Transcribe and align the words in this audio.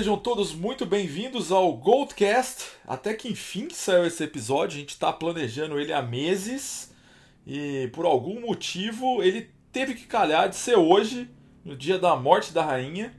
Sejam 0.00 0.16
todos 0.16 0.54
muito 0.54 0.86
bem-vindos 0.86 1.52
ao 1.52 1.74
Goldcast. 1.74 2.70
Até 2.88 3.12
que 3.12 3.28
enfim 3.28 3.68
saiu 3.70 4.06
esse 4.06 4.24
episódio, 4.24 4.78
a 4.78 4.80
gente 4.80 4.94
está 4.94 5.12
planejando 5.12 5.78
ele 5.78 5.92
há 5.92 6.00
meses 6.00 6.90
e 7.46 7.86
por 7.92 8.06
algum 8.06 8.40
motivo 8.40 9.22
ele 9.22 9.50
teve 9.70 9.92
que 9.92 10.06
calhar 10.06 10.48
de 10.48 10.56
ser 10.56 10.78
hoje, 10.78 11.28
no 11.62 11.76
dia 11.76 11.98
da 11.98 12.16
morte 12.16 12.50
da 12.50 12.64
rainha. 12.64 13.12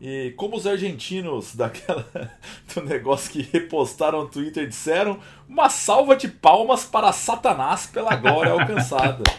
E 0.00 0.34
como 0.36 0.56
os 0.56 0.66
argentinos 0.66 1.54
daquela 1.54 2.04
do 2.74 2.82
negócio 2.82 3.30
que 3.30 3.48
repostaram 3.52 4.22
no 4.22 4.28
Twitter 4.28 4.66
disseram, 4.66 5.20
uma 5.48 5.70
salva 5.70 6.16
de 6.16 6.26
palmas 6.26 6.84
para 6.84 7.12
Satanás 7.12 7.86
pela 7.86 8.16
glória 8.16 8.50
alcançada. 8.50 9.22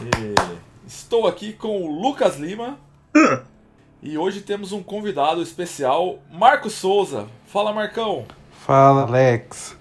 E 0.00 0.88
estou 0.88 1.26
aqui 1.26 1.52
com 1.52 1.82
o 1.82 2.00
Lucas 2.00 2.38
Lima. 2.38 2.80
E 4.00 4.16
hoje 4.16 4.42
temos 4.42 4.70
um 4.70 4.80
convidado 4.80 5.42
especial, 5.42 6.20
Marco 6.30 6.70
Souza. 6.70 7.26
Fala, 7.46 7.72
Marcão. 7.72 8.26
Fala, 8.52 9.02
Alex. 9.02 9.76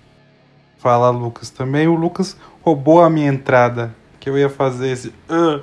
Fala, 0.79 1.11
Lucas. 1.11 1.51
Também 1.51 1.87
o 1.87 1.93
Lucas 1.93 2.35
roubou 2.63 2.99
a 2.99 3.11
minha 3.11 3.27
entrada. 3.27 3.95
Que 4.19 4.27
eu 4.27 4.35
ia 4.35 4.49
fazer 4.49 4.89
esse. 4.89 5.09
Uh. 5.29 5.61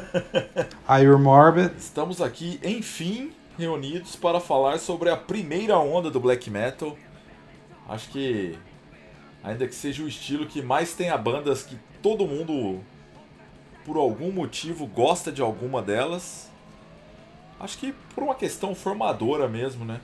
Are 0.88 1.06
morbid? 1.18 1.72
Estamos 1.76 2.22
aqui, 2.22 2.58
enfim, 2.64 3.32
reunidos 3.58 4.16
para 4.16 4.40
falar 4.40 4.78
sobre 4.78 5.10
a 5.10 5.16
primeira 5.16 5.78
onda 5.78 6.10
do 6.10 6.18
black 6.18 6.48
metal. 6.48 6.96
Acho 7.86 8.08
que, 8.08 8.58
ainda 9.44 9.68
que 9.68 9.74
seja 9.74 10.02
o 10.02 10.08
estilo 10.08 10.46
que 10.46 10.62
mais 10.62 10.94
tenha 10.94 11.18
bandas 11.18 11.62
que 11.62 11.76
todo 12.00 12.26
mundo, 12.26 12.80
por 13.84 13.98
algum 13.98 14.32
motivo, 14.32 14.86
gosta 14.86 15.30
de 15.30 15.42
alguma 15.42 15.82
delas 15.82 16.50
Acho 17.62 17.78
que 17.78 17.94
por 18.12 18.24
uma 18.24 18.34
questão 18.34 18.74
formadora 18.74 19.48
mesmo, 19.48 19.84
né? 19.84 20.00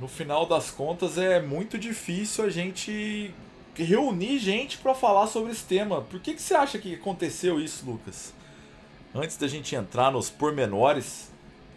No 0.00 0.08
final 0.08 0.46
das 0.46 0.70
contas 0.70 1.18
é 1.18 1.42
muito 1.42 1.76
difícil 1.76 2.46
a 2.46 2.48
gente 2.48 3.34
reunir 3.74 4.38
gente 4.38 4.78
para 4.78 4.94
falar 4.94 5.26
sobre 5.26 5.52
esse 5.52 5.64
tema. 5.64 6.00
Por 6.00 6.18
que, 6.20 6.32
que 6.32 6.40
você 6.40 6.54
acha 6.54 6.78
que 6.78 6.94
aconteceu 6.94 7.60
isso, 7.60 7.84
Lucas? 7.84 8.32
Antes 9.14 9.36
da 9.36 9.46
gente 9.46 9.74
entrar 9.74 10.10
nos 10.10 10.30
pormenores, 10.30 11.30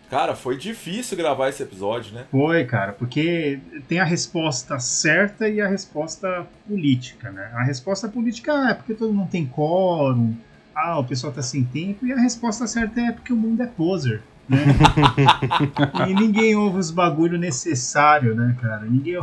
cara, 0.10 0.36
foi 0.36 0.58
difícil 0.58 1.18
gravar 1.18 1.50
esse 1.50 1.62
episódio, 1.62 2.14
né? 2.14 2.26
Foi, 2.32 2.64
cara, 2.64 2.94
porque 2.94 3.60
tem 3.90 4.00
a 4.00 4.06
resposta 4.06 4.80
certa 4.80 5.50
e 5.50 5.60
a 5.60 5.68
resposta 5.68 6.48
política, 6.66 7.30
né? 7.30 7.52
A 7.56 7.64
resposta 7.64 8.08
política 8.08 8.70
é 8.70 8.74
porque 8.74 8.94
todo 8.94 9.14
mundo 9.14 9.30
tem 9.30 9.46
quórum, 9.46 10.34
ah, 10.74 10.98
o 10.98 11.04
pessoal 11.04 11.34
tá 11.34 11.42
sem 11.42 11.64
tempo, 11.66 12.06
e 12.06 12.14
a 12.14 12.20
resposta 12.20 12.66
certa 12.68 13.02
é 13.02 13.12
porque 13.12 13.34
o 13.34 13.38
mundo 13.38 13.62
é 13.64 13.68
poser. 13.68 14.22
Né? 14.52 16.08
e 16.10 16.14
ninguém 16.14 16.56
ouve 16.56 16.78
os 16.78 16.92
bagulho 16.92 17.38
necessário, 17.38 18.36
né, 18.36 18.56
cara? 18.62 18.86
Ninguém 18.86 19.18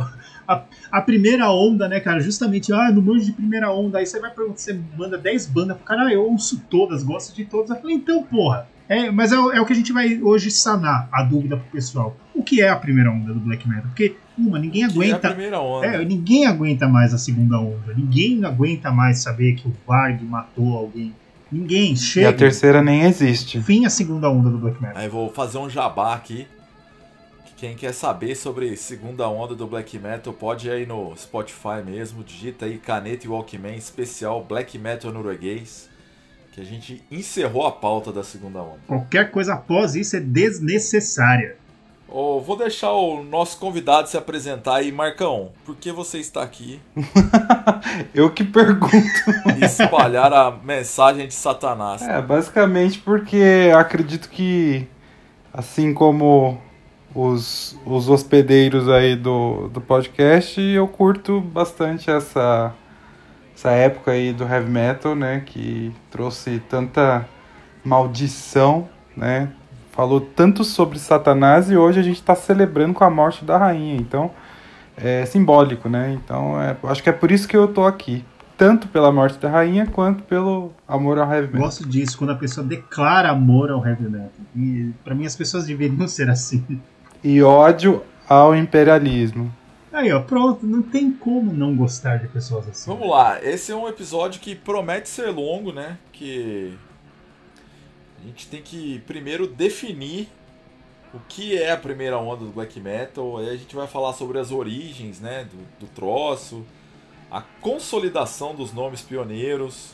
a, 0.47 0.63
a, 0.91 1.01
primeira 1.01 1.51
onda, 1.51 1.87
né, 1.87 1.99
cara? 1.99 2.19
Justamente, 2.19 2.73
ah, 2.73 2.91
no 2.91 3.01
manjo 3.01 3.25
de 3.25 3.31
primeira 3.31 3.71
onda, 3.71 3.99
aí 3.99 4.05
você 4.05 4.19
vai 4.19 4.31
perguntar, 4.31 4.57
você 4.57 4.79
manda 4.97 5.17
10 5.17 5.45
bandas 5.45 5.77
pro 5.77 5.85
cara, 5.85 6.07
ah, 6.07 6.11
eu 6.11 6.23
ouço 6.23 6.63
todas, 6.69 7.03
gosto 7.03 7.35
de 7.35 7.45
todas. 7.45 7.69
Eu 7.69 7.75
falei, 7.75 7.95
então, 7.95 8.23
porra. 8.23 8.67
É, 8.89 9.11
mas 9.11 9.31
é, 9.31 9.35
é, 9.35 9.61
o 9.61 9.65
que 9.67 9.73
a 9.73 9.75
gente 9.75 9.93
vai 9.93 10.19
hoje 10.19 10.49
sanar 10.49 11.07
a 11.11 11.21
dúvida 11.21 11.55
pro 11.55 11.69
pessoal. 11.69 12.17
O 12.33 12.41
que 12.41 12.59
é 12.59 12.69
a 12.69 12.75
primeira 12.75 13.11
onda 13.11 13.31
do 13.31 13.39
black 13.39 13.69
metal? 13.69 13.83
Porque, 13.83 14.15
uma, 14.35 14.57
ninguém 14.57 14.83
aguenta. 14.83 15.27
É 15.27 15.29
a 15.29 15.33
primeira 15.33 15.59
onda. 15.59 15.85
É, 15.85 16.03
ninguém 16.03 16.47
aguenta 16.47 16.87
mais 16.87 17.13
a 17.13 17.19
segunda 17.19 17.59
onda. 17.59 17.93
Ninguém 17.95 18.43
aguenta 18.43 18.89
mais 18.89 19.19
saber 19.19 19.53
que 19.53 19.67
o 19.67 19.73
Varg 19.85 20.23
matou 20.23 20.75
alguém 20.75 21.13
Ninguém 21.51 21.95
chega. 21.95 22.27
E 22.27 22.29
a 22.29 22.33
terceira 22.33 22.81
nem 22.81 23.03
existe. 23.03 23.61
Fim 23.61 23.85
a 23.85 23.89
segunda 23.89 24.29
onda 24.29 24.49
do 24.49 24.57
black 24.57 24.81
metal. 24.81 24.97
Aí 24.97 25.09
vou 25.09 25.31
fazer 25.31 25.57
um 25.57 25.69
jabá 25.69 26.13
aqui. 26.13 26.47
Quem 27.59 27.75
quer 27.75 27.93
saber 27.93 28.35
sobre 28.35 28.77
segunda 28.77 29.27
onda 29.27 29.53
do 29.53 29.67
black 29.67 29.99
metal 29.99 30.31
pode 30.31 30.69
ir 30.69 30.71
aí 30.71 30.85
no 30.85 31.13
Spotify 31.17 31.83
mesmo, 31.85 32.23
digita 32.23 32.65
aí 32.65 32.77
Caneta 32.77 33.25
e 33.25 33.29
Walkman 33.29 33.75
especial 33.75 34.41
Black 34.41 34.77
Metal 34.77 35.11
norueguês, 35.11 35.89
que 36.53 36.61
a 36.61 36.63
gente 36.63 37.03
encerrou 37.11 37.67
a 37.67 37.71
pauta 37.73 38.13
da 38.13 38.23
segunda 38.23 38.61
onda. 38.61 38.79
Qualquer 38.87 39.29
coisa 39.29 39.55
após 39.55 39.93
isso 39.93 40.15
é 40.15 40.21
desnecessária. 40.21 41.57
Oh, 42.11 42.39
vou 42.39 42.57
deixar 42.57 42.91
o 42.91 43.23
nosso 43.23 43.59
convidado 43.59 44.09
se 44.09 44.17
apresentar 44.17 44.77
aí. 44.77 44.91
Marcão, 44.91 45.51
por 45.63 45.75
que 45.75 45.91
você 45.91 46.17
está 46.17 46.41
aqui? 46.41 46.79
Eu 48.15 48.31
que 48.31 48.43
pergunto. 48.43 48.97
Espalhar 49.61 50.33
a 50.33 50.49
mensagem 50.51 51.27
de 51.27 51.33
Satanás. 51.33 52.01
É, 52.01 52.19
basicamente 52.19 52.97
porque 52.99 53.71
acredito 53.75 54.27
que, 54.29 54.87
assim 55.53 55.93
como 55.93 56.59
os, 57.13 57.77
os 57.85 58.09
hospedeiros 58.09 58.89
aí 58.89 59.15
do, 59.15 59.67
do 59.69 59.79
podcast, 59.79 60.59
eu 60.59 60.87
curto 60.87 61.39
bastante 61.39 62.09
essa, 62.09 62.73
essa 63.55 63.69
época 63.71 64.11
aí 64.11 64.33
do 64.33 64.43
heavy 64.43 64.69
metal, 64.69 65.15
né? 65.15 65.43
Que 65.45 65.93
trouxe 66.09 66.59
tanta 66.69 67.27
maldição, 67.83 68.89
né? 69.15 69.51
Falou 69.99 70.21
tanto 70.21 70.63
sobre 70.63 70.97
Satanás 70.97 71.69
e 71.69 71.75
hoje 71.75 71.99
a 71.99 72.03
gente 72.03 72.15
está 72.15 72.33
celebrando 72.33 72.93
com 72.93 73.03
a 73.03 73.09
morte 73.09 73.43
da 73.43 73.57
rainha. 73.57 73.97
Então 73.97 74.31
é 74.95 75.25
simbólico, 75.25 75.89
né? 75.89 76.17
Então 76.23 76.61
é, 76.61 76.77
acho 76.83 77.03
que 77.03 77.09
é 77.09 77.11
por 77.11 77.29
isso 77.29 77.45
que 77.45 77.57
eu 77.57 77.67
tô 77.67 77.83
aqui. 77.85 78.23
Tanto 78.57 78.87
pela 78.87 79.11
morte 79.11 79.37
da 79.39 79.49
rainha 79.49 79.85
quanto 79.85 80.23
pelo 80.23 80.71
amor 80.87 81.19
ao 81.19 81.29
heavy 81.29 81.47
metal. 81.47 81.63
Gosto 81.63 81.85
disso, 81.85 82.17
quando 82.17 82.29
a 82.29 82.35
pessoa 82.35 82.65
declara 82.65 83.29
amor 83.29 83.71
ao 83.71 83.85
heavy 83.85 84.09
metal. 84.09 84.31
E 84.55 84.89
para 85.03 85.13
mim 85.13 85.25
as 85.25 85.35
pessoas 85.35 85.65
deveriam 85.65 86.07
ser 86.07 86.29
assim. 86.29 86.81
E 87.21 87.43
ódio 87.43 88.01
ao 88.27 88.55
imperialismo. 88.55 89.53
Aí, 89.91 90.13
ó, 90.13 90.21
pronto, 90.21 90.65
não 90.65 90.81
tem 90.81 91.11
como 91.11 91.51
não 91.51 91.75
gostar 91.75 92.19
de 92.19 92.29
pessoas 92.29 92.69
assim. 92.69 92.89
Vamos 92.89 93.09
lá, 93.09 93.43
esse 93.43 93.69
é 93.73 93.75
um 93.75 93.85
episódio 93.85 94.39
que 94.39 94.55
promete 94.55 95.09
ser 95.09 95.29
longo, 95.29 95.73
né? 95.73 95.97
Que 96.13 96.77
a 98.21 98.27
gente 98.27 98.47
tem 98.47 98.61
que 98.61 98.99
primeiro 99.07 99.47
definir 99.47 100.27
o 101.13 101.19
que 101.27 101.57
é 101.57 101.71
a 101.71 101.77
primeira 101.77 102.17
onda 102.17 102.45
do 102.45 102.51
black 102.51 102.79
metal. 102.79 103.37
Aí 103.37 103.49
a 103.49 103.55
gente 103.55 103.75
vai 103.75 103.87
falar 103.87 104.13
sobre 104.13 104.39
as 104.39 104.51
origens, 104.51 105.19
né, 105.19 105.45
do, 105.45 105.85
do 105.85 105.91
troço, 105.93 106.65
a 107.31 107.41
consolidação 107.41 108.55
dos 108.55 108.73
nomes 108.73 109.01
pioneiros, 109.01 109.93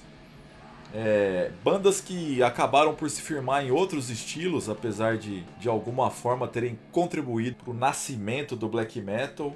é, 0.94 1.52
bandas 1.64 2.00
que 2.00 2.42
acabaram 2.42 2.96
por 2.96 3.10
se 3.10 3.22
firmar 3.22 3.66
em 3.66 3.72
outros 3.72 4.10
estilos, 4.10 4.70
apesar 4.70 5.18
de 5.18 5.42
de 5.60 5.68
alguma 5.68 6.10
forma 6.10 6.48
terem 6.48 6.80
contribuído 6.92 7.58
para 7.58 7.72
o 7.72 7.74
nascimento 7.74 8.56
do 8.56 8.70
black 8.70 9.02
metal, 9.02 9.54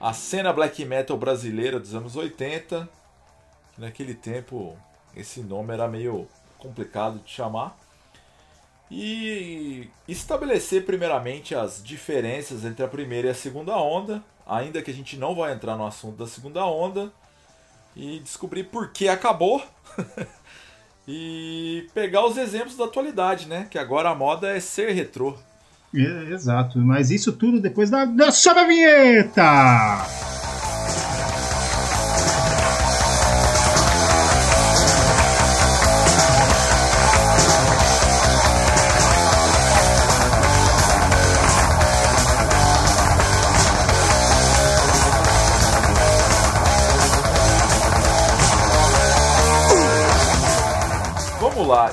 a 0.00 0.14
cena 0.14 0.52
black 0.52 0.82
metal 0.84 1.16
brasileira 1.18 1.78
dos 1.78 1.94
anos 1.94 2.16
80, 2.16 2.88
que 3.74 3.80
naquele 3.80 4.14
tempo 4.14 4.76
esse 5.14 5.40
nome 5.40 5.74
era 5.74 5.86
meio 5.86 6.26
complicado 6.60 7.18
de 7.24 7.30
chamar. 7.30 7.76
E 8.90 9.88
estabelecer 10.08 10.84
primeiramente 10.84 11.54
as 11.54 11.82
diferenças 11.82 12.64
entre 12.64 12.84
a 12.84 12.88
primeira 12.88 13.28
e 13.28 13.30
a 13.30 13.34
segunda 13.34 13.76
onda, 13.76 14.22
ainda 14.46 14.82
que 14.82 14.90
a 14.90 14.94
gente 14.94 15.16
não 15.16 15.34
vai 15.34 15.52
entrar 15.52 15.76
no 15.76 15.86
assunto 15.86 16.16
da 16.16 16.26
segunda 16.26 16.66
onda, 16.66 17.12
e 17.94 18.18
descobrir 18.20 18.64
por 18.64 18.90
que 18.90 19.08
acabou. 19.08 19.62
e 21.06 21.88
pegar 21.94 22.24
os 22.24 22.36
exemplos 22.36 22.76
da 22.76 22.84
atualidade, 22.84 23.46
né? 23.46 23.66
Que 23.70 23.78
agora 23.78 24.10
a 24.10 24.14
moda 24.14 24.48
é 24.48 24.60
ser 24.60 24.92
retrô. 24.92 25.36
É, 25.94 26.32
exato, 26.32 26.78
mas 26.78 27.10
isso 27.10 27.32
tudo 27.32 27.60
depois 27.60 27.90
da, 27.90 28.04
da 28.04 28.28
a 28.28 28.64
vinheta! 28.64 30.39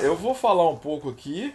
Eu 0.02 0.16
vou 0.16 0.34
falar 0.34 0.68
um 0.68 0.76
pouco 0.76 1.08
aqui 1.08 1.54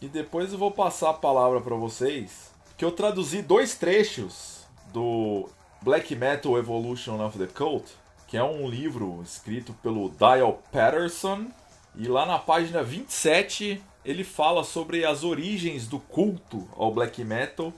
e 0.00 0.08
depois 0.08 0.52
eu 0.52 0.58
vou 0.58 0.70
passar 0.70 1.10
a 1.10 1.14
palavra 1.14 1.60
para 1.60 1.74
vocês. 1.74 2.52
Que 2.76 2.84
eu 2.84 2.92
traduzi 2.92 3.42
dois 3.42 3.74
trechos 3.74 4.66
do 4.92 5.48
Black 5.80 6.14
Metal 6.14 6.56
Evolution 6.58 7.24
of 7.24 7.38
the 7.38 7.46
Cult, 7.46 7.92
que 8.26 8.36
é 8.36 8.42
um 8.42 8.68
livro 8.68 9.20
escrito 9.22 9.72
pelo 9.74 10.10
Dial 10.10 10.60
Patterson. 10.70 11.46
E 11.94 12.06
lá 12.08 12.24
na 12.24 12.38
página 12.38 12.82
27 12.82 13.82
ele 14.04 14.24
fala 14.24 14.64
sobre 14.64 15.04
as 15.04 15.22
origens 15.22 15.86
do 15.86 15.98
culto 15.98 16.68
ao 16.76 16.92
black 16.92 17.22
metal. 17.22 17.72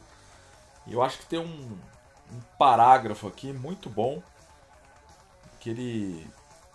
E 0.87 0.93
eu 0.93 1.03
acho 1.03 1.19
que 1.19 1.27
tem 1.27 1.39
um, 1.39 1.79
um 2.33 2.41
parágrafo 2.59 3.27
aqui 3.27 3.53
muito 3.53 3.89
bom 3.89 4.23
que 5.61 5.71
ele 5.71 6.27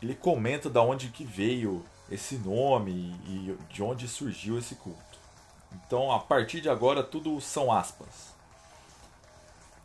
ele 0.01 0.15
comenta 0.15 0.69
da 0.69 0.81
onde 0.81 1.09
que 1.09 1.25
veio 1.25 1.83
esse 2.11 2.35
nome 2.35 3.15
e 3.25 3.55
de 3.69 3.83
onde 3.83 4.07
surgiu 4.07 4.57
esse 4.57 4.75
culto. 4.75 4.99
Então, 5.73 6.11
a 6.11 6.19
partir 6.19 6.61
de 6.61 6.69
agora, 6.69 7.03
tudo 7.03 7.39
são 7.39 7.71
aspas. 7.71 8.33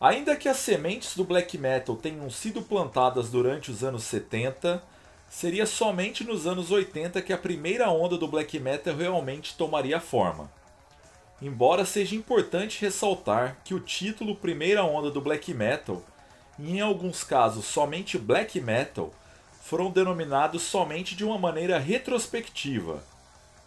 Ainda 0.01 0.37
que 0.37 0.49
as 0.49 0.59
sementes 0.59 1.17
do 1.17 1.25
black 1.25 1.57
metal 1.57 1.97
tenham 1.97 2.29
sido 2.31 2.63
plantadas 2.63 3.31
durante 3.31 3.71
os 3.71 3.83
anos 3.83 4.05
70, 4.05 4.83
seria 5.31 5.67
somente 5.67 6.25
nos 6.25 6.47
anos 6.47 6.71
80 6.71 7.23
que 7.23 7.33
a 7.33 7.39
primeira 7.39 7.89
onda 7.89 8.17
do 8.17 8.29
black 8.29 8.59
metal 8.59 8.95
realmente 8.95 9.57
tomaria 9.57 10.01
forma. 10.01 10.51
Embora 11.43 11.85
seja 11.85 12.15
importante 12.15 12.81
ressaltar 12.81 13.59
que 13.65 13.75
o 13.75 13.81
título 13.81 14.37
Primeira 14.37 14.85
Onda 14.85 15.11
do 15.11 15.21
Black 15.21 15.53
Metal, 15.53 16.03
e 16.59 16.77
em 16.77 16.81
alguns 16.81 17.25
casos 17.25 17.65
somente 17.65 18.17
Black 18.17 18.61
Metal, 18.61 19.13
foram 19.65 19.91
denominados 19.91 20.63
somente 20.63 21.17
de 21.17 21.25
uma 21.25 21.39
maneira 21.39 21.79
retrospectiva. 21.79 23.03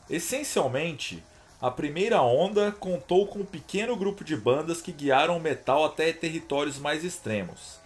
Essencialmente, 0.07 1.23
a 1.59 1.71
primeira 1.71 2.21
onda 2.21 2.71
contou 2.71 3.25
com 3.25 3.39
um 3.39 3.45
pequeno 3.45 3.95
grupo 3.95 4.23
de 4.23 4.37
bandas 4.37 4.79
que 4.79 4.91
guiaram 4.91 5.35
o 5.35 5.41
metal 5.41 5.83
até 5.83 6.13
territórios 6.13 6.77
mais 6.77 7.03
extremos, 7.03 7.79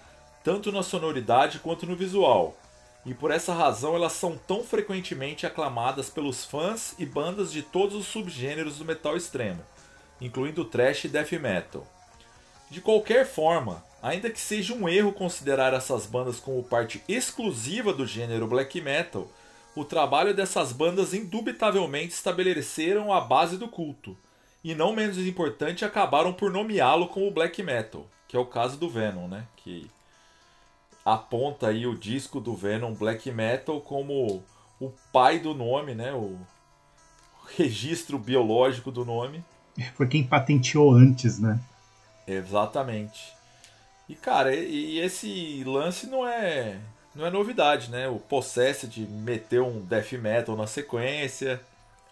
tanto 0.43 0.73
na 0.73 0.83
sonoridade 0.83 1.59
quanto 1.59 1.85
no 1.85 1.95
visual, 1.95 2.57
e 3.05 3.13
por 3.13 3.31
essa 3.31 3.53
razão 3.53 3.95
elas 3.95 4.11
são 4.11 4.37
tão 4.37 4.61
frequentemente 4.61 5.47
aclamadas 5.47 6.09
pelos 6.09 6.43
fãs 6.43 6.93
e 6.99 7.05
bandas 7.05 7.49
de 7.49 7.61
todos 7.61 7.95
os 7.95 8.07
subgêneros 8.07 8.77
do 8.77 8.83
metal 8.83 9.15
extremo, 9.15 9.63
incluindo 10.19 10.65
thrash 10.65 11.05
e 11.05 11.07
death 11.07 11.31
metal. 11.31 11.87
De 12.69 12.81
qualquer 12.81 13.25
forma, 13.25 13.81
ainda 14.01 14.29
que 14.29 14.39
seja 14.39 14.73
um 14.73 14.89
erro 14.89 15.13
considerar 15.13 15.73
essas 15.73 16.05
bandas 16.05 16.39
como 16.39 16.63
parte 16.63 17.03
exclusiva 17.07 17.93
do 17.93 18.05
gênero 18.05 18.47
black 18.47 18.81
metal, 18.81 19.27
o 19.75 19.85
trabalho 19.85 20.33
dessas 20.33 20.71
bandas 20.71 21.13
indubitavelmente 21.13 22.13
estabeleceram 22.13 23.13
a 23.13 23.21
base 23.21 23.57
do 23.57 23.67
culto, 23.67 24.17
e 24.63 24.75
não 24.75 24.93
menos 24.93 25.17
importante, 25.17 25.85
acabaram 25.85 26.33
por 26.33 26.51
nomeá-lo 26.51 27.07
como 27.07 27.31
black 27.31 27.63
metal, 27.63 28.05
que 28.27 28.35
é 28.35 28.39
o 28.39 28.45
caso 28.45 28.77
do 28.77 28.89
Venom, 28.89 29.27
né? 29.27 29.45
Que 29.57 29.89
aponta 31.03 31.67
aí 31.67 31.87
o 31.87 31.97
disco 31.97 32.39
do 32.39 32.55
Venom 32.55 32.93
Black 32.93 33.31
Metal 33.31 33.81
como 33.81 34.43
o 34.79 34.91
pai 35.11 35.39
do 35.39 35.53
nome, 35.53 35.95
né? 35.95 36.13
O 36.13 36.37
registro 37.57 38.19
biológico 38.19 38.91
do 38.91 39.03
nome. 39.03 39.43
Foi 39.95 40.07
quem 40.07 40.23
patenteou 40.23 40.93
antes, 40.93 41.39
né? 41.39 41.59
Exatamente. 42.27 43.33
E 44.11 44.15
cara, 44.15 44.53
e 44.53 44.99
esse 44.99 45.63
lance 45.63 46.05
não 46.05 46.27
é 46.27 46.81
não 47.15 47.25
é 47.25 47.29
novidade, 47.29 47.89
né? 47.89 48.09
O 48.09 48.19
Possessed 48.19 48.99
meter 49.07 49.61
um 49.61 49.79
death 49.85 50.11
metal 50.11 50.57
na 50.57 50.67
sequência. 50.67 51.61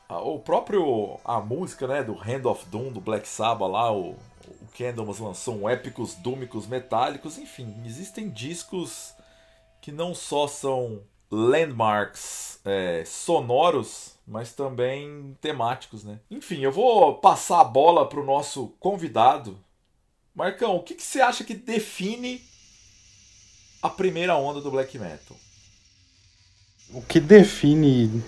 O 0.07 0.39
próprio 0.39 1.19
a 1.25 1.41
música, 1.41 1.85
né, 1.87 2.01
do 2.01 2.13
Hand 2.13 2.45
of 2.45 2.65
Doom 2.67 2.93
do 2.93 3.01
Black 3.01 3.27
Sabbath 3.27 3.69
lá, 3.69 3.91
o, 3.91 4.11
o 4.11 4.67
Candlemas 4.77 5.19
lançou 5.19 5.59
um 5.59 5.67
épicos 5.69 6.15
dúmicos 6.15 6.65
metálicos, 6.67 7.37
enfim, 7.37 7.75
existem 7.85 8.29
discos 8.29 9.13
que 9.81 9.91
não 9.91 10.15
só 10.15 10.47
são 10.47 11.01
landmarks 11.29 12.61
é, 12.63 13.03
sonoros, 13.05 14.15
mas 14.25 14.53
também 14.53 15.37
temáticos, 15.41 16.05
né? 16.05 16.21
Enfim, 16.31 16.61
eu 16.61 16.71
vou 16.71 17.15
passar 17.15 17.59
a 17.59 17.65
bola 17.65 18.07
para 18.07 18.21
o 18.21 18.25
nosso 18.25 18.69
convidado. 18.79 19.59
Marcão, 20.39 20.77
o 20.77 20.79
que, 20.81 20.93
que 20.93 21.03
você 21.03 21.19
acha 21.19 21.43
que 21.43 21.53
define 21.53 22.41
a 23.81 23.89
primeira 23.89 24.37
onda 24.37 24.61
do 24.61 24.71
black 24.71 24.97
metal? 24.97 25.35
O 26.93 27.01
que 27.01 27.19
define, 27.19 28.23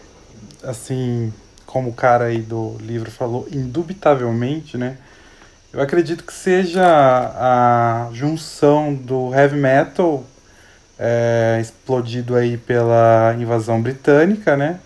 assim, 0.61 1.33
como 1.65 1.89
o 1.89 1.93
cara 1.93 2.25
aí 2.25 2.41
do 2.41 2.77
livro 2.81 3.09
falou, 3.09 3.47
indubitavelmente, 3.49 4.77
né? 4.77 4.97
Eu 5.71 5.79
acredito 5.79 6.25
que 6.25 6.33
seja 6.33 6.83
a 6.85 8.09
junção 8.11 8.93
do 8.93 9.33
heavy 9.33 9.55
metal 9.55 10.25
é, 10.99 11.59
explodido 11.61 12.35
aí 12.35 12.57
pela 12.57 13.33
invasão 13.39 13.81
britânica, 13.81 14.57
né? 14.57 14.81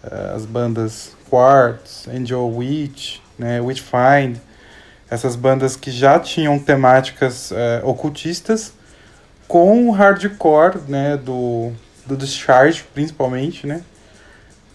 É, 0.00 0.32
as 0.32 0.46
bandas 0.46 1.16
Quartz, 1.28 2.06
Angel 2.06 2.46
Witch, 2.54 3.18
né? 3.36 3.60
Witchfind, 3.60 4.38
essas 5.12 5.36
bandas 5.36 5.76
que 5.76 5.90
já 5.90 6.18
tinham 6.18 6.58
temáticas 6.58 7.52
é, 7.52 7.82
ocultistas, 7.84 8.72
com 9.46 9.86
o 9.86 9.90
hardcore, 9.90 10.78
né? 10.88 11.18
Do, 11.18 11.70
do 12.06 12.16
Discharge, 12.16 12.82
principalmente, 12.94 13.66
né? 13.66 13.82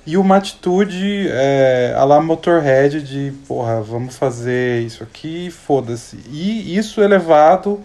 E 0.06 0.16
uma 0.16 0.38
atitude 0.38 1.28
é, 1.32 1.96
a 1.98 2.04
la 2.04 2.22
Motorhead 2.22 3.02
de, 3.02 3.34
porra, 3.48 3.82
vamos 3.82 4.16
fazer 4.16 4.84
isso 4.84 5.02
aqui, 5.02 5.50
foda-se. 5.50 6.18
E 6.30 6.78
isso 6.78 7.02
elevado 7.02 7.84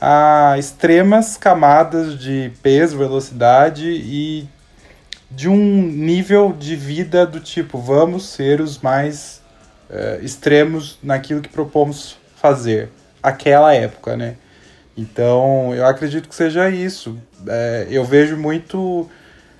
a 0.00 0.56
extremas 0.58 1.36
camadas 1.36 2.18
de 2.18 2.50
peso, 2.62 2.96
velocidade 2.96 3.90
e 3.90 4.48
de 5.30 5.50
um 5.50 5.82
nível 5.82 6.56
de 6.58 6.74
vida 6.74 7.26
do 7.26 7.38
tipo, 7.40 7.78
vamos 7.78 8.26
ser 8.30 8.62
os 8.62 8.78
mais 8.78 9.39
é, 9.90 10.20
extremos 10.22 10.98
naquilo 11.02 11.40
que 11.40 11.48
propomos 11.48 12.16
fazer. 12.36 12.90
Aquela 13.22 13.74
época, 13.74 14.16
né? 14.16 14.36
Então, 14.96 15.74
eu 15.74 15.86
acredito 15.86 16.28
que 16.28 16.34
seja 16.34 16.68
isso. 16.70 17.18
É, 17.46 17.86
eu 17.90 18.04
vejo 18.04 18.36
muito 18.36 19.08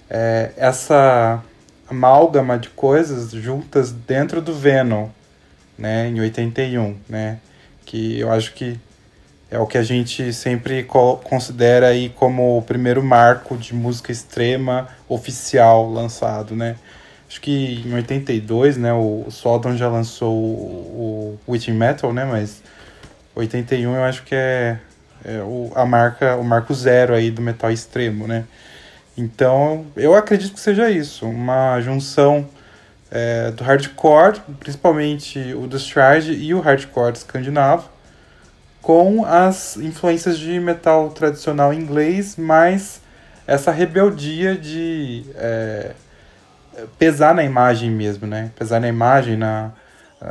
é, 0.08 0.50
essa 0.56 1.42
amálgama 1.88 2.58
de 2.58 2.68
coisas 2.70 3.30
juntas 3.32 3.90
dentro 3.90 4.40
do 4.40 4.54
Venom, 4.54 5.08
né, 5.76 6.08
em 6.08 6.20
81, 6.20 6.96
né, 7.08 7.38
que 7.84 8.18
eu 8.20 8.30
acho 8.30 8.52
que 8.52 8.78
é 9.50 9.58
o 9.58 9.66
que 9.66 9.76
a 9.76 9.82
gente 9.82 10.32
sempre 10.32 10.84
considera 11.24 11.88
aí 11.88 12.08
como 12.10 12.56
o 12.56 12.62
primeiro 12.62 13.02
marco 13.02 13.56
de 13.56 13.74
música 13.74 14.12
extrema 14.12 14.88
oficial 15.08 15.90
lançado, 15.90 16.54
né. 16.54 16.76
Acho 17.30 17.40
que 17.42 17.80
em 17.86 17.94
82, 17.94 18.76
né, 18.76 18.92
o, 18.92 19.24
Sodom 19.30 19.76
já 19.76 19.88
lançou 19.88 20.34
o, 20.34 21.38
o 21.46 21.52
Witching 21.52 21.74
Metal, 21.74 22.12
né, 22.12 22.24
mas 22.24 22.60
81 23.36 23.94
eu 23.94 24.02
acho 24.02 24.24
que 24.24 24.34
é, 24.34 24.80
é 25.24 25.38
o, 25.38 25.70
a 25.76 25.86
marca, 25.86 26.34
o 26.34 26.42
marco 26.42 26.74
zero 26.74 27.14
aí 27.14 27.30
do 27.30 27.40
metal 27.40 27.70
extremo, 27.70 28.26
né. 28.26 28.46
Então, 29.16 29.86
eu 29.96 30.12
acredito 30.16 30.54
que 30.54 30.60
seja 30.60 30.90
isso, 30.90 31.24
uma 31.24 31.80
junção 31.80 32.48
é, 33.12 33.52
do 33.52 33.62
hardcore, 33.62 34.40
principalmente 34.58 35.54
o 35.54 35.68
do 35.68 35.76
e 36.32 36.52
o 36.52 36.58
hardcore 36.58 37.12
escandinavo, 37.12 37.88
com 38.82 39.24
as 39.24 39.76
influências 39.76 40.36
de 40.36 40.58
metal 40.58 41.10
tradicional 41.10 41.72
inglês, 41.72 42.34
mais 42.34 43.00
essa 43.46 43.70
rebeldia 43.70 44.56
de 44.56 45.24
é, 45.36 45.92
pesar 46.98 47.34
na 47.34 47.44
imagem 47.44 47.90
mesmo, 47.90 48.26
né? 48.26 48.50
Pesar 48.56 48.80
na 48.80 48.88
imagem, 48.88 49.36
na, 49.36 49.72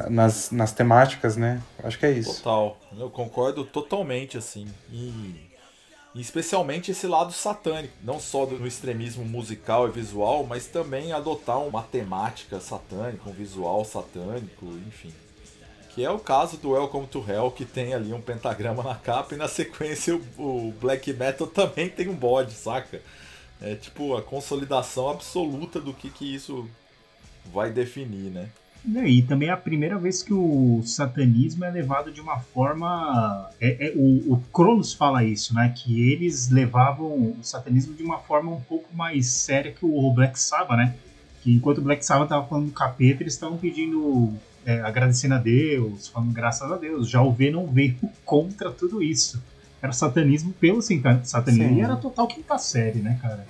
nas, 0.09 0.51
nas 0.51 0.71
temáticas, 0.71 1.37
né? 1.37 1.61
Acho 1.83 1.97
que 1.97 2.05
é 2.05 2.11
isso. 2.11 2.37
Total, 2.37 2.77
eu 2.97 3.09
concordo 3.09 3.63
totalmente, 3.63 4.37
assim. 4.37 4.67
E 4.91 5.49
e 6.13 6.21
especialmente 6.21 6.89
esse 6.89 7.05
lado 7.05 7.31
satânico, 7.31 7.93
não 8.03 8.19
só 8.19 8.45
no 8.45 8.65
extremismo 8.65 9.23
musical 9.23 9.87
e 9.87 9.91
visual, 9.91 10.43
mas 10.43 10.65
também 10.65 11.11
adotar 11.11 11.59
uma 11.59 11.83
temática 11.83 12.59
satânica, 12.59 13.29
um 13.29 13.33
visual 13.33 13.85
satânico, 13.85 14.65
enfim. 14.87 15.13
Que 15.89 16.03
é 16.03 16.09
o 16.09 16.17
caso 16.17 16.57
do 16.57 16.71
Welcome 16.71 17.07
to 17.07 17.23
Hell, 17.27 17.51
que 17.51 17.63
tem 17.63 17.93
ali 17.93 18.11
um 18.11 18.21
pentagrama 18.21 18.81
na 18.81 18.95
capa 18.95 19.35
e 19.35 19.37
na 19.37 19.47
sequência 19.47 20.19
o, 20.37 20.73
black 20.81 21.13
metal 21.13 21.45
também 21.47 21.89
tem 21.89 22.09
um 22.09 22.15
bode, 22.15 22.53
saca? 22.53 23.01
É 23.61 23.75
tipo 23.75 24.15
a 24.15 24.21
consolidação 24.21 25.09
absoluta 25.09 25.81
do 25.81 25.93
que, 25.93 26.09
que 26.09 26.33
isso 26.33 26.69
vai 27.53 27.71
definir, 27.71 28.31
né? 28.31 28.49
E 28.85 29.21
também 29.21 29.49
é 29.49 29.51
a 29.51 29.57
primeira 29.57 29.97
vez 29.97 30.23
que 30.23 30.33
o 30.33 30.81
satanismo 30.85 31.65
é 31.65 31.69
levado 31.69 32.11
de 32.11 32.21
uma 32.21 32.39
forma. 32.39 33.49
É, 33.59 33.87
é, 33.87 33.93
o, 33.95 34.33
o 34.33 34.43
Cronos 34.53 34.93
fala 34.93 35.23
isso, 35.23 35.53
né? 35.53 35.73
Que 35.75 36.11
eles 36.11 36.49
levavam 36.49 37.07
o 37.07 37.37
satanismo 37.43 37.93
de 37.93 38.03
uma 38.03 38.19
forma 38.19 38.51
um 38.51 38.61
pouco 38.61 38.95
mais 38.95 39.27
séria 39.27 39.71
que 39.71 39.85
o 39.85 40.11
Black 40.11 40.39
Sabbath, 40.39 40.77
né? 40.77 40.95
Que 41.41 41.53
enquanto 41.53 41.79
o 41.79 41.81
Black 41.81 42.05
Sabbath 42.05 42.27
estava 42.27 42.47
falando 42.47 42.67
do 42.67 42.71
capeta, 42.71 43.23
eles 43.23 43.33
estavam 43.33 43.57
pedindo. 43.57 44.33
É, 44.65 44.81
agradecendo 44.81 45.35
a 45.35 45.37
Deus, 45.37 46.09
falando 46.09 46.33
graças 46.33 46.69
a 46.71 46.77
Deus. 46.77 47.09
Já 47.09 47.21
o 47.21 47.31
Venom 47.31 47.65
veio 47.67 47.95
contra 48.23 48.71
tudo 48.71 49.01
isso. 49.01 49.41
Era 49.81 49.93
satanismo 49.93 50.53
pelo 50.53 50.81
satanismo. 50.81 51.69
Sim. 51.69 51.75
E 51.75 51.81
era 51.81 51.95
total 51.95 52.27
quinta 52.27 52.57
série, 52.57 53.00
né, 53.00 53.17
cara? 53.21 53.45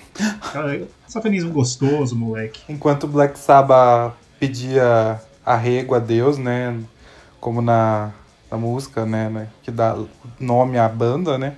Satanismo 1.08 1.52
gostoso, 1.52 2.16
moleque. 2.16 2.62
Enquanto 2.70 3.08
Black 3.08 3.38
Sabbath 3.38 4.14
pedia 4.40 5.20
arrego 5.46 5.96
a 5.96 6.00
Deus, 6.00 6.38
né? 6.38 6.78
Como 7.40 7.62
na, 7.62 8.12
na 8.52 8.58
música, 8.58 9.06
né, 9.06 9.30
né? 9.30 9.48
Que 9.64 9.72
dá 9.72 9.98
nome 10.40 10.78
à 10.78 10.88
banda, 10.88 11.38
né? 11.38 11.56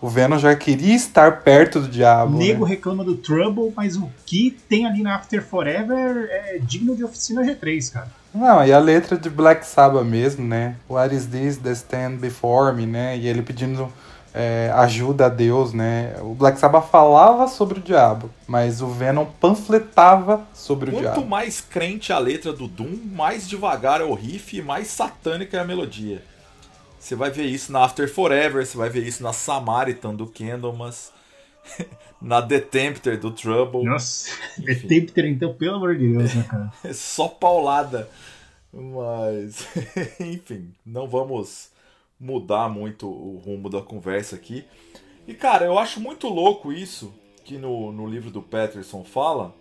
O 0.00 0.08
Venom 0.08 0.38
já 0.38 0.54
queria 0.54 0.94
estar 0.94 1.42
perto 1.42 1.80
do 1.80 1.88
diabo. 1.88 2.36
O 2.36 2.38
nego 2.38 2.64
né? 2.64 2.70
reclama 2.70 3.02
do 3.02 3.16
Trouble, 3.16 3.72
mas 3.74 3.96
o 3.96 4.08
que 4.24 4.56
tem 4.68 4.86
ali 4.86 5.02
na 5.02 5.16
After 5.16 5.42
Forever 5.42 6.28
é 6.30 6.58
digno 6.58 6.94
de 6.94 7.02
oficina 7.02 7.42
G3, 7.42 7.92
cara. 7.92 8.10
Não, 8.36 8.64
e 8.64 8.70
a 8.70 8.78
letra 8.78 9.16
de 9.16 9.30
Black 9.30 9.66
Sabbath 9.66 10.04
mesmo, 10.04 10.46
né? 10.46 10.76
What 10.88 11.14
is 11.14 11.26
this 11.26 11.56
that 11.56 11.72
stand 11.72 12.16
before 12.16 12.74
me, 12.74 12.84
né? 12.84 13.16
E 13.16 13.26
ele 13.26 13.40
pedindo 13.40 13.90
é, 14.34 14.70
ajuda 14.74 15.24
a 15.24 15.28
Deus, 15.30 15.72
né? 15.72 16.14
O 16.20 16.34
Black 16.34 16.58
Sabbath 16.58 16.90
falava 16.90 17.48
sobre 17.48 17.78
o 17.78 17.82
diabo, 17.82 18.30
mas 18.46 18.82
o 18.82 18.88
Venom 18.88 19.24
panfletava 19.40 20.46
sobre 20.52 20.90
Quanto 20.90 20.98
o 20.98 21.00
diabo. 21.00 21.16
Quanto 21.16 21.28
mais 21.28 21.62
crente 21.62 22.12
a 22.12 22.18
letra 22.18 22.52
do 22.52 22.68
Doom, 22.68 22.98
mais 23.10 23.48
devagar 23.48 24.02
é 24.02 24.04
o 24.04 24.12
riff 24.12 24.54
e 24.54 24.60
mais 24.60 24.88
satânica 24.88 25.56
é 25.56 25.60
a 25.60 25.64
melodia. 25.64 26.22
Você 27.00 27.14
vai 27.14 27.30
ver 27.30 27.46
isso 27.46 27.72
na 27.72 27.84
After 27.84 28.12
Forever, 28.12 28.66
você 28.66 28.76
vai 28.76 28.90
ver 28.90 29.04
isso 29.04 29.22
na 29.22 29.32
Samaritan 29.32 30.14
do 30.14 30.26
Candlemas, 30.26 31.10
na 32.20 32.42
The 32.42 32.60
Tempter 32.60 33.18
do 33.18 33.30
Trouble. 33.30 33.84
Nossa, 33.84 34.30
The 34.64 34.74
Tempter 34.74 35.26
então, 35.26 35.54
pelo 35.54 35.76
amor 35.76 35.96
de 35.96 36.12
Deus, 36.12 36.34
né, 36.34 36.46
cara? 36.48 36.72
É 36.84 36.92
só 36.94 37.28
paulada. 37.28 38.08
Mas, 38.72 39.66
enfim, 40.20 40.72
não 40.84 41.08
vamos 41.08 41.70
mudar 42.20 42.68
muito 42.68 43.08
o 43.08 43.38
rumo 43.38 43.70
da 43.70 43.80
conversa 43.80 44.36
aqui. 44.36 44.64
E 45.26 45.34
cara, 45.34 45.64
eu 45.64 45.78
acho 45.78 46.00
muito 46.00 46.28
louco 46.28 46.72
isso 46.72 47.12
que 47.44 47.58
no, 47.58 47.92
no 47.92 48.06
livro 48.06 48.30
do 48.30 48.42
Patterson 48.42 49.04
fala, 49.04 49.54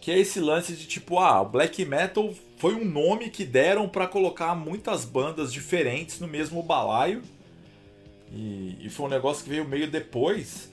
que 0.00 0.10
é 0.10 0.18
esse 0.18 0.40
lance 0.40 0.74
de 0.74 0.86
tipo, 0.86 1.18
ah, 1.18 1.42
o 1.42 1.48
black 1.48 1.84
metal 1.84 2.34
foi 2.56 2.74
um 2.74 2.84
nome 2.84 3.30
que 3.30 3.44
deram 3.44 3.88
para 3.88 4.06
colocar 4.06 4.54
muitas 4.54 5.04
bandas 5.04 5.52
diferentes 5.52 6.18
no 6.18 6.26
mesmo 6.26 6.62
balaio. 6.62 7.22
E, 8.32 8.78
e, 8.80 8.88
foi 8.88 9.06
um 9.06 9.08
negócio 9.10 9.44
que 9.44 9.50
veio 9.50 9.64
meio 9.64 9.90
depois. 9.90 10.71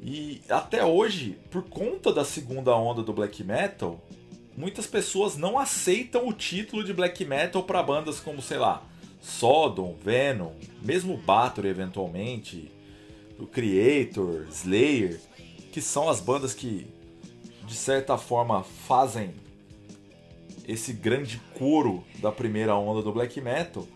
E 0.00 0.40
até 0.48 0.84
hoje, 0.84 1.38
por 1.50 1.62
conta 1.64 2.12
da 2.12 2.24
segunda 2.24 2.74
onda 2.76 3.02
do 3.02 3.12
black 3.12 3.42
metal, 3.42 4.00
muitas 4.56 4.86
pessoas 4.86 5.36
não 5.36 5.58
aceitam 5.58 6.28
o 6.28 6.32
título 6.32 6.84
de 6.84 6.92
black 6.92 7.24
metal 7.24 7.62
para 7.62 7.82
bandas 7.82 8.20
como, 8.20 8.40
sei 8.40 8.58
lá, 8.58 8.82
Sodom, 9.20 9.96
Venom, 10.02 10.52
mesmo 10.82 11.16
Bathory 11.16 11.68
eventualmente, 11.68 12.70
o 13.38 13.46
Creator, 13.46 14.46
Slayer, 14.50 15.20
que 15.72 15.80
são 15.80 16.08
as 16.08 16.20
bandas 16.20 16.54
que 16.54 16.86
de 17.66 17.74
certa 17.74 18.16
forma 18.16 18.62
fazem 18.62 19.34
esse 20.66 20.92
grande 20.92 21.40
coro 21.54 22.04
da 22.20 22.32
primeira 22.32 22.74
onda 22.76 23.02
do 23.02 23.12
black 23.12 23.40
metal. 23.40 23.86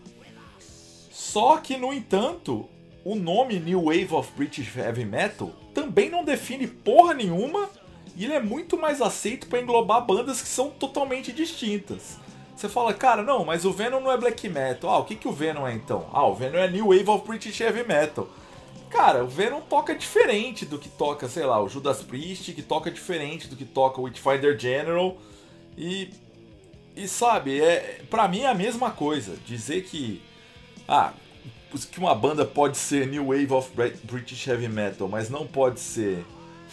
Só 1.11 1.57
que 1.57 1.77
no 1.77 1.93
entanto, 1.93 2.69
o 3.03 3.15
nome 3.15 3.59
New 3.59 3.85
Wave 3.85 4.13
of 4.13 4.31
British 4.35 4.75
Heavy 4.75 5.05
Metal 5.05 5.51
também 5.73 6.09
não 6.09 6.23
define 6.23 6.67
porra 6.67 7.13
nenhuma 7.13 7.69
e 8.15 8.25
ele 8.25 8.33
é 8.33 8.39
muito 8.39 8.77
mais 8.77 9.01
aceito 9.01 9.47
para 9.47 9.59
englobar 9.59 10.05
bandas 10.05 10.41
que 10.41 10.47
são 10.47 10.69
totalmente 10.69 11.31
distintas. 11.31 12.17
Você 12.55 12.69
fala, 12.69 12.93
cara, 12.93 13.23
não, 13.23 13.43
mas 13.43 13.65
o 13.65 13.71
Venom 13.71 13.99
não 13.99 14.11
é 14.11 14.17
black 14.17 14.47
metal. 14.47 14.89
Ah, 14.89 14.99
o 14.99 15.05
que, 15.05 15.15
que 15.15 15.27
o 15.27 15.31
Venom 15.31 15.67
é 15.67 15.73
então? 15.73 16.07
Ah, 16.13 16.25
o 16.25 16.35
Venom 16.35 16.59
é 16.59 16.69
New 16.69 16.87
Wave 16.87 17.09
of 17.09 17.27
British 17.27 17.59
Heavy 17.59 17.85
Metal. 17.85 18.27
Cara, 18.89 19.23
o 19.23 19.27
Venom 19.27 19.59
toca 19.61 19.95
diferente 19.95 20.65
do 20.65 20.77
que 20.77 20.87
toca, 20.87 21.27
sei 21.27 21.45
lá, 21.45 21.61
o 21.61 21.67
Judas 21.67 22.03
Priest, 22.03 22.53
que 22.53 22.61
toca 22.61 22.91
diferente 22.91 23.47
do 23.47 23.55
que 23.55 23.65
toca 23.65 23.99
o 23.99 24.03
Witchfinder 24.03 24.57
General. 24.57 25.17
E. 25.77 26.09
E 26.95 27.07
sabe, 27.07 27.59
é, 27.59 28.01
pra 28.07 28.27
mim 28.27 28.41
é 28.41 28.47
a 28.47 28.53
mesma 28.53 28.91
coisa. 28.91 29.35
Dizer 29.47 29.83
que. 29.83 30.21
Ah, 30.87 31.11
que 31.91 31.99
uma 31.99 32.15
banda 32.15 32.45
pode 32.45 32.77
ser 32.77 33.07
New 33.07 33.27
Wave 33.27 33.51
of 33.51 33.71
British 34.03 34.47
Heavy 34.47 34.67
Metal, 34.67 35.07
mas 35.07 35.29
não 35.29 35.45
pode 35.45 35.79
ser 35.79 36.23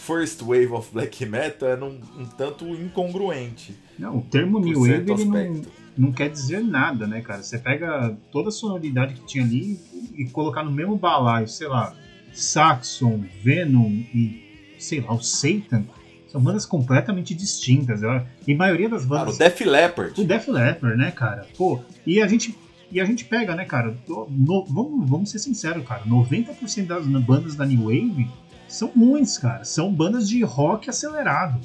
First 0.01 0.41
Wave 0.41 0.71
of 0.71 0.91
Black 0.91 1.23
Metal 1.25 1.69
é 1.69 1.75
um, 1.83 1.99
um 2.19 2.25
tanto 2.25 2.65
incongruente. 2.67 3.75
Não, 3.99 4.17
o 4.17 4.21
termo 4.21 4.59
New 4.59 4.79
Wave 4.79 5.25
não, 5.25 5.61
não 5.97 6.11
quer 6.11 6.29
dizer 6.29 6.63
nada, 6.63 7.05
né, 7.05 7.21
cara? 7.21 7.43
Você 7.43 7.59
pega 7.59 8.17
toda 8.31 8.49
a 8.49 8.51
sonoridade 8.51 9.13
que 9.13 9.25
tinha 9.25 9.43
ali 9.43 9.79
e 10.17 10.25
colocar 10.25 10.63
no 10.63 10.71
mesmo 10.71 10.95
balaio, 10.95 11.47
sei 11.47 11.67
lá, 11.67 11.93
Saxon, 12.33 13.23
Venom 13.43 13.89
e, 13.89 14.75
sei 14.79 15.01
lá, 15.01 15.13
o 15.13 15.21
Satan. 15.21 15.83
São 16.27 16.41
bandas 16.41 16.65
completamente 16.65 17.35
distintas. 17.35 18.01
E 18.47 18.53
a 18.53 18.57
maioria 18.57 18.87
das 18.87 19.05
bandas. 19.05 19.37
Cara, 19.37 19.49
o 19.49 19.51
Def 19.51 19.61
Leppard. 19.61 20.21
O 20.21 20.23
Def 20.23 20.47
Leppard, 20.47 20.97
né, 20.97 21.11
cara? 21.11 21.45
Pô, 21.57 21.79
e 22.07 22.21
a 22.21 22.27
gente. 22.27 22.57
E 22.91 22.99
a 22.99 23.05
gente 23.05 23.25
pega, 23.25 23.55
né, 23.55 23.63
cara? 23.63 23.95
No, 24.07 24.65
vamos, 24.65 25.09
vamos 25.09 25.31
ser 25.31 25.39
sinceros, 25.39 25.85
cara. 25.87 26.03
90% 26.03 26.85
das 26.85 27.05
bandas 27.05 27.55
da 27.55 27.65
New 27.65 27.83
Wave 27.83 28.29
são 28.67 28.89
ruins, 28.89 29.37
cara. 29.37 29.63
São 29.63 29.91
bandas 29.93 30.27
de 30.27 30.43
rock 30.43 30.89
acelerado. 30.89 31.59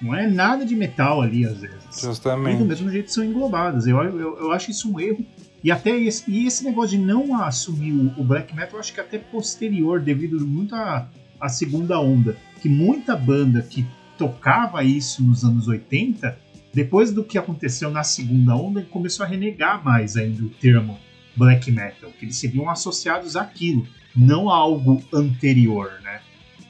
Não 0.00 0.14
é 0.14 0.26
nada 0.26 0.64
de 0.64 0.74
metal 0.74 1.20
ali, 1.20 1.46
às 1.46 1.60
vezes. 1.60 2.00
Justamente. 2.00 2.56
E 2.56 2.58
do 2.58 2.64
mesmo 2.64 2.90
jeito 2.90 3.12
são 3.12 3.22
englobadas. 3.22 3.86
Eu, 3.86 4.02
eu, 4.02 4.38
eu 4.38 4.52
acho 4.52 4.70
isso 4.70 4.90
um 4.90 4.98
erro. 4.98 5.24
E 5.62 5.70
até 5.70 5.90
esse, 5.90 6.28
e 6.28 6.46
esse 6.46 6.64
negócio 6.64 6.98
de 6.98 6.98
não 6.98 7.40
assumir 7.40 7.92
o, 7.92 8.20
o, 8.20 8.24
black 8.24 8.54
metal, 8.54 8.74
eu 8.74 8.80
acho 8.80 8.92
que 8.92 9.00
até 9.00 9.16
posterior, 9.18 10.00
devido 10.00 10.44
muito 10.44 10.74
à, 10.74 11.08
à 11.40 11.48
segunda 11.48 12.00
onda. 12.00 12.36
Que 12.60 12.68
muita 12.68 13.14
banda 13.14 13.62
que 13.62 13.86
tocava 14.18 14.82
isso 14.82 15.22
nos 15.22 15.44
anos 15.44 15.68
80, 15.68 16.36
depois 16.72 17.12
do 17.12 17.22
que 17.22 17.36
aconteceu 17.36 17.90
na 17.90 18.02
segunda 18.02 18.56
onda, 18.56 18.82
começou 18.82 19.24
a 19.24 19.28
renegar 19.28 19.84
mais 19.84 20.16
ainda 20.16 20.42
o 20.42 20.48
termo 20.48 20.98
black 21.36 21.70
metal. 21.70 22.10
Que 22.18 22.24
eles 22.24 22.36
seriam 22.36 22.68
associados 22.70 23.36
àquilo, 23.36 23.86
não 24.16 24.48
a 24.48 24.56
algo 24.56 25.02
anterior, 25.12 25.92
né? 26.02 26.20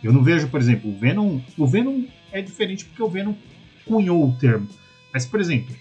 Eu 0.03 0.13
não 0.13 0.23
vejo, 0.23 0.49
por 0.49 0.61
exemplo, 0.61 0.91
o 0.91 0.99
Venom. 0.99 1.41
O 1.57 1.67
Venom 1.67 2.05
é 2.33 2.43
diferente 2.43 2.85
porque 2.85 3.03
o 3.03 3.09
Venom 3.09 3.35
cunhou 3.87 4.29
o 4.29 4.33
termo. 4.37 4.69
Mas, 5.13 5.25
por 5.25 5.41
exemplo, 5.41 5.75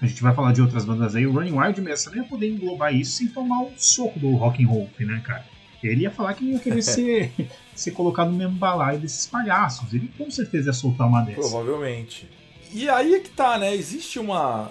a 0.00 0.06
gente 0.06 0.22
vai 0.22 0.32
falar 0.32 0.52
de 0.52 0.62
outras 0.62 0.84
bandas 0.84 1.16
aí, 1.16 1.26
o 1.26 1.32
Running 1.32 1.58
Wild 1.58 1.80
mesmo 1.80 2.12
não 2.12 2.22
ia 2.22 2.28
poder 2.28 2.48
englobar 2.48 2.94
isso 2.94 3.16
sem 3.16 3.28
tomar 3.28 3.62
um 3.62 3.72
soco 3.76 4.18
do 4.20 4.36
Rock 4.36 4.62
and 4.62 4.68
Roll, 4.68 4.88
né, 5.00 5.20
cara? 5.24 5.44
Ele 5.82 6.02
ia 6.02 6.10
falar 6.10 6.34
que 6.34 6.44
não 6.44 6.52
ia 6.52 6.58
querer 6.60 6.82
ser, 6.82 7.32
ser 7.74 7.90
colocado 7.90 8.30
no 8.30 8.36
mesmo 8.36 8.54
balaio 8.54 9.00
desses 9.00 9.26
palhaços. 9.26 9.92
Ele 9.92 10.08
com 10.16 10.30
certeza 10.30 10.68
ia 10.68 10.72
soltar 10.72 11.08
uma 11.08 11.22
dessas. 11.22 11.50
Provavelmente. 11.50 12.28
E 12.72 12.88
aí 12.88 13.14
é 13.14 13.20
que 13.20 13.30
tá, 13.30 13.58
né? 13.58 13.74
Existe 13.74 14.18
uma, 14.18 14.70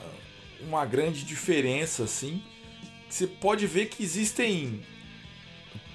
uma 0.62 0.86
grande 0.86 1.24
diferença, 1.24 2.04
assim. 2.04 2.42
Você 3.10 3.26
pode 3.26 3.66
ver 3.66 3.88
que 3.88 4.04
existem 4.04 4.82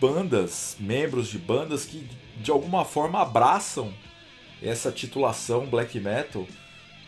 bandas, 0.01 0.77
membros 0.81 1.29
de 1.29 1.39
bandas 1.39 1.85
que 1.85 2.09
de 2.39 2.51
alguma 2.51 2.85
forma 2.85 3.21
abraçam 3.21 3.93
essa 4.63 4.91
titulação 4.91 5.67
black 5.67 5.99
metal. 6.01 6.47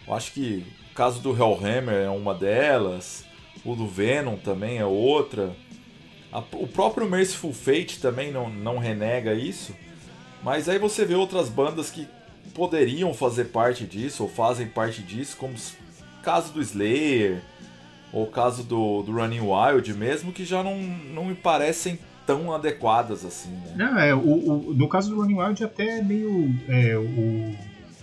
Eu 0.07 0.15
acho 0.15 0.33
que 0.33 0.65
o 0.91 0.95
caso 0.95 1.21
do 1.21 1.31
Hellhammer 1.31 1.95
é 1.95 2.11
uma 2.11 2.35
delas, 2.35 3.25
o 3.65 3.75
do 3.75 3.89
Venom 3.89 4.37
também 4.37 4.79
é 4.79 4.85
outra. 4.85 5.57
o 6.53 6.67
próprio 6.67 7.09
Merciful 7.09 7.53
Fate 7.53 7.99
também 7.99 8.31
não, 8.31 8.49
não 8.49 8.79
renega 8.79 9.35
isso. 9.35 9.75
Mas 10.43 10.69
aí 10.69 10.79
você 10.79 11.05
vê 11.05 11.15
outras 11.15 11.49
bandas 11.49 11.91
que 11.91 12.07
poderiam 12.55 13.13
fazer 13.13 13.47
parte 13.47 13.85
disso, 13.85 14.23
ou 14.23 14.29
fazem 14.29 14.67
parte 14.67 15.03
disso, 15.03 15.37
como 15.37 15.55
o 15.55 16.23
caso 16.23 16.53
do 16.53 16.63
Slayer, 16.63 17.43
ou 18.13 18.23
o 18.25 18.31
caso 18.31 18.63
do, 18.63 19.03
do 19.03 19.13
Running 19.13 19.41
Wild 19.41 19.93
mesmo, 19.93 20.33
que 20.33 20.45
já 20.45 20.63
não, 20.63 20.79
não 20.79 21.27
me 21.27 21.35
parecem 21.35 21.99
tão 22.25 22.53
adequadas 22.53 23.25
assim, 23.25 23.51
né? 23.51 23.75
Não, 23.77 23.99
é, 23.99 24.15
o, 24.15 24.21
o, 24.21 24.75
no 24.75 24.89
caso 24.89 25.11
do 25.11 25.21
Running 25.21 25.39
Wild 25.39 25.65
até 25.65 26.01
meio 26.01 26.55
é, 26.69 26.97
o 26.97 27.55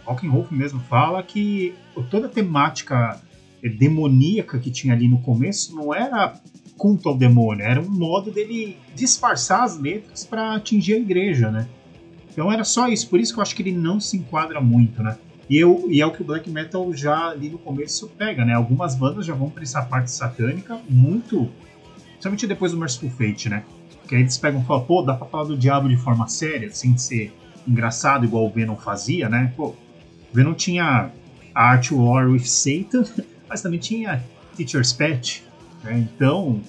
Hawking 0.05 0.29
mesmo 0.51 0.79
fala 0.81 1.23
que 1.23 1.73
toda 2.09 2.27
a 2.27 2.29
temática 2.29 3.19
demoníaca 3.79 4.59
que 4.59 4.69
tinha 4.69 4.93
ali 4.93 5.07
no 5.07 5.19
começo 5.19 5.75
não 5.75 5.93
era 5.93 6.35
culto 6.77 7.09
ao 7.09 7.17
demônio, 7.17 7.63
era 7.63 7.79
um 7.79 7.89
modo 7.89 8.31
dele 8.31 8.77
disfarçar 8.95 9.63
as 9.63 9.77
letras 9.79 10.25
para 10.25 10.55
atingir 10.55 10.95
a 10.95 10.97
igreja, 10.97 11.51
né? 11.51 11.67
Então 12.31 12.51
era 12.51 12.63
só 12.63 12.87
isso, 12.87 13.09
por 13.09 13.19
isso 13.19 13.33
que 13.33 13.39
eu 13.39 13.41
acho 13.41 13.55
que 13.55 13.61
ele 13.61 13.73
não 13.73 13.99
se 13.99 14.17
enquadra 14.17 14.61
muito, 14.61 15.03
né? 15.03 15.17
E, 15.49 15.57
eu, 15.57 15.85
e 15.89 15.99
é 15.99 16.05
o 16.05 16.11
que 16.11 16.21
o 16.21 16.25
black 16.25 16.49
metal 16.49 16.93
já 16.93 17.29
ali 17.29 17.49
no 17.49 17.57
começo 17.57 18.07
pega, 18.17 18.45
né? 18.45 18.53
Algumas 18.53 18.95
bandas 18.95 19.25
já 19.25 19.33
vão 19.33 19.49
para 19.49 19.63
essa 19.63 19.81
parte 19.81 20.09
satânica 20.09 20.79
muito, 20.89 21.49
principalmente 22.11 22.47
depois 22.47 22.71
do 22.71 22.77
Merciful 22.77 23.09
Fate, 23.09 23.49
né? 23.49 23.63
Que 24.07 24.15
aí 24.15 24.21
eles 24.21 24.37
pegam 24.37 24.61
e 24.61 24.65
falam, 24.65 24.85
pô, 24.85 25.01
dá 25.01 25.13
pra 25.13 25.27
falar 25.27 25.43
do 25.43 25.57
diabo 25.57 25.89
de 25.89 25.97
forma 25.97 26.27
séria, 26.29 26.71
sem 26.71 26.97
ser 26.97 27.33
engraçado 27.67 28.25
igual 28.25 28.45
o 28.45 28.49
Venom 28.49 28.77
fazia, 28.77 29.27
né? 29.27 29.53
Pô, 29.57 29.67
o 29.67 29.75
Venom 30.33 30.53
tinha 30.53 31.11
Art 31.53 31.91
War 31.91 32.29
with 32.29 32.45
Satan, 32.45 33.03
mas 33.49 33.61
também 33.61 33.79
tinha 33.79 34.23
Teacher's 34.55 34.93
Pet, 34.93 35.43
né? 35.83 35.99
Então, 35.99 36.61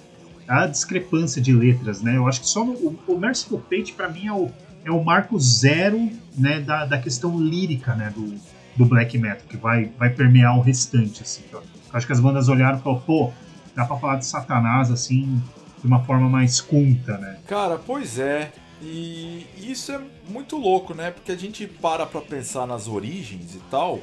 a 0.48 0.66
discrepância 0.66 1.40
de 1.40 1.52
letras, 1.52 2.02
né? 2.02 2.16
Eu 2.16 2.26
acho 2.26 2.40
que 2.40 2.48
só 2.48 2.64
no, 2.64 2.72
o, 2.72 2.98
o 3.06 3.16
Merciful 3.16 3.62
Fate, 3.70 3.92
pra 3.92 4.08
mim, 4.08 4.26
é 4.26 4.32
o, 4.32 4.50
é 4.84 4.90
o 4.90 5.02
marco 5.02 5.38
zero 5.38 6.10
né, 6.36 6.60
da, 6.60 6.84
da 6.84 6.98
questão 6.98 7.38
lírica 7.38 7.94
né, 7.94 8.12
do, 8.14 8.34
do 8.76 8.84
black 8.84 9.16
metal, 9.18 9.46
que 9.48 9.56
vai, 9.56 9.86
vai 9.98 10.10
permear 10.10 10.56
o 10.58 10.60
restante, 10.60 11.22
assim. 11.22 11.42
Eu 11.52 11.62
acho 11.92 12.06
que 12.06 12.12
as 12.12 12.20
bandas 12.20 12.48
olharam 12.48 12.78
e 12.78 12.82
falaram, 12.82 13.02
pô, 13.02 13.32
dá 13.74 13.84
pra 13.84 13.96
falar 13.96 14.16
de 14.16 14.26
Satanás, 14.26 14.90
assim, 14.90 15.42
de 15.80 15.86
uma 15.86 16.02
forma 16.04 16.28
mais 16.28 16.60
culta, 16.60 17.18
né? 17.18 17.38
Cara, 17.46 17.78
pois 17.78 18.18
é. 18.18 18.52
E 18.80 19.46
isso 19.56 19.92
é 19.92 20.00
muito 20.28 20.56
louco, 20.56 20.92
né? 20.92 21.12
Porque 21.12 21.30
a 21.30 21.36
gente 21.36 21.66
para 21.66 22.04
pra 22.04 22.20
pensar 22.20 22.66
nas 22.66 22.88
origens 22.88 23.54
e 23.54 23.60
tal. 23.70 24.00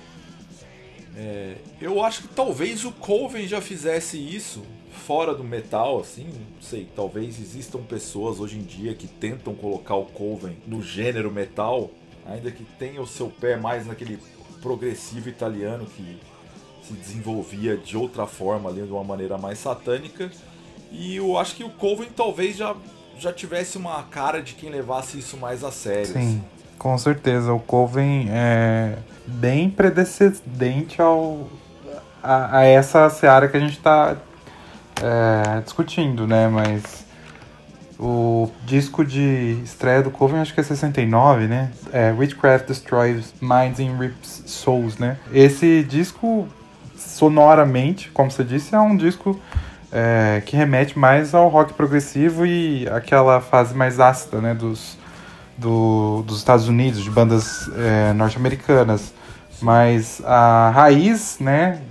É, 1.17 1.57
eu 1.81 2.01
acho 2.03 2.21
que 2.21 2.27
talvez 2.29 2.85
o 2.85 2.91
Coven 2.91 3.45
já 3.45 3.59
fizesse 3.59 4.17
isso 4.17 4.63
fora 5.09 5.33
do 5.33 5.43
metal, 5.43 5.99
assim, 5.99 6.25
não 6.25 6.61
sei, 6.61 6.87
talvez 6.95 7.41
existam 7.41 7.79
pessoas 7.79 8.39
hoje 8.39 8.59
em 8.59 8.61
dia 8.61 8.93
que 8.93 9.07
tentam 9.07 9.55
colocar 9.55 9.95
o 9.95 10.05
Coven 10.05 10.55
no 10.67 10.83
gênero 10.83 11.31
metal, 11.31 11.89
ainda 12.27 12.51
que 12.51 12.63
tenha 12.77 13.01
o 13.01 13.07
seu 13.07 13.27
pé 13.27 13.57
mais 13.57 13.87
naquele 13.87 14.19
progressivo 14.61 15.27
italiano 15.27 15.87
que 15.87 16.19
se 16.83 16.93
desenvolvia 16.93 17.75
de 17.75 17.97
outra 17.97 18.27
forma 18.27 18.69
ali, 18.69 18.83
de 18.83 18.91
uma 18.91 19.03
maneira 19.03 19.35
mais 19.35 19.57
satânica. 19.57 20.29
E 20.91 21.15
eu 21.15 21.39
acho 21.39 21.55
que 21.55 21.63
o 21.63 21.71
Coven 21.71 22.09
talvez 22.15 22.55
já, 22.55 22.75
já 23.17 23.33
tivesse 23.33 23.79
uma 23.79 24.03
cara 24.03 24.43
de 24.43 24.53
quem 24.53 24.69
levasse 24.69 25.17
isso 25.17 25.37
mais 25.37 25.63
a 25.63 25.71
sério. 25.71 26.05
Sim, 26.05 26.19
assim. 26.19 26.43
com 26.77 26.95
certeza. 26.99 27.51
O 27.51 27.59
Coven 27.59 28.27
é 28.29 28.99
bem 29.25 29.71
predecedente 29.71 31.01
ao, 31.01 31.47
a, 32.21 32.59
a 32.59 32.63
essa 32.65 33.09
seara 33.09 33.47
que 33.47 33.57
a 33.57 33.59
gente 33.59 33.77
está 33.77 34.15
é, 35.01 35.61
discutindo, 35.61 36.27
né? 36.27 36.47
Mas 36.47 37.05
o 37.99 38.49
disco 38.65 39.03
de 39.03 39.59
estreia 39.63 40.01
do 40.01 40.09
Coven 40.09 40.39
acho 40.39 40.53
que 40.53 40.59
é 40.59 40.63
69, 40.63 41.47
né? 41.47 41.71
É 41.91 42.11
Witchcraft 42.17 42.67
Destroys 42.67 43.33
Minds 43.41 43.79
and 43.79 43.97
Rips 43.97 44.43
Souls, 44.45 44.97
né? 44.97 45.17
Esse 45.33 45.83
disco, 45.83 46.47
sonoramente, 46.95 48.09
como 48.11 48.31
você 48.31 48.43
disse, 48.43 48.73
é 48.73 48.79
um 48.79 48.95
disco 48.95 49.39
é, 49.91 50.41
que 50.45 50.55
remete 50.55 50.97
mais 50.97 51.33
ao 51.33 51.49
rock 51.49 51.73
progressivo 51.73 52.45
e 52.45 52.87
aquela 52.89 53.41
fase 53.41 53.75
mais 53.75 53.99
ácida, 53.99 54.39
né? 54.39 54.53
Dos, 54.53 54.97
do, 55.57 56.23
dos 56.25 56.37
Estados 56.37 56.67
Unidos, 56.69 57.03
de 57.03 57.09
bandas 57.09 57.69
é, 57.75 58.13
norte-americanas. 58.13 59.13
Mas 59.61 60.21
a 60.23 60.71
raiz, 60.73 61.37
né, 61.39 61.81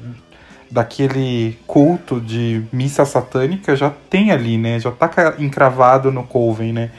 daquele 0.71 1.59
culto 1.67 2.21
de 2.21 2.63
missa 2.73 3.05
satânica 3.05 3.75
já 3.75 3.91
tem 4.11 4.31
ali, 4.31 4.59
né? 4.59 4.79
Já 4.79 4.91
tá 4.91 5.35
encravado 5.39 6.13
no 6.13 6.25
Coven, 6.25 6.73
né? 6.73 6.91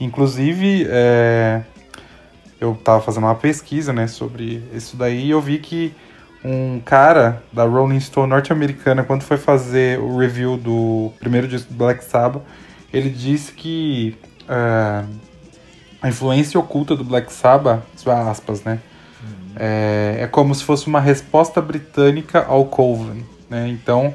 Inclusive, 0.00 0.86
é, 0.88 1.62
eu 2.60 2.74
tava 2.82 3.00
fazendo 3.00 3.24
uma 3.24 3.34
pesquisa, 3.34 3.92
né, 3.92 4.06
sobre 4.06 4.62
isso 4.72 4.96
daí 4.96 5.26
e 5.26 5.30
eu 5.30 5.40
vi 5.40 5.58
que 5.58 5.94
um 6.44 6.80
cara 6.84 7.42
da 7.52 7.64
Rolling 7.64 8.00
Stone 8.00 8.28
norte-americana, 8.28 9.02
quando 9.02 9.22
foi 9.22 9.38
fazer 9.38 9.98
o 9.98 10.18
review 10.18 10.56
do 10.56 11.10
primeiro 11.18 11.48
disco 11.48 11.72
do 11.72 11.76
Black 11.76 12.04
Sabbath, 12.04 12.42
ele 12.92 13.08
disse 13.08 13.52
que 13.52 14.16
é, 14.48 15.04
a 16.02 16.08
influência 16.08 16.60
oculta 16.60 16.94
do 16.94 17.02
Black 17.02 17.32
Sabbath, 17.32 17.82
aspas, 18.06 18.62
né, 18.62 18.80
é, 19.56 20.18
é 20.20 20.26
como 20.26 20.54
se 20.54 20.64
fosse 20.64 20.86
uma 20.86 21.00
resposta 21.00 21.60
britânica 21.60 22.44
ao 22.46 22.64
Coven. 22.66 23.24
Né? 23.48 23.68
Então, 23.68 24.14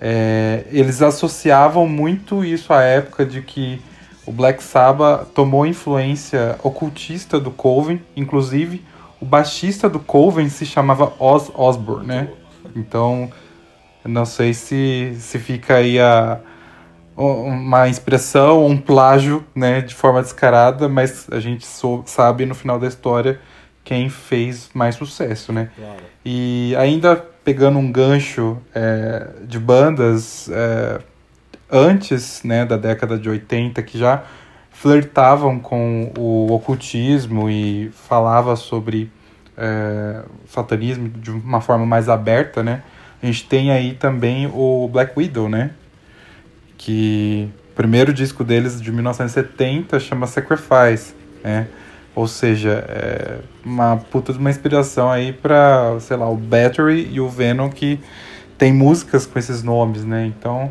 é, 0.00 0.64
eles 0.70 1.02
associavam 1.02 1.86
muito 1.88 2.44
isso 2.44 2.72
à 2.72 2.82
época 2.82 3.24
de 3.24 3.42
que 3.42 3.80
o 4.26 4.32
Black 4.32 4.62
Sabbath 4.62 5.28
tomou 5.34 5.66
influência 5.66 6.56
ocultista 6.62 7.38
do 7.38 7.50
Coven, 7.50 8.02
inclusive 8.16 8.84
o 9.20 9.24
baixista 9.24 9.88
do 9.88 9.98
Coven 9.98 10.48
se 10.48 10.66
chamava 10.66 11.12
Oz 11.18 11.50
Osbourne, 11.54 12.06
né? 12.06 12.28
Então, 12.74 13.30
não 14.04 14.24
sei 14.24 14.52
se, 14.52 15.16
se 15.18 15.38
fica 15.38 15.76
aí 15.76 15.98
a, 15.98 16.38
uma 17.16 17.88
inspiração, 17.88 18.66
um 18.66 18.76
plágio, 18.76 19.44
né, 19.54 19.80
de 19.80 19.94
forma 19.94 20.20
descarada, 20.20 20.88
mas 20.88 21.26
a 21.30 21.40
gente 21.40 21.64
sou, 21.64 22.02
sabe 22.04 22.44
no 22.44 22.54
final 22.54 22.78
da 22.78 22.86
história 22.86 23.40
quem 23.86 24.10
fez 24.10 24.68
mais 24.74 24.96
sucesso, 24.96 25.52
né? 25.52 25.70
Claro. 25.76 26.02
E 26.24 26.74
ainda 26.76 27.14
pegando 27.14 27.78
um 27.78 27.90
gancho 27.90 28.58
é, 28.74 29.28
de 29.44 29.60
bandas 29.60 30.50
é, 30.50 30.98
antes 31.70 32.42
né, 32.42 32.66
da 32.66 32.76
década 32.76 33.16
de 33.16 33.28
80 33.28 33.80
que 33.84 33.96
já 33.96 34.24
flertavam 34.72 35.60
com 35.60 36.12
o 36.18 36.52
ocultismo 36.52 37.48
e 37.48 37.88
falava 38.08 38.56
sobre 38.56 39.08
é, 39.56 40.22
satanismo 40.48 41.08
de 41.08 41.30
uma 41.30 41.60
forma 41.60 41.86
mais 41.86 42.08
aberta, 42.08 42.64
né? 42.64 42.82
A 43.22 43.26
gente 43.26 43.44
tem 43.44 43.70
aí 43.70 43.94
também 43.94 44.50
o 44.52 44.88
Black 44.92 45.16
Widow, 45.16 45.48
né? 45.48 45.70
Que 46.76 47.48
o 47.70 47.74
primeiro 47.76 48.12
disco 48.12 48.42
deles 48.42 48.82
de 48.82 48.90
1970 48.90 50.00
chama 50.00 50.26
Sacrifice, 50.26 51.14
né? 51.44 51.68
Ou 52.16 52.26
seja, 52.26 52.82
é 52.88 53.40
uma 53.62 53.98
puta 53.98 54.32
de 54.32 54.38
uma 54.38 54.48
inspiração 54.48 55.10
aí 55.10 55.34
pra, 55.34 55.98
sei 56.00 56.16
lá, 56.16 56.28
o 56.28 56.36
Battery 56.36 57.10
e 57.12 57.20
o 57.20 57.28
Venom 57.28 57.68
que 57.68 58.00
tem 58.56 58.72
músicas 58.72 59.26
com 59.26 59.38
esses 59.38 59.62
nomes, 59.62 60.02
né? 60.02 60.24
Então, 60.26 60.70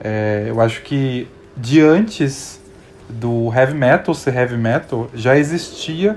é, 0.00 0.44
eu 0.46 0.60
acho 0.60 0.82
que 0.82 1.26
de 1.56 1.80
antes 1.80 2.60
do 3.08 3.52
heavy 3.52 3.74
metal 3.74 4.14
ser 4.14 4.36
heavy 4.36 4.56
metal, 4.56 5.10
já 5.12 5.36
existia 5.36 6.16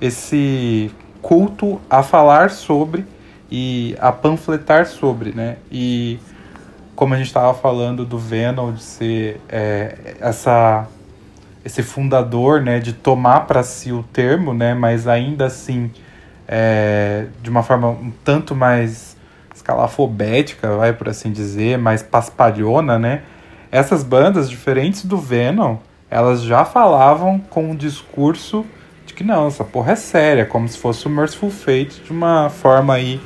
esse 0.00 0.92
culto 1.20 1.80
a 1.90 2.02
falar 2.02 2.50
sobre 2.50 3.04
e 3.50 3.96
a 4.00 4.12
panfletar 4.12 4.86
sobre, 4.86 5.32
né? 5.32 5.56
E 5.72 6.20
como 6.94 7.14
a 7.14 7.16
gente 7.16 7.26
estava 7.26 7.52
falando 7.52 8.04
do 8.04 8.16
Venom, 8.16 8.72
de 8.72 8.82
ser 8.82 9.40
é, 9.48 10.14
essa 10.20 10.86
esse 11.64 11.82
fundador, 11.82 12.60
né, 12.60 12.78
de 12.78 12.92
tomar 12.92 13.40
para 13.40 13.62
si 13.62 13.92
o 13.92 14.02
termo, 14.02 14.52
né, 14.52 14.74
mas 14.74 15.08
ainda 15.08 15.46
assim 15.46 15.90
é, 16.46 17.26
de 17.42 17.48
uma 17.48 17.62
forma 17.62 17.88
um 17.88 18.12
tanto 18.22 18.54
mais 18.54 19.16
escalafobética, 19.54 20.76
vai 20.76 20.92
por 20.92 21.08
assim 21.08 21.32
dizer, 21.32 21.78
mais 21.78 22.02
paspalhona, 22.02 22.98
né? 22.98 23.22
Essas 23.70 24.02
bandas 24.02 24.50
diferentes 24.50 25.04
do 25.04 25.16
Venom, 25.16 25.78
elas 26.10 26.42
já 26.42 26.64
falavam 26.64 27.38
com 27.38 27.70
um 27.70 27.76
discurso 27.76 28.64
de 29.06 29.14
que 29.14 29.24
não, 29.24 29.46
essa 29.46 29.64
porra 29.64 29.92
é 29.92 29.96
séria, 29.96 30.44
como 30.44 30.68
se 30.68 30.78
fosse 30.78 31.06
o 31.06 31.10
Merciful 31.10 31.50
Fate 31.50 32.02
de 32.04 32.10
uma 32.10 32.50
forma 32.50 32.94
aí 32.94 33.20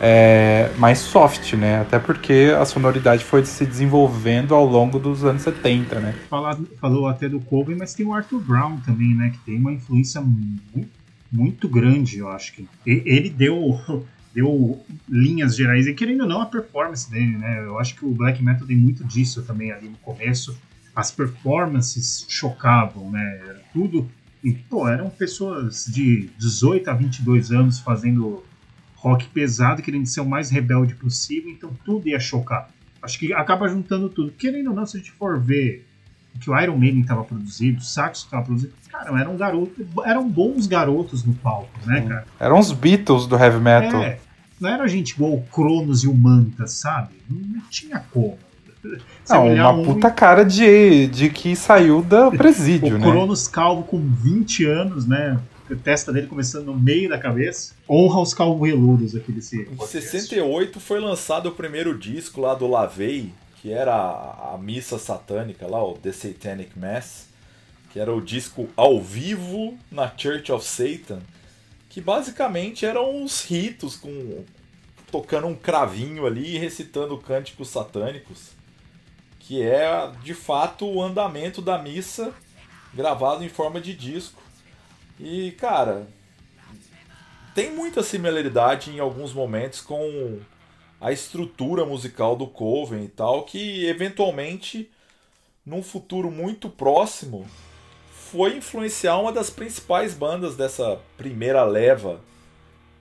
é, 0.00 0.72
mais 0.78 0.98
soft, 0.98 1.52
né? 1.52 1.80
Até 1.80 1.98
porque 1.98 2.54
a 2.58 2.64
sonoridade 2.64 3.22
foi 3.22 3.44
se 3.44 3.66
desenvolvendo 3.66 4.54
ao 4.54 4.64
longo 4.64 4.98
dos 4.98 5.24
anos 5.24 5.42
70, 5.42 6.00
né? 6.00 6.14
Falou 6.80 7.06
até 7.06 7.28
do 7.28 7.38
Coven, 7.38 7.76
mas 7.76 7.92
tem 7.92 8.06
o 8.06 8.14
Arthur 8.14 8.40
Brown 8.40 8.78
também, 8.78 9.14
né? 9.14 9.30
Que 9.30 9.38
tem 9.40 9.58
uma 9.58 9.72
influência 9.72 10.22
muito, 10.22 10.88
muito 11.30 11.68
grande, 11.68 12.18
eu 12.18 12.28
acho 12.30 12.54
que. 12.54 12.66
Ele 12.86 13.28
deu, 13.28 13.78
deu 14.34 14.82
linhas 15.06 15.54
gerais, 15.54 15.86
e 15.86 15.92
querendo 15.92 16.22
ou 16.22 16.28
não, 16.28 16.40
a 16.40 16.46
performance 16.46 17.10
dele, 17.10 17.36
né? 17.36 17.62
Eu 17.62 17.78
acho 17.78 17.94
que 17.94 18.06
o 18.06 18.10
Black 18.10 18.42
Metal 18.42 18.66
tem 18.66 18.76
muito 18.76 19.04
disso 19.04 19.42
também 19.42 19.70
ali 19.70 19.86
no 19.86 19.98
começo. 19.98 20.56
As 20.96 21.10
performances 21.10 22.24
chocavam, 22.26 23.10
né? 23.10 23.40
Era 23.46 23.60
tudo. 23.72 24.10
E, 24.42 24.52
pô, 24.52 24.88
eram 24.88 25.10
pessoas 25.10 25.84
de 25.84 26.30
18 26.38 26.88
a 26.88 26.94
22 26.94 27.52
anos 27.52 27.78
fazendo 27.78 28.42
rock 29.00 29.26
pesado, 29.28 29.82
querendo 29.82 30.06
ser 30.06 30.20
o 30.20 30.26
mais 30.26 30.50
rebelde 30.50 30.94
possível, 30.94 31.50
então 31.50 31.70
tudo 31.84 32.08
ia 32.08 32.20
chocar. 32.20 32.68
Acho 33.02 33.18
que 33.18 33.32
acaba 33.32 33.66
juntando 33.66 34.10
tudo. 34.10 34.30
Querendo 34.32 34.68
ou 34.68 34.76
não, 34.76 34.84
se 34.84 34.98
a 34.98 35.00
gente 35.00 35.10
for 35.12 35.40
ver 35.40 35.86
o 36.34 36.38
que 36.38 36.50
o 36.50 36.60
Iron 36.60 36.76
Maiden 36.76 37.00
estava 37.00 37.24
produzindo, 37.24 37.78
o 37.78 37.82
Saxo 37.82 38.26
estava 38.26 38.44
produzindo, 38.44 38.74
cara, 38.90 39.18
eram 39.18 39.36
garotos, 39.38 39.86
eram 40.04 40.28
bons 40.28 40.66
garotos 40.66 41.24
no 41.24 41.32
palco, 41.32 41.70
né, 41.86 42.02
cara? 42.02 42.26
Eram 42.38 42.58
os 42.58 42.72
Beatles 42.72 43.26
do 43.26 43.36
heavy 43.36 43.58
metal. 43.58 44.02
É, 44.02 44.18
não 44.60 44.68
era 44.68 44.86
gente 44.86 45.12
igual 45.12 45.32
o 45.32 45.42
Cronos 45.44 46.04
e 46.04 46.08
o 46.08 46.14
Manta, 46.14 46.66
sabe? 46.66 47.14
Não 47.28 47.62
tinha 47.70 48.04
como. 48.12 48.38
Você 49.24 49.34
não, 49.34 49.54
uma 49.54 49.70
um... 49.70 49.84
puta 49.84 50.10
cara 50.10 50.44
de, 50.44 51.06
de 51.06 51.30
que 51.30 51.56
saiu 51.56 52.02
da 52.02 52.30
presídio, 52.32 52.96
o 52.96 52.98
né? 52.98 53.06
O 53.06 53.10
Cronos 53.10 53.48
calvo 53.48 53.82
com 53.84 53.98
20 53.98 54.66
anos, 54.66 55.06
né? 55.06 55.38
Testa 55.76 56.12
dele 56.12 56.26
começando 56.26 56.66
no 56.66 56.78
meio 56.78 57.08
da 57.08 57.18
cabeça. 57.18 57.74
Honra 57.88 58.20
os 58.20 58.34
calveludos 58.34 59.14
aqui 59.14 59.32
desse. 59.32 59.62
Em 59.62 59.86
68 59.86 60.80
foi 60.80 61.00
lançado 61.00 61.48
o 61.48 61.52
primeiro 61.52 61.98
disco 61.98 62.40
lá 62.40 62.54
do 62.54 62.66
Lavey, 62.66 63.32
que 63.60 63.72
era 63.72 63.94
a, 63.94 64.54
a 64.54 64.58
missa 64.58 64.98
satânica 64.98 65.66
lá, 65.66 65.84
o 65.84 65.94
The 65.94 66.12
Satanic 66.12 66.78
Mass, 66.78 67.28
que 67.92 67.98
era 67.98 68.14
o 68.14 68.20
disco 68.20 68.68
ao 68.76 69.00
vivo 69.00 69.76
na 69.90 70.10
Church 70.16 70.50
of 70.52 70.64
Satan, 70.64 71.20
que 71.88 72.00
basicamente 72.00 72.86
eram 72.86 73.22
uns 73.22 73.44
ritos 73.44 73.96
com 73.96 74.44
tocando 75.10 75.48
um 75.48 75.54
cravinho 75.54 76.24
ali 76.24 76.54
e 76.54 76.58
recitando 76.58 77.18
cânticos 77.18 77.68
satânicos, 77.68 78.50
que 79.40 79.60
é 79.60 80.10
de 80.22 80.34
fato 80.34 80.86
o 80.86 81.02
andamento 81.02 81.60
da 81.60 81.78
missa 81.78 82.32
gravado 82.94 83.44
em 83.44 83.48
forma 83.48 83.80
de 83.80 83.94
disco. 83.94 84.40
E, 85.22 85.50
cara, 85.52 86.06
tem 87.54 87.70
muita 87.70 88.02
similaridade 88.02 88.90
em 88.90 89.00
alguns 89.00 89.34
momentos 89.34 89.82
com 89.82 90.40
a 90.98 91.12
estrutura 91.12 91.84
musical 91.84 92.34
do 92.34 92.46
Coven 92.46 93.04
e 93.04 93.08
tal, 93.08 93.44
que 93.44 93.86
eventualmente, 93.86 94.90
num 95.64 95.82
futuro 95.82 96.30
muito 96.30 96.70
próximo, 96.70 97.46
foi 98.10 98.56
influenciar 98.56 99.18
uma 99.18 99.30
das 99.30 99.50
principais 99.50 100.14
bandas 100.14 100.56
dessa 100.56 100.98
primeira 101.18 101.64
leva 101.64 102.18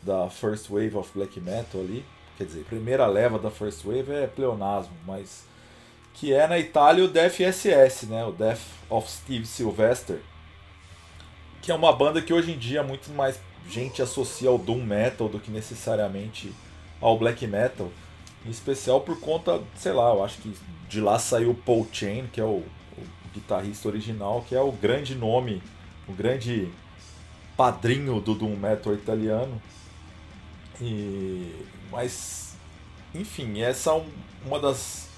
da 0.03 0.29
First 0.29 0.69
Wave 0.69 0.97
of 0.97 1.09
Black 1.15 1.39
Metal 1.39 1.79
ali, 1.79 2.05
quer 2.37 2.43
dizer, 2.43 2.65
primeira 2.65 3.07
leva 3.07 3.39
da 3.39 3.49
First 3.49 3.85
Wave 3.85 4.11
é 4.11 4.27
pleonasmo, 4.27 4.93
mas 5.05 5.45
que 6.15 6.33
é 6.33 6.45
na 6.47 6.59
Itália 6.59 7.05
o 7.05 7.07
Death 7.07 7.39
SS, 7.39 8.07
né? 8.07 8.25
O 8.25 8.33
Death 8.33 8.59
of 8.89 9.09
Steve 9.09 9.45
Sylvester, 9.45 10.19
que 11.61 11.71
é 11.71 11.75
uma 11.75 11.91
banda 11.91 12.21
que 12.21 12.33
hoje 12.33 12.51
em 12.51 12.57
dia 12.57 12.83
muito 12.83 13.11
mais 13.11 13.39
gente 13.69 14.01
associa 14.01 14.49
ao 14.49 14.57
doom 14.57 14.83
metal 14.83 15.29
do 15.29 15.39
que 15.39 15.51
necessariamente 15.51 16.53
ao 16.99 17.17
black 17.17 17.45
metal, 17.45 17.91
em 18.45 18.49
especial 18.49 19.01
por 19.01 19.19
conta, 19.19 19.61
sei 19.75 19.91
lá, 19.91 20.13
eu 20.13 20.23
acho 20.23 20.39
que 20.39 20.53
de 20.87 20.99
lá 20.99 21.19
saiu 21.19 21.53
Paul 21.53 21.87
Chain, 21.91 22.27
que 22.27 22.41
é 22.41 22.43
o, 22.43 22.63
o 22.97 23.03
guitarrista 23.33 23.87
original, 23.87 24.43
que 24.47 24.55
é 24.55 24.61
o 24.61 24.71
grande 24.71 25.15
nome, 25.15 25.61
o 26.07 26.13
grande 26.13 26.69
padrinho 27.55 28.19
do 28.19 28.33
doom 28.33 28.55
metal 28.55 28.93
italiano. 28.93 29.61
E 30.81 31.53
mas 31.91 32.55
enfim, 33.13 33.61
essa 33.61 33.91
é 33.91 34.03
uma 34.45 34.59
das 34.59 35.09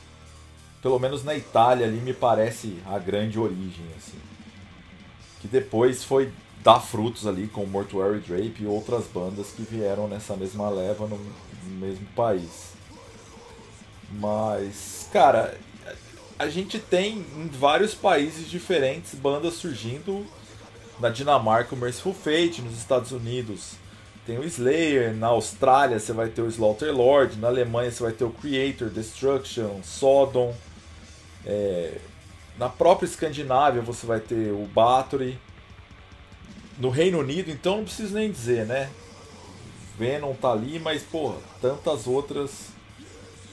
pelo 0.82 0.98
menos 0.98 1.24
na 1.24 1.36
Itália 1.36 1.86
ali 1.86 2.00
me 2.00 2.14
parece 2.14 2.78
a 2.86 2.98
grande 2.98 3.40
origem 3.40 3.86
assim. 3.98 4.31
Que 5.42 5.48
depois 5.48 6.04
foi 6.04 6.32
dar 6.64 6.80
frutos 6.80 7.26
ali 7.26 7.48
com 7.48 7.66
Mortuary 7.66 8.20
Drape 8.20 8.64
e 8.64 8.68
outras 8.68 9.06
bandas 9.06 9.48
que 9.48 9.64
vieram 9.64 10.08
nessa 10.08 10.36
mesma 10.36 10.70
leva 10.70 11.08
no, 11.08 11.20
mesmo 11.80 12.06
país. 12.16 12.74
Mas, 14.12 15.10
cara, 15.12 15.58
a 16.38 16.48
gente 16.48 16.78
tem 16.78 17.26
em 17.36 17.48
vários 17.48 17.96
países 17.96 18.50
diferentes 18.50 19.16
bandas 19.16 19.56
surgindo. 19.56 20.26
Na 21.00 21.10
Dinamarca, 21.10 21.74
o 21.74 21.78
Merciful 21.78 22.14
Fate, 22.14 22.62
nos 22.62 22.78
Estados 22.78 23.12
Unidos 23.12 23.72
tem 24.26 24.38
o 24.38 24.44
Slayer, 24.44 25.16
na 25.16 25.28
Austrália 25.28 26.00
você 26.00 26.14
vai 26.14 26.30
ter 26.30 26.42
o 26.42 26.48
Slaughter 26.48 26.96
Lord, 26.96 27.40
na 27.40 27.48
Alemanha 27.48 27.92
você 27.92 28.04
vai 28.04 28.12
ter 28.12 28.24
o 28.24 28.30
Creator, 28.30 28.90
Destruction, 28.90 29.82
Sodom. 29.84 30.56
É, 31.44 31.98
na 32.62 32.70
própria 32.70 33.08
Escandinávia 33.08 33.82
você 33.82 34.06
vai 34.06 34.20
ter 34.20 34.52
o 34.52 34.68
Bathory. 34.68 35.40
No 36.78 36.92
Reino 36.92 37.18
Unido, 37.18 37.50
então 37.50 37.78
não 37.78 37.84
preciso 37.86 38.14
nem 38.14 38.32
dizer, 38.32 38.68
né? 38.68 38.88
Venom 39.98 40.36
tá 40.36 40.52
ali, 40.52 40.80
mas 40.80 41.02
porra, 41.02 41.38
tantas 41.60 42.06
outras 42.06 42.68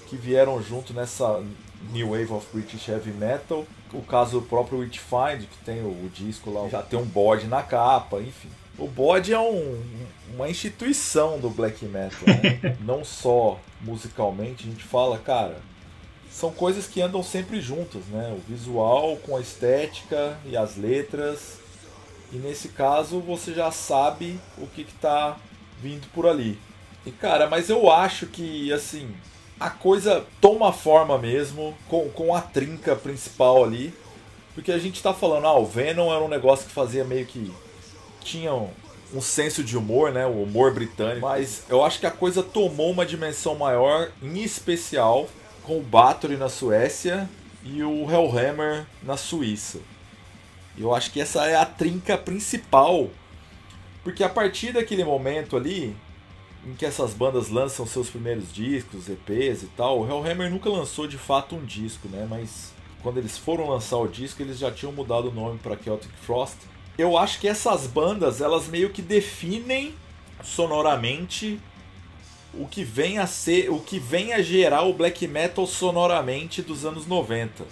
que 0.08 0.16
vieram 0.16 0.62
junto 0.62 0.92
nessa 0.92 1.42
New 1.90 2.10
Wave 2.10 2.32
of 2.32 2.46
British 2.52 2.86
Heavy 2.86 3.10
Metal. 3.10 3.64
O 3.94 4.02
caso 4.02 4.40
do 4.40 4.46
próprio 4.46 4.80
Witchfind, 4.80 5.46
que 5.50 5.64
tem 5.64 5.80
o, 5.80 6.10
disco 6.12 6.50
lá, 6.50 6.68
já 6.68 6.82
tem 6.82 6.98
um 6.98 7.06
bode 7.06 7.46
na 7.46 7.62
capa, 7.62 8.20
enfim. 8.20 8.50
O 8.78 8.86
bode 8.86 9.32
é 9.32 9.40
um, 9.40 9.82
uma 10.34 10.50
instituição 10.50 11.40
do 11.40 11.48
black 11.48 11.82
metal, 11.86 12.20
né? 12.26 12.76
não 12.84 13.02
só 13.02 13.58
musicalmente, 13.80 14.66
a 14.68 14.70
gente 14.70 14.84
fala, 14.84 15.18
cara, 15.18 15.60
são 16.30 16.50
coisas 16.52 16.86
que 16.86 17.00
andam 17.00 17.22
sempre 17.22 17.60
juntas, 17.60 18.04
né? 18.06 18.36
O 18.36 18.50
visual 18.50 19.16
com 19.16 19.36
a 19.36 19.40
estética 19.40 20.38
e 20.44 20.56
as 20.56 20.76
letras. 20.76 21.58
E 22.32 22.36
nesse 22.36 22.68
caso 22.68 23.20
você 23.20 23.52
já 23.54 23.70
sabe 23.70 24.38
o 24.56 24.66
que 24.66 24.82
está 24.82 25.36
vindo 25.80 26.06
por 26.12 26.26
ali. 26.26 26.58
E 27.06 27.10
cara, 27.10 27.48
mas 27.48 27.70
eu 27.70 27.90
acho 27.90 28.26
que 28.26 28.72
assim, 28.72 29.14
a 29.58 29.70
coisa 29.70 30.24
toma 30.40 30.72
forma 30.72 31.18
mesmo 31.18 31.76
com, 31.88 32.08
com 32.10 32.34
a 32.34 32.40
trinca 32.40 32.94
principal 32.94 33.64
ali. 33.64 33.92
Porque 34.54 34.72
a 34.72 34.78
gente 34.78 35.02
tá 35.02 35.14
falando, 35.14 35.46
ah, 35.46 35.56
o 35.56 35.64
Venom 35.64 36.12
era 36.12 36.22
um 36.22 36.28
negócio 36.28 36.66
que 36.66 36.72
fazia 36.72 37.04
meio 37.04 37.24
que. 37.26 37.52
tinha 38.20 38.52
um, 38.52 38.68
um 39.14 39.20
senso 39.20 39.62
de 39.62 39.76
humor, 39.76 40.12
né? 40.12 40.26
O 40.26 40.42
humor 40.42 40.74
britânico. 40.74 41.26
Mas 41.26 41.62
eu 41.68 41.84
acho 41.84 42.00
que 42.00 42.06
a 42.06 42.10
coisa 42.10 42.42
tomou 42.42 42.90
uma 42.90 43.06
dimensão 43.06 43.54
maior, 43.54 44.10
em 44.20 44.42
especial 44.42 45.28
com 45.68 45.78
o 45.78 45.82
Bathory 45.82 46.38
na 46.38 46.48
Suécia 46.48 47.28
e 47.62 47.82
o 47.82 48.10
Hellhammer 48.10 48.86
na 49.02 49.18
Suíça. 49.18 49.80
Eu 50.78 50.94
acho 50.94 51.10
que 51.12 51.20
essa 51.20 51.44
é 51.44 51.56
a 51.56 51.66
trinca 51.66 52.16
principal. 52.16 53.10
Porque 54.02 54.24
a 54.24 54.30
partir 54.30 54.72
daquele 54.72 55.04
momento 55.04 55.58
ali, 55.58 55.94
em 56.66 56.72
que 56.72 56.86
essas 56.86 57.12
bandas 57.12 57.50
lançam 57.50 57.84
seus 57.84 58.08
primeiros 58.08 58.50
discos, 58.50 59.10
EPs 59.10 59.64
e 59.64 59.66
tal, 59.76 60.00
o 60.00 60.06
Hellhammer 60.06 60.50
nunca 60.50 60.70
lançou 60.70 61.06
de 61.06 61.18
fato 61.18 61.54
um 61.54 61.64
disco, 61.66 62.08
né? 62.08 62.26
Mas 62.30 62.72
quando 63.02 63.18
eles 63.18 63.36
foram 63.36 63.68
lançar 63.68 63.98
o 63.98 64.08
disco, 64.08 64.40
eles 64.40 64.58
já 64.58 64.70
tinham 64.70 64.90
mudado 64.90 65.28
o 65.28 65.34
nome 65.34 65.58
para 65.58 65.76
Celtic 65.76 66.12
Frost. 66.22 66.56
Eu 66.96 67.18
acho 67.18 67.38
que 67.38 67.46
essas 67.46 67.86
bandas, 67.86 68.40
elas 68.40 68.68
meio 68.68 68.88
que 68.88 69.02
definem 69.02 69.94
sonoramente 70.42 71.60
o 72.58 72.66
que 72.66 72.82
vem 72.82 73.18
a 73.18 73.26
ser, 73.26 73.70
o 73.70 73.78
que 73.78 73.98
vem 73.98 74.32
a 74.32 74.42
gerar 74.42 74.82
o 74.82 74.92
black 74.92 75.26
metal 75.28 75.66
sonoramente 75.66 76.60
dos 76.60 76.84
anos 76.84 77.06
90. 77.06 77.64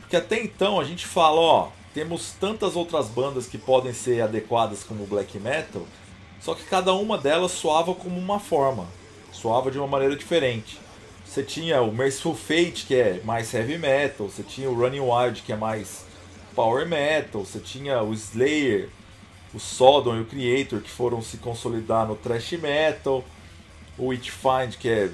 Porque 0.00 0.16
até 0.16 0.40
então 0.40 0.78
a 0.78 0.84
gente 0.84 1.04
fala, 1.04 1.40
ó, 1.40 1.68
temos 1.92 2.32
tantas 2.38 2.76
outras 2.76 3.08
bandas 3.08 3.46
que 3.46 3.58
podem 3.58 3.92
ser 3.92 4.20
adequadas 4.20 4.84
como 4.84 5.06
black 5.06 5.38
metal, 5.38 5.86
só 6.40 6.54
que 6.54 6.64
cada 6.64 6.92
uma 6.92 7.18
delas 7.18 7.52
soava 7.52 7.94
como 7.94 8.18
uma 8.18 8.38
forma, 8.38 8.86
soava 9.32 9.70
de 9.70 9.78
uma 9.78 9.88
maneira 9.88 10.14
diferente. 10.14 10.78
Você 11.26 11.42
tinha 11.42 11.82
o 11.82 11.92
Merciful 11.92 12.34
Fate, 12.34 12.84
que 12.86 12.94
é 12.94 13.20
mais 13.24 13.52
heavy 13.52 13.78
metal, 13.78 14.28
você 14.28 14.42
tinha 14.42 14.70
o 14.70 14.74
Running 14.74 15.00
Wild, 15.00 15.42
que 15.42 15.52
é 15.52 15.56
mais 15.56 16.04
power 16.54 16.86
metal, 16.86 17.44
você 17.44 17.58
tinha 17.58 18.00
o 18.02 18.12
Slayer, 18.12 18.88
o 19.52 19.58
Sodom 19.58 20.16
e 20.16 20.20
o 20.20 20.26
Creator, 20.26 20.80
que 20.80 20.90
foram 20.90 21.20
se 21.22 21.38
consolidar 21.38 22.06
no 22.06 22.14
thrash 22.14 22.52
metal, 22.52 23.24
o 23.98 24.06
Witchfind, 24.06 24.76
que 24.78 24.88
é 24.88 25.10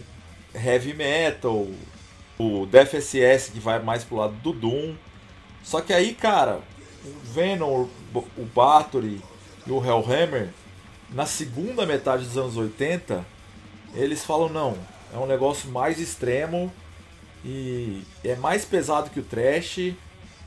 heavy 0.54 0.94
metal, 0.94 1.66
o 2.38 2.66
Death 2.66 2.94
SS, 2.94 3.52
que 3.52 3.60
vai 3.60 3.78
mais 3.82 4.04
pro 4.04 4.16
lado 4.16 4.34
do 4.34 4.52
Doom. 4.52 4.94
Só 5.62 5.80
que 5.80 5.92
aí, 5.92 6.14
cara, 6.14 6.60
o 7.04 7.32
Venom, 7.32 7.86
o 8.14 8.44
Bathory 8.54 9.20
e 9.66 9.70
o 9.70 9.84
Hellhammer 9.84 10.48
na 11.12 11.26
segunda 11.26 11.84
metade 11.84 12.24
dos 12.24 12.38
anos 12.38 12.56
80, 12.56 13.24
eles 13.94 14.24
falam 14.24 14.48
não, 14.48 14.76
é 15.12 15.18
um 15.18 15.26
negócio 15.26 15.68
mais 15.70 15.98
extremo 15.98 16.72
e 17.44 18.02
é 18.22 18.36
mais 18.36 18.64
pesado 18.64 19.10
que 19.10 19.20
o 19.20 19.22
trash, 19.22 19.92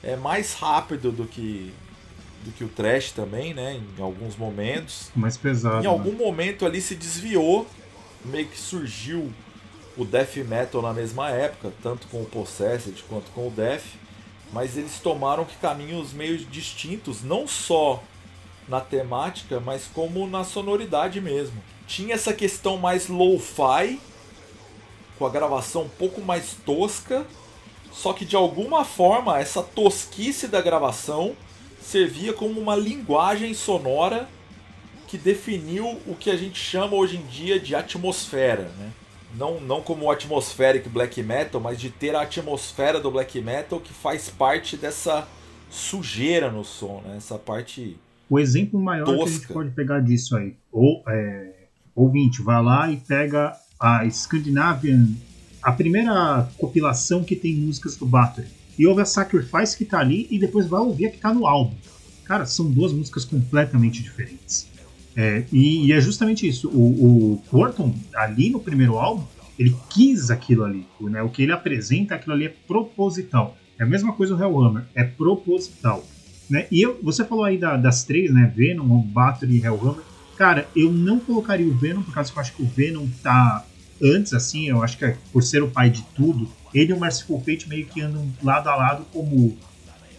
é 0.01 0.15
mais 0.15 0.53
rápido 0.53 1.11
do 1.11 1.25
que 1.25 1.73
do 2.45 2.51
que 2.51 2.63
o 2.65 2.67
trash 2.67 3.11
também, 3.11 3.53
né, 3.53 3.79
em 3.97 4.01
alguns 4.01 4.35
momentos. 4.35 5.09
Mais 5.15 5.37
pesado. 5.37 5.81
Em 5.81 5.87
algum 5.87 6.11
né? 6.11 6.17
momento 6.17 6.65
ali 6.65 6.81
se 6.81 6.93
desviou, 6.93 7.65
meio 8.25 8.47
que 8.47 8.57
surgiu 8.57 9.31
o 9.97 10.03
death 10.03 10.35
metal 10.37 10.81
na 10.81 10.93
mesma 10.93 11.29
época, 11.29 11.71
tanto 11.81 12.07
com 12.07 12.21
o 12.21 12.25
Possessed 12.25 13.03
quanto 13.07 13.31
com 13.31 13.47
o 13.47 13.51
death, 13.51 13.83
mas 14.51 14.77
eles 14.77 14.99
tomaram 14.99 15.45
que 15.45 15.55
caminhos 15.57 16.13
meio 16.13 16.37
distintos, 16.37 17.23
não 17.23 17.47
só 17.47 18.01
na 18.67 18.79
temática, 18.79 19.59
mas 19.59 19.87
como 19.93 20.27
na 20.27 20.43
sonoridade 20.43 21.19
mesmo. 21.19 21.61
Tinha 21.87 22.15
essa 22.15 22.33
questão 22.33 22.77
mais 22.77 23.07
lo-fi, 23.07 23.99
com 25.17 25.25
a 25.25 25.29
gravação 25.29 25.83
um 25.83 25.89
pouco 25.89 26.21
mais 26.21 26.55
tosca, 26.65 27.25
só 27.91 28.13
que 28.13 28.25
de 28.25 28.35
alguma 28.35 28.83
forma 28.83 29.39
essa 29.39 29.61
tosquice 29.61 30.47
da 30.47 30.61
gravação 30.61 31.35
servia 31.81 32.33
como 32.33 32.59
uma 32.59 32.75
linguagem 32.75 33.53
sonora 33.53 34.27
que 35.13 35.17
definiu 35.19 35.99
o 36.07 36.15
que 36.15 36.31
a 36.31 36.35
gente 36.35 36.57
chama 36.59 36.95
hoje 36.95 37.17
em 37.17 37.25
dia 37.27 37.59
de 37.59 37.75
atmosfera, 37.75 38.63
né? 38.79 38.91
Não, 39.37 39.61
não 39.61 39.79
como 39.79 40.09
atmospheric 40.09 40.89
black 40.89 41.21
metal, 41.21 41.61
mas 41.61 41.79
de 41.79 41.91
ter 41.91 42.15
a 42.15 42.21
atmosfera 42.21 42.99
do 42.99 43.11
black 43.11 43.39
metal 43.39 43.79
que 43.79 43.93
faz 43.93 44.31
parte 44.31 44.75
dessa 44.75 45.27
sujeira 45.69 46.49
no 46.49 46.63
som, 46.63 47.03
né? 47.05 47.17
Essa 47.17 47.37
parte 47.37 47.95
o 48.27 48.39
exemplo 48.39 48.79
maior 48.79 49.05
Tosca. 49.05 49.23
que 49.23 49.29
a 49.29 49.37
gente 49.37 49.53
pode 49.53 49.69
pegar 49.75 49.99
disso 49.99 50.35
aí, 50.35 50.55
ou 50.71 51.03
é, 51.07 51.67
ouvinte, 51.95 52.41
vai 52.41 52.63
lá 52.63 52.89
e 52.89 52.97
pega 52.97 53.55
a 53.79 54.09
Scandinavian, 54.09 55.09
a 55.61 55.71
primeira 55.71 56.49
compilação 56.57 57.23
que 57.23 57.35
tem 57.35 57.53
músicas 57.53 57.95
do 57.97 58.07
Battery, 58.07 58.47
e 58.79 58.87
ouve 58.87 59.03
a 59.03 59.05
Sacrifice 59.05 59.77
que 59.77 59.85
tá 59.85 59.99
ali 59.99 60.27
e 60.31 60.39
depois 60.39 60.65
vai 60.65 60.81
ouvir 60.81 61.05
a 61.05 61.11
que 61.11 61.19
tá 61.19 61.31
no 61.31 61.45
álbum. 61.45 61.75
Cara, 62.25 62.47
são 62.47 62.67
duas 62.71 62.91
músicas 62.91 63.25
completamente 63.25 64.01
diferentes. 64.01 64.72
É, 65.15 65.43
e, 65.51 65.87
e, 65.87 65.93
é 65.93 66.01
justamente 66.01 66.47
isso. 66.47 66.69
O, 66.69 67.41
o 67.53 67.65
ali 68.15 68.49
no 68.49 68.59
primeiro 68.59 68.97
álbum, 68.97 69.23
ele 69.57 69.75
quis 69.89 70.31
aquilo 70.31 70.63
ali. 70.63 70.85
Né? 70.99 71.21
O 71.21 71.29
que 71.29 71.43
ele 71.43 71.51
apresenta, 71.51 72.15
aquilo 72.15 72.33
ali 72.33 72.45
é 72.45 72.53
proposital. 72.67 73.57
É 73.77 73.83
a 73.83 73.87
mesma 73.87 74.13
coisa 74.13 74.35
o 74.35 74.39
Hellhammer, 74.39 74.83
é 74.95 75.03
proposital. 75.03 76.05
Né? 76.49 76.67
E 76.71 76.81
eu, 76.81 76.99
você 77.01 77.23
falou 77.23 77.43
aí 77.43 77.57
da, 77.57 77.77
das 77.77 78.03
três, 78.03 78.33
né? 78.33 78.51
Venom, 78.55 79.01
Battery 79.01 79.57
e 79.57 79.65
Hellhammer. 79.65 80.03
Cara, 80.37 80.67
eu 80.75 80.91
não 80.91 81.19
colocaria 81.19 81.67
o 81.67 81.73
Venom, 81.73 82.01
por 82.01 82.13
causa 82.13 82.31
que 82.31 82.37
eu 82.37 82.41
acho 82.41 82.53
que 82.55 82.63
o 82.63 82.67
Venom 82.67 83.07
tá 83.21 83.65
antes, 84.01 84.33
assim, 84.33 84.67
eu 84.67 84.83
acho 84.83 84.97
que 84.97 85.05
é, 85.05 85.17
por 85.31 85.43
ser 85.43 85.63
o 85.63 85.69
pai 85.69 85.89
de 85.89 86.03
tudo, 86.15 86.49
ele 86.73 86.91
e 86.91 86.93
o 86.93 86.99
Merciful 86.99 87.39
Fate 87.39 87.69
meio 87.69 87.85
que 87.85 88.01
andam 88.01 88.27
lado 88.41 88.67
a 88.67 88.75
lado 88.75 89.05
como 89.13 89.57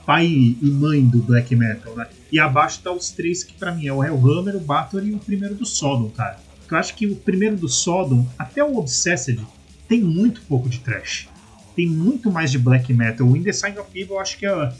pai 0.04 0.26
e 0.26 0.70
mãe 0.70 1.04
do 1.04 1.18
black 1.18 1.54
metal, 1.54 1.96
né? 1.96 2.06
E 2.30 2.38
abaixo 2.38 2.80
tá 2.82 2.92
os 2.92 3.10
três 3.10 3.42
que 3.42 3.54
para 3.54 3.74
mim 3.74 3.86
é 3.86 3.92
o 3.92 4.02
Hellhammer, 4.02 4.56
o 4.56 4.60
Battery 4.60 5.08
e 5.08 5.14
o 5.14 5.18
primeiro 5.18 5.54
do 5.54 5.64
Sodom, 5.64 6.10
cara. 6.10 6.38
Eu 6.70 6.76
acho 6.76 6.94
que 6.94 7.06
o 7.06 7.16
primeiro 7.16 7.56
do 7.56 7.68
Sodom, 7.68 8.26
até 8.38 8.62
o 8.64 8.76
Obsessed, 8.76 9.40
tem 9.88 10.00
muito 10.00 10.42
pouco 10.42 10.68
de 10.68 10.80
trash. 10.80 11.28
Tem 11.76 11.88
muito 11.88 12.30
mais 12.30 12.50
de 12.50 12.58
black 12.58 12.92
metal. 12.92 13.26
O 13.26 13.36
In 13.36 13.42
The 13.42 13.52
Sign 13.52 13.78
of 13.78 13.88
Evil, 13.94 14.14
eu 14.14 14.20
acho 14.20 14.38
que 14.38 14.46
é. 14.46 14.72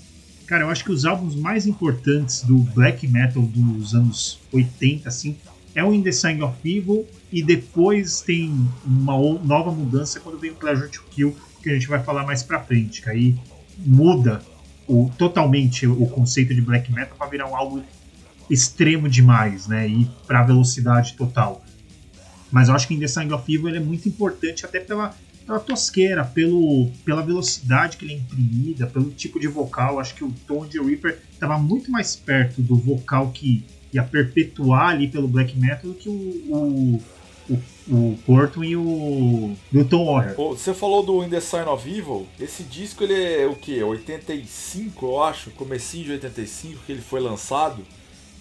Cara, 0.46 0.64
eu 0.64 0.70
acho 0.70 0.84
que 0.84 0.92
os 0.92 1.04
álbuns 1.04 1.34
mais 1.34 1.66
importantes 1.66 2.42
do 2.42 2.58
black 2.58 3.06
metal 3.08 3.42
dos 3.42 3.94
anos 3.94 4.38
80, 4.52 5.08
assim, 5.08 5.36
é 5.74 5.82
o 5.82 5.92
In 5.92 6.02
The 6.02 6.12
Sign 6.12 6.42
of 6.42 6.56
Evil 6.64 7.06
e 7.32 7.42
depois 7.42 8.20
tem 8.20 8.52
uma 8.84 9.16
nova 9.42 9.72
mudança 9.72 10.20
quando 10.20 10.38
vem 10.38 10.50
o 10.50 10.54
Pleasure 10.54 10.90
to 10.90 11.02
Kill, 11.10 11.34
que 11.62 11.70
a 11.70 11.74
gente 11.74 11.88
vai 11.88 12.02
falar 12.02 12.24
mais 12.24 12.42
pra 12.42 12.60
frente, 12.60 13.02
que 13.02 13.08
aí 13.08 13.34
muda 13.78 14.42
o, 14.86 15.10
totalmente 15.16 15.86
o 15.86 16.06
conceito 16.06 16.54
de 16.54 16.60
black 16.60 16.92
metal 16.92 17.16
para 17.16 17.28
virar 17.28 17.48
um 17.48 17.56
algo 17.56 17.82
extremo 18.50 19.08
demais, 19.08 19.66
né? 19.66 19.88
E 19.88 20.04
para 20.26 20.42
velocidade 20.42 21.14
total. 21.14 21.64
Mas 22.50 22.68
eu 22.68 22.74
acho 22.74 22.86
que 22.86 22.94
em 22.94 23.00
The 23.00 23.08
Sign 23.08 23.32
of 23.32 23.52
Evil 23.52 23.68
ele 23.68 23.78
é 23.78 23.80
muito 23.80 24.08
importante 24.08 24.64
até 24.64 24.78
pela, 24.78 25.14
pela 25.46 25.58
tosqueira, 25.58 26.24
pelo, 26.24 26.90
pela 27.04 27.22
velocidade 27.22 27.96
que 27.96 28.04
ele 28.04 28.14
é 28.14 28.16
imprimida, 28.16 28.86
pelo 28.86 29.10
tipo 29.10 29.40
de 29.40 29.48
vocal. 29.48 29.98
Acho 29.98 30.14
que 30.14 30.24
o 30.24 30.32
Tom 30.46 30.66
de 30.66 30.80
Reaper 30.80 31.18
estava 31.32 31.58
muito 31.58 31.90
mais 31.90 32.14
perto 32.14 32.62
do 32.62 32.76
vocal 32.76 33.30
que 33.30 33.64
ia 33.92 34.02
perpetuar 34.02 34.90
ali 34.90 35.08
pelo 35.08 35.26
black 35.26 35.58
metal 35.58 35.90
do 35.90 35.94
que 35.94 36.08
o, 36.08 36.12
o, 36.12 37.02
o, 37.50 37.62
o 37.88 38.16
Porto 38.24 38.64
e 38.64 38.76
o 38.76 39.54
do 39.70 39.84
Tom 39.84 40.06
Warrior. 40.06 40.36
Você 40.36 40.72
falou 40.72 41.02
do 41.02 41.22
In 41.22 41.28
The 41.28 41.40
Sign 41.40 41.68
of 41.68 41.88
Evil. 41.88 42.26
Esse 42.40 42.62
disco 42.62 43.04
ele 43.04 43.42
é 43.42 43.46
o 43.46 43.54
que? 43.54 43.82
85, 43.82 45.06
eu 45.06 45.22
acho, 45.22 45.50
comecinho 45.50 46.04
de 46.04 46.12
85 46.12 46.80
que 46.86 46.92
ele 46.92 47.02
foi 47.02 47.20
lançado. 47.20 47.84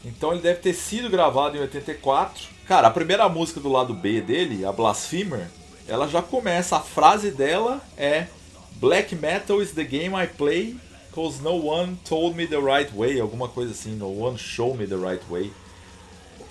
Então 0.05 0.31
ele 0.31 0.41
deve 0.41 0.59
ter 0.59 0.73
sido 0.73 1.09
gravado 1.09 1.57
em 1.57 1.61
84. 1.61 2.47
Cara, 2.67 2.87
a 2.87 2.91
primeira 2.91 3.27
música 3.29 3.59
do 3.59 3.69
lado 3.69 3.93
B 3.93 4.21
dele, 4.21 4.65
a 4.65 4.71
Blasphemer, 4.71 5.47
ela 5.87 6.07
já 6.07 6.21
começa, 6.21 6.77
a 6.77 6.81
frase 6.81 7.31
dela 7.31 7.81
é 7.97 8.27
Black 8.75 9.15
metal 9.15 9.61
is 9.61 9.71
the 9.71 9.83
game 9.83 10.15
I 10.15 10.27
play 10.27 10.75
Cause 11.13 11.43
no 11.43 11.53
one 11.53 11.99
told 12.03 12.35
me 12.35 12.47
the 12.47 12.59
right 12.59 12.91
way, 12.91 13.21
alguma 13.21 13.47
coisa 13.47 13.71
assim, 13.71 13.95
no 13.95 14.07
one 14.07 14.35
showed 14.35 14.79
me 14.79 14.87
the 14.87 14.97
right 14.97 15.23
way. 15.29 15.53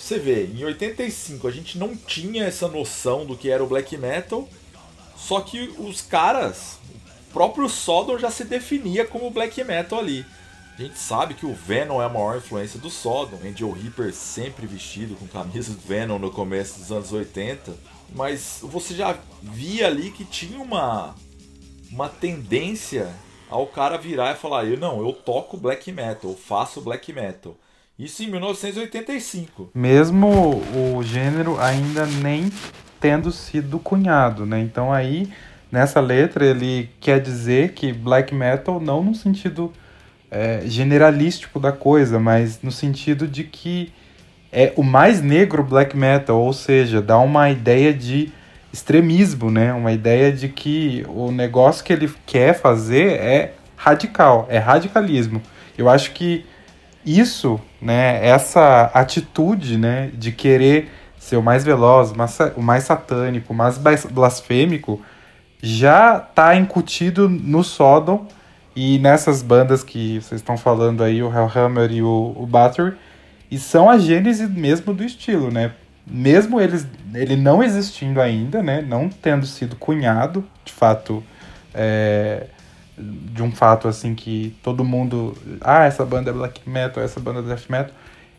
Você 0.02 0.18
vê, 0.18 0.46
em 0.46 0.64
85 0.64 1.46
a 1.46 1.50
gente 1.52 1.78
não 1.78 1.94
tinha 1.96 2.44
essa 2.44 2.66
noção 2.66 3.24
do 3.24 3.36
que 3.36 3.48
era 3.48 3.62
o 3.62 3.68
black 3.68 3.96
metal, 3.96 4.48
só 5.16 5.40
que 5.40 5.72
os 5.78 6.02
caras, 6.02 6.80
o 7.28 7.32
próprio 7.32 7.68
Sodom 7.68 8.18
já 8.18 8.28
se 8.28 8.42
definia 8.42 9.06
como 9.06 9.30
black 9.30 9.62
metal 9.62 10.00
ali. 10.00 10.26
A 10.76 10.82
gente 10.82 10.98
sabe 10.98 11.34
que 11.34 11.46
o 11.46 11.54
Venom 11.54 12.02
é 12.02 12.06
a 12.06 12.08
maior 12.08 12.36
influência 12.36 12.80
do 12.80 12.90
Sodom, 12.90 13.38
Angel 13.44 13.70
Reaper 13.70 14.12
sempre 14.12 14.66
vestido 14.66 15.14
com 15.14 15.28
camisa 15.28 15.72
do 15.72 15.80
Venom 15.80 16.18
no 16.18 16.32
começo 16.32 16.80
dos 16.80 16.90
anos 16.90 17.12
80, 17.12 17.72
mas 18.12 18.58
você 18.60 18.96
já 18.96 19.16
via 19.40 19.86
ali 19.86 20.10
que 20.10 20.24
tinha 20.24 20.60
uma 20.60 21.14
uma 21.92 22.08
tendência 22.08 23.14
ao 23.48 23.68
cara 23.68 23.96
virar 23.98 24.32
e 24.32 24.38
falar: 24.38 24.64
eu 24.64 24.76
não, 24.76 25.00
eu 25.00 25.12
toco 25.12 25.56
black 25.56 25.92
metal, 25.92 26.32
eu 26.32 26.36
faço 26.36 26.80
black 26.80 27.12
metal. 27.12 27.56
Isso 28.02 28.24
em 28.24 28.30
1985. 28.30 29.70
Mesmo 29.72 30.60
o 30.74 31.00
gênero 31.04 31.60
ainda 31.60 32.04
nem 32.04 32.50
tendo 32.98 33.30
sido 33.30 33.78
cunhado, 33.78 34.44
né? 34.44 34.58
Então 34.58 34.92
aí 34.92 35.28
nessa 35.70 36.00
letra 36.00 36.44
ele 36.44 36.90
quer 37.00 37.20
dizer 37.20 37.74
que 37.74 37.92
black 37.92 38.34
metal 38.34 38.80
não 38.80 39.04
no 39.04 39.14
sentido 39.14 39.72
é, 40.28 40.62
generalístico 40.64 41.60
da 41.60 41.70
coisa, 41.70 42.18
mas 42.18 42.60
no 42.60 42.72
sentido 42.72 43.28
de 43.28 43.44
que 43.44 43.92
é 44.50 44.72
o 44.76 44.82
mais 44.82 45.22
negro 45.22 45.62
black 45.62 45.96
metal, 45.96 46.40
ou 46.40 46.52
seja, 46.52 47.00
dá 47.00 47.18
uma 47.18 47.50
ideia 47.50 47.94
de 47.94 48.32
extremismo, 48.72 49.48
né? 49.48 49.72
Uma 49.72 49.92
ideia 49.92 50.32
de 50.32 50.48
que 50.48 51.06
o 51.08 51.30
negócio 51.30 51.84
que 51.84 51.92
ele 51.92 52.12
quer 52.26 52.52
fazer 52.52 53.12
é 53.12 53.54
radical, 53.76 54.46
é 54.50 54.58
radicalismo. 54.58 55.40
Eu 55.78 55.88
acho 55.88 56.10
que 56.10 56.44
isso, 57.06 57.60
né, 57.82 58.24
essa 58.24 58.90
atitude, 58.94 59.76
né, 59.76 60.10
de 60.14 60.30
querer 60.32 60.88
ser 61.18 61.36
o 61.36 61.42
mais 61.42 61.64
veloz, 61.64 62.12
o 62.56 62.62
mais 62.62 62.84
satânico, 62.84 63.52
o 63.52 63.56
mais 63.56 63.78
blasfêmico, 64.10 65.00
já 65.60 66.16
está 66.16 66.56
incutido 66.56 67.28
no 67.28 67.62
Sodom 67.62 68.26
e 68.74 68.98
nessas 68.98 69.42
bandas 69.42 69.84
que 69.84 70.20
vocês 70.20 70.40
estão 70.40 70.56
falando 70.56 71.04
aí, 71.04 71.22
o 71.22 71.28
Hellhammer 71.28 71.92
e 71.92 72.02
o, 72.02 72.34
o 72.36 72.46
Battery, 72.46 72.96
e 73.50 73.58
são 73.58 73.90
a 73.90 73.98
gênese 73.98 74.46
mesmo 74.46 74.94
do 74.94 75.04
estilo, 75.04 75.50
né? 75.50 75.72
mesmo 76.06 76.60
eles, 76.60 76.86
ele 77.14 77.36
não 77.36 77.62
existindo 77.62 78.20
ainda, 78.20 78.62
né, 78.62 78.82
não 78.82 79.08
tendo 79.08 79.46
sido 79.46 79.76
cunhado, 79.76 80.44
de 80.64 80.72
fato, 80.72 81.22
é, 81.74 82.46
de 82.96 83.42
um 83.42 83.50
fato 83.50 83.88
assim 83.88 84.14
que 84.14 84.54
todo 84.62 84.84
mundo, 84.84 85.36
ah, 85.60 85.84
essa 85.84 86.04
banda 86.04 86.30
é 86.30 86.32
black 86.32 86.68
metal, 86.68 87.02
essa 87.02 87.18
banda 87.18 87.40
é 87.40 87.42
death 87.42 87.68
metal, 87.68 87.94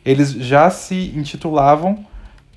eles 0.06 0.32
já 0.32 0.70
se 0.70 1.12
intitulavam 1.16 2.06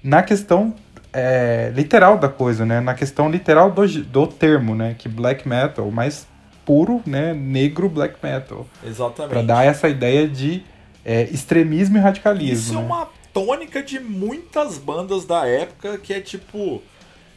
na 0.02 0.22
questão 0.22 0.74
é, 1.12 1.72
literal 1.74 2.18
da 2.18 2.28
coisa, 2.28 2.66
né, 2.66 2.80
na 2.80 2.94
questão 2.94 3.30
literal 3.30 3.70
do, 3.70 3.86
do 3.86 4.26
termo, 4.26 4.74
né, 4.74 4.94
que 4.98 5.08
black 5.08 5.48
metal, 5.48 5.90
mais 5.90 6.26
puro, 6.64 7.00
né, 7.06 7.32
negro 7.32 7.88
black 7.88 8.16
metal. 8.22 8.66
Exatamente. 8.84 9.32
Para 9.32 9.42
dar 9.42 9.64
essa 9.64 9.88
ideia 9.88 10.28
de 10.28 10.62
é, 11.04 11.22
extremismo 11.24 11.96
e 11.96 12.00
radicalismo. 12.00 12.54
Isso 12.54 12.72
é 12.72 12.76
né? 12.76 12.82
é 12.82 12.84
uma 12.84 13.08
tônica 13.32 13.82
de 13.82 14.00
muitas 14.00 14.76
bandas 14.76 15.24
da 15.24 15.46
época, 15.46 15.96
que 15.98 16.12
é 16.12 16.20
tipo, 16.20 16.82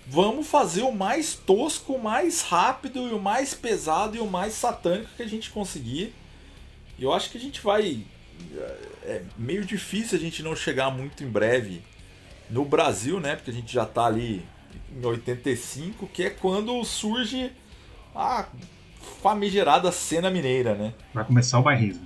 vamos 0.09 0.47
fazer 0.47 0.81
o 0.81 0.91
mais 0.91 1.35
tosco, 1.35 1.93
o 1.93 2.03
mais 2.03 2.41
rápido 2.41 3.07
e 3.07 3.13
o 3.13 3.19
mais 3.19 3.53
pesado 3.53 4.17
e 4.17 4.19
o 4.19 4.27
mais 4.27 4.53
satânico 4.53 5.09
que 5.15 5.23
a 5.23 5.27
gente 5.27 5.51
conseguir. 5.51 6.13
E 6.97 7.03
eu 7.03 7.13
acho 7.13 7.29
que 7.29 7.37
a 7.37 7.41
gente 7.41 7.61
vai. 7.61 8.03
É 9.03 9.21
meio 9.37 9.63
difícil 9.63 10.17
a 10.17 10.21
gente 10.21 10.41
não 10.43 10.55
chegar 10.55 10.91
muito 10.91 11.23
em 11.23 11.27
breve 11.27 11.81
no 12.49 12.65
Brasil, 12.65 13.19
né? 13.19 13.35
Porque 13.35 13.51
a 13.51 13.53
gente 13.53 13.71
já 13.71 13.85
tá 13.85 14.05
ali 14.05 14.45
em 14.91 15.05
85, 15.05 16.07
que 16.07 16.23
é 16.23 16.29
quando 16.29 16.83
surge 16.83 17.51
a 18.15 18.45
famigerada 19.21 19.91
cena 19.91 20.29
mineira, 20.29 20.73
né? 20.75 20.93
Vai 21.13 21.23
começar 21.23 21.59
o 21.59 21.63
bairrismo. 21.63 22.05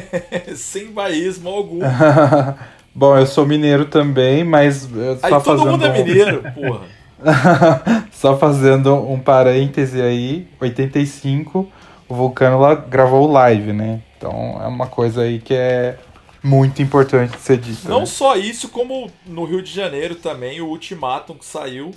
Sem 0.56 0.92
bairrismo 0.92 1.48
algum. 1.48 1.80
Bom, 2.94 3.16
eu 3.16 3.26
sou 3.26 3.46
mineiro 3.46 3.84
também, 3.86 4.42
mas 4.44 4.88
aí, 5.22 5.42
todo 5.42 5.64
mundo 5.66 5.84
é 5.84 5.92
mineiro, 5.92 6.42
porra. 6.52 6.99
só 8.12 8.36
fazendo 8.36 8.94
um 8.94 9.18
parêntese 9.18 10.00
aí, 10.00 10.48
85, 10.60 11.70
o 12.08 12.14
Vulcano 12.14 12.58
lá 12.58 12.74
gravou 12.74 13.30
live, 13.30 13.72
né? 13.72 14.02
Então 14.16 14.60
é 14.62 14.66
uma 14.66 14.86
coisa 14.86 15.22
aí 15.22 15.38
que 15.38 15.54
é 15.54 15.98
muito 16.42 16.82
importante 16.82 17.36
de 17.36 17.42
ser 17.42 17.58
dita. 17.58 17.88
Não 17.88 18.00
né? 18.00 18.06
só 18.06 18.36
isso, 18.36 18.68
como 18.68 19.10
no 19.26 19.44
Rio 19.44 19.62
de 19.62 19.72
Janeiro 19.72 20.14
também, 20.14 20.60
o 20.60 20.66
Ultimatum 20.66 21.34
que 21.34 21.44
saiu. 21.44 21.92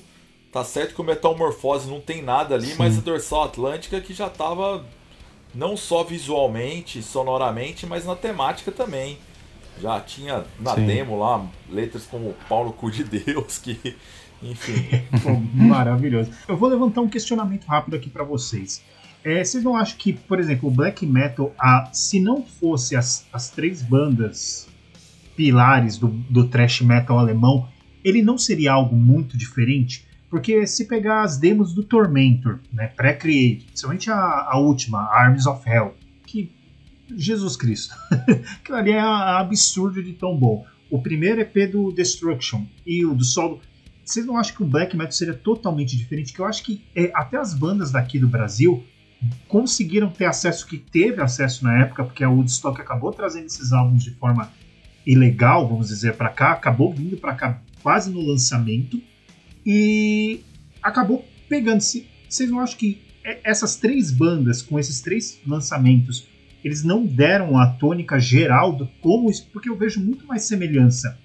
Tá 0.51 0.63
certo 0.63 0.93
que 0.93 1.01
o 1.01 1.03
Metamorfose 1.03 1.89
não 1.89 1.99
tem 1.99 2.21
nada 2.21 2.53
ali, 2.53 2.67
Sim. 2.67 2.75
mas 2.77 2.97
a 2.97 3.01
Dorsal 3.01 3.45
Atlântica 3.45 3.99
que 3.99 4.13
já 4.13 4.29
tava 4.29 4.85
não 5.53 5.75
só 5.75 6.03
visualmente, 6.03 7.01
sonoramente, 7.01 7.85
mas 7.85 8.05
na 8.05 8.15
temática 8.15 8.71
também. 8.71 9.17
Já 9.81 9.99
tinha 9.99 10.45
na 10.59 10.75
Sim. 10.75 10.85
demo 10.85 11.17
lá 11.17 11.43
letras 11.69 12.05
como 12.05 12.35
Paulo 12.47 12.71
Cu 12.73 12.91
de 12.91 13.03
Deus, 13.03 13.57
que. 13.59 13.95
Enfim. 14.43 15.01
Maravilhoso. 15.53 16.31
Eu 16.47 16.57
vou 16.57 16.69
levantar 16.69 17.01
um 17.01 17.07
questionamento 17.07 17.65
rápido 17.65 17.95
aqui 17.95 18.09
para 18.09 18.23
vocês. 18.23 18.83
É, 19.23 19.43
vocês 19.43 19.63
não 19.63 19.75
acham 19.75 19.97
que, 19.97 20.11
por 20.11 20.39
exemplo, 20.39 20.69
o 20.69 20.71
black 20.71 21.05
metal, 21.05 21.53
a, 21.57 21.89
se 21.93 22.19
não 22.19 22.43
fosse 22.43 22.95
as, 22.95 23.25
as 23.31 23.49
três 23.49 23.81
bandas 23.81 24.67
pilares 25.35 25.97
do, 25.97 26.07
do 26.07 26.47
thrash 26.47 26.81
metal 26.81 27.17
alemão, 27.17 27.67
ele 28.03 28.21
não 28.21 28.37
seria 28.37 28.73
algo 28.73 28.95
muito 28.95 29.37
diferente? 29.37 30.05
Porque 30.29 30.65
se 30.65 30.85
pegar 30.87 31.21
as 31.21 31.37
demos 31.37 31.73
do 31.73 31.83
Tormentor, 31.83 32.59
né, 32.71 32.87
pré-create, 32.87 33.65
principalmente 33.65 34.09
a, 34.09 34.15
a 34.15 34.57
última, 34.57 34.99
Arms 35.11 35.45
of 35.45 35.67
Hell, 35.69 35.95
que 36.25 36.51
Jesus 37.15 37.55
Cristo. 37.55 37.95
Aquilo 38.59 38.77
ali 38.77 38.91
é 38.91 38.99
absurdo 38.99 40.03
de 40.03 40.13
tão 40.13 40.35
bom. 40.35 40.65
O 40.89 41.01
primeiro 41.01 41.41
EP 41.41 41.71
do 41.71 41.91
Destruction 41.91 42.65
e 42.85 43.05
o 43.05 43.13
do 43.13 43.23
solo. 43.23 43.61
Vocês 44.03 44.25
não 44.25 44.37
acham 44.37 44.55
que 44.55 44.63
o 44.63 44.65
black 44.65 44.95
metal 44.97 45.11
seria 45.11 45.33
totalmente 45.33 45.95
diferente? 45.95 46.33
Que 46.33 46.39
eu 46.39 46.45
acho 46.45 46.63
que 46.63 46.83
é, 46.95 47.11
até 47.13 47.37
as 47.37 47.53
bandas 47.53 47.91
daqui 47.91 48.19
do 48.19 48.27
Brasil 48.27 48.83
conseguiram 49.47 50.09
ter 50.09 50.25
acesso 50.25 50.67
que 50.67 50.77
teve 50.77 51.21
acesso 51.21 51.63
na 51.63 51.79
época, 51.79 52.03
porque 52.03 52.23
a 52.23 52.29
Woodstock 52.29 52.79
acabou 52.81 53.11
trazendo 53.11 53.45
esses 53.45 53.71
álbuns 53.71 54.03
de 54.03 54.11
forma 54.11 54.51
ilegal, 55.05 55.67
vamos 55.67 55.87
dizer, 55.87 56.15
para 56.15 56.29
cá, 56.29 56.51
acabou 56.51 56.93
vindo 56.93 57.17
para 57.17 57.33
cá 57.33 57.61
quase 57.81 58.11
no 58.11 58.21
lançamento 58.21 59.01
e 59.65 60.41
acabou 60.81 61.25
pegando-se. 61.47 62.07
Vocês 62.27 62.49
não 62.49 62.59
acham 62.59 62.77
que 62.77 63.01
essas 63.43 63.77
três 63.77 64.11
bandas 64.11 64.61
com 64.61 64.77
esses 64.77 64.99
três 64.99 65.39
lançamentos 65.45 66.27
eles 66.63 66.83
não 66.83 67.05
deram 67.05 67.57
a 67.57 67.67
tônica 67.67 68.17
geral 68.19 68.73
do 68.73 68.87
como 69.01 69.29
isso, 69.29 69.49
porque 69.51 69.69
eu 69.69 69.77
vejo 69.77 69.99
muito 69.99 70.25
mais 70.25 70.43
semelhança 70.43 71.19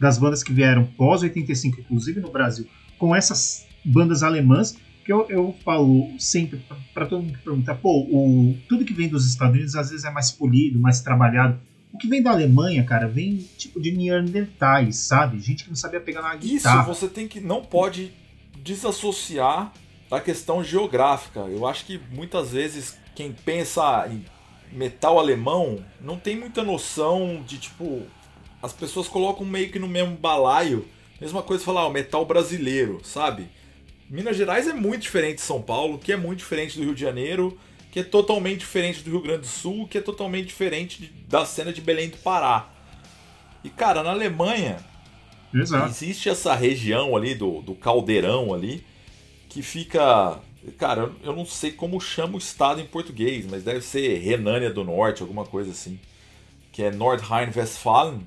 das 0.00 0.18
bandas 0.18 0.42
que 0.42 0.52
vieram 0.52 0.84
pós 0.96 1.22
85, 1.22 1.80
inclusive 1.80 2.20
no 2.20 2.30
Brasil, 2.30 2.66
com 2.98 3.14
essas 3.14 3.66
bandas 3.84 4.22
alemãs, 4.22 4.76
que 5.04 5.12
eu, 5.12 5.26
eu 5.28 5.54
falo 5.64 6.08
sempre 6.18 6.64
para 6.94 7.06
todo 7.06 7.22
mundo 7.22 7.36
que 7.36 7.44
pergunta, 7.44 7.74
pô, 7.74 8.00
o, 8.10 8.56
tudo 8.68 8.84
que 8.84 8.94
vem 8.94 9.08
dos 9.08 9.26
Estados 9.26 9.54
Unidos 9.54 9.76
às 9.76 9.90
vezes 9.90 10.04
é 10.04 10.10
mais 10.10 10.30
polido, 10.30 10.78
mais 10.80 11.00
trabalhado. 11.00 11.60
O 11.92 11.98
que 11.98 12.08
vem 12.08 12.22
da 12.22 12.30
Alemanha, 12.30 12.84
cara, 12.84 13.06
vem 13.06 13.38
tipo 13.58 13.80
de 13.80 13.90
Neandertais, 13.92 14.96
sabe? 14.96 15.40
Gente 15.40 15.64
que 15.64 15.70
não 15.70 15.76
sabia 15.76 16.00
pegar 16.00 16.22
na 16.22 16.34
guitarra. 16.36 16.82
Isso, 16.82 16.88
você 16.88 17.08
tem 17.08 17.26
que 17.26 17.40
não 17.40 17.62
pode 17.62 18.12
desassociar 18.62 19.72
da 20.08 20.20
questão 20.20 20.62
geográfica. 20.62 21.40
Eu 21.40 21.66
acho 21.66 21.84
que 21.84 22.00
muitas 22.12 22.52
vezes 22.52 22.96
quem 23.14 23.32
pensa 23.32 24.08
em 24.08 24.24
metal 24.72 25.18
alemão 25.18 25.84
não 26.00 26.16
tem 26.16 26.38
muita 26.38 26.62
noção 26.62 27.42
de 27.46 27.58
tipo 27.58 28.02
as 28.62 28.72
pessoas 28.72 29.08
colocam 29.08 29.44
meio 29.44 29.70
que 29.70 29.78
no 29.78 29.88
mesmo 29.88 30.16
balaio. 30.16 30.86
Mesma 31.20 31.42
coisa 31.42 31.64
falar 31.64 31.86
o 31.86 31.90
metal 31.90 32.24
brasileiro, 32.24 33.00
sabe? 33.04 33.48
Minas 34.08 34.36
Gerais 34.36 34.66
é 34.66 34.72
muito 34.72 35.02
diferente 35.02 35.36
de 35.36 35.42
São 35.42 35.60
Paulo, 35.60 35.98
que 35.98 36.12
é 36.12 36.16
muito 36.16 36.38
diferente 36.38 36.76
do 36.76 36.84
Rio 36.84 36.94
de 36.94 37.00
Janeiro, 37.00 37.58
que 37.92 38.00
é 38.00 38.02
totalmente 38.02 38.60
diferente 38.60 39.02
do 39.02 39.10
Rio 39.10 39.20
Grande 39.22 39.42
do 39.42 39.46
Sul, 39.46 39.86
que 39.86 39.98
é 39.98 40.00
totalmente 40.00 40.46
diferente 40.46 41.02
de, 41.02 41.08
da 41.28 41.44
cena 41.44 41.72
de 41.72 41.80
Belém 41.80 42.08
do 42.08 42.16
Pará. 42.16 42.70
E 43.62 43.68
cara, 43.68 44.02
na 44.02 44.10
Alemanha 44.10 44.78
Exato. 45.54 45.88
existe 45.88 46.28
essa 46.28 46.54
região 46.54 47.16
ali 47.16 47.34
do, 47.34 47.60
do 47.60 47.74
caldeirão 47.74 48.54
ali 48.54 48.84
que 49.48 49.62
fica. 49.62 50.38
Cara, 50.78 51.10
eu 51.22 51.34
não 51.34 51.44
sei 51.44 51.72
como 51.72 52.00
chama 52.00 52.34
o 52.34 52.38
estado 52.38 52.80
em 52.80 52.86
português, 52.86 53.46
mas 53.46 53.64
deve 53.64 53.80
ser 53.80 54.18
Renânia 54.18 54.70
do 54.70 54.84
Norte, 54.84 55.22
alguma 55.22 55.44
coisa 55.44 55.70
assim. 55.70 55.98
Que 56.72 56.84
é 56.84 56.90
Nordrhein-Westfalen. 56.90 58.26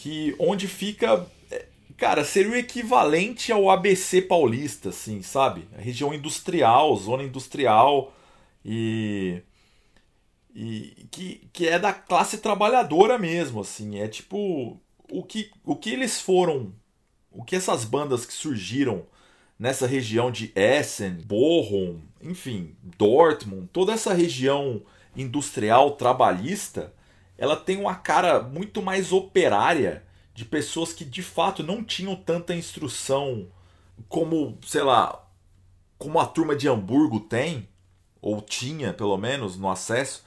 Que 0.00 0.34
onde 0.38 0.66
fica. 0.66 1.26
é, 1.50 1.66
Cara, 1.96 2.24
seria 2.24 2.52
o 2.52 2.56
equivalente 2.56 3.52
ao 3.52 3.68
ABC 3.70 4.22
paulista, 4.22 4.88
assim, 4.88 5.20
sabe? 5.22 5.68
A 5.76 5.80
região 5.80 6.14
industrial, 6.14 6.96
zona 6.96 7.22
industrial. 7.22 8.12
E. 8.64 9.42
E 10.54 11.06
que, 11.10 11.48
que 11.52 11.68
é 11.68 11.78
da 11.78 11.92
classe 11.92 12.38
trabalhadora 12.38 13.18
mesmo, 13.18 13.60
assim. 13.60 14.00
É 14.00 14.08
tipo. 14.08 14.80
O 15.10 15.22
que, 15.22 15.50
o 15.64 15.76
que 15.76 15.90
eles 15.90 16.20
foram. 16.20 16.72
O 17.30 17.44
que 17.44 17.54
essas 17.54 17.84
bandas 17.84 18.24
que 18.24 18.32
surgiram 18.32 19.04
nessa 19.58 19.86
região 19.86 20.30
de 20.30 20.50
Essen, 20.56 21.18
Bochum, 21.26 22.00
enfim, 22.22 22.74
Dortmund, 22.96 23.68
toda 23.70 23.92
essa 23.92 24.14
região 24.14 24.82
industrial 25.14 25.92
trabalhista, 25.92 26.94
ela 27.40 27.56
tem 27.56 27.78
uma 27.78 27.94
cara 27.94 28.42
muito 28.42 28.82
mais 28.82 29.12
operária 29.12 30.04
de 30.34 30.44
pessoas 30.44 30.92
que 30.92 31.06
de 31.06 31.22
fato 31.22 31.62
não 31.62 31.82
tinham 31.82 32.14
tanta 32.14 32.54
instrução 32.54 33.48
como, 34.10 34.58
sei 34.66 34.82
lá, 34.82 35.26
como 35.96 36.20
a 36.20 36.26
turma 36.26 36.54
de 36.54 36.68
Hamburgo 36.68 37.18
tem, 37.18 37.66
ou 38.20 38.42
tinha 38.42 38.92
pelo 38.92 39.16
menos 39.16 39.56
no 39.56 39.70
acesso. 39.70 40.22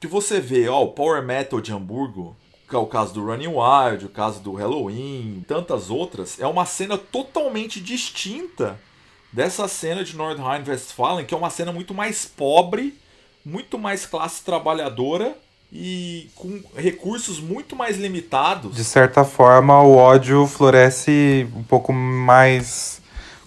Que 0.00 0.06
você 0.06 0.40
vê, 0.40 0.68
ó, 0.68 0.84
o 0.84 0.92
Power 0.92 1.24
Metal 1.24 1.60
de 1.60 1.72
Hamburgo, 1.72 2.36
que 2.68 2.76
é 2.76 2.78
o 2.78 2.86
caso 2.86 3.14
do 3.14 3.26
Running 3.26 3.48
Wild, 3.48 4.06
o 4.06 4.08
caso 4.08 4.40
do 4.40 4.52
Halloween, 4.52 5.44
tantas 5.46 5.90
outras, 5.90 6.38
é 6.38 6.46
uma 6.46 6.64
cena 6.64 6.96
totalmente 6.96 7.80
distinta 7.80 8.78
dessa 9.32 9.66
cena 9.66 10.04
de 10.04 10.16
Nordrhein-Westfalen, 10.16 11.26
que 11.26 11.34
é 11.34 11.36
uma 11.36 11.50
cena 11.50 11.72
muito 11.72 11.92
mais 11.92 12.26
pobre, 12.26 12.96
muito 13.44 13.76
mais 13.76 14.06
classe 14.06 14.44
trabalhadora 14.44 15.36
e 15.72 16.28
com 16.34 16.60
recursos 16.76 17.40
muito 17.40 17.76
mais 17.76 17.98
limitados. 17.98 18.74
De 18.74 18.84
certa 18.84 19.24
forma, 19.24 19.82
o 19.82 19.96
ódio 19.96 20.46
floresce 20.46 21.46
um 21.54 21.62
pouco 21.62 21.92
mais. 21.92 23.00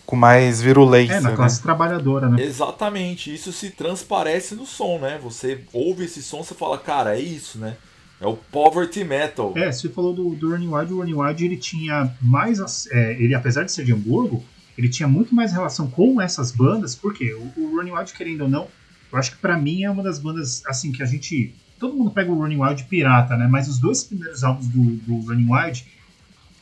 com 0.05 0.15
mais 0.15 0.61
virulência. 0.61 1.15
É, 1.15 1.21
na 1.21 1.31
né? 1.31 1.35
classe 1.35 1.61
trabalhadora, 1.61 2.29
né? 2.29 2.43
Exatamente, 2.43 3.33
isso 3.33 3.51
se 3.51 3.71
transparece 3.71 4.55
no 4.55 4.65
som, 4.65 4.99
né? 4.99 5.19
Você 5.23 5.61
ouve 5.73 6.05
esse 6.05 6.21
som, 6.21 6.43
você 6.43 6.53
fala, 6.53 6.77
cara, 6.77 7.17
é 7.17 7.19
isso, 7.19 7.57
né? 7.57 7.75
É 8.19 8.27
o 8.27 8.35
poverty 8.35 9.03
metal. 9.03 9.51
É, 9.55 9.71
você 9.71 9.89
falou 9.89 10.13
do, 10.13 10.35
do 10.35 10.51
Running 10.51 10.67
Wild, 10.67 10.93
o 10.93 10.97
Running 10.97 11.15
Wild 11.15 11.43
ele 11.43 11.57
tinha 11.57 12.15
mais. 12.21 12.87
é, 12.91 13.13
ele, 13.13 13.33
apesar 13.33 13.63
de 13.63 13.71
ser 13.71 13.83
de 13.83 13.91
Hamburgo, 13.91 14.43
ele 14.77 14.87
tinha 14.89 15.07
muito 15.07 15.33
mais 15.33 15.51
relação 15.51 15.89
com 15.89 16.21
essas 16.21 16.51
bandas, 16.51 16.93
porque 16.93 17.33
o, 17.33 17.51
o 17.57 17.75
Running 17.77 17.91
Wild, 17.91 18.13
querendo 18.13 18.41
ou 18.41 18.49
não, 18.49 18.67
eu 19.11 19.17
acho 19.17 19.31
que 19.31 19.37
pra 19.37 19.57
mim 19.57 19.83
é 19.83 19.89
uma 19.89 20.03
das 20.03 20.19
bandas 20.19 20.61
assim 20.67 20.91
que 20.91 21.01
a 21.01 21.05
gente. 21.05 21.53
Todo 21.81 21.97
mundo 21.97 22.11
pega 22.11 22.31
o 22.31 22.35
Running 22.39 22.61
Wild 22.61 22.83
pirata, 22.85 23.35
né? 23.35 23.47
Mas 23.47 23.67
os 23.67 23.77
dois 23.79 24.03
primeiros 24.03 24.43
álbuns 24.43 24.67
do, 24.67 24.81
do 24.97 25.17
Running 25.27 25.51
Wild, 25.51 25.85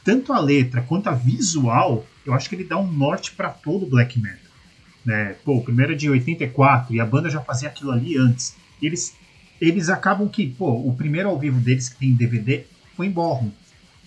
tanto 0.04 0.32
a 0.34 0.40
letra 0.40 0.82
quanto 0.82 1.08
a 1.10 1.12
visual, 1.14 2.06
eu 2.26 2.34
acho 2.34 2.48
que 2.50 2.56
ele 2.56 2.64
dá 2.64 2.78
um 2.78 2.92
norte 2.92 3.32
pra 3.34 3.50
todo 3.50 3.86
o 3.86 3.90
black 3.90 4.18
metal. 4.20 4.40
Né? 5.06 5.36
Pô, 5.44 5.58
o 5.58 5.64
primeiro 5.64 5.92
é 5.94 5.96
de 5.96 6.10
84 6.10 6.96
e 6.96 7.00
a 7.02 7.06
banda 7.06 7.30
já 7.30 7.42
fazia 7.42 7.68
aquilo 7.70 7.92
ali 7.92 8.18
antes. 8.18 8.56
Eles, 8.82 9.14
eles 9.60 9.90
acabam 9.90 10.28
que, 10.30 10.48
pô, 10.48 10.72
o 10.72 10.96
primeiro 10.96 11.28
ao 11.30 11.38
vivo 11.38 11.60
deles 11.60 11.90
que 11.90 11.98
tem 11.98 12.10
em 12.10 12.16
DVD 12.16 12.64
foi 12.96 13.08
em 13.08 13.12
Bochum. 13.12 13.52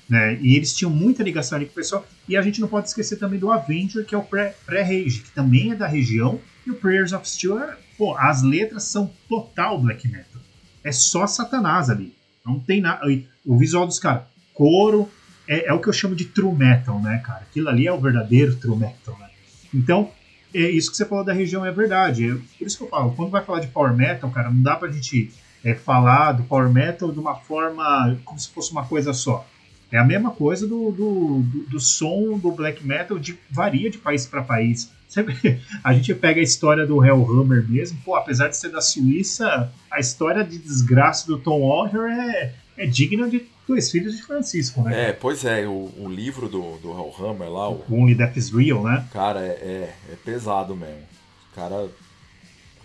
Né? 0.08 0.38
E 0.40 0.56
eles 0.56 0.74
tinham 0.74 0.90
muita 0.90 1.22
ligação 1.22 1.56
ali 1.56 1.66
com 1.66 1.72
o 1.72 1.74
pessoal. 1.74 2.06
E 2.28 2.36
a 2.36 2.42
gente 2.42 2.60
não 2.60 2.68
pode 2.68 2.88
esquecer 2.88 3.16
também 3.16 3.38
do 3.38 3.50
Avenger, 3.52 4.04
que 4.06 4.14
é 4.14 4.18
o 4.18 4.22
pré- 4.22 4.54
pré-rage, 4.64 5.20
que 5.20 5.30
também 5.32 5.72
é 5.72 5.74
da 5.74 5.86
região. 5.86 6.40
E 6.66 6.70
o 6.70 6.74
Prayers 6.74 7.12
of 7.12 7.28
Steel, 7.28 7.58
é- 7.58 7.76
pô, 7.98 8.16
as 8.16 8.42
letras 8.42 8.84
são 8.84 9.10
total 9.28 9.78
black 9.80 10.08
metal. 10.08 10.31
É 10.84 10.92
só 10.92 11.26
Satanás 11.26 11.88
ali. 11.90 12.14
Não 12.44 12.58
tem 12.58 12.80
nada. 12.80 13.00
O 13.44 13.56
visual 13.56 13.86
dos 13.86 13.98
caras, 13.98 14.22
couro, 14.54 15.08
é, 15.48 15.66
é 15.68 15.72
o 15.72 15.80
que 15.80 15.88
eu 15.88 15.92
chamo 15.92 16.14
de 16.14 16.24
true 16.24 16.54
metal, 16.54 17.00
né, 17.00 17.18
cara? 17.24 17.40
Aquilo 17.40 17.68
ali 17.68 17.86
é 17.86 17.92
o 17.92 18.00
verdadeiro 18.00 18.56
true 18.56 18.76
metal, 18.76 19.16
né? 19.18 19.28
Então, 19.74 20.10
é 20.54 20.70
isso 20.70 20.90
que 20.90 20.96
você 20.96 21.04
falou 21.06 21.24
da 21.24 21.32
região 21.32 21.64
é 21.64 21.72
verdade. 21.72 22.24
Eu- 22.24 22.42
por 22.58 22.66
isso 22.66 22.76
que 22.76 22.84
eu 22.84 22.88
falo, 22.88 23.12
quando 23.12 23.30
vai 23.30 23.42
falar 23.44 23.60
de 23.60 23.68
power 23.68 23.94
metal, 23.94 24.30
cara, 24.30 24.50
não 24.50 24.62
dá 24.62 24.76
pra 24.76 24.90
gente 24.90 25.32
é, 25.64 25.74
falar 25.74 26.32
do 26.32 26.42
power 26.42 26.68
metal 26.68 27.12
de 27.12 27.18
uma 27.20 27.36
forma 27.36 28.18
como 28.24 28.38
se 28.38 28.48
fosse 28.50 28.72
uma 28.72 28.84
coisa 28.84 29.12
só. 29.12 29.46
É 29.92 29.98
a 29.98 30.04
mesma 30.04 30.30
coisa 30.32 30.66
do, 30.66 30.90
do, 30.90 31.42
do, 31.42 31.62
do 31.70 31.80
som 31.80 32.36
do 32.38 32.50
black 32.50 32.84
metal, 32.84 33.18
de, 33.18 33.38
varia 33.50 33.88
de 33.90 33.98
país 33.98 34.26
para 34.26 34.42
país. 34.42 34.90
A 35.82 35.92
gente 35.92 36.14
pega 36.14 36.40
a 36.40 36.42
história 36.42 36.86
do 36.86 37.04
Hellhammer 37.04 37.68
mesmo, 37.68 37.98
pô, 38.04 38.14
apesar 38.14 38.48
de 38.48 38.56
ser 38.56 38.70
da 38.70 38.80
Suíça, 38.80 39.72
a 39.90 40.00
história 40.00 40.44
de 40.44 40.58
desgraça 40.58 41.26
do 41.26 41.38
Tom 41.38 41.60
Walker 41.60 42.08
é, 42.08 42.54
é 42.76 42.86
digna 42.86 43.28
de 43.28 43.46
dois 43.66 43.90
filhos 43.90 44.16
de 44.16 44.22
Francisco, 44.22 44.82
né? 44.82 45.10
É, 45.10 45.12
pois 45.12 45.44
é, 45.44 45.66
o, 45.66 45.90
o 45.98 46.08
livro 46.08 46.48
do, 46.48 46.78
do 46.78 46.90
Hellhammer 46.90 47.50
lá, 47.50 47.70
o 47.70 47.84
Only 47.90 48.14
Death 48.14 48.36
is 48.36 48.50
Real, 48.50 48.82
né? 48.84 49.06
cara 49.12 49.40
é, 49.40 49.50
é, 49.50 49.94
é 50.12 50.16
pesado 50.24 50.74
mesmo. 50.74 51.02
O 51.50 51.54
cara, 51.54 51.88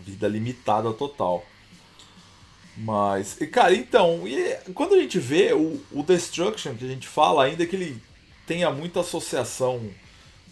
vida 0.05 0.27
limitada 0.27 0.91
total. 0.93 1.45
Mas, 2.77 3.33
cara, 3.51 3.73
então, 3.73 4.27
e 4.27 4.55
quando 4.73 4.93
a 4.93 4.99
gente 4.99 5.17
vê 5.17 5.51
o, 5.51 5.81
o 5.91 6.03
Destruction, 6.03 6.75
que 6.75 6.85
a 6.85 6.87
gente 6.87 7.07
fala, 7.07 7.45
ainda 7.45 7.65
que 7.65 7.75
ele 7.75 8.01
tenha 8.45 8.69
muita 8.71 8.99
associação 8.99 9.81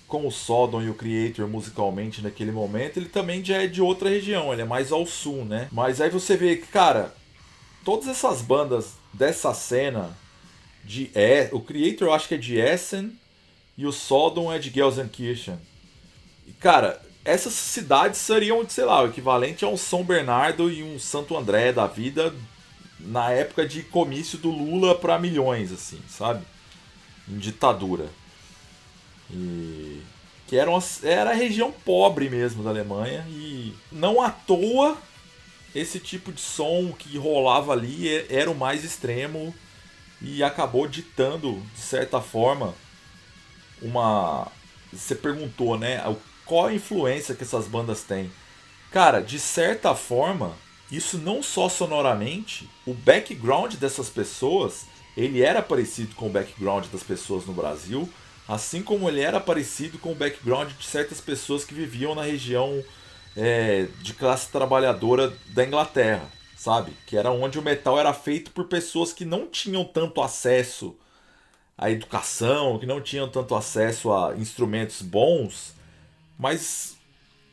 com 0.07 0.27
o 0.27 0.31
Sodom 0.31 0.81
e 0.81 0.89
o 0.89 0.93
Creator 0.93 1.47
musicalmente 1.47 2.21
naquele 2.21 2.51
momento, 2.51 2.97
ele 2.97 3.09
também 3.09 3.43
já 3.43 3.63
é 3.63 3.67
de 3.67 3.81
outra 3.81 4.09
região, 4.09 4.53
ele 4.53 4.61
é 4.61 4.65
mais 4.65 4.91
ao 4.91 5.05
sul, 5.05 5.43
né? 5.45 5.67
Mas 5.71 5.99
aí 5.99 6.09
você 6.09 6.37
vê 6.37 6.55
que, 6.57 6.67
cara, 6.67 7.13
todas 7.83 8.07
essas 8.07 8.41
bandas 8.41 8.93
dessa 9.11 9.53
cena 9.53 10.15
de 10.83 11.09
é, 11.15 11.49
o 11.51 11.59
Creator 11.59 12.07
eu 12.07 12.13
acho 12.13 12.27
que 12.27 12.35
é 12.35 12.37
de 12.37 12.57
Essen 12.57 13.11
e 13.77 13.85
o 13.85 13.91
Sodom 13.91 14.51
é 14.53 14.59
de 14.59 14.69
Gelsenkirchen. 14.69 15.57
E 16.47 16.53
cara, 16.53 17.01
essas 17.23 17.53
cidades 17.53 18.19
seriam, 18.19 18.67
sei 18.69 18.85
lá, 18.85 19.01
o 19.01 19.07
equivalente 19.07 19.65
a 19.65 19.67
um 19.67 19.75
São 19.75 20.03
Bernardo 20.03 20.71
e 20.71 20.83
um 20.83 20.99
Santo 20.99 21.35
André 21.35 21.73
da 21.73 21.87
vida 21.87 22.33
na 22.99 23.31
época 23.31 23.67
de 23.67 23.81
comício 23.81 24.37
do 24.37 24.49
Lula 24.49 24.95
para 24.95 25.19
milhões, 25.19 25.71
assim, 25.71 25.99
sabe? 26.07 26.45
Em 27.27 27.37
ditadura. 27.37 28.09
E 29.29 30.01
que 30.47 30.55
era, 30.55 30.69
uma, 30.69 30.83
era 31.03 31.31
a 31.31 31.33
região 31.33 31.71
pobre 31.71 32.29
mesmo 32.29 32.63
da 32.63 32.69
Alemanha 32.69 33.25
e 33.29 33.73
não 33.91 34.21
à 34.21 34.29
toa 34.29 34.97
esse 35.73 35.99
tipo 35.99 36.31
de 36.31 36.39
som 36.39 36.93
que 36.93 37.17
rolava 37.17 37.73
ali 37.73 38.07
era 38.29 38.49
o 38.49 38.55
mais 38.55 38.83
extremo 38.83 39.53
e 40.21 40.43
acabou 40.43 40.87
ditando, 40.87 41.61
de 41.73 41.81
certa 41.81 42.21
forma, 42.21 42.73
uma. 43.81 44.47
Você 44.93 45.13
perguntou, 45.13 45.77
né? 45.77 46.01
Qual 46.45 46.67
a 46.67 46.73
influência 46.73 47.35
que 47.35 47.43
essas 47.43 47.67
bandas 47.67 48.03
têm? 48.03 48.31
Cara, 48.91 49.19
de 49.19 49.37
certa 49.37 49.93
forma, 49.93 50.55
isso 50.89 51.17
não 51.17 51.43
só 51.43 51.67
sonoramente, 51.67 52.69
o 52.85 52.93
background 52.93 53.75
dessas 53.75 54.09
pessoas, 54.09 54.85
ele 55.17 55.41
era 55.41 55.61
parecido 55.61 56.15
com 56.15 56.27
o 56.27 56.31
background 56.31 56.85
das 56.87 57.03
pessoas 57.03 57.45
no 57.45 57.51
Brasil, 57.51 58.09
assim 58.47 58.83
como 58.83 59.09
ele 59.09 59.21
era 59.21 59.39
parecido 59.39 59.97
com 59.97 60.11
o 60.11 60.15
background 60.15 60.71
de 60.71 60.85
certas 60.85 61.19
pessoas 61.19 61.63
que 61.63 61.73
viviam 61.73 62.13
na 62.13 62.23
região 62.23 62.83
é, 63.35 63.87
de 64.01 64.13
classe 64.13 64.49
trabalhadora 64.49 65.33
da 65.47 65.65
Inglaterra, 65.65 66.29
sabe? 66.55 66.91
Que 67.05 67.17
era 67.17 67.31
onde 67.31 67.59
o 67.59 67.61
metal 67.61 67.99
era 67.99 68.13
feito 68.13 68.51
por 68.51 68.65
pessoas 68.65 69.11
que 69.11 69.25
não 69.25 69.47
tinham 69.47 69.83
tanto 69.83 70.21
acesso 70.21 70.95
a 71.77 71.91
educação, 71.91 72.79
que 72.79 72.85
não 72.85 73.01
tinham 73.01 73.27
tanto 73.29 73.53
acesso 73.53 74.11
a 74.13 74.35
instrumentos 74.37 75.01
bons, 75.01 75.73
mas 76.37 76.95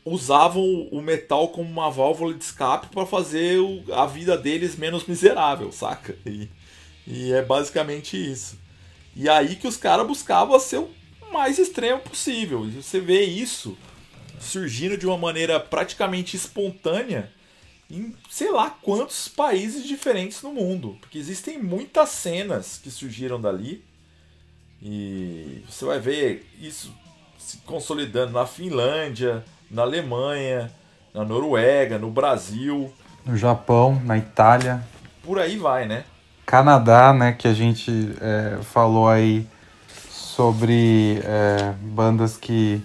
usavam 0.05 0.63
o 0.91 1.01
metal 1.01 1.49
como 1.49 1.69
uma 1.69 1.89
válvula 1.89 2.33
de 2.33 2.43
escape 2.43 2.87
para 2.87 3.05
fazer 3.05 3.59
a 3.93 4.05
vida 4.05 4.37
deles 4.37 4.75
menos 4.75 5.05
miserável, 5.05 5.71
saca? 5.71 6.15
E, 6.25 6.49
e 7.07 7.33
é 7.33 7.41
basicamente 7.41 8.15
isso. 8.17 8.57
E 9.15 9.29
aí 9.29 9.55
que 9.55 9.67
os 9.67 9.77
caras 9.77 10.07
buscavam 10.07 10.59
ser 10.59 10.79
o 10.79 10.89
mais 11.31 11.59
extremo 11.59 11.99
possível. 11.99 12.65
E 12.65 12.81
você 12.81 12.99
vê 12.99 13.23
isso 13.23 13.77
surgindo 14.39 14.97
de 14.97 15.07
uma 15.07 15.17
maneira 15.17 15.59
praticamente 15.59 16.35
espontânea 16.35 17.31
em 17.89 18.15
sei 18.29 18.51
lá 18.51 18.69
quantos 18.69 19.27
países 19.27 19.85
diferentes 19.85 20.41
no 20.41 20.53
mundo. 20.53 20.97
Porque 20.99 21.17
existem 21.17 21.61
muitas 21.61 22.09
cenas 22.09 22.79
que 22.81 22.89
surgiram 22.89 23.39
dali. 23.39 23.83
E 24.81 25.63
você 25.69 25.85
vai 25.85 25.99
ver 25.99 26.45
isso 26.59 26.93
se 27.37 27.57
consolidando 27.59 28.33
na 28.33 28.45
Finlândia, 28.45 29.43
na 29.69 29.83
Alemanha, 29.83 30.71
na 31.13 31.23
Noruega, 31.23 31.97
no 31.97 32.09
Brasil. 32.09 32.91
No 33.25 33.37
Japão, 33.37 34.01
na 34.03 34.17
Itália. 34.17 34.83
Por 35.23 35.39
aí 35.39 35.57
vai, 35.57 35.87
né? 35.87 36.03
Canadá, 36.45 37.13
né, 37.13 37.33
que 37.33 37.47
a 37.47 37.53
gente 37.53 38.15
é, 38.21 38.57
falou 38.61 39.07
aí 39.07 39.47
sobre 39.89 41.21
é, 41.23 41.73
bandas 41.81 42.37
que 42.37 42.81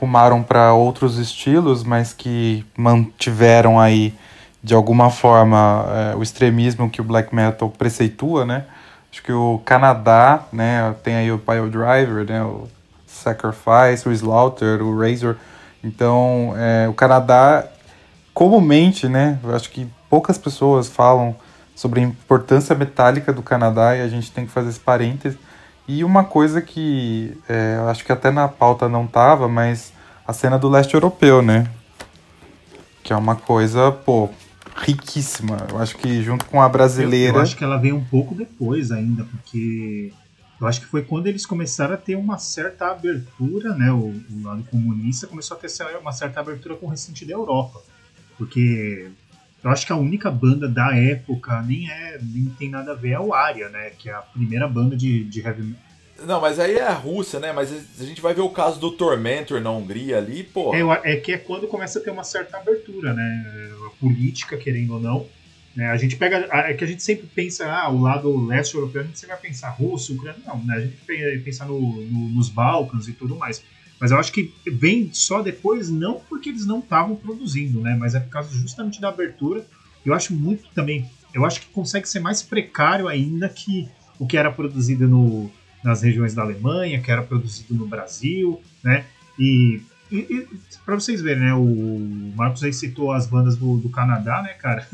rumaram 0.00 0.42
para 0.42 0.72
outros 0.72 1.18
estilos, 1.18 1.84
mas 1.84 2.12
que 2.12 2.64
mantiveram 2.76 3.78
aí 3.78 4.14
de 4.62 4.74
alguma 4.74 5.10
forma 5.10 5.86
é, 5.88 6.16
o 6.16 6.22
extremismo 6.22 6.88
que 6.88 7.00
o 7.00 7.04
black 7.04 7.34
metal 7.34 7.68
preceitua, 7.68 8.44
né? 8.44 8.64
Acho 9.10 9.22
que 9.22 9.32
o 9.32 9.60
Canadá, 9.64 10.44
né, 10.52 10.94
tem 11.02 11.16
aí 11.16 11.30
o 11.30 11.38
Pile 11.38 11.68
Driver, 11.68 12.24
né, 12.24 12.42
o 12.42 12.66
Sacrifice, 13.06 14.08
o 14.08 14.12
Slaughter, 14.12 14.82
o 14.82 14.98
Razor. 14.98 15.36
Então, 15.84 16.54
é, 16.56 16.88
o 16.88 16.94
Canadá, 16.94 17.66
comumente, 18.32 19.08
né, 19.08 19.38
acho 19.54 19.70
que 19.70 19.86
poucas 20.08 20.38
pessoas 20.38 20.88
falam 20.88 21.36
sobre 21.74 22.00
a 22.00 22.02
importância 22.04 22.74
metálica 22.74 23.32
do 23.32 23.42
Canadá 23.42 23.96
e 23.96 24.02
a 24.02 24.08
gente 24.08 24.30
tem 24.30 24.46
que 24.46 24.52
fazer 24.52 24.68
esse 24.70 24.80
parênteses. 24.80 25.38
E 25.86 26.04
uma 26.04 26.24
coisa 26.24 26.62
que 26.62 27.36
é, 27.48 27.78
acho 27.88 28.04
que 28.04 28.12
até 28.12 28.30
na 28.30 28.48
pauta 28.48 28.88
não 28.88 29.06
tava, 29.06 29.48
mas 29.48 29.92
a 30.26 30.32
cena 30.32 30.58
do 30.58 30.68
leste 30.68 30.94
europeu, 30.94 31.42
né? 31.42 31.66
Que 33.02 33.12
é 33.12 33.16
uma 33.16 33.34
coisa, 33.34 33.90
pô, 33.90 34.30
riquíssima. 34.76 35.66
Eu 35.70 35.78
acho 35.78 35.96
que 35.96 36.22
junto 36.22 36.44
com 36.44 36.62
a 36.62 36.68
brasileira. 36.68 37.32
Eu, 37.32 37.36
eu 37.36 37.42
acho 37.42 37.56
que 37.56 37.64
ela 37.64 37.76
veio 37.76 37.96
um 37.96 38.04
pouco 38.04 38.34
depois 38.34 38.92
ainda, 38.92 39.24
porque 39.24 40.12
eu 40.60 40.66
acho 40.66 40.80
que 40.80 40.86
foi 40.86 41.02
quando 41.02 41.26
eles 41.26 41.44
começaram 41.44 41.94
a 41.94 41.96
ter 41.96 42.14
uma 42.14 42.38
certa 42.38 42.92
abertura, 42.92 43.74
né? 43.74 43.90
O, 43.90 44.14
o 44.30 44.42
lado 44.44 44.62
comunista 44.64 45.26
começou 45.26 45.56
a 45.56 45.60
ter 45.60 45.68
uma 46.00 46.12
certa 46.12 46.38
abertura 46.38 46.76
com 46.76 46.86
o 46.86 46.90
restante 46.90 47.24
da 47.24 47.32
Europa. 47.32 47.82
Porque 48.38 49.10
eu 49.62 49.70
acho 49.70 49.86
que 49.86 49.92
a 49.92 49.96
única 49.96 50.30
banda 50.30 50.68
da 50.68 50.96
época 50.96 51.62
nem 51.62 51.88
é 51.90 52.18
nem 52.20 52.46
tem 52.46 52.68
nada 52.68 52.92
a 52.92 52.94
ver 52.94 53.12
é 53.12 53.20
o 53.20 53.32
Aria, 53.32 53.68
né? 53.68 53.90
Que 53.90 54.08
é 54.10 54.14
a 54.14 54.22
primeira 54.22 54.66
banda 54.66 54.96
de, 54.96 55.24
de 55.24 55.40
heavy 55.40 55.62
metal. 55.62 55.92
Não, 56.26 56.40
mas 56.40 56.58
aí 56.58 56.76
é 56.76 56.86
a 56.86 56.92
Rússia, 56.92 57.40
né? 57.40 57.52
Mas 57.52 57.72
a 57.72 58.04
gente 58.04 58.20
vai 58.20 58.34
ver 58.34 58.42
o 58.42 58.50
caso 58.50 58.78
do 58.78 58.90
Tormentor 58.92 59.60
na 59.60 59.70
Hungria 59.70 60.18
ali, 60.18 60.42
pô. 60.42 60.74
É, 60.74 61.14
é 61.14 61.16
que 61.16 61.32
é 61.32 61.38
quando 61.38 61.66
começa 61.66 61.98
a 61.98 62.02
ter 62.02 62.10
uma 62.10 62.24
certa 62.24 62.58
abertura, 62.58 63.12
né? 63.12 63.72
A 63.86 63.90
política, 64.00 64.56
querendo 64.56 64.94
ou 64.94 65.00
não. 65.00 65.26
Né? 65.74 65.86
A 65.88 65.96
gente 65.96 66.16
pega. 66.16 66.48
É 66.52 66.74
que 66.74 66.84
a 66.84 66.86
gente 66.86 67.02
sempre 67.02 67.26
pensa, 67.26 67.66
ah, 67.66 67.88
o 67.88 68.00
lado 68.00 68.46
leste 68.46 68.74
europeu, 68.74 69.02
a 69.02 69.04
gente 69.04 69.18
sempre 69.18 69.34
vai 69.34 69.42
pensar 69.42 69.70
Rússia, 69.70 70.14
Ucrânia. 70.14 70.40
Não, 70.46 70.62
né? 70.64 70.76
A 70.76 70.80
gente 70.80 71.42
pensa 71.44 71.64
no, 71.64 71.80
no, 71.80 72.28
nos 72.28 72.48
Balcãs 72.48 73.08
e 73.08 73.12
tudo 73.12 73.36
mais. 73.36 73.62
Mas 74.02 74.10
eu 74.10 74.18
acho 74.18 74.32
que 74.32 74.52
vem 74.66 75.10
só 75.12 75.42
depois, 75.42 75.88
não 75.88 76.18
porque 76.28 76.48
eles 76.48 76.66
não 76.66 76.80
estavam 76.80 77.14
produzindo, 77.14 77.80
né? 77.80 77.96
Mas 77.96 78.16
é 78.16 78.20
por 78.20 78.30
causa 78.30 78.52
justamente 78.52 79.00
da 79.00 79.08
abertura. 79.10 79.64
Eu 80.04 80.12
acho 80.12 80.34
muito 80.34 80.68
também. 80.74 81.08
Eu 81.32 81.46
acho 81.46 81.60
que 81.60 81.66
consegue 81.68 82.08
ser 82.08 82.18
mais 82.18 82.42
precário 82.42 83.06
ainda 83.06 83.48
que 83.48 83.88
o 84.18 84.26
que 84.26 84.36
era 84.36 84.50
produzido 84.50 85.06
no, 85.06 85.48
nas 85.84 86.02
regiões 86.02 86.34
da 86.34 86.42
Alemanha, 86.42 87.00
que 87.00 87.12
era 87.12 87.22
produzido 87.22 87.76
no 87.76 87.86
Brasil, 87.86 88.60
né? 88.82 89.04
E, 89.38 89.80
e, 90.10 90.16
e 90.16 90.48
para 90.84 90.96
vocês 90.96 91.22
verem, 91.22 91.44
né? 91.44 91.54
O 91.54 92.32
Marcos 92.34 92.64
aí 92.64 92.72
citou 92.72 93.12
as 93.12 93.28
bandas 93.28 93.56
do, 93.56 93.76
do 93.76 93.88
Canadá, 93.88 94.42
né, 94.42 94.54
cara? 94.54 94.84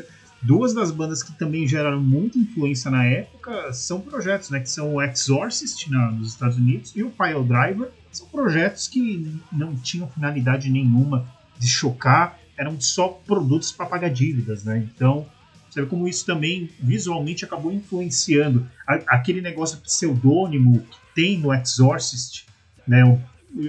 Duas 0.40 0.72
das 0.72 0.90
bandas 0.90 1.22
que 1.22 1.32
também 1.32 1.66
geraram 1.66 2.00
muita 2.00 2.38
influência 2.38 2.90
na 2.90 3.04
época 3.04 3.72
são 3.72 4.00
projetos, 4.00 4.50
né? 4.50 4.60
Que 4.60 4.70
são 4.70 4.94
o 4.94 5.02
Exorcist 5.02 5.90
na, 5.90 6.12
nos 6.12 6.28
Estados 6.28 6.56
Unidos 6.56 6.92
e 6.94 7.02
o 7.02 7.10
Pile 7.10 7.44
Driver, 7.44 7.90
são 8.12 8.26
projetos 8.28 8.86
que 8.86 9.36
não 9.52 9.74
tinham 9.76 10.08
finalidade 10.08 10.70
nenhuma 10.70 11.26
de 11.58 11.66
chocar, 11.66 12.38
eram 12.56 12.80
só 12.80 13.08
produtos 13.08 13.72
para 13.72 13.86
pagar 13.86 14.10
dívidas, 14.10 14.64
né? 14.64 14.88
Então, 14.94 15.26
você 15.68 15.82
vê 15.82 15.88
como 15.88 16.08
isso 16.08 16.24
também 16.24 16.70
visualmente 16.80 17.44
acabou 17.44 17.72
influenciando 17.72 18.66
aquele 18.86 19.40
negócio 19.40 19.78
pseudônimo 19.78 20.80
que 20.80 20.98
tem 21.14 21.38
no 21.38 21.52
Exorcist, 21.52 22.46
né? 22.86 23.02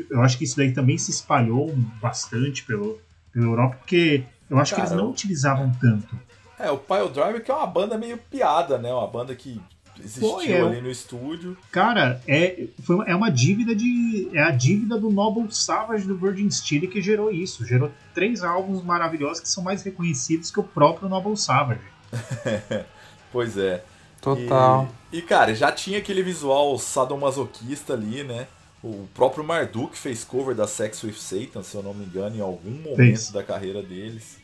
Eu, 0.10 0.22
acho 0.22 0.38
que 0.38 0.44
isso 0.44 0.56
daí 0.58 0.72
também 0.72 0.98
se 0.98 1.10
espalhou 1.10 1.76
bastante 2.02 2.64
pelo, 2.64 3.00
pela 3.32 3.46
Europa, 3.46 3.78
porque 3.78 4.24
eu 4.50 4.60
acho 4.60 4.76
Cara, 4.76 4.88
que 4.88 4.94
eles 4.94 5.04
não 5.04 5.10
utilizavam 5.10 5.72
tanto. 5.80 6.20
É, 6.60 6.70
o 6.70 6.78
Pile 6.78 7.10
Driver 7.10 7.44
que 7.44 7.50
é 7.50 7.54
uma 7.54 7.66
banda 7.66 7.98
meio 7.98 8.18
piada, 8.18 8.78
né? 8.78 8.94
Uma 8.94 9.08
banda 9.08 9.34
que 9.34 9.62
existiu 10.00 10.30
Pô, 10.30 10.42
é, 10.42 10.62
ali 10.62 10.82
no 10.82 10.90
estúdio. 10.90 11.58
Cara, 11.72 12.22
é, 12.28 12.68
foi, 12.84 13.06
é 13.08 13.16
uma 13.16 13.30
dívida 13.30 13.76
de. 13.76 14.30
É 14.34 14.44
a 14.44 14.52
dívida 14.52 15.00
do 15.00 15.10
Noble 15.10 15.48
Savage 15.52 16.06
do 16.06 16.18
Virgin 16.18 16.50
Steel 16.50 16.90
que 16.90 17.02
gerou 17.02 17.32
isso. 17.32 17.66
Gerou 17.66 17.92
três 18.14 18.44
álbuns 18.44 18.84
maravilhosos 18.84 19.40
que 19.40 19.50
são 19.50 19.64
mais 19.64 19.84
reconhecidos 19.84 20.52
que 20.52 20.60
o 20.60 20.64
próprio 20.64 21.08
Noble 21.10 21.38
Savage. 21.38 21.82
pois 23.32 23.58
é. 23.58 23.84
Total. 24.22 24.90
E, 25.12 25.20
e, 25.20 25.22
cara, 25.22 25.56
já 25.56 25.72
tinha 25.72 25.98
aquele 26.00 26.22
visual 26.22 26.78
sadomasoquista 26.78 27.94
ali, 27.94 28.24
né? 28.24 28.48
O 28.84 29.08
próprio 29.14 29.44
Marduk 29.44 29.98
fez 29.98 30.24
cover 30.24 30.56
da 30.56 30.68
Sex 30.68 31.04
with 31.04 31.14
Satan, 31.14 31.64
se 31.64 31.76
eu 31.76 31.84
não 31.84 31.94
me 31.94 32.06
engano, 32.06 32.36
em 32.36 32.42
algum 32.42 32.72
momento 32.72 33.32
da 33.32 33.44
carreira 33.44 33.82
deles. 33.82 34.38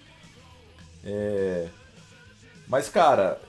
É... 1.04 1.68
Mas, 2.68 2.90
cara, 2.90 3.40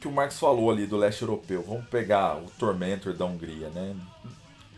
que 0.00 0.06
o 0.06 0.12
Marx 0.12 0.38
falou 0.38 0.70
ali 0.70 0.86
do 0.86 0.96
leste 0.96 1.22
europeu, 1.22 1.62
vamos 1.62 1.86
pegar 1.88 2.36
o 2.36 2.50
Tormentor 2.58 3.14
da 3.14 3.24
Hungria, 3.24 3.68
né? 3.70 3.96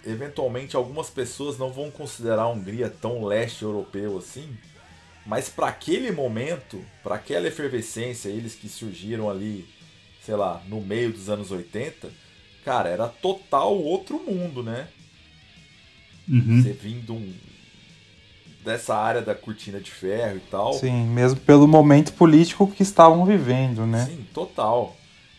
Eventualmente 0.05 0.77
algumas 0.77 1.11
pessoas 1.11 1.59
não 1.59 1.71
vão 1.71 1.91
considerar 1.91 2.43
a 2.43 2.49
Hungria 2.49 2.89
tão 2.89 3.25
leste 3.25 3.63
europeu 3.63 4.17
assim, 4.17 4.57
mas 5.27 5.49
para 5.51 5.69
aquele 5.69 6.11
momento, 6.11 6.83
para 7.03 7.17
aquela 7.17 7.49
efervescência, 7.49 8.31
eles 8.31 8.55
que 8.55 8.69
surgiram 8.69 9.29
ali, 9.29 9.69
sei 10.25 10.35
lá, 10.35 10.63
no 10.67 10.81
meio 10.81 11.13
dos 11.13 11.29
anos 11.29 11.51
80, 11.51 12.11
cara, 12.65 12.89
era 12.89 13.07
total 13.07 13.77
outro 13.77 14.19
mundo, 14.19 14.63
né? 14.63 14.89
Uhum. 16.27 16.63
Você 16.63 16.73
vindo 16.73 17.13
um, 17.13 17.35
dessa 18.65 18.95
área 18.95 19.23
da 19.23 19.35
cortina 19.35 19.81
de 19.81 19.91
ferro 19.91 20.37
e 20.37 20.51
tal. 20.51 20.73
Sim, 20.75 21.05
mesmo 21.07 21.41
pelo 21.41 21.67
momento 21.67 22.13
político 22.13 22.67
que 22.71 22.83
estavam 22.83 23.25
vivendo, 23.25 23.87
né? 23.87 24.07
Sim, 24.07 24.27
total. 24.35 24.97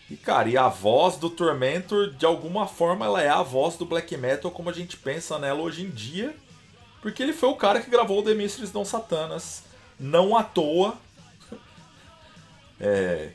E, 0.09 0.17
cara, 0.17 0.49
e 0.49 0.57
a 0.57 0.67
voz 0.67 1.15
do 1.15 1.29
Tormentor, 1.29 2.11
de 2.11 2.25
alguma 2.25 2.67
forma, 2.67 3.05
ela 3.05 3.21
é 3.21 3.29
a 3.29 3.41
voz 3.41 3.77
do 3.77 3.85
black 3.85 4.17
metal 4.17 4.51
como 4.51 4.69
a 4.69 4.73
gente 4.73 4.97
pensa 4.97 5.39
nela 5.39 5.61
hoje 5.61 5.83
em 5.83 5.89
dia. 5.89 6.35
Porque 7.01 7.23
ele 7.23 7.33
foi 7.33 7.49
o 7.49 7.55
cara 7.55 7.81
que 7.81 7.89
gravou 7.89 8.19
o 8.19 8.23
The 8.23 8.33
Mysteries 8.33 8.73
Não 8.73 8.83
Satanas. 8.83 9.63
Não 9.99 10.35
à 10.35 10.43
toa. 10.43 10.95
É, 12.83 13.29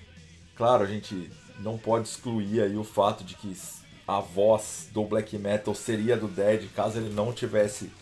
claro, 0.57 0.83
a 0.83 0.87
gente 0.89 1.31
não 1.61 1.79
pode 1.79 2.09
excluir 2.09 2.61
aí 2.61 2.77
o 2.77 2.83
fato 2.83 3.23
de 3.23 3.37
que 3.37 3.57
a 4.05 4.19
voz 4.19 4.89
do 4.93 5.05
black 5.05 5.39
metal 5.39 5.73
seria 5.73 6.17
do 6.17 6.27
Dead 6.27 6.69
caso 6.75 6.99
ele 6.99 7.15
não 7.15 7.33
tivesse 7.33 7.93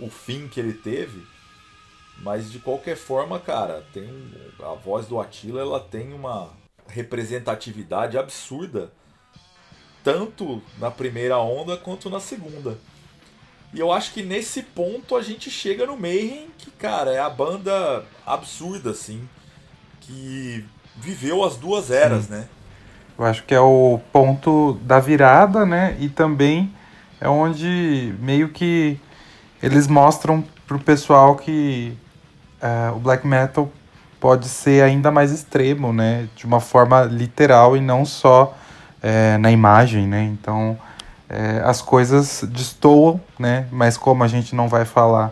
o 0.00 0.08
fim 0.08 0.48
que 0.48 0.58
ele 0.58 0.72
teve. 0.72 1.22
Mas 2.22 2.50
de 2.50 2.58
qualquer 2.58 2.96
forma, 2.96 3.38
cara, 3.38 3.84
tem 3.92 4.04
um, 4.04 4.64
a 4.64 4.74
voz 4.74 5.06
do 5.06 5.20
Attila 5.20 5.60
ela 5.60 5.80
tem 5.80 6.12
uma 6.12 6.50
representatividade 6.88 8.16
absurda, 8.16 8.92
tanto 10.02 10.62
na 10.78 10.90
primeira 10.90 11.38
onda 11.38 11.76
quanto 11.76 12.08
na 12.08 12.20
segunda. 12.20 12.78
E 13.72 13.80
eu 13.80 13.90
acho 13.90 14.12
que 14.12 14.22
nesse 14.22 14.62
ponto 14.62 15.16
a 15.16 15.22
gente 15.22 15.50
chega 15.50 15.84
no 15.86 15.96
Mayhem, 15.96 16.48
que, 16.56 16.70
cara, 16.70 17.10
é 17.10 17.18
a 17.18 17.28
banda 17.28 18.04
absurda, 18.24 18.90
assim, 18.90 19.28
que 20.00 20.64
viveu 20.96 21.42
as 21.42 21.56
duas 21.56 21.90
eras, 21.90 22.26
Sim. 22.26 22.32
né? 22.32 22.48
Eu 23.18 23.24
acho 23.24 23.44
que 23.44 23.54
é 23.54 23.60
o 23.60 24.00
ponto 24.12 24.74
da 24.82 25.00
virada, 25.00 25.64
né? 25.66 25.96
E 26.00 26.08
também 26.08 26.72
é 27.20 27.28
onde 27.28 28.14
meio 28.20 28.48
que 28.50 28.98
eles 29.62 29.86
mostram 29.86 30.44
pro 30.66 30.78
pessoal 30.78 31.36
que 31.36 31.96
uh, 32.64 32.96
o 32.96 32.98
black 32.98 33.26
metal 33.26 33.70
pode 34.18 34.48
ser 34.48 34.82
ainda 34.82 35.10
mais 35.10 35.30
extremo, 35.30 35.92
né? 35.92 36.26
De 36.34 36.46
uma 36.46 36.58
forma 36.58 37.02
literal 37.02 37.76
e 37.76 37.80
não 37.80 38.06
só 38.06 38.56
é, 39.02 39.36
na 39.36 39.50
imagem, 39.50 40.08
né? 40.08 40.22
Então 40.22 40.78
é, 41.28 41.60
as 41.62 41.82
coisas 41.82 42.42
destoam, 42.48 43.20
né? 43.38 43.66
Mas 43.70 43.98
como 43.98 44.24
a 44.24 44.26
gente 44.26 44.54
não 44.54 44.66
vai 44.66 44.86
falar 44.86 45.30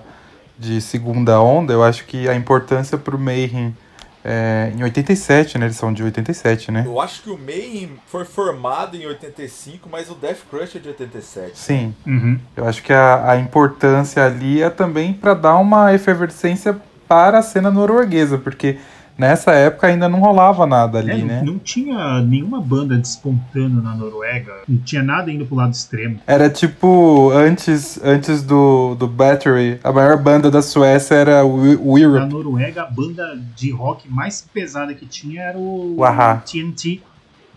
de 0.59 0.78
segunda 0.83 1.41
onda, 1.41 1.72
eu 1.72 1.83
acho 1.83 2.05
que 2.05 2.28
a 2.28 2.35
importância 2.35 2.99
para 2.99 3.16
o 3.16 3.18
Mayhem 3.18 3.74
é, 4.22 4.70
em 4.76 4.83
87, 4.83 5.57
né? 5.57 5.66
Eles 5.66 5.76
são 5.76 5.91
de 5.91 6.03
87, 6.03 6.70
né? 6.70 6.85
Eu 6.87 7.01
acho 7.01 7.22
que 7.22 7.30
o 7.30 7.39
Mayhem 7.39 7.99
foi 8.07 8.26
formado 8.26 8.95
em 8.95 9.07
85, 9.07 9.89
mas 9.91 10.11
o 10.11 10.14
Death 10.14 10.41
Crush 10.51 10.76
é 10.76 10.78
de 10.78 10.89
87. 10.89 11.59
Sim. 11.59 11.95
Uhum. 12.07 12.39
Eu 12.55 12.68
acho 12.68 12.83
que 12.83 12.93
a, 12.93 13.30
a 13.30 13.37
importância 13.39 14.22
ali 14.22 14.62
é 14.62 14.68
também 14.68 15.14
para 15.14 15.33
dar 15.33 15.57
uma 15.57 15.95
efervescência 15.95 16.78
para 17.12 17.40
a 17.40 17.42
cena 17.42 17.70
norueguesa, 17.70 18.38
porque 18.38 18.78
nessa 19.18 19.52
época 19.52 19.86
ainda 19.86 20.08
não 20.08 20.18
rolava 20.18 20.66
nada 20.66 20.98
ali, 20.98 21.20
é, 21.20 21.24
né? 21.24 21.42
Não 21.44 21.58
tinha 21.58 22.22
nenhuma 22.22 22.58
banda 22.58 22.96
despontando 22.96 23.82
na 23.82 23.94
Noruega, 23.94 24.62
não 24.66 24.78
tinha 24.78 25.02
nada 25.02 25.30
indo 25.30 25.44
pro 25.44 25.54
lado 25.54 25.74
extremo. 25.74 26.20
Era 26.26 26.48
tipo, 26.48 27.30
antes, 27.34 28.02
antes 28.02 28.42
do, 28.42 28.94
do 28.94 29.06
Battery, 29.06 29.78
a 29.84 29.92
maior 29.92 30.16
banda 30.16 30.50
da 30.50 30.62
Suécia 30.62 31.16
era 31.16 31.44
o 31.44 31.98
Europe. 31.98 32.20
Na 32.20 32.26
Noruega, 32.26 32.84
a 32.84 32.86
banda 32.86 33.38
de 33.54 33.70
rock 33.70 34.08
mais 34.08 34.40
pesada 34.40 34.94
que 34.94 35.04
tinha 35.04 35.42
era 35.42 35.58
o, 35.58 36.00
o 36.00 36.40
TNT, 36.50 37.02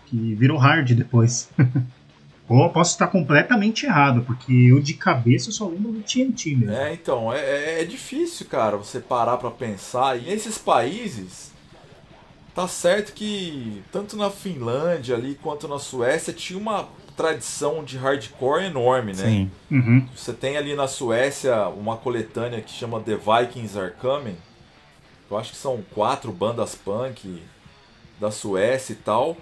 que 0.04 0.34
virou 0.34 0.58
hard 0.58 0.92
depois. 0.92 1.48
Ou 2.48 2.70
posso 2.70 2.92
estar 2.92 3.08
completamente 3.08 3.86
errado, 3.86 4.22
porque 4.22 4.52
eu 4.52 4.80
de 4.80 4.94
cabeça 4.94 5.50
só 5.50 5.66
lembro 5.66 5.92
do 5.92 6.00
TNT 6.00 6.54
mesmo. 6.54 6.72
É, 6.72 6.92
então, 6.92 7.32
é, 7.32 7.40
é, 7.40 7.82
é 7.82 7.84
difícil, 7.84 8.46
cara, 8.46 8.76
você 8.76 9.00
parar 9.00 9.36
pra 9.36 9.50
pensar. 9.50 10.16
E 10.16 10.26
nesses 10.26 10.56
países, 10.56 11.52
tá 12.54 12.68
certo 12.68 13.12
que 13.12 13.82
tanto 13.90 14.16
na 14.16 14.30
Finlândia 14.30 15.16
ali 15.16 15.34
quanto 15.42 15.66
na 15.66 15.80
Suécia 15.80 16.32
tinha 16.32 16.58
uma 16.58 16.88
tradição 17.16 17.82
de 17.82 17.96
hardcore 17.96 18.66
enorme, 18.66 19.12
né? 19.12 19.24
Sim. 19.24 19.50
Uhum. 19.70 20.06
Você 20.14 20.32
tem 20.32 20.56
ali 20.56 20.76
na 20.76 20.86
Suécia 20.86 21.66
uma 21.68 21.96
coletânea 21.96 22.60
que 22.60 22.70
chama 22.70 23.00
The 23.00 23.16
Vikings 23.16 23.76
Are 23.78 23.92
Coming. 24.00 24.36
Eu 25.28 25.36
acho 25.36 25.50
que 25.50 25.56
são 25.56 25.82
quatro 25.92 26.30
bandas 26.30 26.76
punk 26.76 27.42
da 28.20 28.30
Suécia 28.30 28.92
e 28.92 28.96
tal. 28.96 29.36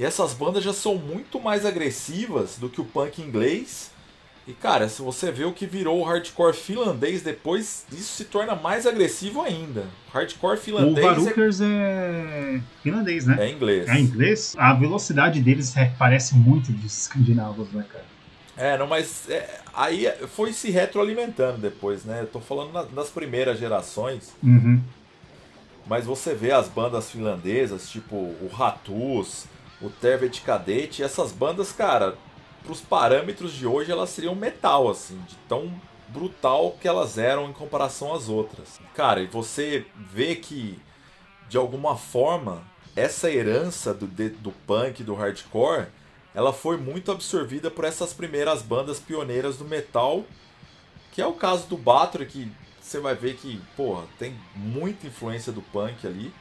E 0.00 0.04
essas 0.04 0.32
bandas 0.32 0.64
já 0.64 0.72
são 0.72 0.94
muito 0.94 1.38
mais 1.38 1.66
agressivas 1.66 2.56
do 2.56 2.70
que 2.70 2.80
o 2.80 2.84
punk 2.86 3.20
inglês. 3.20 3.90
E 4.48 4.54
cara, 4.54 4.88
se 4.88 5.02
você 5.02 5.30
vê 5.30 5.44
o 5.44 5.52
que 5.52 5.66
virou 5.66 6.00
o 6.00 6.02
hardcore 6.02 6.56
finlandês 6.56 7.20
depois, 7.20 7.84
isso 7.92 8.16
se 8.16 8.24
torna 8.24 8.54
mais 8.54 8.86
agressivo 8.86 9.42
ainda. 9.42 9.84
Hardcore 10.10 10.56
finlandês. 10.56 11.06
O 11.06 11.10
Varukers 11.10 11.60
é... 11.60 11.66
é... 11.66 12.60
finlandês, 12.82 13.26
né? 13.26 13.36
É 13.40 13.50
inglês. 13.50 13.88
É 13.90 14.00
inglês. 14.00 14.54
A 14.56 14.72
velocidade 14.72 15.38
deles 15.42 15.76
é, 15.76 15.92
parece 15.98 16.34
muito 16.34 16.72
dos 16.72 17.00
escandinavos, 17.00 17.70
né, 17.70 17.84
cara? 17.86 18.06
É, 18.56 18.78
não, 18.78 18.86
mas 18.86 19.28
é, 19.28 19.60
aí 19.74 20.10
foi 20.34 20.54
se 20.54 20.70
retroalimentando 20.70 21.58
depois, 21.58 22.06
né? 22.06 22.22
Eu 22.22 22.26
tô 22.26 22.40
falando 22.40 22.72
na, 22.72 22.84
das 22.84 23.10
primeiras 23.10 23.58
gerações. 23.58 24.34
Uhum. 24.42 24.80
Mas 25.86 26.06
você 26.06 26.34
vê 26.34 26.52
as 26.52 26.68
bandas 26.68 27.10
finlandesas, 27.10 27.90
tipo 27.90 28.16
o 28.16 28.50
Ratus, 28.50 29.44
o 29.80 29.88
Tervet 29.88 30.40
Cadete, 30.42 31.02
essas 31.02 31.32
bandas, 31.32 31.72
cara, 31.72 32.16
pros 32.62 32.80
parâmetros 32.80 33.52
de 33.52 33.66
hoje 33.66 33.90
elas 33.90 34.10
seriam 34.10 34.34
metal, 34.34 34.88
assim, 34.88 35.18
de 35.28 35.36
tão 35.48 35.72
brutal 36.08 36.76
que 36.80 36.88
elas 36.88 37.18
eram 37.18 37.48
em 37.48 37.52
comparação 37.52 38.14
às 38.14 38.28
outras. 38.28 38.80
Cara, 38.94 39.20
e 39.20 39.26
você 39.26 39.86
vê 39.96 40.36
que, 40.36 40.78
de 41.48 41.56
alguma 41.56 41.96
forma, 41.96 42.62
essa 42.94 43.30
herança 43.30 43.94
do, 43.94 44.06
do 44.06 44.52
punk, 44.66 45.02
do 45.02 45.14
hardcore, 45.14 45.86
ela 46.34 46.52
foi 46.52 46.76
muito 46.76 47.10
absorvida 47.10 47.70
por 47.70 47.84
essas 47.84 48.12
primeiras 48.12 48.62
bandas 48.62 49.00
pioneiras 49.00 49.56
do 49.56 49.64
metal, 49.64 50.24
que 51.12 51.22
é 51.22 51.26
o 51.26 51.32
caso 51.32 51.66
do 51.66 51.76
Bathory, 51.76 52.26
que 52.26 52.52
você 52.80 53.00
vai 53.00 53.14
ver 53.14 53.36
que, 53.36 53.60
porra, 53.76 54.04
tem 54.18 54.34
muita 54.54 55.06
influência 55.06 55.52
do 55.52 55.62
punk 55.62 56.06
ali. 56.06 56.32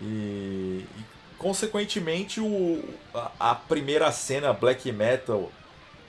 E, 0.00 0.86
e 0.98 1.04
consequentemente, 1.40 2.38
o, 2.38 2.84
a, 3.14 3.32
a, 3.50 3.54
primeira 3.54 4.12
cena 4.12 4.52
black 4.52 4.92
metal 4.92 5.50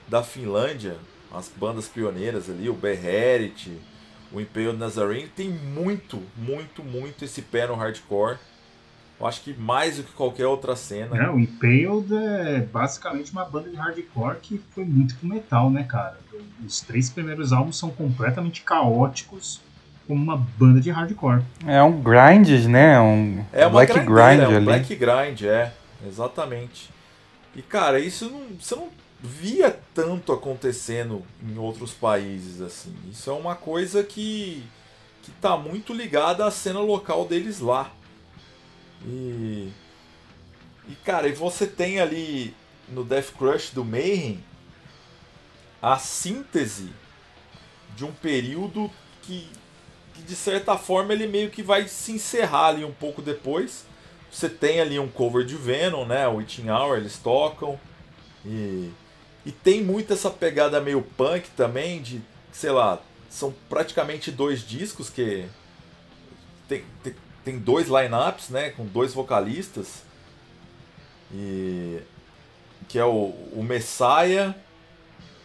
da 0.06 0.22
Finlândia, 0.22 0.96
as 1.32 1.48
bandas 1.48 1.88
pioneiras 1.88 2.50
ali, 2.50 2.68
o 2.68 2.74
Beherit, 2.74 3.72
o 4.30 4.40
Imperial 4.40 4.74
Nazarene, 4.74 5.28
tem 5.28 5.48
muito, 5.48 6.22
muito, 6.36 6.84
muito 6.84 7.24
esse 7.24 7.40
pé 7.40 7.66
no 7.66 7.74
hardcore. 7.74 8.36
Eu 9.18 9.26
acho 9.26 9.40
que 9.40 9.54
mais 9.54 9.96
do 9.96 10.02
que 10.02 10.12
qualquer 10.12 10.46
outra 10.46 10.76
cena. 10.76 11.16
É, 11.16 11.30
o 11.30 11.38
Impaled 11.38 12.12
é 12.12 12.60
basicamente 12.60 13.32
uma 13.32 13.44
banda 13.44 13.70
de 13.70 13.76
hardcore 13.76 14.38
que 14.40 14.60
foi 14.74 14.84
muito 14.84 15.14
pro 15.16 15.28
metal, 15.28 15.70
né, 15.70 15.84
cara? 15.84 16.18
Os 16.64 16.80
três 16.80 17.08
primeiros 17.08 17.52
álbuns 17.52 17.78
são 17.78 17.90
completamente 17.90 18.62
caóticos 18.62 19.60
como 20.06 20.22
uma 20.22 20.36
banda 20.36 20.80
de 20.80 20.90
hardcore. 20.90 21.42
É 21.66 21.82
um 21.82 22.00
grind, 22.00 22.48
né? 22.66 23.00
Um 23.00 23.44
é 23.52 23.66
uma 23.66 23.70
black 23.70 23.92
grind 23.92 24.40
é 24.40 24.48
um 24.48 24.56
ali. 24.56 24.64
Black 24.64 24.94
grind, 24.96 25.42
é, 25.42 25.72
exatamente. 26.06 26.90
E 27.54 27.62
cara, 27.62 27.98
isso 27.98 28.30
não, 28.30 28.56
você 28.58 28.74
não 28.74 28.88
via 29.20 29.78
tanto 29.94 30.32
acontecendo 30.32 31.22
em 31.42 31.56
outros 31.56 31.92
países 31.92 32.60
assim. 32.60 32.94
Isso 33.10 33.30
é 33.30 33.32
uma 33.32 33.54
coisa 33.54 34.02
que 34.02 34.64
que 35.22 35.30
tá 35.30 35.56
muito 35.56 35.94
ligada 35.94 36.44
à 36.44 36.50
cena 36.50 36.80
local 36.80 37.26
deles 37.26 37.60
lá. 37.60 37.90
E 39.06 39.70
e 40.88 40.94
cara, 41.04 41.28
e 41.28 41.32
você 41.32 41.66
tem 41.66 42.00
ali 42.00 42.54
no 42.88 43.04
Death 43.04 43.32
Crush 43.38 43.70
do 43.70 43.84
Mayhem 43.84 44.42
a 45.80 45.98
síntese 45.98 46.92
de 47.96 48.04
um 48.04 48.12
período 48.12 48.90
que 49.22 49.48
de 50.20 50.36
certa 50.36 50.76
forma 50.76 51.12
ele 51.12 51.26
meio 51.26 51.50
que 51.50 51.62
vai 51.62 51.88
se 51.88 52.12
encerrar 52.12 52.68
ali 52.68 52.84
um 52.84 52.92
pouco 52.92 53.22
depois. 53.22 53.84
Você 54.30 54.48
tem 54.48 54.80
ali 54.80 54.98
um 54.98 55.08
cover 55.08 55.44
de 55.44 55.56
Venom, 55.56 56.06
né? 56.06 56.26
O 56.26 56.36
Witching 56.36 56.70
Hour 56.70 56.96
eles 56.96 57.18
tocam. 57.18 57.78
E, 58.44 58.90
e 59.44 59.52
tem 59.52 59.82
muito 59.82 60.12
essa 60.12 60.30
pegada 60.30 60.80
meio 60.80 61.02
punk 61.02 61.50
também, 61.50 62.00
de, 62.00 62.20
sei 62.50 62.70
lá, 62.70 63.00
são 63.28 63.54
praticamente 63.68 64.30
dois 64.30 64.66
discos 64.66 65.10
que 65.10 65.46
tem, 66.68 66.84
tem, 67.02 67.14
tem 67.44 67.58
dois 67.58 67.88
lineups, 67.88 68.48
né? 68.48 68.70
Com 68.70 68.86
dois 68.86 69.12
vocalistas. 69.12 70.02
E 71.32 72.00
que 72.88 72.98
é 72.98 73.04
o, 73.04 73.34
o 73.52 73.62
Messiah, 73.62 74.54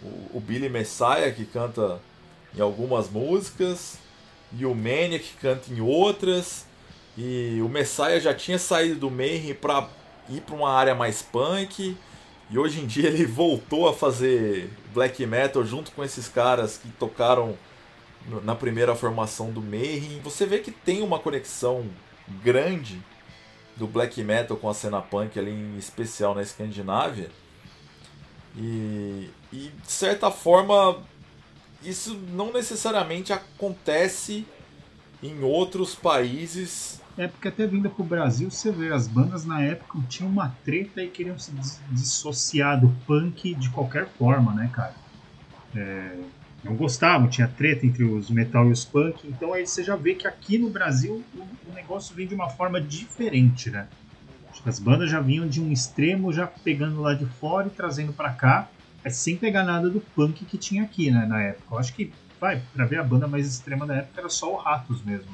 o, 0.02 0.38
o 0.38 0.40
Billy 0.40 0.70
Messiah 0.70 1.32
que 1.32 1.46
canta 1.46 2.00
em 2.56 2.62
algumas 2.62 3.10
músicas 3.10 4.00
e 4.52 4.66
o 4.66 4.74
Maniac 4.74 5.34
canta 5.42 5.72
em 5.72 5.82
outras. 5.82 6.66
E 7.18 7.60
o 7.62 7.70
Messiah 7.70 8.20
já 8.20 8.34
tinha 8.34 8.60
saído 8.60 9.00
do 9.00 9.12
Mayhem 9.12 9.54
para 9.54 9.90
ir 10.30 10.42
para 10.42 10.56
uma 10.56 10.72
área 10.72 10.94
mais 10.94 11.22
punk. 11.22 11.98
E 12.50 12.58
hoje 12.58 12.80
em 12.80 12.86
dia 12.86 13.10
ele 13.10 13.26
voltou 13.28 13.88
a 13.88 13.94
fazer 13.94 14.70
black 14.94 15.26
metal 15.26 15.66
junto 15.66 15.92
com 15.92 16.04
esses 16.04 16.28
caras 16.28 16.78
que 16.78 16.90
tocaram 16.90 17.58
na 18.44 18.56
primeira 18.56 18.96
formação 18.96 19.52
do 19.52 19.62
Mayhem. 19.62 20.22
Você 20.24 20.46
vê 20.46 20.60
que 20.60 20.72
tem 20.72 21.02
uma 21.02 21.20
conexão 21.20 21.86
grande 22.44 23.02
do 23.76 23.88
black 23.88 24.22
metal 24.24 24.58
com 24.58 24.70
a 24.70 24.74
cena 24.74 25.02
punk 25.02 25.38
ali 25.38 25.52
em 25.52 25.78
especial 25.78 26.36
na 26.36 26.42
Escandinávia. 26.42 27.30
E, 28.56 29.30
e 29.54 29.72
de 29.84 29.92
certa 29.92 30.32
forma 30.32 30.98
isso 31.84 32.18
não 32.34 32.52
necessariamente 32.52 33.32
acontece 33.32 34.46
em 35.22 35.42
outros 35.42 35.96
países. 35.96 37.02
É 37.18 37.28
porque 37.28 37.48
até 37.48 37.66
vindo 37.66 37.90
pro 37.90 38.04
Brasil, 38.04 38.52
você 38.52 38.72
vê, 38.72 38.94
as 38.94 39.08
bandas 39.08 39.44
na 39.44 39.62
época 39.62 40.00
tinham 40.08 40.30
uma 40.30 40.56
treta 40.64 41.02
e 41.02 41.08
queriam 41.08 41.38
se 41.40 41.52
dissociar 41.92 42.80
do 42.80 42.90
punk 43.08 43.56
de 43.56 43.70
qualquer 43.70 44.08
forma, 44.08 44.54
né, 44.54 44.70
cara? 44.72 44.94
É, 45.76 46.16
não 46.64 46.76
gostavam, 46.76 47.28
tinha 47.28 47.48
treta 47.48 47.86
entre 47.86 48.04
os 48.04 48.30
metal 48.30 48.68
e 48.68 48.72
os 48.72 48.86
punk, 48.86 49.28
então 49.28 49.54
aí 49.54 49.66
você 49.66 49.84
já 49.84 49.96
vê 49.96 50.14
que 50.14 50.28
aqui 50.28 50.58
no 50.58 50.70
Brasil 50.70 51.24
o, 51.36 51.42
o 51.72 51.74
negócio 51.74 52.16
vem 52.16 52.28
de 52.28 52.36
uma 52.36 52.50
forma 52.50 52.80
diferente, 52.80 53.72
né? 53.72 53.88
As 54.66 54.80
bandas 54.80 55.10
já 55.10 55.20
vinham 55.20 55.48
de 55.48 55.62
um 55.62 55.72
extremo, 55.72 56.34
já 56.34 56.46
pegando 56.46 57.02
lá 57.02 57.14
de 57.14 57.26
fora 57.26 57.68
e 57.68 57.70
trazendo 57.70 58.12
para 58.12 58.32
cá 58.32 58.68
é 59.08 59.10
sem 59.10 59.38
pegar 59.38 59.64
nada 59.64 59.90
do 59.90 60.02
punk 60.02 60.46
que 60.46 60.58
tinha 60.58 60.84
aqui, 60.84 61.10
né, 61.10 61.26
na 61.26 61.42
época. 61.42 61.76
Eu 61.76 61.80
acho 61.80 61.94
que, 61.94 62.12
vai, 62.40 62.62
pra 62.74 62.86
ver 62.86 63.00
a 63.00 63.04
banda 63.04 63.28
mais 63.28 63.48
extrema 63.48 63.86
da 63.86 63.96
época 63.96 64.20
era 64.20 64.30
só 64.30 64.54
o 64.54 64.58
Ratos 64.58 65.02
mesmo. 65.02 65.32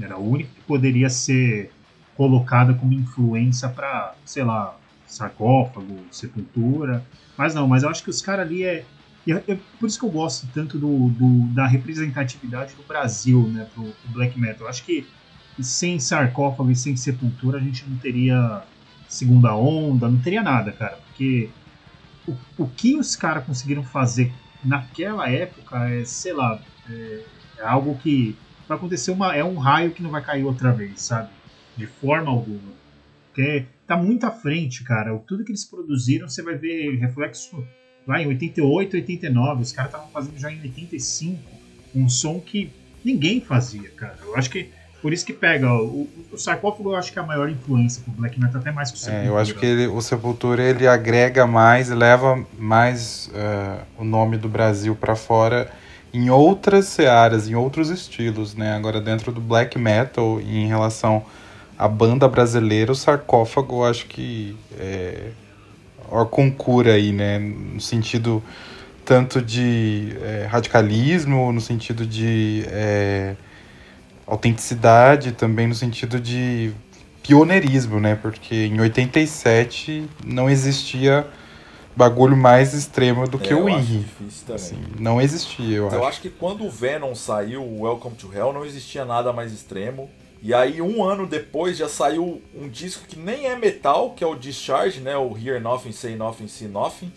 Era 0.00 0.16
o 0.16 0.28
único 0.28 0.52
que 0.54 0.60
poderia 0.62 1.08
ser 1.08 1.70
colocada 2.16 2.74
como 2.74 2.92
influência 2.92 3.68
para, 3.68 4.14
sei 4.24 4.42
lá, 4.42 4.76
sarcófago, 5.06 5.98
sepultura. 6.10 7.04
Mas 7.36 7.54
não, 7.54 7.68
mas 7.68 7.82
eu 7.82 7.90
acho 7.90 8.02
que 8.02 8.10
os 8.10 8.22
caras 8.22 8.46
ali 8.46 8.64
é, 8.64 8.84
é, 9.28 9.58
Por 9.78 9.86
isso 9.86 9.98
que 9.98 10.04
eu 10.04 10.10
gosto 10.10 10.48
tanto 10.54 10.78
do, 10.78 11.10
do, 11.10 11.46
da 11.54 11.66
representatividade 11.66 12.74
do 12.74 12.82
Brasil, 12.84 13.48
né, 13.48 13.66
pro, 13.74 13.84
pro 13.84 14.12
black 14.12 14.38
metal. 14.38 14.62
Eu 14.62 14.68
acho 14.68 14.82
que 14.82 15.06
sem 15.60 15.98
sarcófago 15.98 16.70
e 16.70 16.76
sem 16.76 16.96
sepultura 16.96 17.58
a 17.58 17.60
gente 17.60 17.88
não 17.88 17.96
teria 17.98 18.62
segunda 19.08 19.54
onda, 19.54 20.08
não 20.08 20.18
teria 20.18 20.42
nada, 20.42 20.72
cara. 20.72 20.98
Porque 21.06 21.50
o, 22.26 22.36
o 22.58 22.68
que 22.68 22.96
os 22.96 23.16
caras 23.16 23.44
conseguiram 23.44 23.82
fazer 23.82 24.32
naquela 24.64 25.30
época 25.30 25.88
é, 25.88 26.04
sei 26.04 26.32
lá, 26.32 26.60
é, 26.90 27.22
é, 27.58 27.62
algo 27.62 27.96
que 27.98 28.36
vai 28.68 28.76
acontecer 28.76 29.10
uma. 29.10 29.34
É 29.34 29.44
um 29.44 29.56
raio 29.56 29.92
que 29.92 30.02
não 30.02 30.10
vai 30.10 30.22
cair 30.22 30.44
outra 30.44 30.72
vez, 30.72 31.02
sabe? 31.02 31.30
De 31.76 31.86
forma 31.86 32.30
alguma. 32.30 32.74
Porque 33.28 33.66
tá 33.86 33.96
muito 33.96 34.24
à 34.24 34.30
frente, 34.30 34.82
cara. 34.82 35.16
Tudo 35.18 35.44
que 35.44 35.50
eles 35.50 35.64
produziram, 35.64 36.28
você 36.28 36.42
vai 36.42 36.56
ver 36.56 36.96
reflexo 36.96 37.64
lá 38.06 38.20
em 38.20 38.26
88, 38.26 38.96
89. 38.96 39.62
Os 39.62 39.72
caras 39.72 39.92
estavam 39.92 40.10
fazendo 40.10 40.38
já 40.38 40.50
em 40.50 40.60
85 40.60 41.56
um 41.94 42.08
som 42.08 42.40
que 42.40 42.70
ninguém 43.04 43.40
fazia, 43.40 43.88
cara. 43.90 44.18
Eu 44.22 44.36
acho 44.36 44.50
que 44.50 44.70
por 45.02 45.12
isso 45.12 45.24
que 45.24 45.32
pega. 45.32 45.72
O, 45.72 46.08
o 46.32 46.38
sarcófago 46.38 46.90
eu 46.90 46.96
acho 46.96 47.12
que 47.12 47.18
é 47.18 47.22
a 47.22 47.26
maior 47.26 47.48
influência 47.48 48.02
pro 48.02 48.12
black 48.12 48.40
metal, 48.40 48.60
até 48.60 48.72
mais 48.72 48.90
que 48.90 48.96
o 48.96 49.00
Sepultura. 49.00 49.26
É, 49.26 49.28
eu 49.28 49.38
acho 49.38 49.54
que 49.54 49.66
ele, 49.66 49.86
o 49.86 50.00
Sepultura 50.00 50.62
ele 50.62 50.86
agrega 50.86 51.46
mais, 51.46 51.88
leva 51.88 52.44
mais 52.58 53.30
uh, 53.32 53.82
o 53.98 54.04
nome 54.04 54.36
do 54.36 54.48
Brasil 54.48 54.96
para 54.96 55.14
fora 55.14 55.70
em 56.12 56.30
outras 56.30 56.86
searas, 56.86 57.48
em 57.48 57.54
outros 57.54 57.90
estilos, 57.90 58.54
né? 58.54 58.74
Agora 58.74 59.00
dentro 59.00 59.30
do 59.30 59.40
black 59.40 59.78
metal, 59.78 60.40
em 60.40 60.66
relação 60.66 61.24
à 61.78 61.86
banda 61.86 62.26
brasileira, 62.26 62.90
o 62.90 62.94
sarcófago 62.94 63.76
eu 63.76 63.84
acho 63.84 64.06
que 64.06 64.56
é 64.78 65.30
a 66.10 66.24
concura 66.24 66.94
aí, 66.94 67.12
né? 67.12 67.38
No 67.38 67.80
sentido 67.80 68.42
tanto 69.04 69.40
de 69.40 70.16
é, 70.22 70.46
radicalismo, 70.50 71.52
no 71.52 71.60
sentido 71.60 72.06
de 72.06 72.64
é, 72.68 73.36
autenticidade, 74.26 75.32
também 75.32 75.66
no 75.66 75.74
sentido 75.74 76.20
de 76.20 76.72
pioneirismo, 77.22 78.00
né? 78.00 78.14
Porque 78.14 78.66
em 78.66 78.80
87 78.80 80.08
não 80.24 80.50
existia 80.50 81.26
bagulho 81.94 82.36
mais 82.36 82.74
extremo 82.74 83.26
do 83.28 83.38
é, 83.38 83.40
que 83.40 83.54
o 83.54 83.68
Inri. 83.68 84.04
Assim, 84.52 84.78
não 84.98 85.20
existia, 85.20 85.76
eu, 85.76 85.84
eu 85.84 85.86
acho. 85.86 85.96
Eu 85.96 86.04
acho 86.06 86.20
que 86.20 86.30
quando 86.30 86.64
o 86.64 86.70
Venom 86.70 87.14
saiu, 87.14 87.62
o 87.62 87.82
Welcome 87.82 88.16
to 88.16 88.30
Hell, 88.32 88.52
não 88.52 88.64
existia 88.64 89.04
nada 89.04 89.32
mais 89.32 89.52
extremo. 89.52 90.10
E 90.42 90.52
aí, 90.52 90.82
um 90.82 91.02
ano 91.02 91.26
depois, 91.26 91.76
já 91.76 91.88
saiu 91.88 92.42
um 92.54 92.68
disco 92.68 93.06
que 93.08 93.18
nem 93.18 93.46
é 93.46 93.56
metal, 93.56 94.10
que 94.10 94.22
é 94.22 94.26
o 94.26 94.34
Discharge, 94.34 95.00
né? 95.00 95.16
O 95.16 95.36
Hear 95.36 95.60
Nothing, 95.60 95.92
Say 95.92 96.14
Nothing, 96.14 96.48
See 96.48 96.68
Nothing 96.68 97.10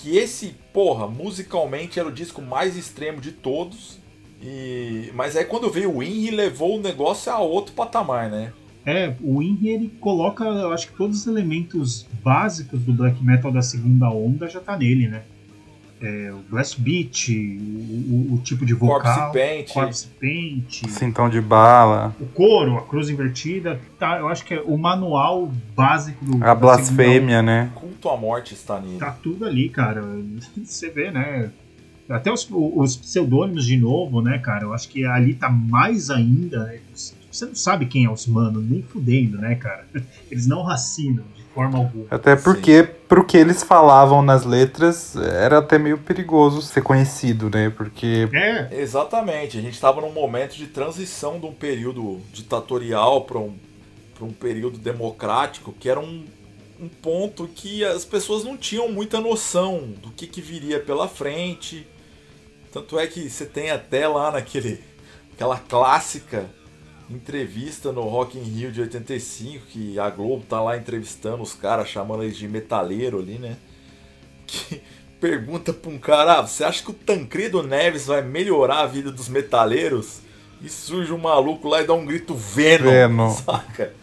que 0.00 0.16
esse, 0.16 0.56
porra, 0.72 1.06
musicalmente 1.06 2.00
era 2.00 2.08
o 2.08 2.12
disco 2.12 2.40
mais 2.40 2.74
extremo 2.74 3.20
de 3.20 3.32
todos. 3.32 3.98
E 4.42 5.10
mas 5.14 5.36
aí 5.36 5.44
quando 5.44 5.70
veio 5.70 5.96
o 5.96 6.02
Inri 6.02 6.30
levou 6.30 6.78
o 6.78 6.82
negócio 6.82 7.30
a 7.30 7.38
outro 7.38 7.72
patamar, 7.74 8.30
né? 8.30 8.52
É, 8.84 9.14
o 9.20 9.42
Inri 9.42 9.68
ele 9.68 9.88
coloca, 10.00 10.44
eu 10.44 10.72
acho 10.72 10.88
que 10.88 10.96
todos 10.96 11.20
os 11.20 11.26
elementos 11.26 12.06
básicos 12.22 12.80
do 12.80 12.92
black 12.92 13.22
metal 13.22 13.52
da 13.52 13.60
segunda 13.60 14.08
onda 14.08 14.48
já 14.48 14.60
tá 14.60 14.76
nele, 14.76 15.06
né? 15.06 15.22
é, 16.02 16.32
o 16.32 16.38
blast 16.50 16.80
beat, 16.80 17.28
o, 17.28 18.32
o, 18.32 18.34
o, 18.34 18.38
tipo 18.38 18.64
de 18.64 18.72
vocal, 18.72 19.00
corpse 19.02 19.32
paint, 19.32 19.72
corpse 19.72 20.06
paint, 20.18 20.88
cintão 20.88 21.28
de 21.28 21.40
bala, 21.40 22.14
o 22.18 22.26
coro, 22.26 22.78
a 22.78 22.82
cruz 22.82 23.10
invertida, 23.10 23.78
tá, 23.98 24.18
eu 24.18 24.28
acho 24.28 24.44
que 24.44 24.54
é 24.54 24.60
o 24.62 24.78
manual 24.78 25.50
básico 25.76 26.24
do 26.24 26.42
a 26.42 26.54
blasfêmia, 26.54 27.42
né? 27.42 27.70
Culto 27.74 28.08
à 28.08 28.16
morte 28.16 28.54
está 28.54 28.80
nele. 28.80 28.98
Tá 28.98 29.10
tudo 29.10 29.44
ali, 29.44 29.68
cara. 29.68 30.02
Você 30.64 30.88
vê, 30.88 31.10
né? 31.10 31.50
Até 32.10 32.32
os, 32.32 32.46
os 32.50 32.96
pseudônimos 32.96 33.64
de 33.64 33.76
novo, 33.76 34.20
né, 34.20 34.38
cara? 34.38 34.64
Eu 34.64 34.74
acho 34.74 34.88
que 34.88 35.04
ali 35.04 35.34
tá 35.34 35.48
mais 35.48 36.10
ainda. 36.10 36.64
Né? 36.64 36.80
Você 37.30 37.46
não 37.46 37.54
sabe 37.54 37.86
quem 37.86 38.04
é 38.04 38.10
os 38.10 38.26
manos, 38.26 38.64
nem 38.68 38.82
fudendo, 38.82 39.38
né, 39.38 39.54
cara? 39.54 39.86
Eles 40.30 40.46
não 40.46 40.62
racinam 40.62 41.24
forma 41.54 41.78
alguma. 41.78 42.06
Até 42.10 42.36
porque, 42.36 42.84
Sim. 42.84 42.90
pro 43.08 43.24
que 43.24 43.36
eles 43.36 43.62
falavam 43.62 44.22
nas 44.22 44.44
letras, 44.44 45.16
era 45.16 45.58
até 45.58 45.78
meio 45.78 45.98
perigoso 45.98 46.62
ser 46.62 46.82
conhecido, 46.82 47.50
né? 47.50 47.70
Porque. 47.70 48.28
É. 48.32 48.80
Exatamente. 48.80 49.58
A 49.58 49.60
gente 49.60 49.74
estava 49.74 50.00
num 50.00 50.12
momento 50.12 50.56
de 50.56 50.66
transição 50.66 51.38
de 51.38 51.46
um 51.46 51.52
período 51.52 52.20
ditatorial 52.32 53.22
para 53.22 53.38
um, 53.38 53.54
pra 54.14 54.24
um 54.24 54.32
período 54.32 54.78
democrático, 54.78 55.74
que 55.78 55.88
era 55.88 56.00
um, 56.00 56.24
um 56.80 56.88
ponto 56.88 57.48
que 57.48 57.84
as 57.84 58.04
pessoas 58.04 58.44
não 58.44 58.56
tinham 58.56 58.90
muita 58.90 59.20
noção 59.20 59.88
do 60.02 60.10
que, 60.10 60.26
que 60.26 60.40
viria 60.40 60.80
pela 60.80 61.08
frente. 61.08 61.86
Tanto 62.72 62.98
é 62.98 63.06
que 63.06 63.28
você 63.28 63.44
tem 63.44 63.70
até 63.70 64.06
lá 64.06 64.30
naquele. 64.30 64.82
aquela 65.32 65.58
clássica 65.58 66.48
entrevista 67.10 67.90
no 67.90 68.02
Rock 68.02 68.38
in 68.38 68.42
Rio 68.42 68.70
de 68.70 68.80
85, 68.80 69.66
que 69.66 69.98
a 69.98 70.08
Globo 70.08 70.44
tá 70.48 70.60
lá 70.62 70.76
entrevistando 70.76 71.42
os 71.42 71.54
caras, 71.54 71.88
chamando 71.88 72.22
eles 72.22 72.36
de 72.36 72.46
metaleiro 72.46 73.18
ali, 73.18 73.38
né? 73.38 73.56
Que 74.46 74.80
pergunta 75.20 75.72
pra 75.72 75.90
um 75.90 75.98
cara, 75.98 76.38
ah, 76.38 76.46
você 76.46 76.62
acha 76.62 76.82
que 76.82 76.90
o 76.90 76.94
Tancredo 76.94 77.62
Neves 77.62 78.06
vai 78.06 78.22
melhorar 78.22 78.80
a 78.80 78.86
vida 78.86 79.10
dos 79.10 79.28
metaleiros? 79.28 80.20
E 80.62 80.68
surge 80.68 81.10
um 81.12 81.18
maluco 81.18 81.68
lá 81.68 81.80
e 81.80 81.86
dá 81.86 81.94
um 81.94 82.04
grito 82.04 82.34
Venom, 82.34 82.90
Venom. 82.90 83.30
saca? 83.30 83.94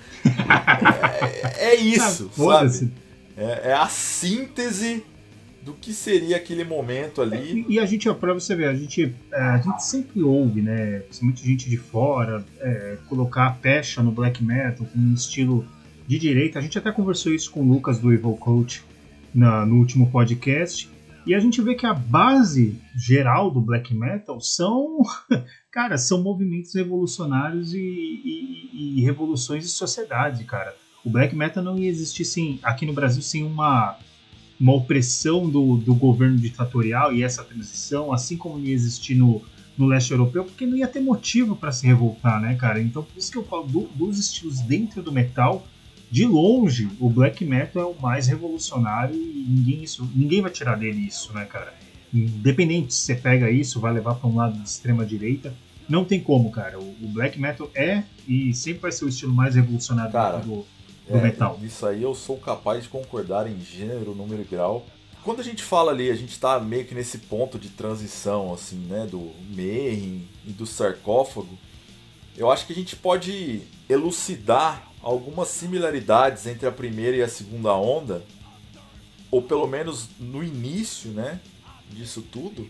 é, 1.55 1.69
é 1.69 1.75
isso, 1.75 2.29
ah, 2.51 2.67
sabe? 2.67 2.91
É, 3.37 3.69
é 3.69 3.73
a 3.73 3.87
síntese 3.87 5.05
do 5.67 5.73
que 5.73 5.91
seria 5.91 6.37
aquele 6.37 6.63
momento 6.63 7.21
ali. 7.21 7.65
E, 7.67 7.73
e 7.73 7.79
a 7.79 7.85
gente, 7.85 8.11
para 8.13 8.33
você 8.33 8.55
ver, 8.55 8.69
a 8.69 8.73
gente, 8.73 9.13
é, 9.33 9.41
a 9.41 9.57
gente 9.57 9.83
sempre 9.83 10.23
ouve, 10.23 10.61
né? 10.61 11.03
Muita 11.21 11.41
gente 11.41 11.69
de 11.69 11.75
fora 11.75 12.45
é, 12.61 12.97
colocar 13.09 13.47
a 13.47 13.51
pecha 13.51 14.01
no 14.01 14.09
black 14.09 14.41
metal 14.41 14.87
como 14.87 15.05
um 15.05 15.13
estilo 15.13 15.67
de 16.07 16.17
direita. 16.17 16.57
A 16.57 16.61
gente 16.61 16.77
até 16.77 16.89
conversou 16.89 17.33
isso 17.33 17.51
com 17.51 17.59
o 17.59 17.67
Lucas 17.67 17.99
do 17.99 18.13
Evil 18.13 18.37
Coach 18.37 18.81
na, 19.35 19.65
no 19.65 19.75
último 19.75 20.09
podcast. 20.09 20.89
E 21.25 21.35
a 21.35 21.39
gente 21.39 21.61
vê 21.61 21.75
que 21.75 21.85
a 21.85 21.93
base 21.93 22.79
geral 22.95 23.51
do 23.51 23.59
black 23.59 23.93
metal 23.93 24.39
são, 24.39 25.01
cara, 25.69 25.97
são 25.97 26.23
movimentos 26.23 26.73
revolucionários 26.73 27.73
e, 27.73 27.77
e, 27.77 28.99
e 28.99 29.01
revoluções 29.03 29.63
de 29.63 29.69
sociedade, 29.69 30.45
cara. 30.45 30.73
O 31.03 31.09
black 31.09 31.35
metal 31.35 31.61
não 31.61 31.77
ia 31.77 31.89
existir 31.89 32.23
sem, 32.23 32.57
aqui 32.63 32.85
no 32.85 32.93
Brasil 32.93 33.21
sem 33.21 33.43
uma 33.43 33.97
uma 34.59 34.73
opressão 34.73 35.49
do, 35.49 35.77
do 35.77 35.93
governo 35.93 36.37
ditatorial 36.37 37.13
e 37.13 37.23
essa 37.23 37.43
transição, 37.43 38.11
assim 38.11 38.35
como 38.37 38.59
ia 38.59 38.73
existir 38.73 39.15
no, 39.15 39.41
no 39.77 39.85
leste 39.85 40.11
europeu, 40.11 40.43
porque 40.43 40.65
não 40.65 40.75
ia 40.75 40.87
ter 40.87 40.99
motivo 40.99 41.55
para 41.55 41.71
se 41.71 41.85
revoltar, 41.85 42.41
né, 42.41 42.55
cara? 42.55 42.81
Então, 42.81 43.03
por 43.03 43.17
isso 43.17 43.31
que 43.31 43.37
eu 43.37 43.43
falo 43.43 43.63
do, 43.67 43.81
dos 43.95 44.17
estilos 44.17 44.59
dentro 44.61 45.03
do 45.03 45.11
metal, 45.11 45.65
de 46.09 46.25
longe, 46.25 46.89
o 46.99 47.09
black 47.09 47.45
metal 47.45 47.81
é 47.81 47.85
o 47.85 48.01
mais 48.01 48.27
revolucionário 48.27 49.13
e 49.13 49.45
ninguém, 49.47 49.83
isso, 49.83 50.09
ninguém 50.15 50.41
vai 50.41 50.51
tirar 50.51 50.75
dele 50.75 51.01
isso, 51.01 51.33
né, 51.33 51.45
cara? 51.45 51.73
Independente 52.13 52.93
se 52.93 53.01
você 53.01 53.15
pega 53.15 53.51
isso, 53.51 53.79
vai 53.79 53.93
levar 53.93 54.15
para 54.15 54.29
um 54.29 54.35
lado 54.35 54.57
de 54.57 54.67
extrema 54.67 55.05
direita, 55.05 55.53
não 55.87 56.05
tem 56.05 56.19
como, 56.19 56.49
cara. 56.49 56.79
O, 56.79 56.95
o, 57.01 57.07
black 57.09 57.39
metal 57.39 57.69
é 57.75 58.03
e 58.27 58.53
sempre 58.53 58.83
vai 58.83 58.91
ser 58.91 59.05
o 59.05 59.09
estilo 59.09 59.33
mais 59.33 59.55
revolucionário 59.55 60.11
cara, 60.11 60.37
do, 60.37 60.65
do 61.07 61.17
é, 61.17 61.21
metal. 61.21 61.59
Isso 61.63 61.85
aí 61.85 62.03
eu 62.03 62.13
sou 62.13 62.37
capaz 62.37 62.83
de 62.83 62.89
concordar 62.89 63.49
em 63.49 63.59
gênero, 63.59 64.13
número 64.13 64.41
e 64.41 64.45
grau. 64.45 64.85
Quando 65.23 65.39
a 65.39 65.43
gente 65.43 65.63
fala 65.63 65.91
ali, 65.91 66.09
a 66.09 66.15
gente 66.15 66.31
está 66.31 66.59
meio 66.59 66.85
que 66.85 66.95
nesse 66.95 67.17
ponto 67.17 67.57
de 67.59 67.69
transição, 67.69 68.53
assim, 68.53 68.77
né, 68.77 69.05
do 69.05 69.31
Mayhem 69.49 70.27
e 70.45 70.51
do 70.51 70.65
sarcófago. 70.65 71.57
Eu 72.37 72.51
acho 72.51 72.65
que 72.65 72.73
a 72.73 72.75
gente 72.75 72.95
pode 72.95 73.61
elucidar 73.89 74.89
algumas 75.01 75.49
similaridades 75.49 76.45
entre 76.47 76.67
a 76.67 76.71
primeira 76.71 77.17
e 77.17 77.21
a 77.21 77.27
segunda 77.27 77.73
onda, 77.73 78.23
ou 79.29 79.41
pelo 79.41 79.67
menos 79.67 80.09
no 80.19 80.43
início, 80.43 81.11
né, 81.11 81.41
disso 81.89 82.21
tudo, 82.21 82.69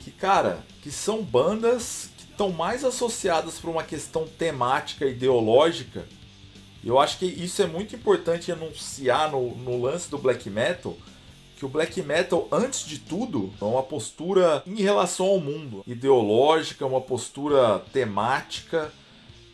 que 0.00 0.10
cara, 0.10 0.64
que 0.82 0.90
são 0.90 1.22
bandas 1.22 2.10
que 2.16 2.24
estão 2.24 2.50
mais 2.50 2.84
associadas 2.84 3.58
para 3.58 3.70
uma 3.70 3.82
questão 3.82 4.26
temática 4.26 5.06
ideológica 5.06 6.06
eu 6.84 6.98
acho 6.98 7.18
que 7.18 7.26
isso 7.26 7.62
é 7.62 7.66
muito 7.66 7.94
importante 7.94 8.50
anunciar 8.50 9.30
no, 9.30 9.54
no 9.56 9.80
lance 9.80 10.10
do 10.10 10.18
black 10.18 10.48
metal, 10.48 10.96
que 11.56 11.66
o 11.66 11.68
black 11.68 12.00
metal, 12.02 12.48
antes 12.50 12.86
de 12.86 12.98
tudo, 12.98 13.52
é 13.60 13.64
uma 13.64 13.82
postura 13.82 14.62
em 14.66 14.80
relação 14.80 15.26
ao 15.26 15.38
mundo, 15.38 15.84
ideológica, 15.86 16.86
uma 16.86 17.02
postura 17.02 17.80
temática, 17.92 18.90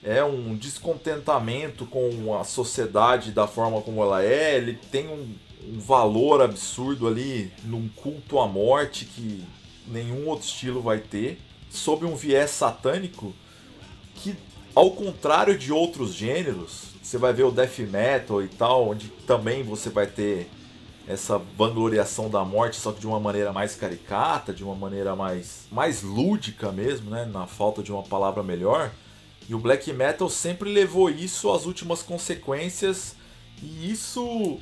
é 0.05 0.23
um 0.23 0.55
descontentamento 0.55 1.85
com 1.85 2.39
a 2.39 2.45
sociedade 2.45 3.33
da 3.33 3.49
forma 3.49 3.83
como 3.83 4.01
ela 4.01 4.23
é, 4.23 4.57
ele 4.57 4.79
tem 4.93 5.09
um, 5.09 5.35
um 5.69 5.81
valor 5.81 6.41
absurdo 6.41 7.09
ali 7.09 7.51
num 7.65 7.89
culto 7.89 8.39
à 8.39 8.47
morte 8.47 9.05
que 9.05 9.43
nenhum 9.89 10.29
outro 10.29 10.47
estilo 10.47 10.81
vai 10.81 10.99
ter, 10.99 11.41
sob 11.69 12.07
um 12.07 12.15
viés 12.15 12.51
satânico 12.51 13.35
que, 14.15 14.37
ao 14.77 14.93
contrário 14.93 15.59
de 15.59 15.73
outros 15.73 16.15
gêneros, 16.15 16.96
você 17.07 17.19
vai 17.19 17.33
ver 17.33 17.45
o 17.45 17.53
death 17.53 17.79
metal 17.79 18.43
e 18.43 18.49
tal, 18.49 18.89
onde 18.89 19.09
também 19.29 19.63
você 19.63 19.89
vai 19.89 20.09
ter 20.09 20.51
essa 21.07 21.39
vangloriação 21.39 22.29
da 22.29 22.45
morte, 22.45 22.81
só 22.81 22.91
que 22.91 22.99
de 22.99 23.07
uma 23.07 23.21
maneira 23.21 23.53
mais 23.53 23.77
caricata, 23.77 24.53
de 24.53 24.65
uma 24.65 24.75
maneira 24.75 25.15
mais, 25.15 25.69
mais 25.71 26.03
lúdica 26.03 26.73
mesmo, 26.73 27.09
né? 27.09 27.25
Na 27.25 27.47
falta 27.47 27.81
de 27.81 27.93
uma 27.93 28.03
palavra 28.03 28.43
melhor. 28.43 28.91
E 29.49 29.55
o 29.55 29.59
black 29.61 29.93
metal 29.93 30.29
sempre 30.29 30.73
levou 30.73 31.09
isso 31.09 31.53
às 31.53 31.65
últimas 31.65 32.03
consequências 32.03 33.15
E 33.63 33.89
isso 33.89 34.59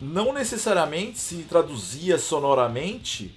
não 0.00 0.32
necessariamente 0.32 1.18
se 1.18 1.42
traduzia 1.42 2.16
sonoramente 2.16 3.34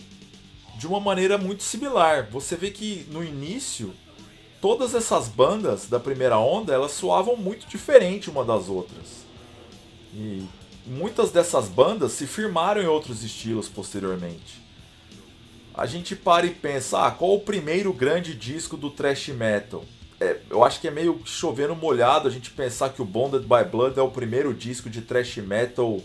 de 0.78 0.88
uma 0.88 1.02
maneira 1.02 1.38
muito 1.38 1.64
similar. 1.64 2.30
Você 2.32 2.56
vê 2.56 2.72
que 2.72 3.06
no 3.12 3.22
início 3.22 3.94
todas 4.62 4.94
essas 4.94 5.28
bandas 5.28 5.88
da 5.88 6.00
primeira 6.00 6.38
onda 6.38 6.74
elas 6.74 6.92
soavam 6.92 7.36
muito 7.36 7.68
diferente 7.68 8.30
uma 8.30 8.44
das 8.44 8.70
outras. 8.70 9.26
E 10.14 10.44
muitas 10.86 11.32
dessas 11.32 11.68
bandas 11.68 12.14
se 12.14 12.26
firmaram 12.26 12.82
em 12.82 12.88
outros 12.88 13.24
estilos 13.24 13.68
posteriormente. 13.68 14.62
A 15.74 15.86
gente 15.86 16.16
para 16.16 16.46
e 16.46 16.50
pensa, 16.50 17.08
ah, 17.08 17.12
qual 17.12 17.36
o 17.36 17.40
primeiro 17.40 17.94
grande 17.94 18.36
disco 18.36 18.76
do 18.76 18.90
thrash 18.90 19.30
metal? 19.30 19.86
É, 20.20 20.38
eu 20.50 20.64
acho 20.64 20.82
que 20.82 20.88
é 20.88 20.92
meio 20.92 21.22
chovendo 21.24 21.76
molhado 21.76 22.28
a 22.28 22.32
gente 22.32 22.52
pensar 22.52 22.90
que 22.90 23.02
o 23.02 23.06
Bonded 23.06 23.44
by 23.44 23.64
Blood 23.70 23.98
é 23.98 24.02
o 24.02 24.12
primeiro 24.12 24.54
disco 24.54 24.90
de 24.90 25.02
thrash 25.02 25.38
metal 25.38 26.02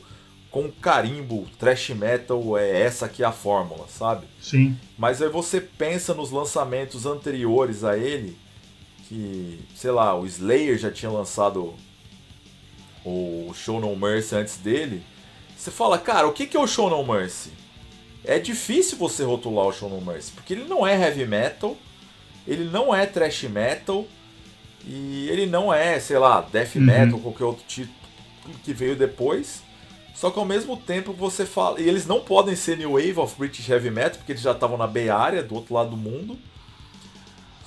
com 0.55 0.71
carimbo, 0.71 1.49
thrash 1.59 1.91
metal 1.91 2.57
é 2.57 2.83
essa 2.83 3.07
aqui 3.07 3.25
a 3.25 3.33
fórmula, 3.33 3.87
sabe? 3.89 4.25
Sim. 4.41 4.79
Mas 4.97 5.21
aí 5.21 5.29
você 5.29 5.61
pensa 5.61 6.15
nos 6.15 6.31
lançamentos 6.31 7.07
anteriores 7.07 7.83
a 7.83 7.99
ele, 7.99 8.39
que, 9.09 9.61
sei 9.75 9.91
lá, 9.91 10.19
o 10.19 10.27
Slayer 10.27 10.79
já 10.79 10.91
tinha 10.91 11.11
lançado 11.11 11.75
o 13.05 13.53
Show 13.55 13.81
No 13.81 13.95
Mercy 13.95 14.35
antes 14.35 14.57
dele. 14.57 15.03
Você 15.57 15.71
fala, 15.71 15.99
cara, 15.99 16.27
o 16.27 16.33
que 16.33 16.57
é 16.57 16.61
o 16.61 16.67
Show 16.67 16.91
No 16.91 17.05
Mercy? 17.05 17.51
É 18.25 18.39
difícil 18.39 18.97
você 18.97 19.23
rotular 19.23 19.67
o 19.67 19.73
Show 19.73 19.89
No 19.89 20.01
Mercy, 20.01 20.33
porque 20.33 20.55
ele 20.55 20.65
não 20.65 20.87
é 20.87 20.99
heavy 20.99 21.27
metal, 21.27 21.77
ele 22.47 22.65
não 22.65 22.95
é 22.95 23.05
thrash 23.07 23.45
metal, 23.45 24.07
e 24.87 25.29
ele 25.31 25.47
não 25.47 25.73
é, 25.73 25.99
sei 25.99 26.19
lá, 26.19 26.41
death 26.41 26.77
uhum. 26.77 26.83
metal, 26.83 27.19
qualquer 27.19 27.45
outro 27.45 27.65
tipo 27.67 27.93
que 28.63 28.73
veio 28.73 28.95
depois. 28.95 29.63
Só 30.15 30.31
que 30.31 30.39
ao 30.39 30.45
mesmo 30.45 30.77
tempo 30.77 31.13
você 31.13 31.45
fala. 31.45 31.81
E 31.81 31.89
eles 31.89 32.07
não 32.07 32.21
podem 32.21 32.55
ser 32.55 32.77
New 32.77 32.93
Wave 32.93 33.19
of 33.19 33.35
British 33.37 33.69
Heavy 33.69 33.91
Metal, 33.91 34.19
porque 34.19 34.33
eles 34.33 34.43
já 34.43 34.53
estavam 34.53 34.77
na 34.77 34.87
Bay 34.87 35.09
Area, 35.09 35.43
do 35.43 35.55
outro 35.55 35.75
lado 35.75 35.91
do 35.91 35.97
mundo. 35.97 36.39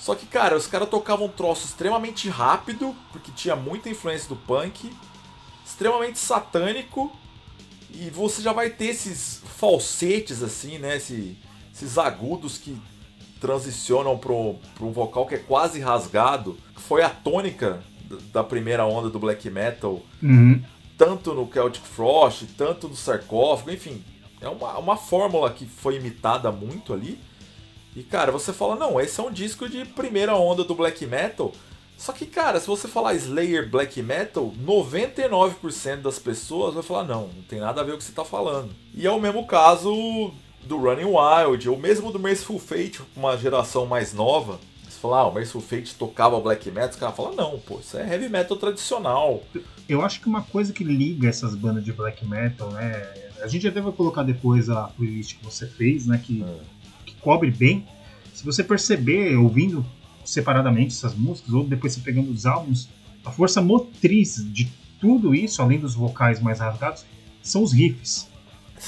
Só 0.08 0.16
que, 0.16 0.26
cara, 0.26 0.55
os 0.55 0.68
caras 0.68 0.88
tocavam 0.88 1.26
um 1.26 1.30
troço 1.30 1.66
extremamente 1.66 2.30
rápido, 2.30 2.95
porque 3.12 3.30
tinha 3.30 3.58
muita 3.58 3.89
influência 3.89 4.30
do 4.30 4.38
punk, 4.38 4.89
extremamente 5.66 6.18
satânico, 6.18 7.12
e 7.93 8.10
você 8.10 8.41
já 8.41 8.53
vai 8.53 8.70
ter 8.70 8.86
esses 8.86 9.41
falsetes, 9.58 10.41
assim, 10.41 10.78
né? 10.78 10.95
Esse, 10.95 11.38
esses 11.74 11.97
agudos 11.97 12.58
que 12.58 12.78
transicionam 13.41 14.18
para 14.18 14.32
um 14.32 14.91
vocal 14.93 15.26
que 15.26 15.36
é 15.36 15.39
quase 15.39 15.82
rasgado. 15.82 16.58
Foi 16.78 17.03
a 17.03 17.10
tônica 17.10 17.84
da 18.32 18.45
primeira 18.45 18.86
onda 18.86 19.10
do 19.10 19.20
black 19.20 19.49
metal, 19.49 20.01
uhum. 20.24 20.64
tanto 20.97 21.34
no 21.34 21.51
Celtic 21.51 21.84
Frost, 21.84 22.45
tanto 22.58 22.88
no 22.88 22.95
sarcófago, 22.95 23.72
enfim. 23.72 24.01
É 24.39 24.47
uma, 24.47 24.78
uma 24.78 24.95
fórmula 24.95 25.51
que 25.51 25.66
foi 25.66 25.97
imitada 25.97 26.49
muito 26.49 26.93
ali. 26.93 27.20
E 27.98 28.04
cara, 28.04 28.32
você 28.32 28.54
fala, 28.54 28.76
não, 28.76 29.02
esse 29.02 29.20
é 29.20 29.24
um 29.24 29.32
disco 29.32 29.68
de 29.68 29.84
primeira 29.84 30.36
onda 30.36 30.64
do 30.64 30.76
black 30.76 31.04
metal. 31.08 31.52
Só 31.98 32.12
que, 32.12 32.28
cara, 32.28 32.60
se 32.60 32.68
você 32.68 32.88
falar 32.88 33.16
Slayer 33.16 33.68
Black 33.68 34.04
Metal, 34.04 34.54
99% 34.64 36.02
das 36.04 36.20
pessoas 36.20 36.76
vai 36.76 36.84
falar, 36.84 37.06
não, 37.06 37.22
não 37.22 37.41
tem 37.50 37.60
nada 37.60 37.82
a 37.82 37.84
ver 37.84 37.93
com 37.93 37.95
o 37.95 37.98
que 37.98 38.04
você 38.04 38.12
tá 38.12 38.24
falando. 38.24 38.70
E 38.93 39.08
é 39.08 39.10
o 39.10 39.20
mesmo 39.20 39.48
caso 39.48 40.32
do 40.64 40.78
Running 40.78 41.06
Wild, 41.06 41.68
ou 41.68 41.76
mesmo 41.76 42.12
do 42.12 42.20
Merciful 42.20 42.60
Fate, 42.60 43.02
uma 43.16 43.36
geração 43.36 43.88
mais 43.88 44.14
nova. 44.14 44.60
Você 44.88 45.00
fala, 45.00 45.22
ah, 45.22 45.28
o 45.28 45.34
Merciful 45.34 45.62
Fate 45.62 45.95
tocava 45.95 46.39
Black 46.39 46.70
Metal, 46.70 46.91
os 46.91 46.95
caras 46.98 47.16
falam, 47.16 47.34
não, 47.34 47.58
pô, 47.58 47.80
isso 47.80 47.98
é 47.98 48.08
heavy 48.08 48.30
metal 48.30 48.58
tradicional. 48.58 49.41
Eu 49.89 50.04
acho 50.04 50.22
que 50.22 50.28
uma 50.28 50.43
coisa 50.43 50.72
que 50.72 50.84
liga 50.84 51.28
essas 51.28 51.56
bandas 51.56 51.84
de 51.84 51.91
Black 51.91 52.24
Metal, 52.28 52.70
né, 52.70 53.12
a 53.41 53.48
gente 53.48 53.68
até 53.68 53.82
vai 53.82 53.91
colocar 53.91 54.22
depois 54.22 54.70
a 54.70 54.84
playlist 54.84 55.39
que 55.39 55.43
você 55.43 55.66
fez, 55.66 56.06
né, 56.06 56.22
que... 56.24 56.43
É 56.43 56.76
cobre 57.28 57.51
bem. 57.51 57.86
Se 58.34 58.45
você 58.45 58.63
perceber, 58.63 59.36
ouvindo 59.36 59.86
separadamente 60.23 60.95
essas 60.95 61.13
músicas, 61.13 61.53
ou 61.53 61.65
depois 61.65 61.91
você 61.91 61.99
pegando 61.99 62.32
os 62.32 62.45
álbuns, 62.45 62.88
a 63.25 63.30
força 63.30 63.61
motriz 63.61 64.38
de 64.53 64.71
tudo 64.97 65.36
isso, 65.36 65.61
além 65.61 65.78
dos 65.78 65.93
vocais 65.93 66.39
mais 66.39 66.59
rasgados, 66.59 67.05
são 67.41 67.63
os 67.63 67.73
riffs. 67.73 68.30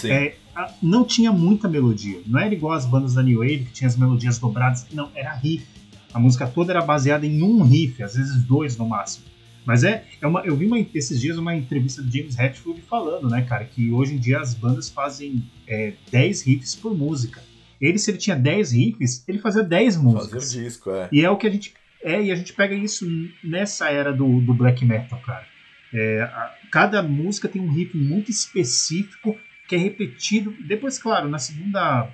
É, 0.10 0.36
não 0.82 1.04
tinha 1.04 1.34
muita 1.34 1.68
melodia. 1.68 2.22
Não 2.26 2.40
era 2.40 2.54
igual 2.54 2.72
as 2.72 2.86
bandas 2.86 3.14
da 3.14 3.22
New 3.22 3.40
Wave, 3.40 3.66
que 3.66 3.74
tinha 3.74 3.90
as 3.90 3.98
melodias 3.98 4.40
dobradas. 4.40 4.88
Não, 4.94 5.10
era 5.14 5.34
riff. 5.34 5.66
A 6.14 6.20
música 6.20 6.48
toda 6.48 6.72
era 6.72 6.82
baseada 6.82 7.26
em 7.26 7.44
um 7.44 7.62
riff, 7.64 8.02
às 8.02 8.16
vezes 8.16 8.42
dois 8.44 8.78
no 8.78 8.88
máximo. 8.88 9.26
Mas 9.66 9.84
é, 9.84 10.06
é 10.22 10.26
uma, 10.26 10.46
eu 10.46 10.56
vi 10.56 10.66
uma, 10.66 10.80
esses 10.94 11.20
dias 11.20 11.38
uma 11.38 11.54
entrevista 11.54 12.02
do 12.02 12.10
James 12.10 12.40
Hetfield 12.40 12.82
falando, 12.84 13.28
né, 13.28 13.42
cara, 13.42 13.66
que 13.66 13.92
hoje 13.92 14.14
em 14.14 14.18
dia 14.18 14.40
as 14.40 14.54
bandas 14.54 14.88
fazem 14.88 15.44
é, 15.68 15.94
10 16.10 16.42
riffs 16.44 16.74
por 16.74 16.96
música. 16.98 17.49
Ele, 17.80 17.98
se 17.98 18.12
ele 18.12 18.18
tinha 18.18 18.36
10 18.36 18.72
riffs, 18.72 19.24
ele 19.28 19.40
fazia 19.40 19.64
10 19.64 19.98
músicas. 19.98 20.44
Fazia 20.44 20.62
um 20.62 20.64
disco, 20.64 20.92
é. 20.92 21.10
E 21.12 21.24
é 21.24 21.30
o 21.30 21.38
que 21.38 21.48
a 21.48 21.50
gente. 21.50 21.74
É, 22.04 22.22
e 22.22 22.32
a 22.32 22.36
gente 22.36 22.54
pega 22.54 22.74
isso 22.74 23.06
nessa 23.44 23.90
era 23.90 24.14
do, 24.14 24.40
do 24.42 24.54
black 24.54 24.86
metal, 24.86 25.20
cara. 25.20 25.46
É, 25.94 26.22
a, 26.22 26.56
cada 26.72 27.02
música 27.02 27.48
tem 27.48 27.62
um 27.62 27.72
riff 27.72 27.98
muito 27.98 28.30
específico 28.32 29.38
que 29.68 29.76
é 29.76 29.78
repetido. 29.78 30.54
Depois, 30.66 30.98
claro, 30.98 31.30
na 31.30 31.40
segunda 31.40 32.10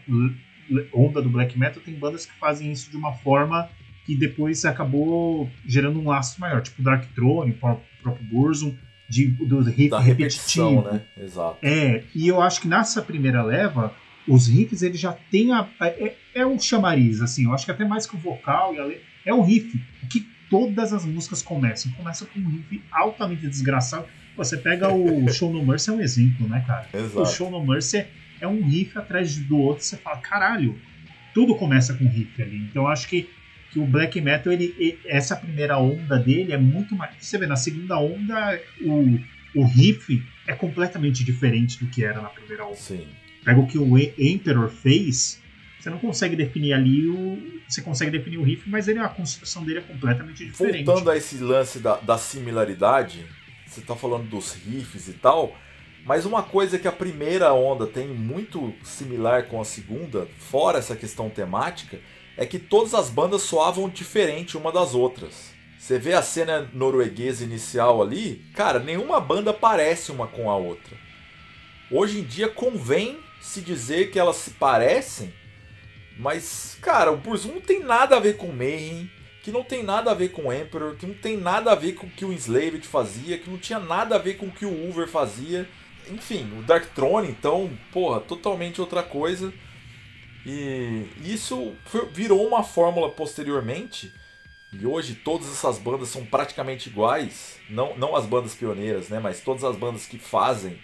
onda 0.94 1.22
do 1.22 1.30
black 1.30 1.58
metal 1.58 1.82
tem 1.84 1.94
bandas 1.94 2.26
que 2.26 2.34
fazem 2.40 2.72
isso 2.72 2.90
de 2.90 2.98
uma 2.98 3.14
forma 3.14 3.70
que 4.06 4.16
depois 4.16 4.66
acabou 4.66 5.50
gerando 5.66 6.00
um 6.00 6.08
laço 6.08 6.40
maior, 6.40 6.62
tipo 6.62 6.82
Dark 6.82 7.06
Throne, 7.14 7.52
o 7.52 7.56
próprio 7.56 8.26
Burzum, 8.30 8.76
de, 9.10 9.28
do 9.28 9.62
riff 9.62 9.90
da 9.90 10.00
repetitivo. 10.00 10.82
Né? 10.82 11.02
Exato. 11.18 11.58
É, 11.62 12.04
e 12.14 12.28
eu 12.28 12.42
acho 12.42 12.62
que 12.62 12.68
nessa 12.68 13.02
primeira 13.02 13.44
leva 13.44 13.94
os 14.28 14.48
riffs 14.48 14.82
ele 14.82 14.98
já 14.98 15.14
tem 15.14 15.54
a, 15.54 15.68
é, 15.80 16.16
é 16.34 16.46
um 16.46 16.60
chamariz 16.60 17.22
assim 17.22 17.46
eu 17.46 17.54
acho 17.54 17.66
que 17.66 17.72
até 17.72 17.86
mais 17.86 18.08
que 18.08 18.16
o 18.16 18.20
vocal 18.20 18.74
e 18.74 18.80
a 18.80 18.86
letra, 18.86 19.04
é 19.26 19.34
o 19.34 19.42
riff 19.42 19.80
que 20.10 20.28
todas 20.50 20.94
as 20.94 21.06
músicas 21.06 21.42
começam. 21.42 21.92
Começa 21.94 22.26
com 22.26 22.40
um 22.40 22.48
riff 22.48 22.82
altamente 22.92 23.48
desgraçado. 23.48 24.06
Você 24.38 24.58
pega 24.58 24.92
o 24.94 25.28
Show 25.32 25.52
No 25.52 25.66
Mercy 25.66 25.90
é 25.90 25.94
um 25.94 26.02
exemplo 26.02 26.48
né 26.48 26.64
cara? 26.66 26.88
Exato. 26.94 27.22
o 27.22 27.26
Show 27.26 27.50
No 27.50 27.66
Mercy 27.66 27.98
é, 27.98 28.10
é 28.42 28.48
um 28.48 28.62
riff 28.64 28.98
atrás 28.98 29.36
do 29.38 29.58
outro 29.58 29.84
você 29.84 29.98
fala 29.98 30.18
caralho 30.18 30.80
tudo 31.34 31.56
começa 31.56 31.94
com 31.94 32.08
riff 32.08 32.42
ali. 32.42 32.58
Então 32.58 32.84
eu 32.84 32.88
acho 32.88 33.08
que 33.08 33.30
que 33.72 33.80
o 33.80 33.86
black 33.86 34.22
metal 34.22 34.54
ele 34.54 35.00
essa 35.06 35.36
primeira 35.36 35.78
onda 35.78 36.18
dele 36.18 36.54
é 36.54 36.58
muito 36.58 36.96
mais 36.96 37.16
você 37.20 37.38
vê 37.38 37.46
na 37.46 37.58
segunda 37.58 37.98
onda 38.00 38.62
o, 38.82 39.20
o 39.56 39.66
riff 39.66 40.24
é 40.48 40.54
completamente 40.54 41.24
diferente 41.24 41.84
do 41.84 41.88
que 41.88 42.04
era 42.04 42.22
na 42.22 42.30
primeira 42.30 42.66
onda. 42.66 42.76
Sim 42.76 43.06
pega 43.46 43.60
o 43.60 43.68
que 43.68 43.78
o 43.78 43.98
Emperor 43.98 44.70
fez, 44.70 45.40
você 45.86 45.92
não 45.92 46.00
consegue 46.00 46.36
definir 46.36 46.74
ali 46.74 47.08
o. 47.08 47.62
Você 47.70 47.80
consegue 47.80 48.10
definir 48.10 48.40
o 48.40 48.44
riff, 48.44 48.68
mas 48.68 48.88
ele, 48.88 48.98
a 48.98 49.08
construção 49.08 49.64
dele 49.64 49.80
é 49.80 49.82
completamente 49.84 50.44
diferente. 50.44 50.84
Voltando 50.84 51.12
a 51.12 51.18
esse 51.18 51.38
lance 51.38 51.78
da, 51.78 51.98
da 51.98 52.18
similaridade, 52.18 53.24
você 53.68 53.82
está 53.82 53.96
falando 53.96 54.28
dos 54.28 54.54
riffs 54.54 55.08
e 55.08 55.14
tal. 55.14 55.56
Mas 56.04 56.26
uma 56.26 56.42
coisa 56.42 56.80
que 56.80 56.88
a 56.88 56.92
primeira 56.92 57.54
onda 57.54 57.86
tem 57.86 58.08
muito 58.08 58.74
similar 58.84 59.46
com 59.46 59.62
a 59.62 59.66
segunda, 59.66 60.28
fora 60.38 60.80
essa 60.80 60.96
questão 60.96 61.30
temática, 61.30 62.00
é 62.36 62.48
que 62.48 62.58
todas 62.58 62.96
as 62.96 63.10
bandas 63.10 63.44
soavam 63.44 63.88
diferente 63.88 64.58
uma 64.58 64.72
das 64.72 64.96
outras. 64.96 65.54
Você 65.78 66.00
vê 66.00 66.14
a 66.14 66.22
cena 66.24 66.68
norueguesa 66.74 67.44
inicial 67.44 68.02
ali, 68.02 68.44
cara, 68.56 68.80
nenhuma 68.80 69.20
banda 69.20 69.54
parece 69.54 70.12
uma 70.12 70.26
com 70.26 70.50
a 70.50 70.56
outra. 70.56 70.98
Hoje 71.92 72.20
em 72.20 72.24
dia 72.24 72.50
convém 72.50 73.20
se 73.46 73.62
dizer 73.62 74.10
que 74.10 74.20
elas 74.20 74.38
se 74.38 74.52
parecem, 74.52 75.32
mas, 76.18 76.78
cara, 76.82 77.12
o 77.12 77.18
Bruce 77.18 77.48
não 77.48 77.62
tem 77.62 77.80
nada 77.84 78.18
a 78.18 78.20
ver 78.20 78.38
com 78.38 78.52
Mayhem, 78.52 79.10
que 79.44 79.52
não 79.52 79.64
tem 79.64 79.84
nada 79.84 80.10
a 80.10 80.14
ver 80.16 80.30
com 80.30 80.52
Emperor, 80.52 80.96
que 80.96 81.06
não 81.06 81.14
tem 81.14 81.38
nada 81.38 81.72
a 81.72 81.76
ver 81.76 81.94
com 81.94 82.08
o 82.08 82.10
que 82.10 82.26
o 82.26 82.34
Enslaved 82.34 82.82
fazia, 82.88 83.38
que 83.38 83.50
não 83.50 83.60
tinha 83.60 83.80
nada 83.80 84.16
a 84.16 84.18
ver 84.18 84.38
com 84.38 84.48
o 84.48 84.52
que 84.52 84.66
o 84.66 84.90
Uber 84.90 85.08
fazia. 85.08 85.70
Enfim, 86.10 86.52
o 86.58 86.64
Dark 86.64 86.86
Throne, 86.96 87.30
então, 87.30 87.70
porra, 87.92 88.20
totalmente 88.20 88.82
outra 88.82 89.04
coisa. 89.04 89.54
E 90.44 91.06
isso 91.24 91.76
virou 92.12 92.48
uma 92.48 92.64
fórmula 92.64 93.10
posteriormente. 93.12 94.12
E 94.74 94.86
hoje 94.86 95.14
todas 95.14 95.48
essas 95.48 95.78
bandas 95.78 96.10
são 96.10 96.26
praticamente 96.26 96.90
iguais. 96.90 97.60
Não, 97.70 97.96
não 97.98 98.16
as 98.16 98.26
bandas 98.26 98.56
pioneiras, 98.56 99.10
né? 99.10 99.20
Mas 99.20 99.42
todas 99.42 99.64
as 99.64 99.76
bandas 99.76 100.08
que 100.08 100.18
fazem 100.18 100.80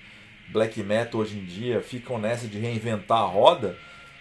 black 0.52 0.82
metal 0.84 1.22
hoje 1.22 1.38
em 1.38 1.46
dia 1.46 1.82
ficam 1.82 2.20
nessa 2.20 2.48
de 2.48 2.60
reinventar 2.60 3.20
a 3.20 3.26
roda, 3.26 3.78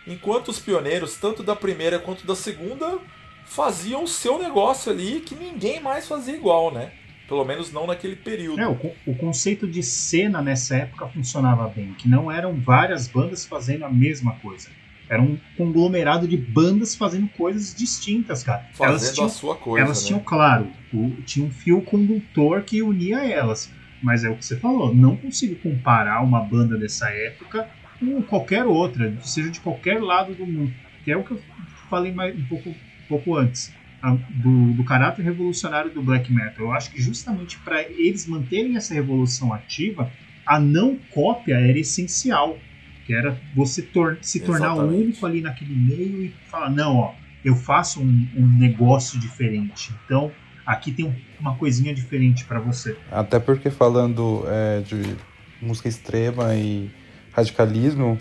enquanto 0.07 0.49
os 0.49 0.59
pioneiros, 0.59 1.17
tanto 1.17 1.43
da 1.43 1.57
primeira 1.57 1.99
quanto 1.99 2.27
da 2.27 2.35
segunda, 2.35 2.99
faziam 3.45 4.05
o 4.05 4.09
seu 4.09 4.39
negócio 4.39 4.93
ali 4.93 5.21
que 5.21 5.35
ninguém 5.35 5.81
mais 5.81 6.07
fazia 6.07 6.35
igual, 6.35 6.73
né? 6.73 6.93
Pelo 7.29 7.45
menos 7.45 7.73
não 7.73 7.87
naquele 7.87 8.17
período. 8.17 8.61
É, 8.61 8.69
o, 8.69 8.93
o, 9.07 9.15
conceito 9.15 9.67
de 9.67 9.83
cena 9.83 10.43
nessa 10.43 10.77
época 10.77 11.07
funcionava 11.09 11.69
bem, 11.69 11.95
que 11.95 12.09
não 12.09 12.31
eram 12.31 12.55
várias 12.55 13.07
bandas 13.07 13.45
fazendo 13.45 13.85
a 13.85 13.91
mesma 13.91 14.35
coisa. 14.37 14.69
Era 15.09 15.23
um 15.23 15.39
conglomerado 15.57 16.27
de 16.27 16.37
bandas 16.37 16.95
fazendo 16.95 17.29
coisas 17.31 17.75
distintas, 17.75 18.43
cara. 18.43 18.69
Fazendo 18.73 19.15
tinham, 19.15 19.27
a 19.27 19.31
sua 19.31 19.57
coisa. 19.57 19.87
Elas 19.87 20.03
né? 20.03 20.07
tinham, 20.09 20.21
claro, 20.21 20.69
o, 20.93 21.11
tinha 21.23 21.47
um 21.47 21.51
fio 21.51 21.83
condutor 21.83 22.63
que 22.63 22.83
unia 22.83 23.25
elas 23.25 23.71
mas 24.03 24.25
é 24.25 24.31
o 24.31 24.37
que 24.37 24.45
você 24.45 24.57
falou, 24.57 24.95
não 24.95 25.17
consigo 25.17 25.57
comparar 25.57 26.23
uma 26.23 26.41
banda 26.41 26.77
dessa 26.77 27.11
época 27.11 27.69
com 27.99 28.23
qualquer 28.23 28.65
outra, 28.65 29.15
seja 29.23 29.51
de 29.51 29.61
qualquer 29.61 30.03
lado 30.03 30.35
do 30.35 30.47
mundo. 30.47 30.73
Que 31.05 31.13
é 31.13 31.17
o 31.17 31.23
que 31.23 31.33
eu 31.33 31.41
falei 31.89 32.13
mais, 32.13 32.37
um, 32.37 32.45
pouco, 32.45 32.71
um 32.71 32.75
pouco 33.09 33.37
antes. 33.37 33.73
A, 34.03 34.13
do, 34.13 34.73
do, 34.73 34.83
caráter 34.83 35.23
revolucionário 35.23 35.91
do 35.91 36.03
black 36.03 36.33
metal. 36.33 36.67
Eu 36.67 36.73
acho 36.73 36.91
que 36.91 37.03
justamente 37.03 37.59
para 37.59 37.83
eles 37.83 38.27
manterem 38.27 38.77
essa 38.77 38.95
revolução 38.95 39.53
ativa, 39.53 40.11
a 40.47 40.59
não 40.59 40.97
cópia 41.11 41.57
era 41.57 41.79
essencial. 41.79 42.59
Que 43.05 43.15
era 43.15 43.39
você 43.55 43.83
tor 43.83 44.19
se 44.23 44.41
tornar 44.41 44.73
Exatamente. 44.73 45.03
único 45.03 45.27
ali 45.27 45.41
naquele 45.43 45.75
meio 45.75 46.25
e 46.25 46.35
falar: 46.47 46.71
não, 46.71 46.97
ó, 46.97 47.15
eu 47.45 47.55
faço 47.55 48.01
um, 48.01 48.29
um 48.37 48.47
negócio 48.59 49.19
diferente. 49.19 49.93
Então, 50.05 50.33
aqui 50.67 50.93
tem 50.93 51.15
uma 51.39 51.57
coisinha 51.57 51.95
diferente 51.95 52.45
para 52.45 52.61
você. 52.61 52.97
Até 53.11 53.39
porque 53.39 53.71
falando 53.71 54.45
é, 54.49 54.81
de 54.81 55.17
música 55.61 55.89
extrema 55.89 56.55
e 56.55 56.91
radicalismo, 57.33 58.19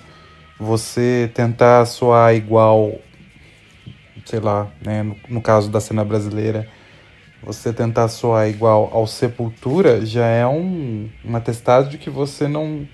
você 0.60 1.32
tentar 1.34 1.86
soar 1.86 2.36
igual, 2.36 3.00
sei 4.26 4.40
lá, 4.40 4.72
né, 4.86 5.04
no, 5.04 5.16
no 5.30 5.42
caso 5.42 5.70
da 5.70 5.80
cena 5.80 6.04
brasileira, 6.04 6.68
você 7.42 7.72
tentar 7.72 8.08
soar 8.10 8.50
igual 8.50 8.90
ao 8.94 9.08
Sepultura 9.08 10.06
já 10.06 10.26
é 10.26 10.46
um, 10.46 11.10
um 11.24 11.36
atestado 11.36 11.90
de 11.90 11.98
que 11.98 12.10
você 12.10 12.48
não 12.48 12.88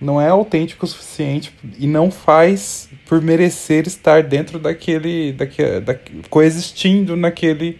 não 0.00 0.20
é 0.20 0.28
autêntico 0.28 0.84
o 0.84 0.88
suficiente 0.88 1.54
e 1.78 1.86
não 1.86 2.10
faz 2.10 2.88
por 3.06 3.22
merecer 3.22 3.86
estar 3.86 4.24
dentro 4.24 4.58
daquele, 4.58 5.32
daquele 5.32 5.80
da, 5.80 5.96
coexistindo 6.28 7.16
naquele 7.16 7.78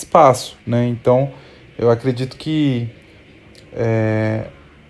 espaço, 0.00 0.56
né? 0.66 0.86
Então, 0.86 1.30
eu 1.78 1.90
acredito 1.90 2.36
que 2.36 2.88
é, 3.72 4.46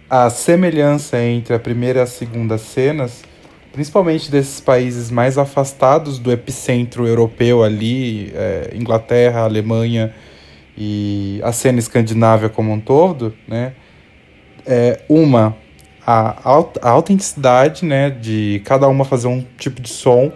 a 0.08 0.28
semelhança 0.30 1.20
entre 1.22 1.54
a 1.54 1.58
primeira 1.58 2.00
e 2.00 2.02
a 2.02 2.06
segunda 2.06 2.58
cenas, 2.58 3.22
principalmente 3.72 4.30
desses 4.30 4.60
países 4.60 5.10
mais 5.10 5.38
afastados 5.38 6.18
do 6.18 6.32
epicentro 6.32 7.06
europeu 7.06 7.62
ali, 7.62 8.32
é, 8.34 8.72
Inglaterra, 8.74 9.40
Alemanha 9.42 10.14
e 10.76 11.40
a 11.44 11.52
cena 11.52 11.78
escandinávia 11.78 12.48
como 12.48 12.72
um 12.72 12.80
todo, 12.80 13.34
né? 13.46 13.74
É, 14.66 15.00
uma 15.08 15.56
a, 16.06 16.70
a 16.82 16.90
autenticidade, 16.90 17.84
né, 17.84 18.10
de 18.10 18.60
cada 18.64 18.88
uma 18.88 19.04
fazer 19.04 19.28
um 19.28 19.44
tipo 19.58 19.80
de 19.80 19.88
som, 19.88 20.32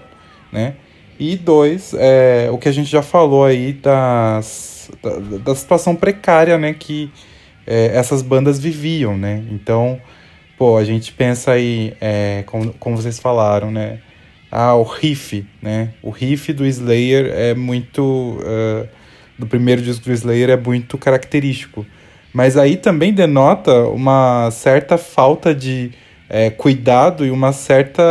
né, 0.53 0.75
e 1.19 1.37
dois, 1.37 1.95
é, 1.97 2.49
o 2.51 2.59
que 2.59 2.69
a 2.69 2.73
gente 2.73 2.91
já 2.91 3.03
falou 3.03 3.45
aí 3.45 3.73
das, 3.73 4.91
da, 5.03 5.39
da 5.39 5.55
situação 5.55 5.95
precária, 5.95 6.59
né, 6.59 6.75
que 6.75 7.11
é, 7.67 7.97
essas 7.97 8.23
bandas 8.23 8.59
viviam, 8.59 9.17
né, 9.17 9.43
então, 9.51 10.01
pô, 10.59 10.77
a 10.77 10.85
gente 10.85 11.12
pensa 11.12 11.53
aí, 11.53 11.95
é, 12.01 12.43
como, 12.47 12.73
como 12.75 12.97
vocês 12.97 13.19
falaram, 13.19 13.71
né, 13.71 14.01
ah, 14.51 14.75
o 14.75 14.83
riff, 14.83 15.45
né, 15.61 15.91
o 16.03 16.11
riff 16.11 16.53
do 16.53 16.65
Slayer 16.67 17.33
é 17.35 17.55
muito, 17.55 18.39
uh, 18.41 18.89
do 19.39 19.47
primeiro 19.47 19.83
disco 19.83 20.05
do 20.05 20.12
Slayer 20.12 20.51
é 20.51 20.57
muito 20.57 20.97
característico, 20.97 21.85
mas 22.33 22.57
aí 22.57 22.77
também 22.77 23.12
denota 23.12 23.73
uma 23.89 24.51
certa 24.51 24.97
falta 24.97 25.55
de 25.55 25.93
é, 26.29 26.51
cuidado 26.51 27.25
e 27.25 27.31
uma 27.31 27.53
certa. 27.53 28.03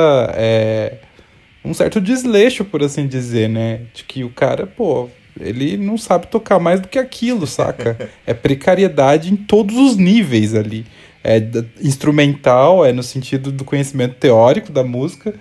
Um 1.64 1.74
certo 1.74 2.02
desleixo, 2.02 2.66
por 2.66 2.84
assim 2.84 3.08
dizer, 3.08 3.48
né? 3.48 3.82
De 3.94 4.04
que 4.04 4.24
o 4.24 4.30
cara, 4.30 4.68
pô, 4.68 5.10
ele 5.40 5.78
não 5.78 5.98
sabe 5.98 6.28
tocar 6.28 6.60
mais 6.60 6.80
do 6.80 6.88
que 6.88 7.00
aquilo, 7.00 7.48
saca? 7.48 8.10
é 8.28 8.34
precariedade 8.34 9.32
em 9.32 9.36
todos 9.36 9.76
os 9.76 9.96
níveis 9.96 10.54
ali. 10.54 10.86
É 11.24 11.42
instrumental, 11.82 12.86
é 12.86 12.92
no 12.92 13.02
sentido 13.02 13.52
do 13.52 13.64
conhecimento 13.64 14.16
teórico 14.16 14.72
da 14.72 14.84
música 14.84 15.34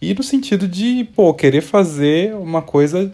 e 0.00 0.14
no 0.14 0.22
sentido 0.22 0.66
de, 0.66 1.06
pô, 1.14 1.34
querer 1.34 1.60
fazer 1.60 2.34
uma 2.34 2.62
coisa 2.62 3.12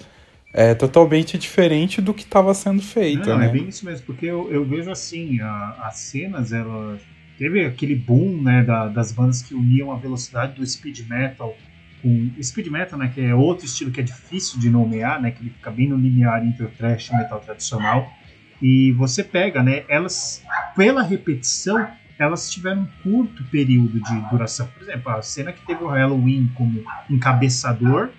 é 0.55 0.75
totalmente 0.75 1.39
diferente 1.39 2.01
do 2.01 2.13
que 2.13 2.23
estava 2.23 2.53
sendo 2.53 2.83
feito. 2.83 3.29
Não, 3.29 3.37
é 3.37 3.39
né? 3.39 3.47
é 3.47 3.49
bem 3.49 3.69
isso 3.69 3.87
mesmo, 3.87 4.05
porque 4.05 4.27
eu, 4.27 4.53
eu 4.53 4.65
vejo 4.65 4.91
assim, 4.91 5.41
a, 5.41 5.79
as 5.85 5.97
cenas, 5.97 6.53
ela 6.53 6.99
teve 7.39 7.65
aquele 7.65 7.95
boom 7.95 8.43
né, 8.43 8.63
da, 8.63 8.87
das 8.89 9.13
bandas 9.13 9.41
que 9.41 9.55
uniam 9.55 9.91
a 9.91 9.97
velocidade 9.97 10.55
do 10.55 10.67
speed 10.67 11.09
metal 11.09 11.57
com 12.03 12.31
speed 12.43 12.67
metal, 12.69 12.99
né, 12.99 13.11
que 13.15 13.21
é 13.21 13.35
outro 13.35 13.65
estilo 13.65 13.91
que 13.91 14.01
é 14.01 14.03
difícil 14.03 14.59
de 14.59 14.69
nomear, 14.69 15.21
né, 15.21 15.31
que 15.31 15.43
ele 15.43 15.51
fica 15.51 15.71
bem 15.71 15.89
no 15.89 15.97
limiar 15.97 16.45
entre 16.45 16.65
o 16.65 16.69
thrash 16.69 17.09
e 17.09 17.15
o 17.15 17.17
metal 17.17 17.41
tradicional. 17.41 18.13
E 18.61 18.93
você 18.93 19.23
pega, 19.23 19.63
né, 19.63 19.85
elas 19.89 20.45
pela 20.77 21.03
repetição, 21.03 21.89
elas 22.19 22.51
tiveram 22.51 22.83
um 22.83 22.87
curto 23.03 23.45
período 23.45 24.01
de 24.01 24.31
duração. 24.31 24.67
Por 24.67 24.83
exemplo, 24.83 25.13
a 25.13 25.23
cena 25.23 25.53
que 25.53 25.65
teve 25.67 25.83
o 25.83 25.89
Halloween 25.89 26.51
como 26.55 26.85
encabeçador 27.09 28.11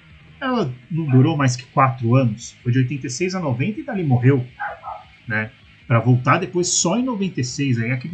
ela 0.43 0.73
não 0.91 1.05
durou 1.05 1.37
mais 1.37 1.55
que 1.55 1.63
quatro 1.63 2.15
anos. 2.15 2.55
Foi 2.61 2.71
de 2.71 2.79
86 2.79 3.33
a 3.35 3.39
90 3.39 3.79
e 3.79 3.83
dali 3.83 4.03
morreu, 4.03 4.45
né? 5.25 5.51
Para 5.87 5.99
voltar 5.99 6.37
depois 6.37 6.67
só 6.67 6.97
em 6.97 7.03
96. 7.03 7.79
Aí 7.79 7.91
aquele 7.91 8.13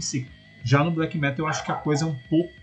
já 0.63 0.83
no 0.83 0.91
black 0.91 1.17
metal 1.17 1.45
eu 1.45 1.49
acho 1.49 1.65
que 1.65 1.71
a 1.71 1.75
coisa 1.75 2.05
é 2.05 2.07
um 2.07 2.15
pouco, 2.29 2.53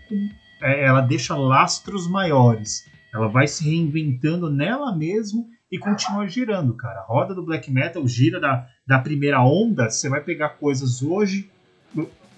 é, 0.61 0.85
ela 0.85 1.01
deixa 1.01 1.35
lastros 1.35 2.07
maiores. 2.07 2.89
Ela 3.13 3.27
vai 3.27 3.47
se 3.47 3.63
reinventando 3.63 4.49
nela 4.49 4.95
mesmo 4.95 5.47
e 5.71 5.77
continua 5.77 6.27
girando, 6.27 6.73
cara. 6.73 6.99
A 6.99 7.03
roda 7.03 7.33
do 7.33 7.43
black 7.43 7.71
metal 7.71 8.07
gira 8.07 8.39
da, 8.39 8.67
da 8.85 8.99
primeira 8.99 9.41
onda. 9.41 9.89
Você 9.89 10.09
vai 10.09 10.21
pegar 10.21 10.49
coisas 10.49 11.01
hoje. 11.01 11.49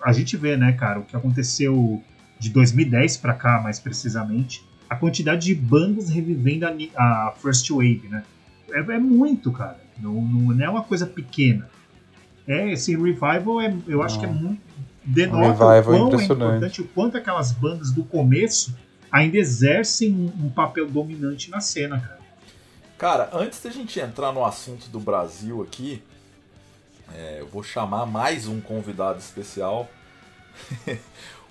A 0.03 0.13
gente 0.13 0.38
vê, 0.38 0.55
né, 0.55 0.72
cara, 0.74 0.99
o 0.99 1.03
que 1.03 1.15
aconteceu 1.15 2.01
de 2.39 2.49
2010 2.49 3.17
para 3.17 3.34
cá, 3.34 3.61
mais 3.61 3.80
precisamente 3.80 4.67
a 4.89 4.95
quantidade 4.95 5.45
de 5.45 5.55
bandas 5.55 6.09
revivendo 6.09 6.65
a, 6.65 7.03
a 7.03 7.34
First 7.38 7.70
Wave, 7.70 8.07
né? 8.09 8.24
É, 8.72 8.80
é 8.80 8.99
muito, 8.99 9.51
cara. 9.51 9.80
Não, 10.01 10.13
não, 10.13 10.63
é 10.63 10.70
uma 10.70 10.84
coisa 10.84 11.05
pequena. 11.05 11.70
É, 12.47 12.72
esse 12.72 12.95
revival, 12.95 13.61
é, 13.61 13.74
eu 13.88 14.01
acho 14.01 14.20
que 14.20 14.26
é 14.26 14.30
muito. 14.30 14.59
Denota 15.05 15.53
o 15.53 15.84
quão 15.84 16.20
é 16.20 16.24
importante, 16.24 16.82
o 16.82 16.88
quanto 16.88 17.17
aquelas 17.17 17.51
bandas 17.51 17.91
do 17.91 18.03
começo 18.03 18.76
ainda 19.12 19.38
exercem 19.38 20.14
um, 20.14 20.45
um 20.45 20.49
papel 20.49 20.88
dominante 20.88 21.49
na 21.49 21.60
cena, 21.60 21.99
cara. 21.99 22.20
Cara, 22.97 23.30
antes 23.34 23.62
da 23.62 23.70
gente 23.70 23.99
entrar 23.99 24.34
no 24.34 24.43
assunto 24.43 24.89
do 24.89 24.99
Brasil 24.99 25.62
aqui, 25.62 26.03
é, 27.14 27.38
eu 27.39 27.47
vou 27.47 27.64
chamar 27.64 28.05
mais 28.05 28.47
um 28.47 28.60
convidado 28.60 29.20
especial. 29.20 29.89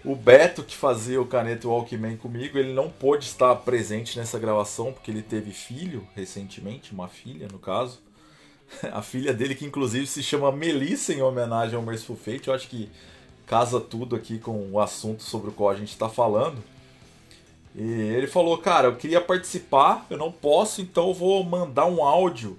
O 0.04 0.14
Beto, 0.14 0.62
que 0.62 0.76
fazia 0.76 1.20
o 1.20 1.26
Caneta 1.26 1.66
Walkman 1.66 2.16
comigo, 2.16 2.56
ele 2.56 2.72
não 2.72 2.88
pôde 2.88 3.24
estar 3.24 3.54
presente 3.56 4.16
nessa 4.16 4.38
gravação 4.38 4.92
porque 4.92 5.10
ele 5.10 5.22
teve 5.22 5.50
filho 5.50 6.06
recentemente, 6.14 6.92
uma 6.92 7.08
filha 7.08 7.48
no 7.50 7.58
caso. 7.58 8.00
A 8.92 9.02
filha 9.02 9.34
dele, 9.34 9.56
que 9.56 9.64
inclusive 9.64 10.06
se 10.06 10.22
chama 10.22 10.52
Melissa, 10.52 11.12
em 11.12 11.20
homenagem 11.20 11.74
ao 11.74 11.82
Merciful 11.82 12.16
Fate. 12.16 12.46
Eu 12.46 12.54
acho 12.54 12.68
que 12.68 12.88
casa 13.44 13.80
tudo 13.80 14.14
aqui 14.14 14.38
com 14.38 14.70
o 14.70 14.78
assunto 14.78 15.22
sobre 15.22 15.50
o 15.50 15.52
qual 15.52 15.70
a 15.70 15.74
gente 15.74 15.90
está 15.90 16.08
falando. 16.08 16.62
E 17.74 17.82
ele 17.82 18.26
falou, 18.26 18.58
cara, 18.58 18.88
eu 18.88 18.96
queria 18.96 19.20
participar, 19.20 20.06
eu 20.10 20.16
não 20.16 20.32
posso, 20.32 20.80
então 20.80 21.08
eu 21.08 21.14
vou 21.14 21.44
mandar 21.44 21.86
um 21.86 22.02
áudio 22.02 22.58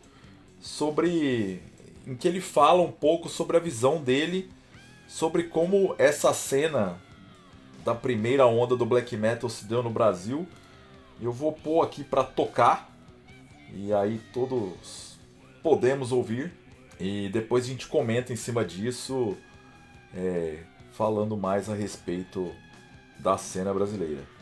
sobre. 0.62 1.62
em 2.06 2.16
que 2.16 2.28
ele 2.28 2.42
fala 2.42 2.82
um 2.82 2.92
pouco 2.92 3.28
sobre 3.28 3.58
a 3.58 3.60
visão 3.60 4.02
dele, 4.02 4.50
sobre 5.08 5.44
como 5.44 5.96
essa 5.98 6.34
cena 6.34 7.02
da 7.84 7.96
primeira 7.96 8.46
onda 8.46 8.76
do 8.76 8.86
black 8.86 9.16
metal 9.18 9.50
se 9.50 9.66
deu 9.66 9.82
no 9.82 9.90
Brasil. 9.90 10.48
Eu 11.22 11.32
vou 11.32 11.52
pôr 11.52 11.84
aqui 11.84 12.04
para 12.04 12.24
tocar 12.24 12.90
e 13.74 13.92
aí 13.94 14.22
todos 14.34 15.18
podemos 15.62 16.12
ouvir 16.12 16.54
e 17.00 17.30
depois 17.30 17.66
a 17.66 17.68
gente 17.68 17.88
comenta 17.88 18.34
em 18.34 18.36
cima 18.36 18.64
disso, 18.64 19.38
é, 20.14 20.60
falando 20.92 21.38
mais 21.38 21.70
a 21.70 21.76
respeito 21.76 22.54
da 23.20 23.38
cena 23.38 23.74
brasileira. 23.74 24.39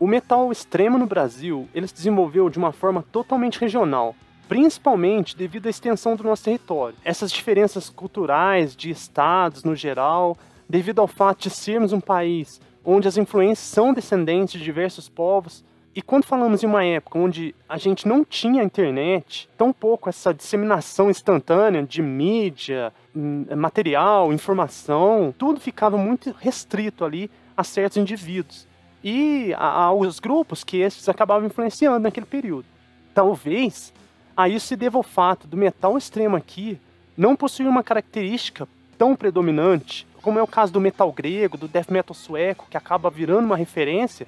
O 0.00 0.06
metal 0.06 0.50
extremo 0.50 0.96
no 0.96 1.04
Brasil 1.04 1.68
ele 1.74 1.86
se 1.86 1.92
desenvolveu 1.92 2.48
de 2.48 2.56
uma 2.56 2.72
forma 2.72 3.04
totalmente 3.12 3.60
regional, 3.60 4.16
principalmente 4.48 5.36
devido 5.36 5.66
à 5.66 5.68
extensão 5.68 6.16
do 6.16 6.24
nosso 6.24 6.42
território. 6.42 6.96
Essas 7.04 7.30
diferenças 7.30 7.90
culturais, 7.90 8.74
de 8.74 8.88
estados 8.88 9.62
no 9.62 9.76
geral, 9.76 10.38
devido 10.66 11.02
ao 11.02 11.06
fato 11.06 11.42
de 11.42 11.50
sermos 11.50 11.92
um 11.92 12.00
país 12.00 12.62
onde 12.82 13.06
as 13.06 13.18
influências 13.18 13.68
são 13.68 13.92
descendentes 13.92 14.58
de 14.58 14.64
diversos 14.64 15.06
povos. 15.06 15.62
E 15.94 16.00
quando 16.00 16.24
falamos 16.24 16.62
em 16.62 16.66
uma 16.66 16.82
época 16.82 17.18
onde 17.18 17.54
a 17.68 17.76
gente 17.76 18.08
não 18.08 18.24
tinha 18.24 18.64
internet, 18.64 19.50
tão 19.54 19.70
pouco 19.70 20.08
essa 20.08 20.32
disseminação 20.32 21.10
instantânea 21.10 21.82
de 21.82 22.00
mídia, 22.00 22.90
hum, 23.14 23.44
material, 23.54 24.32
informação, 24.32 25.34
tudo 25.36 25.60
ficava 25.60 25.98
muito 25.98 26.34
restrito 26.38 27.04
ali 27.04 27.30
a 27.54 27.62
certos 27.62 27.98
indivíduos 27.98 28.69
e 29.02 29.54
aos 29.56 30.18
grupos 30.18 30.62
que 30.62 30.78
esses 30.78 31.08
acabavam 31.08 31.46
influenciando 31.46 32.00
naquele 32.00 32.26
período. 32.26 32.66
Talvez 33.14 33.92
a 34.36 34.48
isso 34.48 34.66
se 34.66 34.76
deva 34.76 34.98
ao 34.98 35.02
fato 35.02 35.46
do 35.46 35.56
metal 35.56 35.96
extremo 35.96 36.36
aqui 36.36 36.78
não 37.16 37.36
possuir 37.36 37.68
uma 37.68 37.82
característica 37.82 38.68
tão 38.96 39.16
predominante 39.16 40.06
como 40.20 40.38
é 40.38 40.42
o 40.42 40.46
caso 40.46 40.72
do 40.72 40.80
metal 40.80 41.10
grego, 41.12 41.56
do 41.56 41.68
death 41.68 41.90
metal 41.90 42.14
sueco, 42.14 42.66
que 42.70 42.76
acaba 42.76 43.10
virando 43.10 43.46
uma 43.46 43.56
referência, 43.56 44.26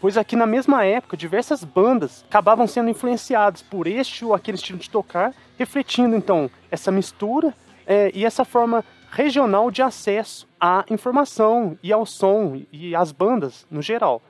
pois 0.00 0.16
aqui 0.16 0.34
na 0.36 0.46
mesma 0.46 0.84
época 0.84 1.16
diversas 1.16 1.62
bandas 1.62 2.24
acabavam 2.28 2.66
sendo 2.66 2.90
influenciadas 2.90 3.62
por 3.62 3.86
este 3.86 4.24
ou 4.24 4.34
aquele 4.34 4.56
estilo 4.56 4.78
de 4.78 4.90
tocar, 4.90 5.34
refletindo 5.58 6.16
então 6.16 6.50
essa 6.70 6.90
mistura 6.90 7.54
é, 7.86 8.10
e 8.14 8.24
essa 8.24 8.44
forma 8.44 8.84
regional 9.10 9.70
de 9.70 9.82
acesso 9.82 10.46
à 10.60 10.84
informação 10.90 11.78
e 11.82 11.92
ao 11.92 12.04
som 12.04 12.60
e 12.72 12.94
às 12.94 13.12
bandas 13.12 13.66
no 13.70 13.80
geral. 13.82 14.22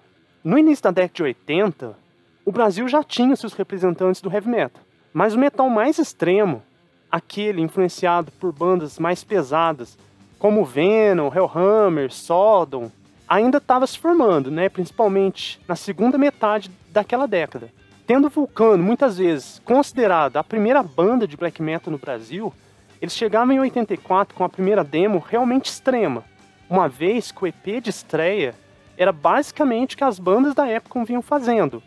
No 0.42 0.58
início 0.58 0.84
da 0.84 0.90
década 0.90 1.14
de 1.14 1.22
80, 1.22 1.98
o 2.44 2.52
Brasil 2.52 2.88
já 2.88 3.02
tinha 3.02 3.34
seus 3.34 3.52
representantes 3.52 4.20
do 4.20 4.32
heavy 4.32 4.48
metal, 4.48 4.80
mas 5.12 5.34
o 5.34 5.38
metal 5.38 5.68
mais 5.68 5.98
extremo, 5.98 6.62
aquele 7.10 7.60
influenciado 7.60 8.30
por 8.32 8.52
bandas 8.52 8.98
mais 8.98 9.24
pesadas, 9.24 9.98
como 10.38 10.64
Venom, 10.64 11.32
Hellhammer, 11.34 12.12
Sodom, 12.12 12.90
ainda 13.28 13.58
estava 13.58 13.86
se 13.86 13.98
formando, 13.98 14.50
né? 14.50 14.68
principalmente 14.68 15.60
na 15.66 15.74
segunda 15.74 16.16
metade 16.16 16.70
daquela 16.90 17.26
década. 17.26 17.70
Tendo 18.06 18.28
Vulcano 18.28 18.84
muitas 18.84 19.18
vezes 19.18 19.60
considerada 19.64 20.38
a 20.38 20.44
primeira 20.44 20.82
banda 20.82 21.26
de 21.26 21.36
black 21.36 21.60
metal 21.60 21.90
no 21.90 21.98
Brasil, 21.98 22.52
eles 23.00 23.16
chegavam 23.16 23.54
em 23.54 23.60
84 23.60 24.34
com 24.34 24.44
a 24.44 24.48
primeira 24.48 24.82
demo 24.82 25.18
realmente 25.18 25.66
extrema, 25.66 26.24
uma 26.68 26.88
vez 26.88 27.30
que 27.30 27.44
o 27.44 27.46
EP 27.46 27.80
de 27.82 27.90
estreia 27.90 28.54
era 28.96 29.12
basicamente 29.12 29.94
o 29.94 29.98
que 29.98 30.04
as 30.04 30.18
bandas 30.18 30.54
da 30.54 30.66
época 30.66 31.04
vinham 31.04 31.22
fazendo, 31.22 31.82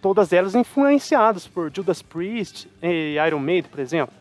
todas 0.00 0.32
elas 0.32 0.54
influenciadas 0.54 1.46
por 1.46 1.70
Judas 1.74 2.02
Priest 2.02 2.68
e 2.82 3.16
Iron 3.26 3.40
Maiden, 3.40 3.70
por 3.70 3.80
exemplo. 3.80 4.14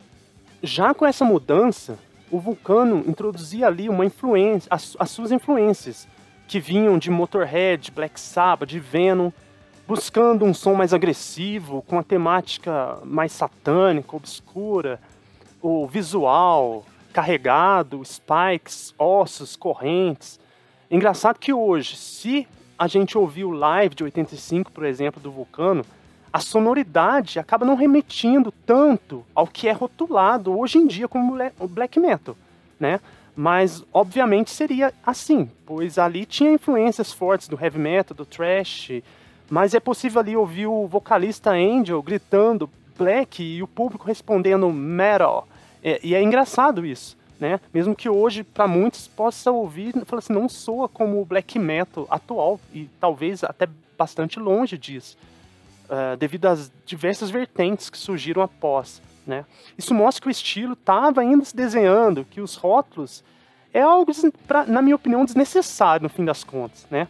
Já 0.62 0.94
com 0.94 1.06
essa 1.06 1.24
mudança, 1.24 1.98
o 2.30 2.40
Vulcano 2.40 3.04
introduzia 3.08 3.68
ali 3.68 3.88
uma 3.88 4.06
influência, 4.06 4.68
as, 4.70 4.96
as 5.00 5.10
suas 5.10 5.32
influências, 5.32 6.08
que 6.48 6.60
vinham 6.60 6.98
de 6.98 7.10
Motorhead, 7.10 7.92
Black 7.92 8.20
Sabbath, 8.20 8.70
de 8.70 8.80
Venom, 8.80 9.32
buscando 9.88 10.46
um 10.46 10.54
som 10.54 10.74
mais 10.74 10.94
agressivo, 10.94 11.84
com 11.84 11.98
a 11.98 12.04
temática 12.04 13.00
mais 13.04 13.32
satânica, 13.32 14.16
obscura, 14.16 15.00
o 15.68 15.88
visual 15.88 16.86
carregado, 17.12 18.06
spikes, 18.06 18.94
ossos, 19.00 19.56
correntes. 19.56 20.40
Engraçado 20.92 21.40
que 21.40 21.52
hoje, 21.52 21.96
se 21.96 22.48
a 22.78 22.86
gente 22.86 23.18
ouvir 23.18 23.46
o 23.46 23.50
live 23.50 23.96
de 23.96 24.04
85, 24.04 24.72
por 24.72 24.86
exemplo, 24.86 25.20
do 25.20 25.32
Vulcano, 25.32 25.84
a 26.32 26.40
sonoridade 26.40 27.40
acaba 27.40 27.66
não 27.66 27.74
remetindo 27.74 28.54
tanto 28.64 29.26
ao 29.34 29.48
que 29.48 29.68
é 29.68 29.72
rotulado 29.72 30.56
hoje 30.56 30.78
em 30.78 30.86
dia 30.86 31.08
como 31.08 31.36
black 31.70 32.00
metal, 32.00 32.38
né? 32.80 33.00
Mas, 33.36 33.84
obviamente, 33.92 34.52
seria 34.52 34.94
assim, 35.04 35.50
pois 35.66 35.98
ali 35.98 36.28
tinha 36.28 36.52
influências 36.52 37.12
fortes 37.12 37.48
do 37.48 37.60
heavy 37.60 37.80
metal, 37.80 38.16
do 38.16 38.24
thrash, 38.24 39.02
mas 39.50 39.74
é 39.74 39.80
possível 39.80 40.22
ali 40.22 40.38
ouvir 40.38 40.68
o 40.68 40.86
vocalista 40.86 41.54
Angel 41.54 42.04
gritando 42.04 42.70
black 42.96 43.42
e 43.42 43.64
o 43.64 43.68
público 43.68 44.06
respondendo 44.06 44.72
metal. 44.72 45.48
É, 45.88 46.00
e 46.02 46.16
é 46.16 46.24
engraçado 46.24 46.84
isso, 46.84 47.16
né? 47.40 47.60
Mesmo 47.72 47.96
que 47.96 48.10
hoje, 48.10 48.44
para 48.44 48.68
muitos, 48.68 49.08
possa 49.08 49.52
ouvir 49.52 49.94
falar 50.06 50.18
assim, 50.18 50.34
não 50.34 50.50
soa 50.50 50.90
como 50.90 51.22
o 51.22 51.26
black 51.26 51.60
metal 51.60 52.08
atual, 52.10 52.60
e 52.74 52.90
talvez 53.00 53.44
até 53.44 53.70
bastante 53.96 54.40
longe 54.40 54.80
disso, 54.80 55.16
uh, 55.86 56.18
devido 56.18 56.48
às 56.48 56.72
diversas 56.88 57.30
vertentes 57.30 57.88
que 57.88 58.00
surgiram 58.00 58.42
após. 58.42 59.00
Né? 59.28 59.46
Isso 59.78 59.94
mostra 59.94 60.24
que 60.24 60.28
o 60.28 60.32
estilo 60.32 60.74
estava 60.74 61.22
ainda 61.22 61.46
se 61.46 61.56
desenhando, 61.56 62.26
que 62.26 62.42
os 62.42 62.56
rótulos 62.56 63.24
é 63.72 63.82
algo, 63.82 64.12
pra, 64.48 64.66
na 64.66 64.82
minha 64.82 64.96
opinião, 64.96 65.24
desnecessário 65.24 66.02
no 66.02 66.10
fim 66.10 66.26
das 66.26 66.44
contas. 66.44 66.88
Né? 66.90 67.08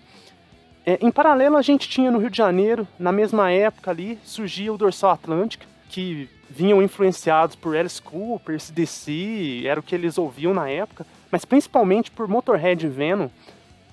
É, 0.86 0.98
em 1.02 1.12
paralelo, 1.12 1.56
a 1.56 1.62
gente 1.62 1.88
tinha 1.88 2.12
no 2.12 2.20
Rio 2.20 2.30
de 2.30 2.38
Janeiro, 2.38 2.86
na 3.00 3.14
mesma 3.14 3.50
época 3.52 3.90
ali, 3.90 4.20
surgia 4.22 4.74
o 4.74 4.78
Dorsal 4.78 5.12
Atlântica, 5.12 5.66
que 5.88 6.30
vinham 6.50 6.82
influenciados 6.82 7.56
por 7.56 7.76
Alice 7.76 8.02
Cooper, 8.02 8.60
CDC, 8.60 9.64
era 9.66 9.80
o 9.80 9.84
que 9.84 9.96
eles 9.96 10.18
ouviam 10.18 10.54
na 10.54 10.70
época, 10.70 11.06
mas 11.32 11.44
principalmente 11.46 12.12
por 12.12 12.28
Motorhead 12.28 12.86
e 12.86 12.90
Venom, 12.90 13.30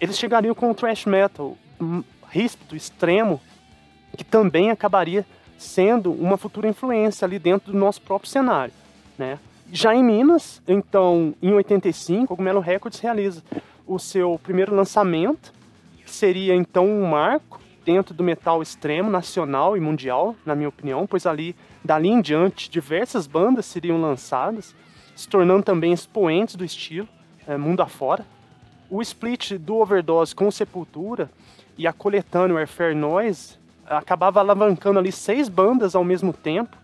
eles 0.01 0.19
chegariam 0.19 0.55
com 0.55 0.71
o 0.71 0.75
thrash 0.75 1.07
metal 1.07 1.57
ríspido, 2.29 2.77
extremo, 2.77 3.41
que 4.17 4.25
também 4.25 4.71
acabaria 4.71 5.25
sendo 5.59 6.13
uma 6.13 6.37
futura 6.37 6.69
influência 6.69 7.25
ali 7.25 7.39
dentro 7.39 7.73
do 7.73 7.79
nosso 7.79 8.01
próprio 8.03 8.31
cenário, 8.31 8.73
né? 9.17 9.39
Já 9.71 9.95
em 9.95 10.05
Minas, 10.05 10.61
então, 10.69 11.35
em 11.41 11.53
85, 11.53 12.35
o 12.35 12.43
Melo 12.43 12.61
Records 12.61 13.01
realiza 13.01 13.43
o 13.87 13.99
seu 13.99 14.39
primeiro 14.43 14.75
lançamento, 14.75 15.53
que 16.05 16.11
seria 16.11 16.55
então 16.55 16.87
um 16.87 17.07
marco 17.07 17.61
dentro 17.85 18.15
do 18.15 18.23
metal 18.23 18.61
extremo 18.63 19.09
nacional 19.09 19.77
e 19.77 19.81
mundial, 19.81 20.37
na 20.45 20.55
minha 20.55 20.69
opinião, 20.69 21.07
pois 21.07 21.27
ali, 21.27 21.57
dali 21.85 22.09
em 22.09 22.21
diante, 22.21 22.71
diversas 22.71 23.27
bandas 23.27 23.67
seriam 23.67 24.01
lançadas, 24.01 24.75
se 25.15 25.29
tornando 25.29 25.63
também 25.63 25.93
expoentes 25.93 26.57
do 26.57 26.65
estilo, 26.65 27.09
é, 27.47 27.57
mundo 27.57 27.83
afora. 27.83 28.25
O 28.89 29.01
split 29.03 29.53
do 29.53 29.77
Overdose 29.77 30.35
com 30.35 30.51
Sepultura 30.51 31.31
e 31.77 31.87
a 31.87 31.93
coletânea 31.93 32.57
Warfare 32.57 32.95
Noise 32.95 33.57
acabava 33.87 34.41
alavancando 34.41 34.99
ali 34.99 35.11
seis 35.11 35.49
bandas 35.49 35.95
ao 35.95 36.05
mesmo 36.05 36.33
tempo. 36.33 36.77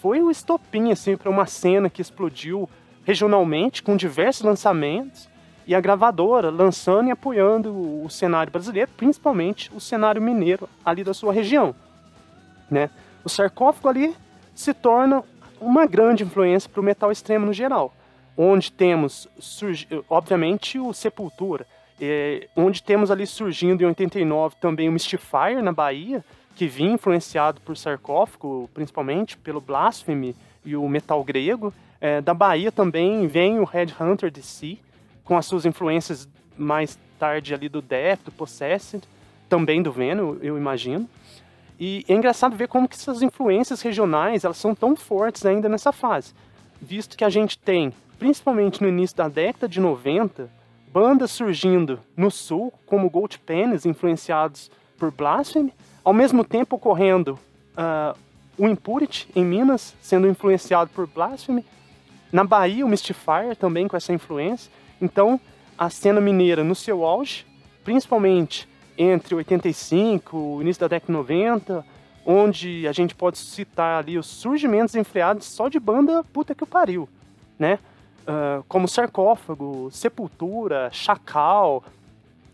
Foi 0.00 0.22
o 0.22 0.30
estopim 0.30 0.92
assim 0.92 1.16
para 1.16 1.30
uma 1.30 1.46
cena 1.46 1.90
que 1.90 2.00
explodiu 2.00 2.68
regionalmente 3.04 3.82
com 3.82 3.96
diversos 3.96 4.42
lançamentos 4.42 5.28
e 5.66 5.74
a 5.74 5.80
gravadora 5.80 6.50
lançando 6.50 7.08
e 7.08 7.10
apoiando 7.10 7.72
o 8.02 8.08
cenário 8.08 8.52
brasileiro, 8.52 8.90
principalmente 8.96 9.70
o 9.74 9.80
cenário 9.80 10.22
mineiro 10.22 10.68
ali 10.84 11.04
da 11.04 11.12
sua 11.12 11.32
região, 11.32 11.74
né? 12.70 12.88
O 13.24 13.28
sarcófago 13.28 13.88
ali 13.88 14.16
se 14.58 14.74
torna 14.74 15.22
uma 15.60 15.86
grande 15.86 16.24
influência 16.24 16.68
para 16.68 16.80
o 16.80 16.84
metal 16.84 17.12
extremo 17.12 17.46
no 17.46 17.52
geral, 17.52 17.94
onde 18.36 18.72
temos, 18.72 19.28
obviamente, 20.10 20.80
o 20.80 20.92
Sepultura, 20.92 21.64
é, 22.00 22.48
onde 22.56 22.82
temos 22.82 23.08
ali 23.08 23.24
surgindo 23.24 23.84
em 23.84 23.86
89 23.86 24.56
também 24.60 24.88
o 24.88 24.92
Mystifier 24.92 25.62
na 25.62 25.70
Bahia, 25.70 26.24
que 26.56 26.66
vinha 26.66 26.94
influenciado 26.94 27.60
por 27.60 27.76
sarcófago, 27.76 28.68
principalmente 28.74 29.36
pelo 29.36 29.60
Blasphemy 29.60 30.34
e 30.64 30.74
o 30.74 30.88
metal 30.88 31.22
grego. 31.22 31.72
É, 32.00 32.20
da 32.20 32.34
Bahia 32.34 32.72
também 32.72 33.28
vem 33.28 33.60
o 33.60 33.64
Red 33.64 33.94
Hunter 34.00 34.28
DC, 34.28 34.76
com 35.22 35.38
as 35.38 35.46
suas 35.46 35.66
influências 35.66 36.28
mais 36.56 36.98
tarde 37.16 37.54
ali 37.54 37.68
do 37.68 37.80
Death, 37.80 38.24
do 38.24 38.32
Possessed, 38.32 39.04
também 39.48 39.80
do 39.80 39.92
Venom, 39.92 40.34
eu 40.42 40.58
imagino. 40.58 41.08
E 41.78 42.04
é 42.08 42.14
engraçado 42.14 42.56
ver 42.56 42.68
como 42.68 42.88
que 42.88 42.96
essas 42.96 43.22
influências 43.22 43.80
regionais 43.80 44.44
elas 44.44 44.56
são 44.56 44.74
tão 44.74 44.96
fortes 44.96 45.46
ainda 45.46 45.68
nessa 45.68 45.92
fase, 45.92 46.34
visto 46.80 47.16
que 47.16 47.24
a 47.24 47.30
gente 47.30 47.56
tem, 47.56 47.92
principalmente 48.18 48.82
no 48.82 48.88
início 48.88 49.16
da 49.16 49.28
década 49.28 49.68
de 49.68 49.80
90, 49.80 50.50
bandas 50.92 51.30
surgindo 51.30 52.00
no 52.16 52.30
sul, 52.30 52.72
como 52.86 53.08
Gold 53.08 53.38
Pennies, 53.40 53.86
influenciados 53.86 54.70
por 54.98 55.12
Blasphemy, 55.12 55.72
ao 56.02 56.12
mesmo 56.12 56.42
tempo 56.42 56.76
ocorrendo 56.76 57.38
uh, 57.76 58.18
o 58.56 58.66
Impurity 58.66 59.28
em 59.36 59.44
Minas, 59.44 59.94
sendo 60.00 60.26
influenciado 60.26 60.90
por 60.90 61.06
Blasphemy, 61.06 61.64
na 62.32 62.42
Bahia 62.42 62.84
o 62.84 62.88
Mystifier 62.88 63.54
também 63.56 63.86
com 63.86 63.96
essa 63.96 64.12
influência. 64.12 64.70
Então, 65.00 65.40
a 65.78 65.88
cena 65.88 66.20
mineira 66.20 66.64
no 66.64 66.74
seu 66.74 67.04
auge, 67.04 67.46
principalmente 67.84 68.68
entre 68.98 69.34
85, 69.34 70.36
o 70.36 70.60
início 70.60 70.80
da 70.80 70.88
década 70.88 71.06
de 71.06 71.16
90, 71.16 71.86
onde 72.26 72.86
a 72.86 72.92
gente 72.92 73.14
pode 73.14 73.38
citar 73.38 74.00
ali 74.00 74.18
os 74.18 74.26
surgimentos 74.26 74.94
enfreados 74.94 75.46
só 75.46 75.68
de 75.68 75.78
banda 75.78 76.24
puta 76.24 76.54
que 76.54 76.64
o 76.64 76.66
pariu, 76.66 77.08
né? 77.58 77.78
uh, 78.28 78.62
como 78.68 78.86
Sarcófago, 78.86 79.88
Sepultura, 79.90 80.90
Chacal, 80.92 81.82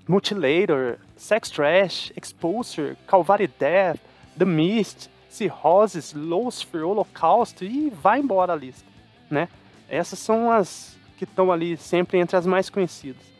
Mutilator, 0.07 0.99
Sex 1.17 1.51
Trash, 1.51 2.13
Exposer, 2.17 2.97
Calvary 3.07 3.49
Death, 3.49 3.99
The 4.39 4.45
Mist, 4.45 5.09
Cirrhosis, 5.29 6.13
Lucifer, 6.13 6.87
Holocausto 6.87 7.65
e 7.65 7.91
vai 7.91 8.21
embora 8.21 8.53
a 8.53 8.57
lista, 8.57 8.87
né? 9.29 9.49
Essas 9.89 10.19
são 10.19 10.51
as 10.51 10.97
que 11.19 11.25
estão 11.25 11.51
ali 11.51 11.77
sempre 11.77 12.19
entre 12.19 12.37
as 12.37 12.47
mais 12.47 12.71
conhecidas. 12.71 13.34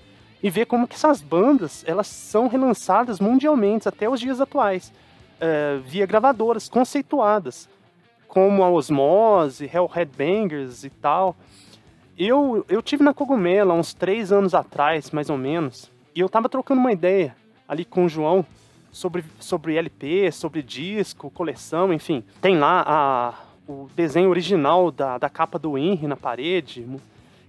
E 0.45 0.51
ver 0.51 0.67
como 0.67 0.87
que 0.87 0.95
essas 0.95 1.23
bandas, 1.23 1.83
elas 1.87 2.07
são 2.07 2.49
relançadas 2.49 3.19
mundialmente 3.19 3.89
até 3.89 4.07
os 4.11 4.21
dias 4.21 4.43
atuais, 4.43 4.93
uh, 5.41 5.81
via 5.81 6.05
gravadoras 6.05 6.69
conceituadas, 6.69 7.67
como 8.29 8.63
a 8.63 8.69
Osmose, 8.69 9.65
Hell 9.65 9.87
Headbangers 9.87 10.85
e 10.85 10.91
tal. 10.91 11.35
Eu, 12.19 12.63
eu 12.69 12.83
tive 12.83 13.03
na 13.03 13.15
Cogumelo 13.15 13.73
há 13.73 13.75
uns 13.75 13.95
três 13.95 14.31
anos 14.33 14.55
atrás, 14.55 15.11
mais 15.11 15.31
ou 15.31 15.39
menos, 15.39 15.91
e 16.15 16.21
eu 16.21 16.29
tava 16.29 16.47
trocando 16.47 16.79
uma 16.79 16.93
ideia 16.93 17.35
ali 17.67 17.83
com 17.83 18.05
o 18.05 18.09
João 18.11 18.45
sobre, 18.93 19.25
sobre 19.41 19.77
LP, 19.77 20.31
sobre 20.31 20.63
disco, 20.63 21.31
coleção, 21.31 21.91
enfim. 21.91 22.23
Tem 22.43 22.59
lá 22.59 22.85
a, 22.87 23.35
o 23.67 23.89
desenho 23.97 24.29
original 24.29 24.91
da, 24.91 25.17
da 25.17 25.31
capa 25.31 25.59
do 25.59 25.79
Henry 25.79 26.07
na 26.07 26.17
parede. 26.17 26.87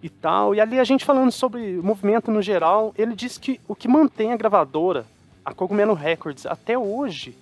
E 0.06 0.10
tal. 0.10 0.54
E 0.54 0.62
ali 0.62 0.80
a 0.80 0.84
gente 0.84 1.04
falando 1.04 1.32
sobre 1.32 1.82
movimento 1.82 2.30
no 2.30 2.40
geral, 2.40 2.94
ele 2.96 3.16
disse 3.16 3.40
que 3.40 3.60
o 3.68 3.76
que 3.76 3.88
mantém 3.88 4.32
a 4.32 4.38
gravadora, 4.38 5.04
a 5.44 5.52
Cogumelo 5.52 5.96
Records, 5.96 6.46
até 6.46 6.78
hoje, 6.78 7.36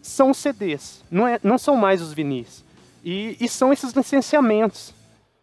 são 0.00 0.30
os 0.30 0.38
CDs, 0.38 1.04
não, 1.10 1.26
é, 1.26 1.40
não 1.42 1.58
são 1.58 1.76
mais 1.76 2.00
os 2.00 2.12
vinis. 2.12 2.64
E, 3.02 3.36
e 3.40 3.48
são 3.48 3.72
esses 3.72 3.92
licenciamentos 3.92 4.94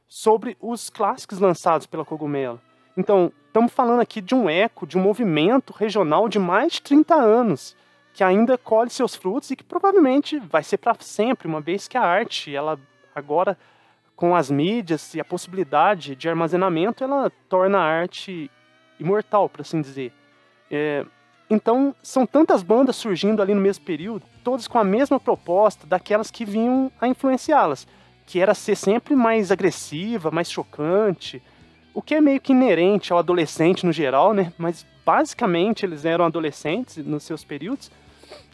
sobre 0.08 0.56
os 0.62 0.90
clássicos 0.90 1.40
lançados 1.40 1.86
pela 1.86 2.06
Cogumelo. 2.06 2.60
Então, 2.96 3.34
estamos 3.48 3.74
falando 3.74 4.00
aqui 4.00 4.22
de 4.22 4.34
um 4.34 4.50
eco, 4.50 4.88
de 4.88 4.98
um 4.98 5.02
movimento 5.02 5.74
regional 5.74 6.30
de 6.30 6.40
mais 6.40 6.74
de 6.74 6.82
30 6.84 7.16
anos, 7.16 7.76
que 8.14 8.24
ainda 8.24 8.58
colhe 8.58 8.90
seus 8.90 9.14
frutos 9.14 9.52
e 9.52 9.58
que 9.58 9.64
provavelmente 9.64 10.40
vai 10.40 10.64
ser 10.64 10.78
para 10.78 10.96
sempre, 11.02 11.50
uma 11.50 11.60
vez 11.60 11.88
que 11.88 11.98
a 11.98 12.02
arte, 12.02 12.56
ela 12.56 12.80
agora 13.14 13.58
com 14.22 14.36
as 14.36 14.52
mídias 14.52 15.16
e 15.16 15.20
a 15.20 15.26
possibilidade 15.26 16.16
de 16.16 16.30
armazenamento, 16.30 17.04
ela 17.04 17.32
torna 17.50 17.80
a 17.80 17.84
arte 17.84 18.52
imortal, 19.00 19.50
por 19.50 19.62
assim 19.62 19.82
dizer. 19.82 20.14
É, 20.70 21.04
então, 21.50 21.96
são 22.04 22.24
tantas 22.28 22.62
bandas 22.62 22.96
surgindo 22.98 23.42
ali 23.42 23.56
no 23.56 23.60
mesmo 23.60 23.84
período, 23.84 24.24
todas 24.44 24.68
com 24.68 24.78
a 24.78 24.84
mesma 24.84 25.20
proposta 25.20 25.88
daquelas 25.88 26.30
que 26.30 26.46
vinham 26.46 26.92
a 27.02 27.08
influenciá-las, 27.08 27.88
que 28.28 28.40
era 28.40 28.54
ser 28.54 28.76
sempre 28.76 29.16
mais 29.16 29.52
agressiva, 29.52 30.30
mais 30.30 30.52
chocante, 30.52 31.42
o 31.92 32.00
que 32.00 32.14
é 32.14 32.22
meio 32.22 32.40
que 32.40 32.52
inerente 32.52 33.12
ao 33.12 33.18
adolescente 33.18 33.88
no 33.88 33.92
geral, 33.92 34.36
né? 34.36 34.54
Mas 34.56 34.86
basicamente 35.04 35.84
eles 35.84 36.06
eram 36.06 36.26
adolescentes 36.26 36.98
nos 36.98 37.24
seus 37.24 37.44
períodos 37.44 37.90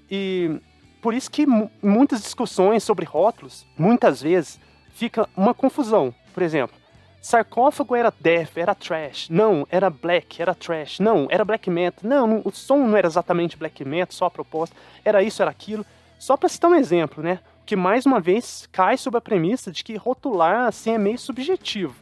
e 0.09 0.61
por 1.01 1.13
isso 1.13 1.29
que 1.29 1.45
muitas 1.83 2.21
discussões 2.21 2.85
sobre 2.85 3.05
rótulos, 3.05 3.67
muitas 3.77 4.21
vezes, 4.21 4.61
fica 4.97 5.29
uma 5.37 5.53
confusão. 5.53 6.13
Por 6.33 6.41
exemplo, 6.41 6.75
sarcófago 7.21 7.95
era 7.95 8.11
death, 8.19 8.57
era 8.57 8.73
trash. 8.73 9.29
Não, 9.29 9.67
era 9.69 9.89
black, 9.89 10.41
era 10.41 10.55
trash. 10.55 10.99
Não, 10.99 11.27
era 11.29 11.45
black 11.45 11.69
metal. 11.69 12.01
Não, 12.03 12.41
o 12.43 12.51
som 12.51 12.77
não 12.77 12.97
era 12.97 13.07
exatamente 13.07 13.57
black 13.57 13.85
metal, 13.85 14.13
só 14.13 14.25
a 14.25 14.31
proposta. 14.31 14.75
Era 15.05 15.21
isso, 15.21 15.41
era 15.41 15.51
aquilo. 15.51 15.85
Só 16.17 16.35
para 16.35 16.49
citar 16.49 16.71
um 16.71 16.75
exemplo, 16.75 17.23
né? 17.23 17.39
Que 17.65 17.75
mais 17.75 18.05
uma 18.05 18.19
vez 18.19 18.67
cai 18.71 18.97
sob 18.97 19.17
a 19.17 19.21
premissa 19.21 19.71
de 19.71 19.83
que 19.83 19.95
rotular 19.95 20.67
assim 20.67 20.91
é 20.91 20.97
meio 20.97 21.19
subjetivo. 21.19 21.95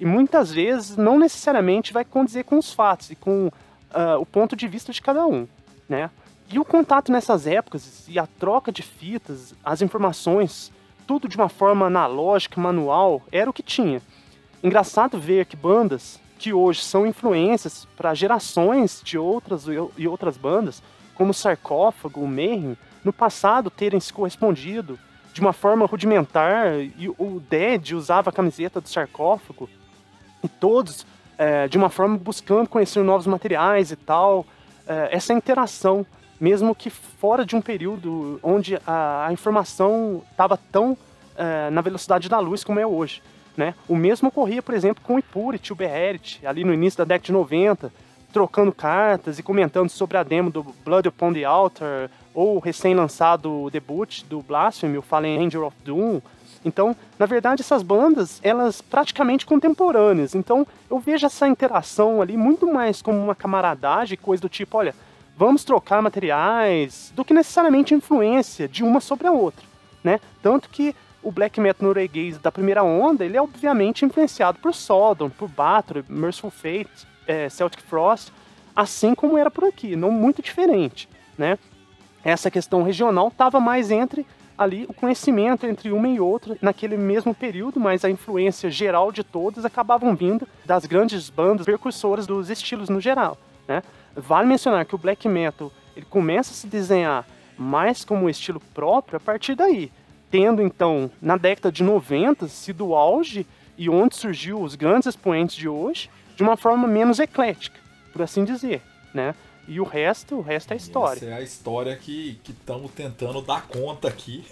E 0.00 0.04
muitas 0.04 0.52
vezes 0.52 0.96
não 0.96 1.18
necessariamente 1.18 1.92
vai 1.92 2.04
condizer 2.04 2.42
com 2.42 2.58
os 2.58 2.72
fatos 2.72 3.10
e 3.10 3.14
com 3.14 3.46
uh, 3.46 4.18
o 4.18 4.26
ponto 4.26 4.56
de 4.56 4.66
vista 4.66 4.92
de 4.92 5.00
cada 5.00 5.24
um, 5.26 5.46
né? 5.88 6.10
E 6.50 6.58
o 6.58 6.64
contato 6.64 7.12
nessas 7.12 7.46
épocas 7.46 8.06
e 8.08 8.18
a 8.18 8.26
troca 8.26 8.72
de 8.72 8.82
fitas, 8.82 9.54
as 9.64 9.80
informações 9.80 10.72
tudo 11.06 11.28
de 11.28 11.36
uma 11.36 11.48
forma 11.48 11.86
analógica, 11.86 12.60
manual, 12.60 13.22
era 13.30 13.48
o 13.48 13.52
que 13.52 13.62
tinha. 13.62 14.00
Engraçado 14.62 15.18
ver 15.18 15.46
que 15.46 15.56
bandas 15.56 16.20
que 16.38 16.52
hoje 16.52 16.82
são 16.82 17.06
influências 17.06 17.86
para 17.96 18.14
gerações 18.14 19.00
de 19.04 19.16
outras 19.16 19.66
e 19.96 20.08
outras 20.08 20.36
bandas, 20.36 20.82
como 21.14 21.32
Sarcófago, 21.32 22.20
o 22.20 22.26
Mayhem, 22.26 22.76
no 23.04 23.12
passado 23.12 23.70
terem 23.70 24.00
se 24.00 24.12
correspondido 24.12 24.98
de 25.32 25.40
uma 25.40 25.52
forma 25.52 25.86
rudimentar, 25.86 26.80
e 26.98 27.08
o 27.08 27.40
Dead 27.48 27.92
usava 27.92 28.30
a 28.30 28.32
camiseta 28.32 28.80
do 28.80 28.88
Sarcófago, 28.88 29.68
e 30.42 30.48
todos 30.48 31.06
é, 31.38 31.68
de 31.68 31.78
uma 31.78 31.88
forma 31.88 32.16
buscando 32.18 32.68
conhecer 32.68 33.02
novos 33.02 33.26
materiais 33.26 33.90
e 33.90 33.96
tal. 33.96 34.44
É, 34.86 35.08
essa 35.12 35.32
interação 35.32 36.04
mesmo 36.42 36.74
que 36.74 36.90
fora 36.90 37.46
de 37.46 37.54
um 37.54 37.60
período 37.60 38.40
onde 38.42 38.76
a, 38.84 39.26
a 39.28 39.32
informação 39.32 40.24
estava 40.28 40.56
tão 40.56 40.98
é, 41.36 41.70
na 41.70 41.80
velocidade 41.80 42.28
da 42.28 42.40
luz 42.40 42.64
como 42.64 42.80
é 42.80 42.86
hoje. 42.86 43.22
Né? 43.56 43.76
O 43.86 43.94
mesmo 43.94 44.28
ocorria, 44.28 44.60
por 44.60 44.74
exemplo, 44.74 45.04
com 45.04 45.14
o 45.14 45.18
Ipurity, 45.20 45.72
o 45.72 45.76
Beherit, 45.76 46.44
ali 46.44 46.64
no 46.64 46.74
início 46.74 46.98
da 46.98 47.04
década 47.04 47.26
de 47.26 47.32
90, 47.32 47.92
trocando 48.32 48.72
cartas 48.72 49.38
e 49.38 49.42
comentando 49.42 49.88
sobre 49.88 50.16
a 50.16 50.24
demo 50.24 50.50
do 50.50 50.64
Blood 50.84 51.06
Upon 51.06 51.32
the 51.32 51.44
Altar, 51.44 52.10
ou 52.34 52.56
o 52.56 52.58
recém-lançado 52.58 53.70
debut 53.70 54.24
do 54.24 54.42
Blasphemy, 54.42 54.98
o 54.98 55.02
Fallen 55.02 55.46
Angel 55.46 55.64
of 55.64 55.76
Doom. 55.84 56.20
Então, 56.64 56.96
na 57.20 57.26
verdade, 57.26 57.62
essas 57.62 57.84
bandas, 57.84 58.40
elas 58.42 58.82
praticamente 58.82 59.46
contemporâneas. 59.46 60.34
Então, 60.34 60.66
eu 60.90 60.98
vejo 60.98 61.24
essa 61.24 61.46
interação 61.46 62.20
ali 62.20 62.36
muito 62.36 62.66
mais 62.66 63.00
como 63.00 63.16
uma 63.18 63.34
camaradagem, 63.36 64.18
coisa 64.18 64.40
do 64.40 64.48
tipo, 64.48 64.76
olha, 64.76 64.92
vamos 65.36 65.64
trocar 65.64 66.02
materiais, 66.02 67.12
do 67.14 67.24
que 67.24 67.34
necessariamente 67.34 67.94
influência 67.94 68.68
de 68.68 68.82
uma 68.84 69.00
sobre 69.00 69.26
a 69.26 69.32
outra, 69.32 69.64
né? 70.02 70.20
Tanto 70.42 70.68
que 70.68 70.94
o 71.22 71.30
black 71.30 71.60
metal 71.60 71.86
norueguês 71.86 72.38
da 72.38 72.50
primeira 72.50 72.82
onda, 72.82 73.24
ele 73.24 73.36
é 73.36 73.42
obviamente 73.42 74.04
influenciado 74.04 74.58
por 74.58 74.74
Sodom, 74.74 75.30
por 75.30 75.48
Bathory, 75.48 76.04
Merciful 76.08 76.50
Fate, 76.50 77.06
é, 77.26 77.48
Celtic 77.48 77.82
Frost, 77.82 78.32
assim 78.74 79.14
como 79.14 79.38
era 79.38 79.50
por 79.50 79.64
aqui, 79.64 79.94
não 79.94 80.10
muito 80.10 80.42
diferente, 80.42 81.08
né? 81.38 81.58
Essa 82.24 82.50
questão 82.50 82.82
regional 82.82 83.28
estava 83.28 83.60
mais 83.60 83.90
entre 83.90 84.26
ali 84.56 84.84
o 84.88 84.92
conhecimento 84.92 85.66
entre 85.66 85.90
uma 85.90 86.08
e 86.08 86.20
outra 86.20 86.56
naquele 86.60 86.96
mesmo 86.96 87.34
período, 87.34 87.80
mas 87.80 88.04
a 88.04 88.10
influência 88.10 88.70
geral 88.70 89.10
de 89.10 89.24
todas 89.24 89.64
acabavam 89.64 90.14
vindo 90.14 90.46
das 90.64 90.86
grandes 90.86 91.30
bandas 91.30 91.66
percursoras 91.66 92.26
dos 92.26 92.50
estilos 92.50 92.88
no 92.88 93.00
geral, 93.00 93.38
né? 93.66 93.82
Vale 94.14 94.46
mencionar 94.46 94.84
que 94.84 94.94
o 94.94 94.98
black 94.98 95.28
metal 95.28 95.72
ele 95.96 96.06
começa 96.06 96.52
a 96.52 96.54
se 96.54 96.66
desenhar 96.66 97.26
mais 97.56 98.04
como 98.04 98.24
um 98.24 98.28
estilo 98.28 98.60
próprio 98.74 99.16
a 99.16 99.20
partir 99.20 99.54
daí, 99.54 99.92
tendo 100.30 100.62
então 100.62 101.10
na 101.20 101.36
década 101.36 101.70
de 101.70 101.82
90 101.82 102.48
sido 102.48 102.88
o 102.88 102.96
auge 102.96 103.46
e 103.76 103.88
onde 103.88 104.16
surgiu 104.16 104.60
os 104.60 104.74
grandes 104.74 105.06
expoentes 105.06 105.56
de 105.56 105.68
hoje 105.68 106.10
de 106.36 106.42
uma 106.42 106.56
forma 106.56 106.88
menos 106.88 107.18
eclética, 107.18 107.78
por 108.12 108.22
assim 108.22 108.44
dizer, 108.44 108.82
né? 109.12 109.34
E 109.68 109.80
o 109.80 109.84
resto, 109.84 110.36
o 110.36 110.40
resto 110.40 110.72
é 110.72 110.76
história. 110.76 111.18
Essa 111.18 111.26
é 111.26 111.34
a 111.34 111.40
história 111.40 111.96
que 111.96 112.40
estamos 112.48 112.90
tentando 112.90 113.40
dar 113.40 113.68
conta 113.68 114.08
aqui. 114.08 114.44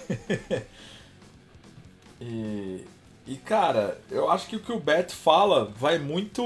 e 2.21 2.85
e 3.31 3.37
cara, 3.37 4.03
eu 4.11 4.29
acho 4.29 4.49
que 4.49 4.57
o 4.57 4.61
que 4.61 4.73
o 4.73 4.81
Beto 4.81 5.15
fala 5.15 5.67
vai 5.77 6.01
muito 6.01 6.43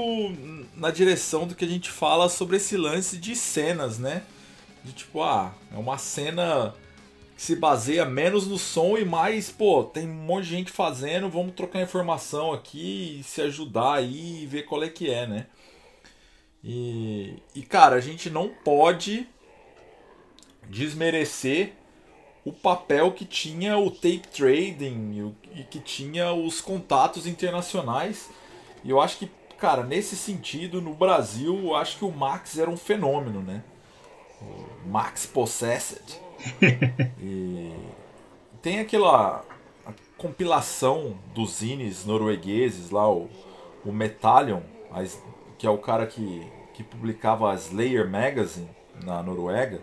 na 0.75 0.91
direção 0.91 1.47
do 1.47 1.55
que 1.55 1.65
a 1.65 1.67
gente 1.67 1.89
fala 1.89 2.29
sobre 2.29 2.57
esse 2.57 2.77
lance 2.77 3.17
de 3.17 3.35
cenas, 3.35 3.97
né? 3.97 4.21
De 4.83 4.93
tipo, 4.93 5.23
ah, 5.23 5.51
é 5.73 5.77
uma 5.79 5.97
cena 5.97 6.75
que 7.35 7.41
se 7.41 7.55
baseia 7.55 8.05
menos 8.05 8.45
no 8.45 8.59
som 8.59 8.99
e 8.99 9.03
mais, 9.03 9.49
pô, 9.49 9.83
tem 9.83 10.07
um 10.07 10.13
monte 10.13 10.43
de 10.43 10.51
gente 10.51 10.71
fazendo, 10.71 11.27
vamos 11.27 11.55
trocar 11.55 11.81
informação 11.81 12.53
aqui 12.53 13.17
e 13.19 13.23
se 13.23 13.41
ajudar 13.41 13.95
aí 13.95 14.43
e 14.43 14.45
ver 14.45 14.61
qual 14.67 14.83
é 14.83 14.87
que 14.87 15.09
é, 15.09 15.25
né? 15.25 15.47
E, 16.63 17.41
e 17.55 17.63
cara, 17.63 17.95
a 17.95 17.99
gente 17.99 18.29
não 18.29 18.49
pode 18.63 19.27
desmerecer 20.69 21.73
o 22.45 22.53
papel 22.53 23.11
que 23.11 23.25
tinha 23.25 23.75
o 23.75 23.89
tape 23.89 24.27
trading 24.31 25.33
e 25.55 25.63
que 25.63 25.79
tinha 25.79 26.31
os 26.31 26.61
contatos 26.61 27.25
internacionais. 27.25 28.29
E 28.83 28.91
eu 28.91 29.01
acho 29.01 29.17
que, 29.17 29.31
cara, 29.57 29.83
nesse 29.83 30.15
sentido, 30.15 30.79
no 30.79 30.93
Brasil, 30.93 31.57
eu 31.57 31.75
acho 31.75 31.97
que 31.97 32.05
o 32.05 32.11
Max 32.11 32.59
era 32.59 32.69
um 32.69 32.77
fenômeno, 32.77 33.41
né? 33.41 33.63
O 34.39 34.87
Max 34.87 35.25
Possessed. 35.25 36.21
e 37.19 37.73
tem 38.61 38.79
aquela 38.79 39.43
compilação 40.15 41.17
dos 41.33 41.57
zines 41.57 42.05
noruegueses 42.05 42.91
lá, 42.91 43.11
o, 43.11 43.27
o 43.83 43.91
Metallion, 43.91 44.61
que 45.57 45.65
é 45.65 45.69
o 45.69 45.79
cara 45.79 46.05
que, 46.05 46.47
que 46.75 46.83
publicava 46.83 47.51
a 47.51 47.55
Slayer 47.55 48.07
Magazine 48.07 48.69
na 49.03 49.23
Noruega 49.23 49.81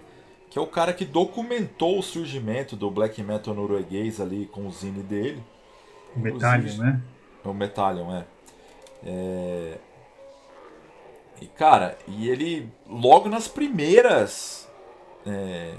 que 0.52 0.58
é 0.58 0.62
o 0.62 0.66
cara 0.66 0.92
que 0.92 1.06
documentou 1.06 1.98
o 1.98 2.02
surgimento 2.02 2.76
do 2.76 2.90
black 2.90 3.22
metal 3.22 3.54
norueguês 3.54 4.20
ali 4.20 4.44
com 4.44 4.66
o 4.66 4.70
zine 4.70 5.02
dele. 5.02 5.42
O 6.14 6.20
Metallion, 6.20 6.76
né? 6.76 7.00
O 7.42 7.54
Metallion, 7.54 8.14
é. 8.14 8.26
é. 9.02 9.78
E 11.40 11.46
cara, 11.46 11.96
e 12.06 12.28
ele 12.28 12.70
logo 12.86 13.30
nas 13.30 13.48
primeiras. 13.48 14.68
É... 15.24 15.74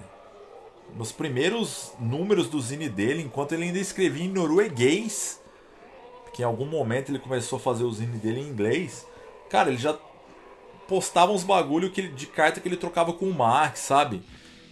Nos 0.95 1.11
primeiros 1.11 1.93
números 1.99 2.49
do 2.49 2.59
zine 2.59 2.89
dele, 2.89 3.21
enquanto 3.21 3.51
ele 3.51 3.65
ainda 3.65 3.77
escrevia 3.77 4.25
em 4.25 4.29
norueguês, 4.29 5.39
que 6.33 6.41
em 6.41 6.45
algum 6.45 6.65
momento 6.65 7.11
ele 7.11 7.19
começou 7.19 7.57
a 7.57 7.59
fazer 7.59 7.83
o 7.83 7.93
zine 7.93 8.17
dele 8.17 8.39
em 8.39 8.47
inglês, 8.47 9.05
cara, 9.51 9.69
ele 9.69 9.77
já 9.77 9.95
postava 10.87 11.31
uns 11.31 11.43
bagulho 11.43 11.91
que 11.91 12.07
de 12.07 12.25
carta 12.25 12.59
que 12.59 12.67
ele 12.67 12.77
trocava 12.77 13.13
com 13.13 13.29
o 13.29 13.33
Mark, 13.33 13.75
sabe? 13.77 14.23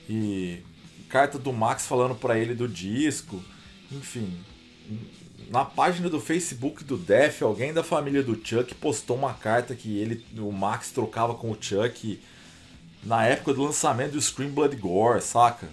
E 0.10 0.64
carta 1.10 1.38
do 1.38 1.52
Max 1.52 1.86
falando 1.86 2.16
para 2.16 2.38
ele 2.38 2.56
do 2.56 2.68
disco, 2.68 3.44
enfim. 3.92 4.34
Na 5.50 5.66
página 5.66 6.10
do 6.10 6.22
Facebook 6.22 6.84
do 6.84 6.98
Def, 6.98 7.42
alguém 7.42 7.74
da 7.74 7.84
família 7.84 8.24
do 8.24 8.40
Chuck 8.42 8.74
postou 8.76 9.18
uma 9.18 9.34
carta 9.34 9.76
que 9.76 9.98
ele, 9.98 10.26
o 10.38 10.52
Max 10.52 10.92
trocava 10.92 11.34
com 11.34 11.52
o 11.52 11.58
Chuck 11.60 12.20
na 13.04 13.26
época 13.26 13.54
do 13.54 13.64
lançamento 13.64 14.14
do 14.14 14.22
Scream 14.22 14.52
Blood 14.52 14.76
Gore, 14.78 15.22
saca? 15.22 15.68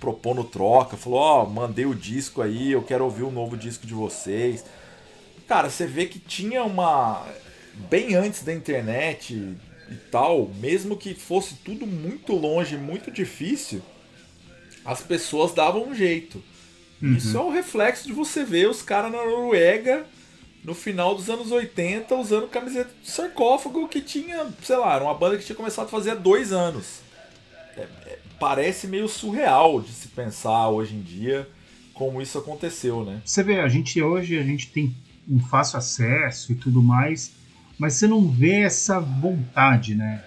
Propondo 0.00 0.42
troca, 0.42 0.96
falou: 0.96 1.20
Ó, 1.20 1.44
oh, 1.44 1.46
mandei 1.46 1.86
o 1.86 1.94
disco 1.94 2.42
aí, 2.42 2.72
eu 2.72 2.82
quero 2.82 3.04
ouvir 3.04 3.22
o 3.22 3.30
novo 3.30 3.56
disco 3.56 3.86
de 3.86 3.94
vocês. 3.94 4.64
Cara, 5.46 5.70
você 5.70 5.86
vê 5.86 6.06
que 6.06 6.18
tinha 6.18 6.64
uma 6.64 7.24
bem 7.88 8.14
antes 8.14 8.42
da 8.42 8.52
internet 8.52 9.56
e 9.90 9.94
tal, 10.10 10.50
mesmo 10.60 10.96
que 10.96 11.14
fosse 11.14 11.56
tudo 11.56 11.86
muito 11.86 12.34
longe, 12.34 12.76
muito 12.76 13.10
difícil, 13.10 13.82
as 14.84 15.00
pessoas 15.00 15.52
davam 15.52 15.88
um 15.88 15.94
jeito. 15.94 16.42
Uhum. 17.02 17.14
Isso 17.14 17.36
é 17.36 17.40
um 17.40 17.50
reflexo 17.50 18.06
de 18.06 18.12
você 18.12 18.44
ver 18.44 18.68
os 18.68 18.82
caras 18.82 19.12
na 19.12 19.18
Noruega 19.24 20.06
no 20.64 20.74
final 20.74 21.14
dos 21.14 21.28
anos 21.28 21.52
80 21.52 22.14
usando 22.14 22.48
camiseta 22.48 22.90
de 23.02 23.10
sarcófago 23.10 23.86
que 23.86 24.00
tinha, 24.00 24.46
sei 24.62 24.76
lá, 24.76 24.94
era 24.94 25.04
uma 25.04 25.14
banda 25.14 25.36
que 25.36 25.44
tinha 25.44 25.54
começado 25.54 25.86
a 25.86 25.90
fazer 25.90 26.12
há 26.12 26.14
dois 26.14 26.52
anos. 26.52 27.00
É, 27.76 27.82
é, 28.06 28.18
parece 28.40 28.86
meio 28.86 29.06
surreal 29.06 29.80
de 29.82 29.92
se 29.92 30.08
pensar 30.08 30.70
hoje 30.70 30.94
em 30.94 31.02
dia 31.02 31.46
como 31.92 32.20
isso 32.20 32.38
aconteceu, 32.38 33.04
né? 33.04 33.20
Você 33.24 33.42
vê, 33.42 33.60
a 33.60 33.68
gente 33.68 34.00
hoje 34.02 34.38
a 34.38 34.42
gente 34.42 34.70
tem 34.70 34.94
um 35.28 35.38
fácil 35.38 35.78
acesso 35.78 36.52
e 36.52 36.54
tudo 36.54 36.82
mais, 36.82 37.32
mas 37.78 37.94
você 37.94 38.06
não 38.06 38.28
vê 38.28 38.60
essa 38.60 39.00
vontade, 39.00 39.94
né? 39.94 40.22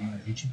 A 0.00 0.26
gente 0.26 0.50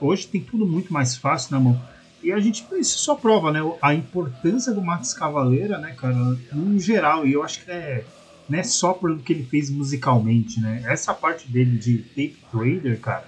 hoje 0.00 0.26
tem 0.26 0.40
tudo 0.40 0.66
muito 0.66 0.92
mais 0.92 1.16
fácil 1.16 1.52
na 1.52 1.60
mão. 1.60 1.80
E 2.22 2.32
a 2.32 2.38
gente, 2.38 2.66
isso 2.78 2.98
só 2.98 3.14
prova, 3.14 3.50
né? 3.52 3.60
A 3.80 3.94
importância 3.94 4.72
do 4.72 4.82
Max 4.82 5.14
Cavaleira, 5.14 5.78
né, 5.78 5.94
cara, 5.96 6.14
no 6.52 6.78
geral. 6.78 7.26
E 7.26 7.32
eu 7.32 7.42
acho 7.42 7.64
que 7.64 7.70
é, 7.70 8.04
não 8.48 8.58
é 8.58 8.62
só 8.62 8.92
pelo 8.92 9.18
que 9.18 9.32
ele 9.32 9.44
fez 9.44 9.70
musicalmente, 9.70 10.60
né? 10.60 10.82
Essa 10.86 11.14
parte 11.14 11.48
dele 11.48 11.78
de 11.78 11.98
tape 11.98 12.36
trader, 12.50 13.00
cara, 13.00 13.24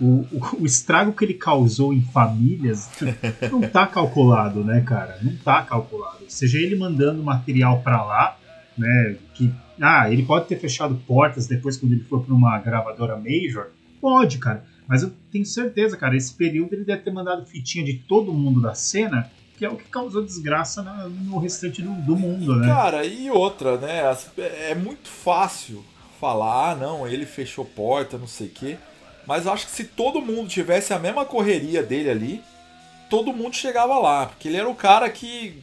o, 0.00 0.26
o, 0.32 0.62
o, 0.62 0.66
estrago 0.66 1.12
que 1.12 1.24
ele 1.24 1.34
causou 1.34 1.92
em 1.92 2.02
famílias 2.02 2.90
não 3.52 3.60
tá 3.60 3.86
calculado, 3.86 4.64
né, 4.64 4.80
cara? 4.80 5.18
Não 5.22 5.36
tá 5.36 5.62
calculado. 5.62 6.24
Seja 6.28 6.58
ele 6.58 6.74
mandando 6.74 7.22
material 7.22 7.80
para 7.82 8.02
lá, 8.02 8.36
né? 8.76 9.16
Que 9.34 9.52
ah, 9.80 10.10
ele 10.10 10.24
pode 10.24 10.46
ter 10.46 10.58
fechado 10.58 10.94
portas 11.06 11.46
depois 11.46 11.76
quando 11.76 11.92
ele 11.92 12.04
for 12.04 12.22
para 12.22 12.34
uma 12.34 12.58
gravadora 12.58 13.16
major, 13.16 13.70
pode, 14.00 14.38
cara. 14.38 14.64
Mas 14.86 15.02
eu 15.02 15.12
tenho 15.32 15.44
certeza, 15.46 15.96
cara, 15.96 16.16
esse 16.16 16.32
período 16.34 16.74
ele 16.74 16.84
deve 16.84 17.02
ter 17.02 17.12
mandado 17.12 17.46
fitinha 17.46 17.84
de 17.84 17.94
todo 17.94 18.32
mundo 18.32 18.60
da 18.60 18.74
cena, 18.74 19.30
que 19.56 19.64
é 19.64 19.68
o 19.68 19.76
que 19.76 19.84
causou 19.84 20.22
desgraça 20.22 20.82
no 20.82 21.38
restante 21.38 21.80
do, 21.80 21.92
do 22.02 22.16
mundo, 22.16 22.56
né? 22.56 22.66
Cara, 22.66 23.04
e 23.04 23.30
outra, 23.30 23.78
né? 23.78 24.02
É 24.68 24.74
muito 24.74 25.08
fácil 25.08 25.82
falar, 26.20 26.70
ah, 26.70 26.74
não, 26.74 27.06
ele 27.06 27.24
fechou 27.24 27.64
porta, 27.64 28.18
não 28.18 28.26
sei 28.26 28.48
o 28.48 28.50
quê. 28.50 28.76
Mas 29.26 29.46
eu 29.46 29.52
acho 29.52 29.66
que 29.66 29.72
se 29.72 29.84
todo 29.84 30.20
mundo 30.20 30.48
tivesse 30.48 30.92
a 30.92 30.98
mesma 30.98 31.24
correria 31.24 31.82
dele 31.82 32.10
ali, 32.10 32.42
todo 33.08 33.32
mundo 33.32 33.56
chegava 33.56 33.98
lá. 33.98 34.26
Porque 34.26 34.48
ele 34.48 34.56
era 34.56 34.68
o 34.68 34.74
cara 34.74 35.08
que 35.08 35.62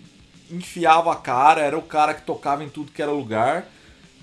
enfiava 0.49 1.11
a 1.11 1.15
cara, 1.15 1.61
era 1.61 1.77
o 1.77 1.81
cara 1.81 2.13
que 2.13 2.23
tocava 2.23 2.63
em 2.63 2.69
tudo 2.69 2.91
que 2.91 3.01
era 3.01 3.11
lugar. 3.11 3.65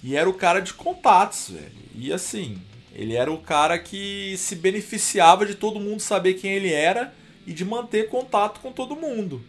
E 0.03 0.16
era 0.16 0.29
o 0.29 0.35
cara 0.35 0.61
de 0.61 0.75
contatos, 0.75 1.51
velho. 1.51 1.73
E 1.95 2.12
assim, 2.12 2.61
ele 2.95 3.15
era 3.15 3.33
o 3.33 3.39
cara 3.39 3.79
que 3.79 4.37
se 4.37 4.57
beneficiava 4.57 5.47
de 5.47 5.55
todo 5.55 5.81
mundo 5.81 6.01
saber 6.01 6.35
quem 6.35 6.53
ele 6.53 6.73
era 6.73 7.15
e 7.47 7.53
de 7.53 7.65
manter 7.65 8.09
contato 8.09 8.61
com 8.61 8.73
todo 8.73 8.97
mundo. 8.97 9.43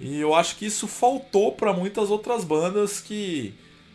E 0.00 0.18
eu 0.18 0.34
acho 0.34 0.56
que 0.56 0.66
isso 0.66 0.88
faltou 0.88 1.52
para 1.52 1.72
muitas 1.72 2.10
outras 2.10 2.44
bandas 2.44 3.00
que, 3.00 3.54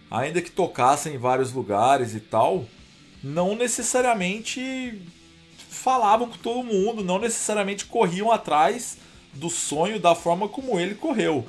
ainda 0.10 0.42
que 0.42 0.52
tocassem 0.52 1.16
em 1.16 1.18
vários 1.18 1.52
lugares 1.52 2.16
e 2.16 2.20
tal, 2.20 2.66
não 3.24 3.56
necessariamente 3.56 5.02
falavam 5.70 6.30
com 6.30 6.38
todo 6.38 6.64
mundo, 6.64 7.04
não 7.04 7.20
necessariamente 7.20 7.86
corriam 7.86 8.32
atrás 8.32 8.98
do 9.34 9.50
sonho 9.50 10.00
da 10.00 10.16
forma 10.16 10.48
como 10.48 10.80
ele 10.80 10.96
correu. 10.96 11.46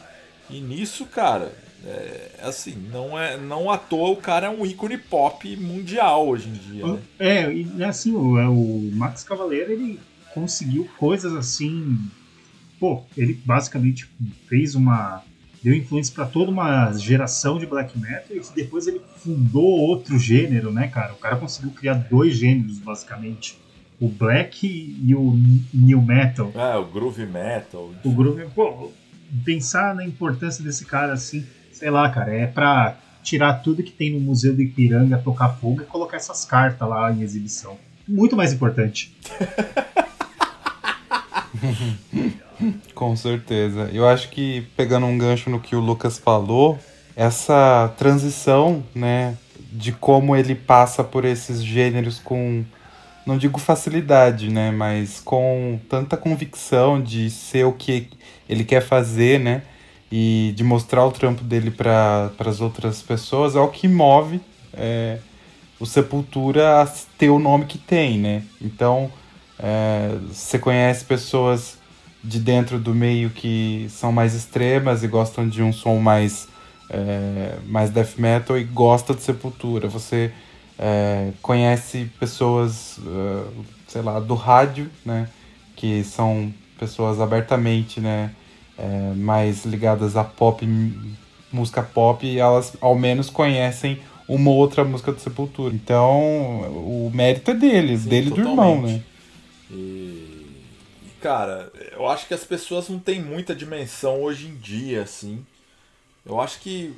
E 0.50 0.60
nisso, 0.60 1.06
cara, 1.06 1.56
é, 1.84 2.30
assim, 2.42 2.74
não 2.90 3.18
é 3.18 3.36
não 3.36 3.70
à 3.70 3.78
toa 3.78 4.10
o 4.10 4.16
cara 4.16 4.48
é 4.48 4.50
um 4.50 4.66
ícone 4.66 4.98
pop 4.98 5.56
mundial 5.56 6.28
hoje 6.28 6.48
em 6.48 6.52
dia. 6.52 6.86
Né? 6.86 6.98
É, 7.18 7.52
e 7.52 7.84
assim, 7.84 8.12
o, 8.12 8.38
é, 8.38 8.48
o 8.48 8.90
Max 8.94 9.22
Cavaleiro 9.22 9.72
ele 9.72 10.00
conseguiu 10.34 10.88
coisas 10.98 11.34
assim. 11.34 11.98
Pô, 12.80 13.02
ele 13.16 13.34
basicamente 13.44 14.08
fez 14.48 14.74
uma. 14.74 15.22
deu 15.62 15.74
influência 15.74 16.14
para 16.14 16.26
toda 16.26 16.50
uma 16.50 16.92
geração 16.92 17.58
de 17.58 17.66
black 17.66 17.98
metal 17.98 18.36
e 18.36 18.40
depois 18.54 18.86
ele 18.86 19.00
fundou 19.16 19.64
outro 19.64 20.18
gênero, 20.18 20.72
né, 20.72 20.88
cara? 20.88 21.12
O 21.12 21.16
cara 21.16 21.36
conseguiu 21.36 21.70
criar 21.70 21.94
dois 21.94 22.36
gêneros, 22.36 22.78
basicamente. 22.78 23.58
O 24.00 24.08
black 24.08 24.64
e 24.66 25.14
o 25.14 25.36
new 25.74 26.00
metal. 26.00 26.52
É, 26.54 26.76
o 26.76 26.84
groove 26.84 27.26
metal. 27.26 27.92
O 28.04 28.10
groove. 28.12 28.46
Pô, 28.54 28.92
pensar 29.44 29.94
na 29.94 30.04
importância 30.04 30.62
desse 30.62 30.84
cara 30.84 31.12
assim 31.12 31.44
sei 31.78 31.90
lá, 31.90 32.10
cara, 32.10 32.34
é 32.34 32.46
pra 32.46 32.96
tirar 33.22 33.54
tudo 33.54 33.84
que 33.84 33.92
tem 33.92 34.12
no 34.12 34.20
Museu 34.20 34.54
do 34.54 34.60
Ipiranga, 34.60 35.16
tocar 35.18 35.48
fogo 35.50 35.82
e 35.82 35.84
colocar 35.84 36.16
essas 36.16 36.44
cartas 36.44 36.88
lá 36.88 37.12
em 37.12 37.22
exibição. 37.22 37.78
Muito 38.06 38.36
mais 38.36 38.52
importante. 38.52 39.16
Com 42.94 43.14
certeza. 43.14 43.88
Eu 43.92 44.08
acho 44.08 44.30
que, 44.30 44.66
pegando 44.76 45.06
um 45.06 45.16
gancho 45.16 45.48
no 45.50 45.60
que 45.60 45.76
o 45.76 45.80
Lucas 45.80 46.18
falou, 46.18 46.76
essa 47.14 47.94
transição, 47.96 48.82
né, 48.92 49.36
de 49.72 49.92
como 49.92 50.34
ele 50.34 50.56
passa 50.56 51.04
por 51.04 51.24
esses 51.24 51.62
gêneros 51.62 52.18
com, 52.18 52.64
não 53.24 53.38
digo 53.38 53.60
facilidade, 53.60 54.50
né, 54.50 54.72
mas 54.72 55.20
com 55.20 55.78
tanta 55.88 56.16
convicção 56.16 57.00
de 57.00 57.30
ser 57.30 57.64
o 57.64 57.72
que 57.72 58.08
ele 58.48 58.64
quer 58.64 58.80
fazer, 58.80 59.38
né, 59.38 59.62
e 60.10 60.52
de 60.56 60.64
mostrar 60.64 61.04
o 61.04 61.12
trampo 61.12 61.44
dele 61.44 61.70
para 61.70 62.30
as 62.38 62.60
outras 62.60 63.02
pessoas 63.02 63.54
é 63.54 63.60
o 63.60 63.68
que 63.68 63.86
move 63.86 64.40
é, 64.72 65.18
o 65.78 65.86
Sepultura 65.86 66.82
a 66.82 66.86
ter 67.16 67.30
o 67.30 67.38
nome 67.38 67.66
que 67.66 67.78
tem, 67.78 68.18
né? 68.18 68.42
Então, 68.60 69.10
é, 69.58 70.16
você 70.28 70.58
conhece 70.58 71.04
pessoas 71.04 71.78
de 72.22 72.38
dentro 72.38 72.78
do 72.78 72.94
meio 72.94 73.30
que 73.30 73.86
são 73.90 74.10
mais 74.10 74.34
extremas 74.34 75.02
e 75.02 75.08
gostam 75.08 75.48
de 75.48 75.62
um 75.62 75.72
som 75.72 75.98
mais, 75.98 76.48
é, 76.90 77.56
mais 77.66 77.90
death 77.90 78.18
metal 78.18 78.58
e 78.58 78.64
gosta 78.64 79.14
de 79.14 79.22
Sepultura. 79.22 79.88
Você 79.88 80.32
é, 80.78 81.30
conhece 81.42 82.10
pessoas, 82.18 82.98
uh, 82.98 83.64
sei 83.86 84.02
lá, 84.02 84.18
do 84.20 84.34
rádio, 84.34 84.90
né? 85.04 85.28
Que 85.76 86.02
são 86.02 86.52
pessoas 86.78 87.20
abertamente, 87.20 88.00
né? 88.00 88.32
É, 88.78 89.12
mais 89.14 89.64
ligadas 89.64 90.16
a 90.16 90.24
pop, 90.24 90.66
música 91.52 91.82
pop, 91.82 92.38
elas 92.38 92.74
ao 92.80 92.94
menos 92.94 93.28
conhecem 93.28 94.00
uma 94.28 94.50
outra 94.50 94.84
música 94.84 95.10
do 95.10 95.20
Sepultura. 95.20 95.74
Então, 95.74 96.20
o 96.70 97.10
mérito 97.12 97.50
é 97.50 97.54
deles, 97.54 98.02
Sim, 98.02 98.08
dele 98.08 98.28
e 98.28 98.30
do 98.30 98.40
irmão, 98.40 98.82
né? 98.82 99.02
E, 99.70 100.46
cara, 101.20 101.72
eu 101.92 102.06
acho 102.06 102.28
que 102.28 102.34
as 102.34 102.44
pessoas 102.44 102.88
não 102.88 102.98
têm 102.98 103.20
muita 103.20 103.54
dimensão 103.54 104.22
hoje 104.22 104.48
em 104.48 104.54
dia, 104.56 105.02
assim. 105.02 105.44
Eu 106.24 106.40
acho 106.40 106.60
que, 106.60 106.94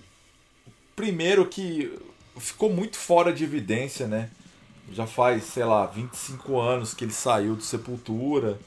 primeiro, 0.97 1.47
que 1.47 1.97
ficou 2.37 2.71
muito 2.71 2.97
fora 2.97 3.33
de 3.33 3.45
evidência, 3.45 4.07
né? 4.07 4.29
Já 4.93 5.07
faz, 5.07 5.45
sei 5.45 5.65
lá, 5.65 5.87
25 5.87 6.59
anos 6.59 6.93
que 6.93 7.05
ele 7.05 7.13
saiu 7.13 7.55
do 7.55 7.63
Sepultura. 7.63 8.59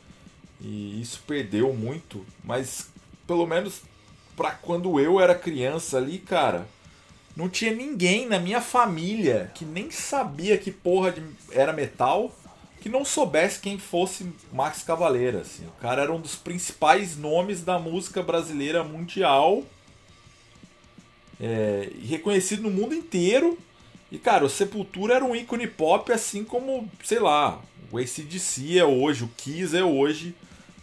E 0.61 1.01
isso 1.01 1.21
perdeu 1.27 1.73
muito. 1.73 2.25
Mas 2.41 2.92
pelo 3.33 3.47
menos 3.47 3.81
pra 4.37 4.51
quando 4.51 4.99
eu 4.99 5.19
era 5.19 5.33
criança 5.33 5.97
ali, 5.97 6.19
cara, 6.19 6.67
não 7.35 7.49
tinha 7.49 7.73
ninguém 7.73 8.27
na 8.27 8.37
minha 8.37 8.61
família 8.61 9.51
que 9.55 9.65
nem 9.65 9.89
sabia 9.89 10.55
que 10.55 10.71
porra 10.71 11.11
de, 11.11 11.23
era 11.51 11.73
metal 11.73 12.31
que 12.79 12.89
não 12.89 13.03
soubesse 13.03 13.59
quem 13.59 13.79
fosse 13.79 14.31
Max 14.51 14.83
Cavaleira. 14.83 15.39
Assim. 15.41 15.65
O 15.65 15.81
cara 15.81 16.03
era 16.03 16.13
um 16.13 16.21
dos 16.21 16.35
principais 16.35 17.17
nomes 17.17 17.63
da 17.63 17.79
música 17.79 18.21
brasileira 18.21 18.83
mundial. 18.83 19.63
É, 21.41 21.89
reconhecido 22.07 22.61
no 22.61 22.69
mundo 22.69 22.93
inteiro. 22.93 23.57
E, 24.11 24.19
cara, 24.19 24.45
o 24.45 24.49
Sepultura 24.49 25.15
era 25.15 25.25
um 25.25 25.35
ícone 25.35 25.65
pop, 25.65 26.11
assim 26.11 26.43
como, 26.43 26.87
sei 27.03 27.19
lá, 27.19 27.59
o 27.91 27.97
ACDC 27.97 28.77
é 28.77 28.85
hoje, 28.85 29.23
o 29.23 29.31
Kiss 29.35 29.75
é 29.75 29.83
hoje 29.83 30.35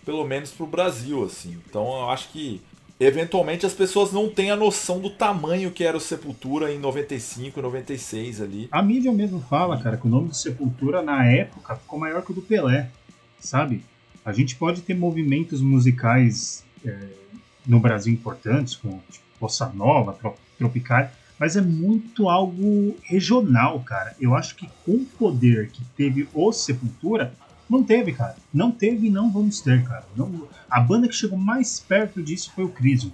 pelo 0.05 0.25
menos 0.25 0.51
pro 0.51 0.67
Brasil, 0.67 1.25
assim. 1.25 1.59
Então 1.67 1.85
eu 1.85 2.11
acho 2.11 2.29
que 2.31 2.61
eventualmente 2.99 3.65
as 3.65 3.73
pessoas 3.73 4.13
não 4.13 4.29
têm 4.29 4.51
a 4.51 4.57
noção 4.57 5.01
do 5.01 5.09
tamanho 5.09 5.71
que 5.71 5.85
era 5.85 5.97
o 5.97 6.01
Sepultura 6.01 6.73
em 6.73 6.79
95, 6.79 7.61
96 7.63 8.43
ali. 8.43 8.69
A 8.71 8.83
mídia 8.83 9.13
mesmo 9.13 9.41
fala, 9.41 9.81
cara, 9.81 9.97
que 9.97 10.07
o 10.07 10.11
nome 10.11 10.29
do 10.29 10.35
Sepultura 10.35 11.01
na 11.01 11.25
época 11.27 11.77
ficou 11.77 11.99
maior 11.99 12.23
que 12.23 12.33
o 12.33 12.35
do 12.35 12.43
Pelé, 12.43 12.91
sabe? 13.39 13.83
A 14.25 14.33
gente 14.33 14.55
pode 14.57 14.83
ter 14.83 14.95
movimentos 14.95 15.63
musicais 15.63 16.63
é, 16.85 16.99
no 17.67 17.81
Brasil 17.81 18.13
importantes, 18.13 18.77
como 18.77 19.03
tipo, 19.11 19.25
Bossa 19.41 19.67
Nova, 19.75 20.19
Tropical, 20.59 21.11
mas 21.39 21.57
é 21.57 21.63
muito 21.63 22.29
algo 22.29 22.95
regional, 23.03 23.81
cara. 23.81 24.15
Eu 24.21 24.35
acho 24.35 24.55
que 24.55 24.69
com 24.85 24.93
o 24.93 25.07
poder 25.19 25.71
que 25.71 25.83
teve 25.97 26.29
o 26.35 26.53
Sepultura, 26.53 27.33
não 27.71 27.83
teve, 27.83 28.13
cara. 28.13 28.37
Não 28.53 28.71
teve 28.71 29.07
e 29.07 29.11
não 29.11 29.31
vamos 29.31 29.61
ter, 29.61 29.83
cara. 29.85 30.05
Não, 30.17 30.49
a 30.71 30.81
banda 30.81 31.07
que 31.09 31.15
chegou 31.15 31.39
mais 31.39 31.79
perto 31.81 32.23
disso 32.23 32.51
foi 32.55 32.65
o 32.65 32.69
Crisium. 32.69 33.13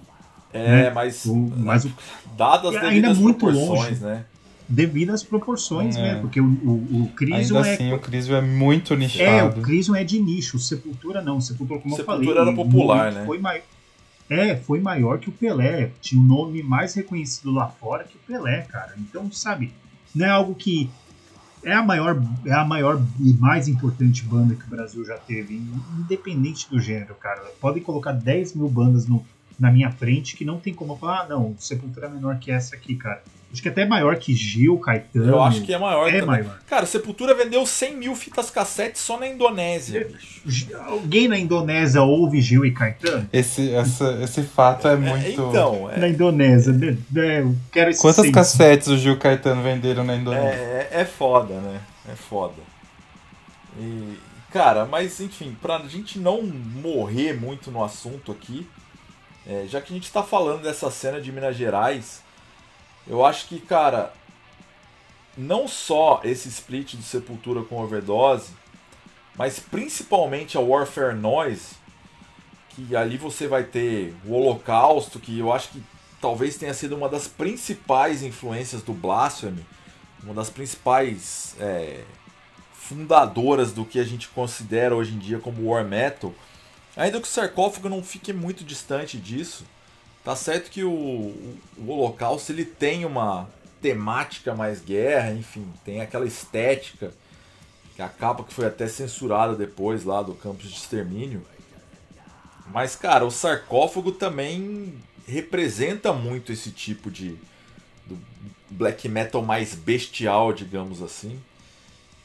É, 0.53 0.83
né? 0.83 0.89
mas, 0.89 1.25
o, 1.25 1.35
mas 1.35 1.85
o, 1.85 1.91
dadas 2.37 2.75
as 2.75 2.83
ainda 2.83 3.13
muito 3.13 3.45
longe. 3.47 3.95
né? 3.95 4.25
devido 4.69 5.11
às 5.11 5.23
proporções, 5.23 5.95
É. 5.95 6.01
né? 6.15 6.19
Porque 6.19 6.41
o, 6.41 6.45
o, 6.45 7.03
o 7.03 7.11
Crisium 7.15 7.57
Ainda 7.59 7.69
é. 7.69 7.73
assim, 7.73 7.93
o 7.93 7.99
Crisium 7.99 8.35
é 8.35 8.41
muito 8.41 8.91
É, 8.93 8.95
o 8.95 8.99
nichado. 8.99 9.61
Crisium 9.61 9.95
é 9.95 10.03
de 10.03 10.19
nicho, 10.19 10.57
o 10.57 10.59
Sepultura 10.59 11.21
não. 11.21 11.37
O 11.37 11.41
Sepultura, 11.41 11.79
como 11.79 11.95
Sepultura 11.95 12.29
eu 12.31 12.35
falei. 12.35 12.53
era 12.53 12.55
popular, 12.55 13.11
o- 13.11 13.15
né? 13.15 13.25
Foi 13.25 13.37
mai... 13.39 13.61
É, 14.29 14.57
foi 14.57 14.81
maior 14.81 15.19
que 15.19 15.29
o 15.29 15.31
Pelé. 15.31 15.91
Tinha 16.01 16.19
um 16.19 16.23
nome 16.25 16.61
mais 16.61 16.93
reconhecido 16.95 17.49
lá 17.49 17.67
fora 17.69 18.03
que 18.03 18.17
o 18.17 18.19
Pelé, 18.27 18.63
cara. 18.63 18.93
Então, 18.97 19.31
sabe, 19.31 19.71
não 20.13 20.25
é 20.25 20.29
algo 20.29 20.53
que. 20.53 20.89
É 21.67 21.73
a 21.73 21.83
maior, 21.83 22.17
é 22.45 22.53
a 22.53 22.63
maior 22.63 22.97
e 23.19 23.33
mais 23.33 23.67
importante 23.67 24.23
banda 24.23 24.55
que 24.55 24.63
o 24.63 24.69
Brasil 24.69 25.03
já 25.03 25.17
teve, 25.17 25.61
independente 25.99 26.69
do 26.69 26.79
gênero, 26.79 27.13
cara. 27.15 27.41
Podem 27.59 27.83
colocar 27.83 28.13
10 28.13 28.55
mil 28.55 28.69
bandas 28.69 29.05
no, 29.05 29.21
na 29.59 29.69
minha 29.69 29.91
frente 29.91 30.37
que 30.37 30.45
não 30.45 30.61
tem 30.61 30.73
como 30.73 30.95
falar, 30.95 31.23
ah, 31.23 31.27
não, 31.27 31.53
Sepultura 31.59 32.07
é 32.07 32.09
menor 32.09 32.39
que 32.39 32.51
essa 32.51 32.73
aqui, 32.73 32.95
cara. 32.95 33.21
Acho 33.51 33.61
que 33.61 33.69
até 33.69 33.83
é 33.83 33.85
maior 33.85 34.15
que 34.17 34.35
Gil, 34.35 34.77
Caetano. 34.77 35.29
Eu 35.29 35.41
acho 35.41 35.61
que 35.61 35.73
é 35.73 35.77
maior 35.79 36.07
é 36.09 36.19
também. 36.19 36.25
maior. 36.43 36.59
Cara, 36.67 36.85
Sepultura 36.85 37.33
vendeu 37.33 37.65
100 37.65 37.95
mil 37.95 38.13
fitas 38.13 38.49
cassete 38.49 38.99
só 38.99 39.17
na 39.17 39.27
Indonésia, 39.27 40.05
bicho. 40.45 40.67
Alguém 40.85 41.27
na 41.29 41.37
Indonésia 41.39 42.01
ouve 42.01 42.41
Gil 42.41 42.65
e 42.65 42.71
Caetano? 42.71 43.27
Esse, 43.31 43.73
essa, 43.73 44.19
esse 44.21 44.43
fato 44.43 44.87
é 44.87 44.95
muito. 44.97 45.25
É, 45.25 45.31
então, 45.31 45.89
é, 45.89 45.97
Na 45.97 46.09
Indonésia, 46.09 46.73
né? 46.73 46.97
É, 47.15 47.39
eu 47.41 47.55
quero 47.71 47.89
esse 47.89 48.01
Quantas 48.01 48.23
senso. 48.25 48.33
cassetes 48.33 48.89
o 48.89 48.97
Gil 48.97 49.17
Caetano 49.17 49.63
venderam 49.63 50.03
na 50.03 50.15
Indonésia? 50.15 50.49
é, 50.49 50.87
é 50.91 51.05
foda, 51.05 51.53
né? 51.55 51.79
É 52.11 52.15
foda. 52.15 52.61
E, 53.79 54.17
cara, 54.51 54.85
mas 54.85 55.19
enfim, 55.21 55.55
pra 55.61 55.79
gente 55.87 56.19
não 56.19 56.41
morrer 56.41 57.33
muito 57.33 57.71
no 57.71 57.83
assunto 57.83 58.31
aqui, 58.31 58.67
é, 59.47 59.65
já 59.67 59.79
que 59.79 59.93
a 59.93 59.95
gente 59.95 60.11
tá 60.11 60.21
falando 60.21 60.63
dessa 60.63 60.91
cena 60.91 61.21
de 61.21 61.31
Minas 61.31 61.55
Gerais, 61.55 62.21
eu 63.09 63.25
acho 63.25 63.47
que, 63.47 63.59
cara, 63.59 64.13
não 65.37 65.67
só 65.67 66.21
esse 66.23 66.49
split 66.49 66.95
do 66.95 67.03
Sepultura 67.03 67.63
com 67.63 67.81
Overdose, 67.81 68.51
mas 69.37 69.59
principalmente 69.59 70.57
a 70.57 70.61
Warfare 70.61 71.15
Noise, 71.15 71.75
que 72.69 72.95
ali 72.95 73.17
você 73.17 73.47
vai 73.47 73.63
ter 73.63 74.15
o 74.25 74.33
Holocausto, 74.33 75.19
que 75.19 75.37
eu 75.39 75.53
acho 75.53 75.69
que 75.69 75.83
talvez 76.19 76.57
tenha 76.57 76.73
sido 76.73 76.95
uma 76.95 77.07
das 77.07 77.27
principais 77.27 78.23
influências 78.23 78.81
do 78.81 78.93
Blasphemy, 78.93 79.65
uma 80.23 80.33
das 80.33 80.49
principais 80.49 81.55
é, 81.59 82.03
fundadoras 82.73 83.71
do 83.71 83.85
que 83.85 83.99
a 83.99 84.03
gente 84.03 84.27
considera 84.29 84.95
hoje 84.95 85.13
em 85.13 85.19
dia 85.19 85.39
como 85.39 85.69
War 85.69 85.85
Metal. 85.85 86.33
Ainda 86.95 87.21
que 87.21 87.27
o 87.27 87.31
sarcófago 87.31 87.89
não 87.89 88.03
fique 88.03 88.33
muito 88.33 88.63
distante 88.63 89.17
disso, 89.17 89.65
tá 90.27 90.35
certo 90.35 90.69
que 90.69 90.83
o, 90.83 90.91
o, 90.91 91.57
Holocausto 91.87 92.51
ele 92.51 92.65
tem 92.65 93.05
uma 93.05 93.47
temática 93.81 94.53
mais 94.53 94.81
guerra, 94.81 95.31
enfim, 95.31 95.65
tem 95.85 96.01
aquela 96.01 96.25
estética 96.25 97.13
que 97.95 98.01
a 98.01 98.09
capa 98.09 98.43
que 98.43 98.53
foi 98.53 98.65
até 98.65 98.89
censurada 98.89 99.55
depois 99.55 100.03
lá 100.03 100.21
do 100.21 100.33
campus 100.33 100.69
de 100.69 100.75
extermínio. 100.75 101.45
Mas 102.73 102.93
cara, 102.93 103.25
o 103.25 103.31
sarcófago 103.31 104.11
também 104.11 104.95
representa 105.25 106.11
muito 106.11 106.51
esse 106.51 106.71
tipo 106.71 107.09
de 107.09 107.37
black 108.69 109.07
metal 109.07 109.41
mais 109.41 109.75
bestial, 109.75 110.51
digamos 110.51 111.01
assim. 111.01 111.39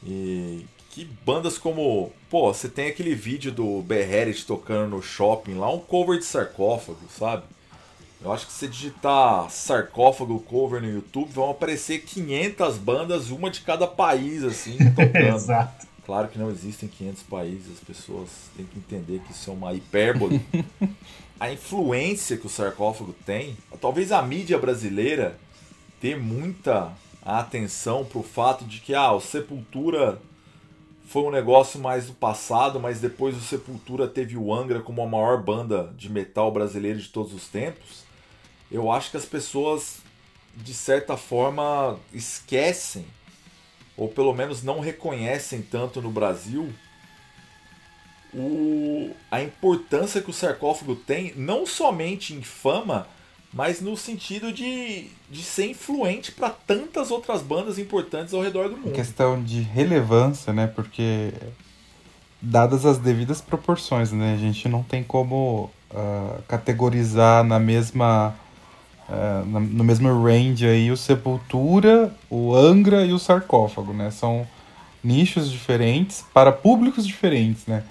E 0.05 0.65
que 0.89 1.05
bandas 1.05 1.57
como, 1.57 2.11
pô, 2.29 2.53
você 2.53 2.67
tem 2.67 2.87
aquele 2.87 3.15
vídeo 3.15 3.49
do 3.49 3.81
Beherit 3.81 4.45
tocando 4.45 4.89
no 4.89 5.01
shopping 5.01 5.53
lá, 5.53 5.73
um 5.73 5.79
cover 5.79 6.19
de 6.19 6.25
sarcófago, 6.25 6.99
sabe? 7.09 7.43
Eu 8.23 8.31
acho 8.31 8.47
que 8.47 8.53
se 8.53 8.69
digitar 8.69 9.49
sarcófago 9.49 10.39
cover 10.39 10.81
no 10.81 10.89
YouTube, 10.89 11.29
vão 11.33 11.51
aparecer 11.51 11.99
500 12.03 12.77
bandas, 12.77 13.29
uma 13.29 13.49
de 13.51 13.59
cada 13.61 13.85
país, 13.85 14.43
assim, 14.43 14.77
tocando. 14.95 15.35
Exato. 15.35 15.87
Claro 16.05 16.29
que 16.29 16.39
não 16.39 16.49
existem 16.49 16.87
500 16.87 17.23
países, 17.23 17.73
as 17.73 17.79
pessoas 17.79 18.29
têm 18.55 18.65
que 18.65 18.77
entender 18.77 19.19
que 19.19 19.31
isso 19.33 19.49
é 19.49 19.53
uma 19.53 19.73
hipérbole. 19.73 20.41
a 21.39 21.51
influência 21.51 22.37
que 22.37 22.47
o 22.47 22.49
sarcófago 22.49 23.13
tem, 23.25 23.57
talvez 23.81 24.11
a 24.11 24.21
mídia 24.21 24.57
brasileira 24.57 25.37
dê 26.01 26.15
muita 26.15 26.93
atenção 27.21 28.05
pro 28.05 28.23
fato 28.23 28.63
de 28.65 28.79
que 28.79 28.93
ah, 28.93 29.11
o 29.11 29.19
Sepultura 29.19 30.19
foi 31.05 31.23
um 31.23 31.31
negócio 31.31 31.79
mais 31.79 32.07
do 32.07 32.13
passado, 32.13 32.79
mas 32.79 32.99
depois 32.99 33.35
o 33.35 33.41
Sepultura 33.41 34.07
teve 34.07 34.37
o 34.37 34.53
Angra 34.53 34.81
como 34.81 35.01
a 35.01 35.07
maior 35.07 35.41
banda 35.41 35.93
de 35.97 36.09
metal 36.09 36.51
brasileira 36.51 36.99
de 36.99 37.09
todos 37.09 37.33
os 37.33 37.47
tempos. 37.47 38.02
Eu 38.73 38.91
acho 38.91 39.11
que 39.11 39.17
as 39.17 39.25
pessoas, 39.25 39.99
de 40.55 40.73
certa 40.73 41.15
forma, 41.15 41.97
esquecem 42.11 43.05
ou 43.95 44.07
pelo 44.07 44.33
menos 44.33 44.63
não 44.63 44.79
reconhecem 44.79 45.61
tanto 45.61 46.01
no 46.01 46.09
Brasil 46.09 46.73
o, 48.33 49.11
a 49.29 49.41
importância 49.41 50.21
que 50.21 50.29
o 50.29 50.33
sarcófago 50.33 50.95
tem, 50.95 51.33
não 51.35 51.65
somente 51.65 52.33
em 52.33 52.41
fama, 52.41 53.07
mas 53.53 53.79
no 53.79 53.95
sentido 53.95 54.51
de, 54.51 55.07
de 55.29 55.43
ser 55.43 55.67
influente 55.69 56.31
para 56.31 56.49
tantas 56.49 57.11
outras 57.11 57.43
bandas 57.43 57.77
importantes 57.77 58.33
ao 58.33 58.41
redor 58.41 58.69
do 58.69 58.75
Em 58.75 58.79
mundo. 58.79 58.91
questão 58.93 59.41
de 59.43 59.61
relevância, 59.61 60.51
né? 60.51 60.65
Porque 60.65 61.31
dadas 62.41 62.87
as 62.87 62.97
devidas 62.97 63.39
proporções, 63.39 64.11
né? 64.11 64.33
A 64.33 64.37
gente 64.37 64.67
não 64.67 64.81
tem 64.81 65.03
como 65.03 65.69
ah, 65.93 66.39
categorizar 66.47 67.43
na 67.43 67.59
mesma 67.59 68.33
na- 69.45 69.59
no 69.59 69.83
mesmo 69.83 70.07
range 70.23 70.65
aí 70.65 70.91
o 70.91 70.97
Sepultura, 70.97 72.13
o 72.29 72.55
Angra 72.55 73.05
e 73.05 73.13
o 73.13 73.19
sarcófago, 73.19 73.93
né? 73.93 74.11
São 74.11 74.47
nichos 75.03 75.51
diferentes 75.51 76.23
para 76.33 76.51
públicos 76.51 77.05
diferentes, 77.05 77.65
né? 77.65 77.83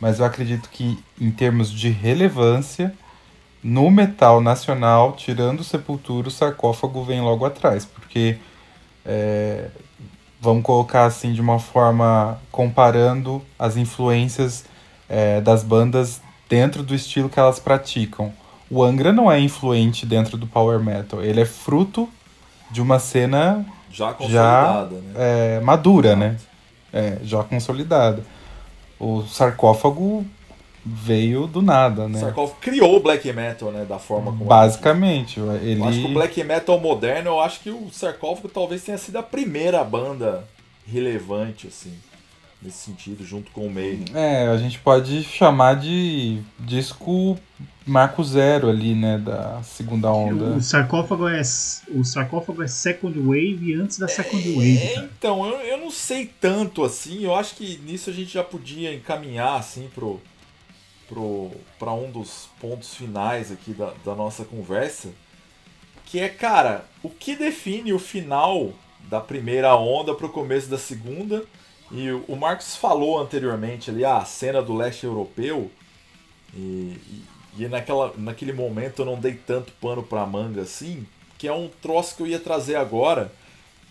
Mas 0.00 0.18
eu 0.18 0.26
acredito 0.26 0.68
que 0.70 0.98
em 1.20 1.30
termos 1.30 1.70
de 1.70 1.88
relevância 1.88 2.92
no 3.62 3.90
metal 3.90 4.40
nacional, 4.40 5.14
tirando 5.16 5.60
o 5.60 5.64
Sepultura, 5.64 6.28
o 6.28 6.30
sarcófago 6.30 7.02
vem 7.02 7.20
logo 7.20 7.44
atrás, 7.44 7.84
porque 7.84 8.36
é, 9.04 9.68
vamos 10.40 10.62
colocar 10.62 11.04
assim 11.06 11.32
de 11.32 11.40
uma 11.40 11.58
forma 11.58 12.38
comparando 12.50 13.42
as 13.58 13.76
influências 13.76 14.64
é, 15.08 15.40
das 15.40 15.62
bandas 15.62 16.20
dentro 16.48 16.82
do 16.82 16.94
estilo 16.94 17.28
que 17.28 17.40
elas 17.40 17.58
praticam. 17.58 18.32
O 18.70 18.82
Angra 18.82 19.12
não 19.12 19.30
é 19.30 19.38
influente 19.40 20.04
dentro 20.04 20.36
do 20.36 20.46
power 20.46 20.80
metal, 20.80 21.22
ele 21.22 21.40
é 21.40 21.44
fruto 21.44 22.08
de 22.70 22.82
uma 22.82 22.98
cena 22.98 23.64
Já 23.90 24.12
consolidada, 24.12 24.96
né? 24.96 25.12
é, 25.16 25.60
madura, 25.60 26.16
né? 26.16 26.36
É, 26.92 27.18
já 27.22 27.42
consolidada. 27.44 28.24
O 28.98 29.22
sarcófago 29.22 30.26
veio 30.84 31.46
do 31.46 31.60
nada, 31.60 32.04
O 32.04 32.08
né? 32.08 32.20
sarcófago 32.20 32.58
criou 32.60 32.96
o 32.96 33.00
black 33.00 33.32
metal, 33.32 33.70
né? 33.70 33.84
Da 33.84 33.98
forma 33.98 34.30
como. 34.32 34.44
Basicamente, 34.44 35.38
ele 35.62 35.80
Eu 35.80 35.84
acho 35.88 36.00
que 36.00 36.06
o 36.06 36.14
black 36.14 36.44
metal 36.44 36.80
moderno, 36.80 37.30
eu 37.30 37.40
acho 37.40 37.60
que 37.60 37.70
o 37.70 37.88
sarcófago 37.92 38.48
talvez 38.48 38.82
tenha 38.82 38.98
sido 38.98 39.16
a 39.16 39.22
primeira 39.22 39.82
banda 39.84 40.44
relevante, 40.86 41.66
assim, 41.66 41.92
nesse 42.62 42.78
sentido, 42.78 43.24
junto 43.24 43.50
com 43.52 43.66
o 43.66 43.70
meio. 43.70 44.04
É, 44.14 44.48
a 44.48 44.56
gente 44.56 44.78
pode 44.78 45.22
chamar 45.24 45.74
de 45.76 46.40
disco 46.58 47.38
marco 47.86 48.24
zero 48.24 48.68
ali, 48.68 48.94
né, 48.94 49.18
da 49.18 49.62
segunda 49.62 50.10
onda. 50.10 50.56
O 50.56 50.60
sarcófago 50.60 51.28
é 51.28 51.40
o 51.94 52.04
sarcófago 52.04 52.62
é 52.62 52.66
second 52.66 53.16
wave 53.20 53.74
antes 53.74 53.98
da 53.98 54.08
second 54.08 54.42
wave, 54.54 54.78
É, 54.78 54.94
cara. 54.94 55.10
então, 55.16 55.46
eu, 55.46 55.56
eu 55.60 55.78
não 55.78 55.90
sei 55.90 56.26
tanto 56.40 56.82
assim, 56.82 57.22
eu 57.22 57.34
acho 57.34 57.54
que 57.54 57.78
nisso 57.84 58.10
a 58.10 58.12
gente 58.12 58.32
já 58.32 58.42
podia 58.42 58.92
encaminhar 58.92 59.56
assim 59.60 59.88
pro, 59.94 60.20
pro, 61.08 61.52
pra 61.78 61.92
um 61.92 62.10
dos 62.10 62.48
pontos 62.60 62.94
finais 62.94 63.52
aqui 63.52 63.72
da, 63.72 63.92
da 64.04 64.14
nossa 64.16 64.44
conversa, 64.44 65.10
que 66.06 66.18
é, 66.18 66.28
cara, 66.28 66.84
o 67.02 67.08
que 67.08 67.36
define 67.36 67.92
o 67.92 67.98
final 67.98 68.72
da 69.08 69.20
primeira 69.20 69.76
onda 69.76 70.12
pro 70.14 70.28
começo 70.28 70.68
da 70.68 70.78
segunda, 70.78 71.44
e 71.90 72.10
o 72.10 72.36
Marcos 72.36 72.76
falou 72.76 73.20
anteriormente 73.20 73.90
ali, 73.90 74.04
ah, 74.04 74.18
a 74.18 74.24
cena 74.24 74.60
do 74.60 74.74
leste 74.74 75.04
europeu, 75.04 75.70
e, 76.54 76.58
e, 76.58 77.24
e 77.58 77.68
naquela, 77.68 78.12
naquele 78.16 78.52
momento 78.52 79.02
eu 79.02 79.06
não 79.06 79.18
dei 79.18 79.34
tanto 79.34 79.72
pano 79.80 80.02
pra 80.02 80.26
manga 80.26 80.62
assim, 80.62 81.06
que 81.38 81.46
é 81.46 81.52
um 81.52 81.68
troço 81.68 82.16
que 82.16 82.22
eu 82.22 82.26
ia 82.26 82.40
trazer 82.40 82.76
agora, 82.76 83.32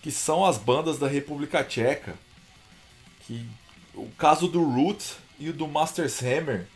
que 0.02 0.10
são 0.10 0.44
as 0.44 0.58
bandas 0.58 0.98
da 0.98 1.08
República 1.08 1.64
Tcheca. 1.64 2.14
Que 3.20 3.44
o 3.94 4.08
caso 4.18 4.46
do 4.46 4.62
Root 4.62 5.16
e 5.38 5.48
o 5.48 5.52
do 5.52 5.66
Masters 5.66 6.22
Hammer. 6.22 6.66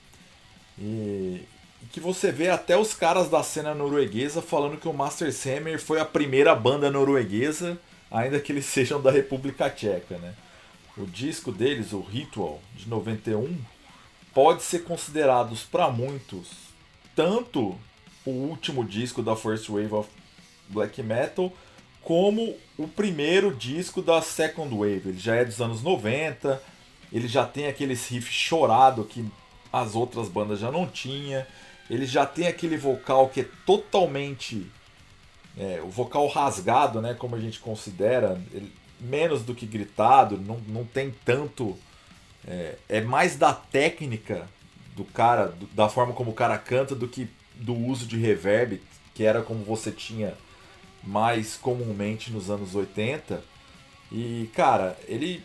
E 0.79 1.43
que 1.93 2.01
você 2.01 2.31
vê 2.31 2.49
até 2.49 2.77
os 2.77 2.95
caras 2.95 3.29
da 3.29 3.43
cena 3.43 3.75
norueguesa 3.75 4.41
falando 4.41 4.77
que 4.77 4.89
o 4.89 4.93
Masters 4.93 5.45
Hammer 5.47 5.81
foi 5.81 6.01
a 6.01 6.05
primeira 6.05 6.55
banda 6.55 6.91
norueguesa, 6.91 7.79
ainda 8.11 8.39
que 8.39 8.53
eles 8.53 8.67
sejam 8.67 9.01
da 9.01 9.11
República 9.11 9.69
Tcheca, 9.69 10.19
né? 10.19 10.35
O 10.97 11.07
disco 11.07 11.53
deles, 11.53 11.93
o 11.93 12.01
Ritual, 12.01 12.61
de 12.75 12.89
91, 12.89 13.57
pode 14.35 14.63
ser 14.63 14.81
considerado 14.85 15.57
para 15.71 15.91
muitos 15.91 16.71
tanto 17.15 17.77
o 18.25 18.31
último 18.31 18.85
disco 18.85 19.23
da 19.23 19.37
First 19.37 19.69
Wave 19.69 19.93
of 19.93 20.09
Black 20.69 21.03
Metal, 21.03 21.53
como 22.03 22.57
o 22.79 22.89
primeiro 22.89 23.55
disco 23.55 24.01
da 24.01 24.23
Second 24.23 24.75
Wave. 24.75 25.11
Ele 25.11 25.19
já 25.19 25.35
é 25.37 25.45
dos 25.45 25.61
anos 25.61 25.83
90, 25.83 26.63
ele 27.13 27.29
já 27.29 27.45
tem 27.45 27.67
aqueles 27.67 28.09
riff 28.09 28.33
chorado 28.33 29.05
que 29.05 29.25
as 29.73 29.95
outras 29.95 30.29
bandas 30.29 30.61
já 30.61 30.71
não 30.71 30.87
tinha. 30.87 31.47
Ele 31.89 32.07
já 32.07 32.25
tem 32.25 32.47
aquele 32.47 32.77
vocal 32.77 33.29
que 33.29 33.41
é 33.41 33.49
totalmente 33.67 34.67
é, 35.59 35.81
o 35.83 35.89
vocal 35.89 36.27
rasgado, 36.29 37.03
né, 37.03 37.15
como 37.15 37.35
a 37.35 37.41
gente 37.41 37.59
considera, 37.59 38.41
ele, 38.53 38.73
menos 39.01 39.43
do 39.43 39.55
que 39.55 39.67
gritado, 39.67 40.39
não, 40.39 40.61
não 40.69 40.85
tem 40.85 41.13
tanto. 41.25 41.77
É, 42.47 42.77
é 42.89 43.01
mais 43.01 43.37
da 43.37 43.53
técnica 43.53 44.49
do 44.97 45.05
cara, 45.05 45.47
do, 45.47 45.67
da 45.69 45.89
forma 45.89 46.13
como 46.13 46.31
o 46.31 46.35
cara 46.35 46.59
canta, 46.59 46.95
do 46.95 47.09
que 47.09 47.29
do 47.55 47.75
uso 47.75 48.07
de 48.07 48.17
reverb, 48.17 48.81
que 49.15 49.25
era 49.25 49.43
como 49.43 49.65
você 49.65 49.91
tinha 49.91 50.35
mais 51.03 51.57
comumente 51.57 52.31
nos 52.31 52.51
anos 52.51 52.75
80. 52.75 53.43
E, 54.13 54.49
cara, 54.55 54.99
ele. 55.07 55.43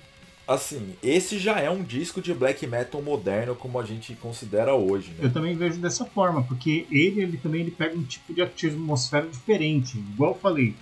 Assim, 0.47 0.93
esse 1.01 1.39
já 1.39 1.59
é 1.59 1.71
um 1.71 1.81
disco 1.81 2.21
de 2.21 2.31
black 2.31 2.67
metal 2.67 3.01
moderno 3.01 3.55
como 3.55 3.79
a 3.79 3.83
gente 3.83 4.13
considera 4.13 4.75
hoje. 4.75 5.09
Né? 5.13 5.25
Eu 5.25 5.33
também 5.33 5.55
vejo 5.55 5.79
dessa 5.79 6.05
forma, 6.05 6.43
porque 6.43 6.85
ele, 6.91 7.23
ele 7.23 7.37
também 7.37 7.61
ele 7.61 7.71
pega 7.71 7.97
um 7.97 8.03
tipo 8.03 8.31
de 8.31 8.43
atmosfera 8.43 9.27
diferente. 9.27 9.97
Igual 9.97 10.33
eu 10.33 10.39
falei, 10.39 10.75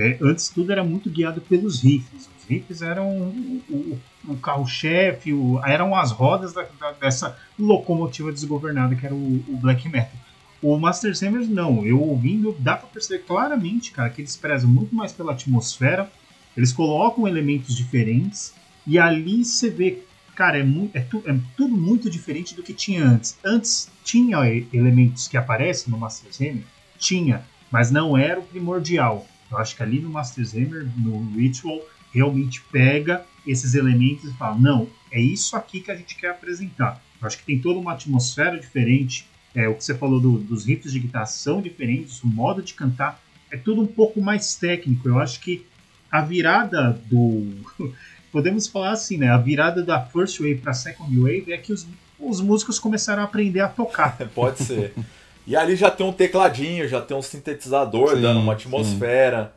é, 0.00 0.18
antes 0.20 0.48
tudo 0.48 0.72
era 0.72 0.82
muito 0.82 1.10
guiado 1.10 1.40
pelos 1.40 1.82
riffs. 1.82 2.28
Os 2.38 2.48
riffs 2.48 2.82
eram 2.82 3.08
o, 3.08 3.62
o, 3.68 3.98
o 4.28 4.36
carro-chefe, 4.36 5.32
eram 5.64 5.94
as 5.94 6.10
rodas 6.10 6.52
da, 6.52 6.66
da, 6.78 6.92
dessa 6.92 7.36
locomotiva 7.58 8.32
desgovernada 8.32 8.94
que 8.94 9.04
era 9.04 9.14
o, 9.14 9.44
o 9.48 9.56
black 9.56 9.88
metal. 9.88 10.18
O 10.62 10.78
Master 10.78 11.16
Samers 11.16 11.48
não, 11.48 11.86
eu 11.86 12.00
ouvindo, 12.00 12.54
dá 12.58 12.76
pra 12.76 12.88
perceber 12.88 13.24
claramente, 13.24 13.92
cara, 13.92 14.10
que 14.10 14.20
eles 14.20 14.36
prezam 14.36 14.68
muito 14.68 14.94
mais 14.94 15.10
pela 15.10 15.32
atmosfera, 15.32 16.10
eles 16.54 16.72
colocam 16.72 17.26
elementos 17.26 17.74
diferentes, 17.74 18.52
e 18.86 18.98
ali 18.98 19.42
você 19.42 19.70
vê, 19.70 20.02
cara, 20.34 20.58
é, 20.58 20.66
é, 20.92 21.00
tu, 21.00 21.22
é 21.26 21.34
tudo 21.56 21.74
muito 21.74 22.10
diferente 22.10 22.54
do 22.54 22.62
que 22.62 22.74
tinha 22.74 23.02
antes. 23.02 23.38
Antes 23.42 23.90
tinha 24.04 24.36
elementos 24.72 25.28
que 25.28 25.36
aparecem 25.38 25.90
no 25.90 25.98
Master 25.98 26.30
Hammer, 26.38 26.64
tinha, 26.98 27.42
mas 27.70 27.90
não 27.90 28.18
era 28.18 28.38
o 28.38 28.42
primordial. 28.42 29.26
Eu 29.50 29.58
acho 29.58 29.76
que 29.76 29.82
ali 29.82 30.00
no 30.00 30.10
Master 30.10 30.44
Hammer, 30.54 30.88
no 30.96 31.32
Ritual, 31.32 31.80
realmente 32.12 32.62
pega 32.70 33.24
esses 33.46 33.74
elementos 33.74 34.30
e 34.30 34.36
fala, 34.36 34.56
não, 34.56 34.88
é 35.10 35.20
isso 35.20 35.56
aqui 35.56 35.80
que 35.80 35.90
a 35.90 35.96
gente 35.96 36.14
quer 36.14 36.30
apresentar. 36.30 37.02
Eu 37.20 37.26
acho 37.26 37.38
que 37.38 37.44
tem 37.44 37.58
toda 37.58 37.78
uma 37.78 37.92
atmosfera 37.92 38.58
diferente, 38.58 39.26
é, 39.54 39.68
o 39.68 39.74
que 39.74 39.84
você 39.84 39.94
falou 39.94 40.20
do, 40.20 40.38
dos 40.38 40.64
riffs 40.64 40.92
de 40.92 41.00
guitarra 41.00 41.26
são 41.26 41.60
diferentes, 41.60 42.22
o 42.22 42.26
modo 42.26 42.62
de 42.62 42.74
cantar 42.74 43.20
é 43.50 43.56
tudo 43.56 43.82
um 43.82 43.86
pouco 43.86 44.20
mais 44.20 44.54
técnico. 44.54 45.08
Eu 45.08 45.18
acho 45.18 45.40
que 45.40 45.66
a 46.10 46.20
virada 46.20 47.00
do. 47.06 47.46
Podemos 48.32 48.68
falar 48.68 48.92
assim, 48.92 49.16
né? 49.16 49.28
A 49.28 49.36
virada 49.36 49.82
da 49.82 50.00
First 50.00 50.38
Wave 50.38 50.56
para 50.56 50.72
Second 50.72 51.18
Wave 51.18 51.52
é 51.52 51.56
que 51.56 51.72
os, 51.72 51.86
os 52.18 52.40
músicos 52.40 52.78
começaram 52.78 53.22
a 53.22 53.24
aprender 53.24 53.60
a 53.60 53.68
tocar. 53.68 54.16
Pode 54.34 54.62
ser. 54.62 54.94
E 55.50 55.56
ali 55.56 55.74
já 55.74 55.90
tem 55.90 56.06
um 56.06 56.12
tecladinho, 56.12 56.86
já 56.86 57.00
tem 57.00 57.16
um 57.16 57.22
sintetizador 57.22 58.14
sim, 58.14 58.22
dando 58.22 58.38
uma 58.38 58.52
atmosfera. 58.52 59.52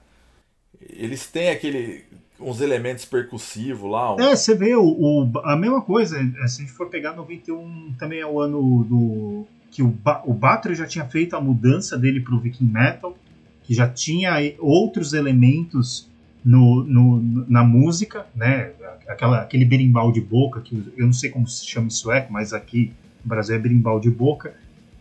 Sim. 0.80 0.88
Eles 0.90 1.28
têm 1.28 1.52
aquele 1.52 2.04
uns 2.40 2.62
elementos 2.62 3.06
percussivos 3.06 3.92
lá. 3.92 4.16
Um... 4.16 4.20
É, 4.20 4.36
você 4.36 4.56
vê 4.56 4.74
o, 4.76 4.84
o, 4.84 5.32
a 5.44 5.56
mesma 5.56 5.84
coisa. 5.84 6.18
Se 6.18 6.42
a 6.42 6.48
gente 6.48 6.72
for 6.72 6.90
pegar 6.90 7.14
91, 7.14 7.94
também 8.00 8.20
é 8.22 8.26
o 8.26 8.42
ano 8.42 8.84
do 8.84 9.46
que 9.70 9.84
o, 9.84 9.90
ba 9.90 10.24
o 10.26 10.34
Bathory 10.34 10.74
já 10.74 10.88
tinha 10.88 11.06
feito 11.06 11.36
a 11.36 11.42
mudança 11.42 11.96
dele 11.96 12.22
para 12.22 12.34
o 12.34 12.40
Viking 12.40 12.66
Metal, 12.66 13.16
que 13.62 13.76
já 13.76 13.88
tinha 13.88 14.34
outros 14.58 15.14
elementos 15.14 16.10
no, 16.44 16.84
no, 16.84 17.46
na 17.48 17.64
música, 17.64 18.26
né? 18.36 18.72
Aquela, 19.08 19.42
aquele 19.42 19.64
berimbau 19.64 20.12
de 20.12 20.22
boca, 20.22 20.60
que 20.60 20.92
eu 20.98 21.06
não 21.06 21.14
sei 21.14 21.30
como 21.30 21.48
se 21.48 21.68
chama 21.68 21.86
em 21.86 21.92
sueco, 21.92 22.34
mas 22.34 22.52
aqui 22.52 22.92
no 23.24 23.30
Brasil 23.30 23.56
é 23.56 23.60
berimbau 23.60 24.00
de 24.00 24.10
boca. 24.10 24.56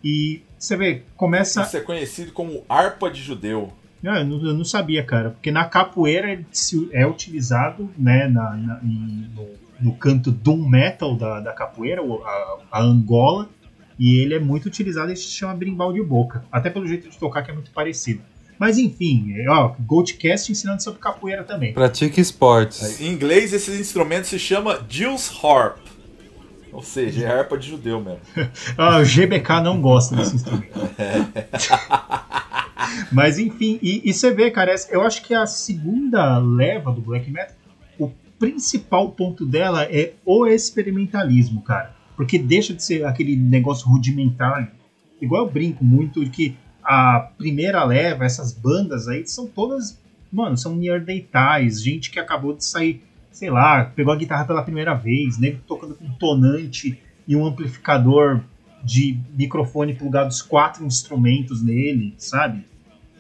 E 0.05 0.43
você 0.63 0.77
vê, 0.77 1.03
começa. 1.17 1.63
Isso 1.63 1.77
é 1.77 1.81
conhecido 1.81 2.31
como 2.31 2.65
harpa 2.69 3.11
de 3.11 3.21
judeu. 3.21 3.73
Não, 4.01 4.15
eu, 4.15 4.25
não, 4.25 4.47
eu 4.47 4.55
não 4.55 4.65
sabia, 4.65 5.03
cara, 5.03 5.31
porque 5.31 5.51
na 5.51 5.65
capoeira 5.65 6.31
ele 6.31 6.47
é 6.93 7.05
utilizado 7.05 7.91
né, 7.99 8.29
na, 8.29 8.57
na 8.57 8.81
no, 8.83 9.49
no, 9.81 9.95
canto 9.95 10.31
doom 10.31 10.69
metal 10.69 11.17
da, 11.17 11.41
da 11.41 11.53
capoeira, 11.53 12.01
a, 12.01 12.59
a 12.71 12.81
Angola, 12.81 13.49
e 13.99 14.21
ele 14.21 14.35
é 14.35 14.39
muito 14.39 14.67
utilizado 14.67 15.13
e 15.13 15.17
se 15.17 15.31
chama 15.31 15.55
brimbal 15.55 15.93
de 15.93 16.03
boca. 16.03 16.45
Até 16.51 16.71
pelo 16.71 16.87
jeito 16.87 17.11
de 17.11 17.19
tocar 17.19 17.43
que 17.43 17.51
é 17.51 17.55
muito 17.55 17.73
parecido. 17.73 18.23
Mas 18.57 18.79
enfim, 18.79 19.35
é, 19.37 19.51
ó, 19.51 19.75
Goldcast 19.81 20.53
ensinando 20.53 20.81
sobre 20.81 21.01
capoeira 21.01 21.43
também. 21.43 21.73
Pratique 21.73 22.21
esportes. 22.21 23.01
Em 23.01 23.09
inglês, 23.09 23.53
esse 23.53 23.73
instrumento 23.73 24.29
se 24.29 24.39
chama 24.39 24.81
Jules 24.89 25.29
Harp. 25.43 25.79
Ou 26.73 26.83
seja, 26.83 27.27
é 27.27 27.39
harpa 27.39 27.59
de 27.59 27.69
judeu 27.69 28.01
mesmo. 28.01 28.21
ah, 28.79 28.99
o 28.99 29.05
GBK 29.05 29.61
não 29.63 29.81
gosta 29.81 30.17
desse 30.17 30.37
instrumento. 30.37 30.73
Mas 33.13 33.39
enfim, 33.39 33.79
e, 33.83 34.09
e, 34.09 34.13
você 34.13 34.33
vê, 34.33 34.51
cara, 34.51 34.75
eu 34.91 35.03
acho 35.03 35.23
que 35.23 35.35
a 35.35 35.47
segunda 35.47 36.39
leva 36.39 36.91
do 36.91 37.01
black 37.01 37.31
metal, 37.31 37.55
o 37.99 38.11
principal 38.39 39.11
ponto 39.11 39.45
dela 39.45 39.85
é 39.85 40.15
o 40.25 40.47
experimentalismo, 40.47 41.63
cara. 41.63 41.95
Porque 42.17 42.39
deixa 42.39 42.75
de 42.75 42.83
ser 42.83 43.05
aquele 43.05 43.37
negócio 43.37 43.89
rudimentar. 43.89 44.73
Igual 45.21 45.47
eu 45.47 45.51
brinco 45.51 45.85
muito 45.85 46.25
de 46.25 46.31
que 46.31 46.57
a 46.83 47.31
primeira 47.39 47.85
leva, 47.85 48.25
essas 48.25 48.53
bandas 48.53 49.09
aí, 49.09 49.27
são 49.27 49.47
todas, 49.47 49.99
mano, 50.33 50.57
são 50.57 50.75
neandertais, 50.75 51.83
gente 51.83 52.11
que 52.11 52.19
acabou 52.19 52.55
de 52.55 52.65
sair, 52.65 53.03
sei 53.33 53.51
lá, 53.51 53.85
pegou 53.85 54.13
a 54.13 54.17
guitarra 54.17 54.45
pela 54.45 54.63
primeira 54.63 54.95
vez, 54.95 55.39
nego 55.39 55.59
tocando 55.67 55.95
com 55.95 56.09
tonante 56.13 56.99
e 57.27 57.35
um 57.35 57.45
amplificador 57.45 58.41
de 58.85 59.19
microfone 59.37 59.95
plugados 59.95 60.43
quatro 60.43 60.85
instrumentos 60.85 61.63
nele, 61.63 62.15
sabe? 62.19 62.65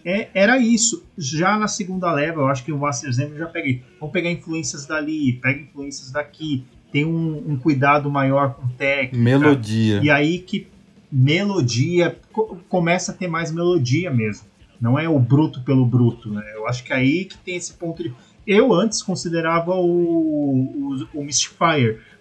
É, 0.04 0.28
era 0.34 0.58
isso. 0.58 1.04
Já 1.16 1.56
na 1.56 1.68
segunda 1.68 2.12
leva, 2.12 2.40
eu 2.40 2.48
acho 2.48 2.64
que 2.64 2.72
o 2.72 2.78
Master 2.78 3.12
Zen 3.12 3.36
já 3.36 3.46
peguei. 3.46 3.82
Vamos 4.00 4.12
pegar 4.12 4.30
influências 4.30 4.86
dali, 4.86 5.34
pega 5.34 5.60
influências 5.60 6.10
daqui, 6.10 6.64
tem 6.90 7.04
um, 7.04 7.52
um 7.52 7.56
cuidado 7.56 8.10
maior 8.10 8.54
com 8.54 8.68
técnica. 8.68 9.16
Melodia. 9.16 10.00
E 10.02 10.10
aí 10.10 10.38
que 10.38 10.66
melodia 11.10 12.16
começa 12.68 13.12
a 13.12 13.14
ter 13.14 13.28
mais 13.28 13.52
melodia 13.52 14.10
mesmo. 14.10 14.46
Não 14.80 14.98
é 14.98 15.08
o 15.08 15.18
bruto 15.18 15.62
pelo 15.62 15.86
bruto, 15.86 16.32
né? 16.32 16.42
Eu 16.54 16.66
acho 16.66 16.82
que 16.82 16.92
é 16.92 16.96
aí 16.96 17.24
que 17.24 17.38
tem 17.38 17.56
esse 17.56 17.72
ponto 17.74 18.02
de. 18.02 18.12
Eu 18.46 18.72
antes 18.72 19.02
considerava 19.02 19.74
o, 19.74 21.04
o, 21.14 21.20
o 21.20 21.26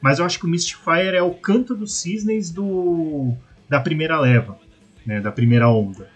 mas 0.02 0.20
eu 0.20 0.26
acho 0.26 0.40
que 0.40 0.46
o 0.46 0.50
Mystifier 0.50 1.14
é 1.14 1.22
o 1.22 1.34
canto 1.34 1.76
dos 1.76 2.00
cisnes 2.00 2.52
do, 2.52 3.34
da 3.70 3.80
primeira 3.80 4.20
leva, 4.20 4.58
né? 5.06 5.20
Da 5.20 5.32
primeira 5.32 5.68
onda. 5.70 6.08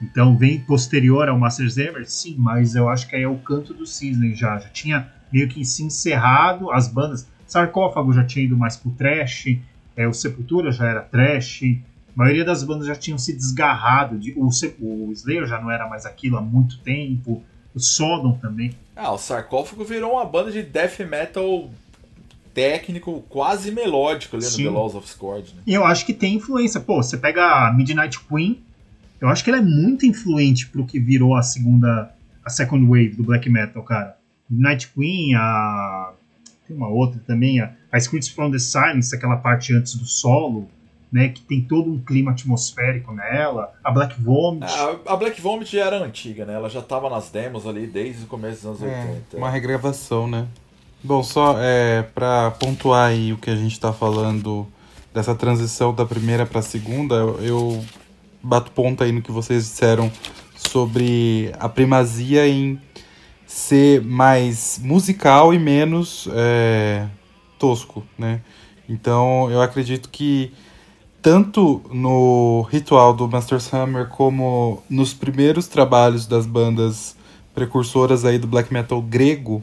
Então 0.00 0.36
vem 0.36 0.60
posterior 0.60 1.28
ao 1.28 1.38
Master 1.38 1.68
Zemmer, 1.68 2.08
sim, 2.08 2.36
mas 2.38 2.74
eu 2.74 2.88
acho 2.88 3.08
que 3.08 3.16
aí 3.16 3.22
é 3.22 3.28
o 3.28 3.38
canto 3.38 3.74
dos 3.74 3.96
cisnes 3.96 4.38
já. 4.38 4.58
Já 4.58 4.68
tinha 4.68 5.12
meio 5.32 5.48
que 5.48 5.64
se 5.64 5.82
encerrado 5.82 6.70
as 6.70 6.88
bandas 6.88 7.26
Sarcófago 7.48 8.12
já 8.12 8.22
tinha 8.24 8.44
ido 8.44 8.56
mais 8.56 8.76
pro 8.76 8.90
trash, 8.90 9.58
é, 9.96 10.06
o 10.06 10.12
Sepultura 10.12 10.70
já 10.70 10.86
era 10.86 11.00
trash, 11.00 11.62
a 11.64 12.12
maioria 12.14 12.44
das 12.44 12.62
bandas 12.62 12.86
já 12.86 12.94
tinham 12.94 13.16
se 13.16 13.34
desgarrado, 13.34 14.18
de, 14.18 14.34
o, 14.36 14.50
o 14.80 15.12
Slayer 15.12 15.46
já 15.46 15.58
não 15.58 15.70
era 15.70 15.88
mais 15.88 16.04
aquilo 16.04 16.36
há 16.36 16.42
muito 16.42 16.78
tempo, 16.80 17.42
o 17.78 17.80
Sodom 17.80 18.32
também. 18.38 18.72
Ah, 18.94 19.12
o 19.12 19.18
Sarcófago 19.18 19.84
virou 19.84 20.12
uma 20.12 20.24
banda 20.24 20.50
de 20.50 20.62
death 20.62 20.98
metal 21.00 21.70
técnico, 22.52 23.24
quase 23.28 23.70
melódico 23.70 24.36
ali 24.36 24.44
Sim. 24.44 24.64
no 24.64 24.70
The 24.70 24.76
Laws 24.76 24.94
of 24.94 25.08
Scourge. 25.08 25.54
Né? 25.54 25.62
E 25.66 25.74
eu 25.74 25.84
acho 25.84 26.04
que 26.04 26.12
tem 26.12 26.34
influência. 26.34 26.80
Pô, 26.80 27.02
você 27.02 27.16
pega 27.16 27.42
a 27.42 27.72
Midnight 27.72 28.18
Queen, 28.20 28.60
eu 29.20 29.28
acho 29.28 29.42
que 29.42 29.50
ela 29.50 29.58
é 29.58 29.62
muito 29.62 30.04
influente 30.04 30.68
pro 30.68 30.84
que 30.84 30.98
virou 30.98 31.36
a 31.36 31.42
segunda, 31.42 32.12
a 32.44 32.50
second 32.50 32.84
wave 32.86 33.10
do 33.10 33.22
black 33.22 33.48
metal, 33.48 33.82
cara. 33.82 34.16
Midnight 34.50 34.88
Queen, 34.88 35.34
a 35.34 36.12
tem 36.68 36.76
uma 36.76 36.88
outra 36.88 37.18
também, 37.26 37.60
a, 37.60 37.72
a 37.90 37.96
Scripts 37.96 38.28
from 38.28 38.50
the 38.50 38.58
Silence, 38.58 39.14
aquela 39.14 39.36
parte 39.36 39.74
antes 39.74 39.94
do 39.94 40.04
solo, 40.04 40.68
né, 41.10 41.28
que 41.28 41.40
tem 41.40 41.62
todo 41.62 41.90
um 41.90 41.98
clima 41.98 42.32
atmosférico 42.32 43.12
nela. 43.12 43.72
A 43.82 43.90
Black 43.90 44.20
Vomit. 44.20 44.72
A, 44.72 45.12
a 45.12 45.16
Black 45.16 45.40
Vomit 45.40 45.74
já 45.74 45.86
era 45.86 45.98
antiga, 45.98 46.44
né? 46.44 46.54
Ela 46.54 46.68
já 46.68 46.80
estava 46.80 47.08
nas 47.08 47.30
demos 47.30 47.66
ali 47.66 47.86
desde 47.86 48.24
o 48.24 48.26
começo 48.26 48.68
dos 48.68 48.82
anos 48.82 48.82
é, 48.82 49.10
80. 49.10 49.36
Uma 49.38 49.50
regravação, 49.50 50.28
né? 50.28 50.46
Bom, 51.02 51.22
só 51.22 51.56
é, 51.58 52.02
para 52.02 52.50
pontuar 52.52 53.08
aí 53.08 53.32
o 53.32 53.38
que 53.38 53.50
a 53.50 53.56
gente 53.56 53.72
está 53.72 53.92
falando 53.92 54.66
dessa 55.14 55.34
transição 55.34 55.94
da 55.94 56.04
primeira 56.04 56.44
para 56.44 56.58
a 56.58 56.62
segunda, 56.62 57.14
eu, 57.14 57.40
eu 57.40 57.84
bato 58.42 58.70
ponto 58.72 59.02
aí 59.02 59.12
no 59.12 59.22
que 59.22 59.32
vocês 59.32 59.64
disseram 59.64 60.10
sobre 60.54 61.52
a 61.58 61.68
primazia 61.68 62.46
em 62.46 62.80
ser 63.46 64.02
mais 64.02 64.78
musical 64.82 65.54
e 65.54 65.58
menos 65.58 66.28
é, 66.32 67.06
tosco, 67.58 68.04
né? 68.18 68.40
Então 68.88 69.50
eu 69.50 69.62
acredito 69.62 70.08
que 70.08 70.52
tanto 71.20 71.82
no 71.92 72.62
ritual 72.70 73.12
do 73.12 73.28
Master 73.28 73.58
Hammer 73.72 74.08
como 74.08 74.82
nos 74.88 75.12
primeiros 75.12 75.66
trabalhos 75.66 76.26
das 76.26 76.46
bandas 76.46 77.16
precursoras 77.54 78.24
aí 78.24 78.38
do 78.38 78.46
black 78.46 78.72
metal 78.72 79.02
grego, 79.02 79.62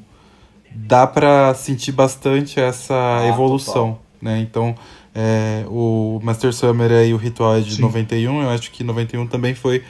dá 0.72 1.08
para 1.08 1.54
sentir 1.54 1.94
bastante 1.94 2.60
essa 2.60 2.94
ah, 2.94 3.28
evolução, 3.28 3.94
total. 3.94 4.02
né? 4.22 4.40
Então, 4.40 4.76
é, 5.14 5.64
o 5.70 6.20
Master 6.22 6.54
Summer 6.54 6.92
e 6.92 7.14
o 7.14 7.18
Ritual 7.18 7.56
é 7.56 7.62
de 7.62 7.76
Sim. 7.76 7.82
91, 7.84 8.42
eu 8.42 8.50
acho 8.50 8.70
que 8.70 8.84
91 8.84 9.28
também 9.28 9.56
foi 9.56 9.82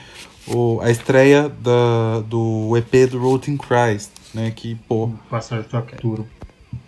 o, 0.46 0.80
a 0.80 0.90
estreia 0.90 1.48
da, 1.48 2.20
do 2.20 2.76
EP 2.76 3.10
do 3.10 3.18
Rotten 3.18 3.56
Christ, 3.56 4.10
né? 4.32 4.52
Que, 4.54 4.76
pô. 4.88 5.10
Passar 5.28 5.64
Turo. 6.00 6.28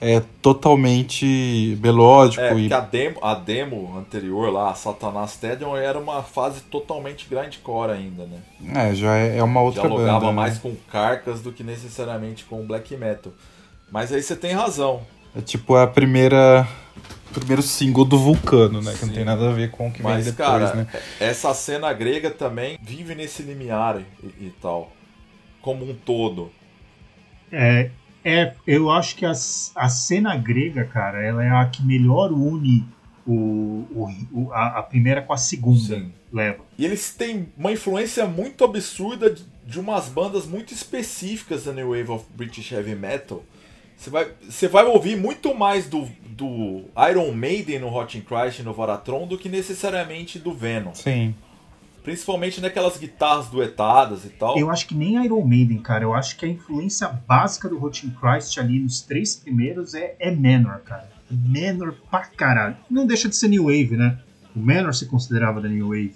É 0.01 0.23
totalmente 0.43 1.79
melódico. 1.83 2.43
É, 2.43 2.59
e... 2.59 2.73
a, 2.73 2.81
demo, 2.81 3.19
a 3.23 3.35
demo 3.35 3.97
anterior 3.99 4.53
lá, 4.53 4.71
a 4.71 4.75
Satanás 4.75 5.33
Stadium, 5.33 5.77
era 5.77 5.99
uma 5.99 6.23
fase 6.23 6.61
totalmente 6.63 7.27
grindcore 7.29 7.93
ainda, 7.93 8.27
né? 8.27 8.39
É, 8.75 8.95
já 8.95 9.17
é, 9.17 9.39
é 9.39 9.43
uma 9.43 9.61
outra 9.61 9.83
Dialogava 9.83 10.21
banda, 10.21 10.33
mais 10.33 10.55
né? 10.55 10.61
com 10.63 10.77
carcas 10.91 11.41
do 11.41 11.53
que 11.53 11.63
necessariamente 11.63 12.45
com 12.45 12.67
black 12.67 12.97
metal. 12.97 13.33
Mas 13.91 14.13
aí 14.13 14.23
você 14.23 14.37
tem 14.37 14.53
razão. 14.53 15.03
É 15.37 15.41
tipo 15.41 15.77
a 15.77 15.87
primeira 15.87 16.67
primeiro 17.33 17.63
single 17.63 18.05
do 18.05 18.19
Vulcano, 18.19 18.81
né? 18.81 18.93
Sim. 18.93 18.99
Que 18.99 19.07
não 19.07 19.15
tem 19.15 19.25
nada 19.25 19.49
a 19.49 19.53
ver 19.53 19.71
com 19.71 19.89
o 19.89 19.93
que 19.93 20.03
Mas, 20.03 20.25
vem 20.25 20.35
depois, 20.35 20.49
cara, 20.49 20.75
né? 20.75 20.87
Essa 21.21 21.53
cena 21.55 21.93
grega 21.93 22.31
também 22.31 22.79
vive 22.83 23.15
nesse 23.15 23.43
limiar 23.43 24.01
e, 24.23 24.27
e 24.47 24.55
tal. 24.61 24.93
Como 25.61 25.89
um 25.89 25.95
todo. 25.95 26.51
É, 27.51 27.91
é, 28.25 28.55
eu 28.67 28.91
acho 28.91 29.17
que 29.17 29.25
a, 29.25 29.33
a 29.33 29.89
cena 29.89 30.37
grega, 30.37 30.85
cara, 30.85 31.23
ela 31.23 31.45
é 31.45 31.51
a 31.51 31.67
que 31.67 31.85
melhor 31.85 32.33
une 32.33 32.85
o, 33.27 34.11
o, 34.33 34.51
a, 34.53 34.79
a, 34.79 34.83
primeira 34.83 35.23
com 35.23 35.33
a 35.33 35.37
segunda. 35.37 35.79
Sim. 35.79 36.13
Leva. 36.31 36.59
E 36.77 36.85
eles 36.85 37.15
têm 37.15 37.49
uma 37.57 37.73
influência 37.73 38.27
muito 38.27 38.63
absurda 38.63 39.31
de, 39.31 39.45
de 39.65 39.81
umas 39.81 40.09
bandas 40.09 40.47
muito 40.47 40.75
específicas 40.75 41.65
da 41.65 41.73
New 41.73 41.89
Wave 41.89 42.11
of 42.11 42.27
British 42.35 42.71
Heavy 42.71 42.95
Metal 42.95 43.43
você 43.99 44.11
vai, 44.11 44.29
você 44.49 44.69
vai 44.69 44.85
ouvir 44.85 45.17
muito 45.17 45.53
mais 45.53 45.89
do, 45.89 46.09
do 46.29 46.85
Iron 47.11 47.33
Maiden 47.33 47.81
no 47.81 47.93
Hot 47.93 48.17
in 48.17 48.21
Christ 48.21 48.61
e 48.61 48.63
no 48.63 48.73
Varatron 48.73 49.27
do 49.27 49.37
que 49.37 49.49
necessariamente 49.49 50.39
do 50.39 50.55
Venom. 50.55 50.95
Sim. 50.95 51.35
Principalmente 52.03 52.61
naquelas 52.61 52.97
guitarras 52.97 53.49
duetadas 53.49 54.25
e 54.25 54.31
tal. 54.31 54.59
Eu 54.59 54.71
acho 54.71 54.87
que 54.87 54.95
nem 54.95 55.23
Iron 55.25 55.45
Maiden, 55.45 55.79
cara. 55.79 56.05
Eu 56.05 56.15
acho 56.15 56.37
que 56.37 56.47
a 56.47 56.49
influência 56.49 57.09
básica 57.09 57.69
do 57.69 57.83
Hot 57.83 58.07
in 58.07 58.11
Christ 58.11 58.59
ali 58.59 58.79
nos 58.79 59.01
três 59.03 59.37
primeiros 59.37 59.95
é, 59.95 60.15
é 60.19 60.31
Menor, 60.31 60.81
cara. 60.81 61.11
Menor 61.31 61.95
pra 62.11 62.21
caralho. 62.21 62.77
Não 62.91 63.07
deixa 63.07 63.29
de 63.29 63.37
ser 63.37 63.49
New 63.49 63.65
Wave, 63.65 63.97
né? 63.97 64.19
O 64.57 64.61
Menor 64.61 64.95
se 64.95 65.07
considerava 65.07 65.61
da 65.61 65.69
New 65.69 65.89
Wave. 65.89 66.15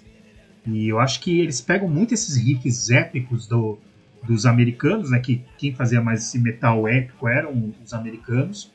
E 0.65 0.87
eu 0.87 0.99
acho 0.99 1.19
que 1.19 1.39
eles 1.39 1.61
pegam 1.61 1.87
muito 1.87 2.13
esses 2.13 2.37
riffs 2.37 2.89
épicos 2.89 3.47
do, 3.47 3.77
dos 4.23 4.45
americanos, 4.45 5.11
né? 5.11 5.19
Que 5.19 5.43
quem 5.57 5.73
fazia 5.73 6.01
mais 6.01 6.21
esse 6.21 6.39
metal 6.39 6.87
épico 6.87 7.27
eram 7.27 7.73
os 7.83 7.93
americanos. 7.93 8.71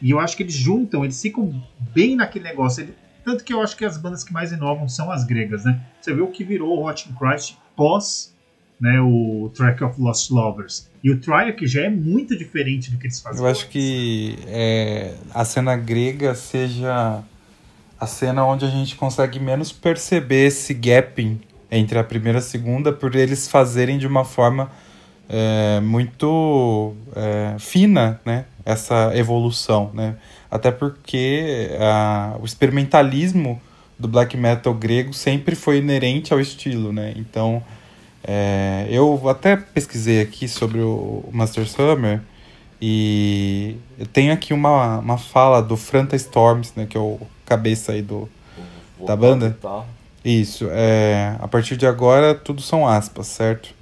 E 0.00 0.10
eu 0.10 0.20
acho 0.20 0.36
que 0.36 0.42
eles 0.42 0.54
juntam, 0.54 1.04
eles 1.04 1.20
ficam 1.20 1.62
bem 1.92 2.16
naquele 2.16 2.44
negócio. 2.44 2.86
Tanto 3.24 3.42
que 3.42 3.52
eu 3.52 3.60
acho 3.60 3.76
que 3.76 3.84
as 3.84 3.96
bandas 3.96 4.22
que 4.22 4.32
mais 4.32 4.52
inovam 4.52 4.88
são 4.88 5.10
as 5.10 5.24
gregas, 5.24 5.64
né? 5.64 5.80
Você 6.00 6.12
vê 6.12 6.20
o 6.20 6.28
que 6.28 6.44
virou 6.44 6.78
o 6.78 6.86
Hot 6.86 7.08
in 7.08 7.14
Christ 7.14 7.56
pós 7.74 8.34
né, 8.80 9.00
o 9.00 9.50
Track 9.54 9.82
of 9.82 10.00
Lost 10.00 10.30
Lovers. 10.30 10.90
E 11.02 11.10
o 11.10 11.20
Trial 11.20 11.52
que 11.54 11.66
já 11.66 11.82
é 11.82 11.90
muito 11.90 12.36
diferente 12.36 12.90
do 12.90 12.98
que 12.98 13.06
eles 13.06 13.20
faziam. 13.20 13.44
Eu 13.44 13.50
acho 13.50 13.68
que 13.68 14.38
é, 14.46 15.14
a 15.32 15.44
cena 15.44 15.76
grega 15.76 16.34
seja 16.34 17.22
a 17.98 18.06
cena 18.06 18.44
onde 18.44 18.64
a 18.64 18.68
gente 18.68 18.96
consegue 18.96 19.38
menos 19.38 19.72
perceber 19.72 20.46
esse 20.46 20.74
gapping 20.74 21.40
entre 21.70 21.98
a 21.98 22.04
primeira 22.04 22.38
e 22.38 22.40
a 22.40 22.42
segunda, 22.42 22.92
por 22.92 23.14
eles 23.14 23.48
fazerem 23.48 23.98
de 23.98 24.06
uma 24.06 24.24
forma 24.24 24.70
é, 25.28 25.80
muito 25.80 26.94
é, 27.16 27.56
fina, 27.58 28.20
né? 28.24 28.44
Essa 28.64 29.12
evolução, 29.16 29.90
né? 29.92 30.16
Até 30.54 30.70
porque 30.70 31.68
a, 31.80 32.36
o 32.40 32.44
experimentalismo 32.44 33.60
do 33.98 34.06
black 34.06 34.36
metal 34.36 34.72
grego 34.72 35.12
sempre 35.12 35.56
foi 35.56 35.78
inerente 35.78 36.32
ao 36.32 36.38
estilo, 36.38 36.92
né? 36.92 37.12
Então, 37.16 37.60
é, 38.22 38.86
eu 38.88 39.28
até 39.28 39.56
pesquisei 39.56 40.22
aqui 40.22 40.46
sobre 40.46 40.78
o 40.78 41.24
Master 41.32 41.66
Summer 41.66 42.20
e 42.80 43.74
eu 43.98 44.06
tenho 44.06 44.32
aqui 44.32 44.54
uma, 44.54 45.00
uma 45.00 45.18
fala 45.18 45.60
do 45.60 45.76
Franta 45.76 46.14
Storms, 46.14 46.72
né? 46.76 46.86
Que 46.88 46.96
é 46.96 47.00
o 47.00 47.18
cabeça 47.44 47.90
aí 47.90 48.00
do, 48.00 48.28
da 49.04 49.16
banda. 49.16 49.58
Isso, 50.24 50.68
é, 50.70 51.34
a 51.40 51.48
partir 51.48 51.76
de 51.76 51.84
agora 51.84 52.32
tudo 52.32 52.62
são 52.62 52.86
aspas, 52.86 53.26
certo? 53.26 53.74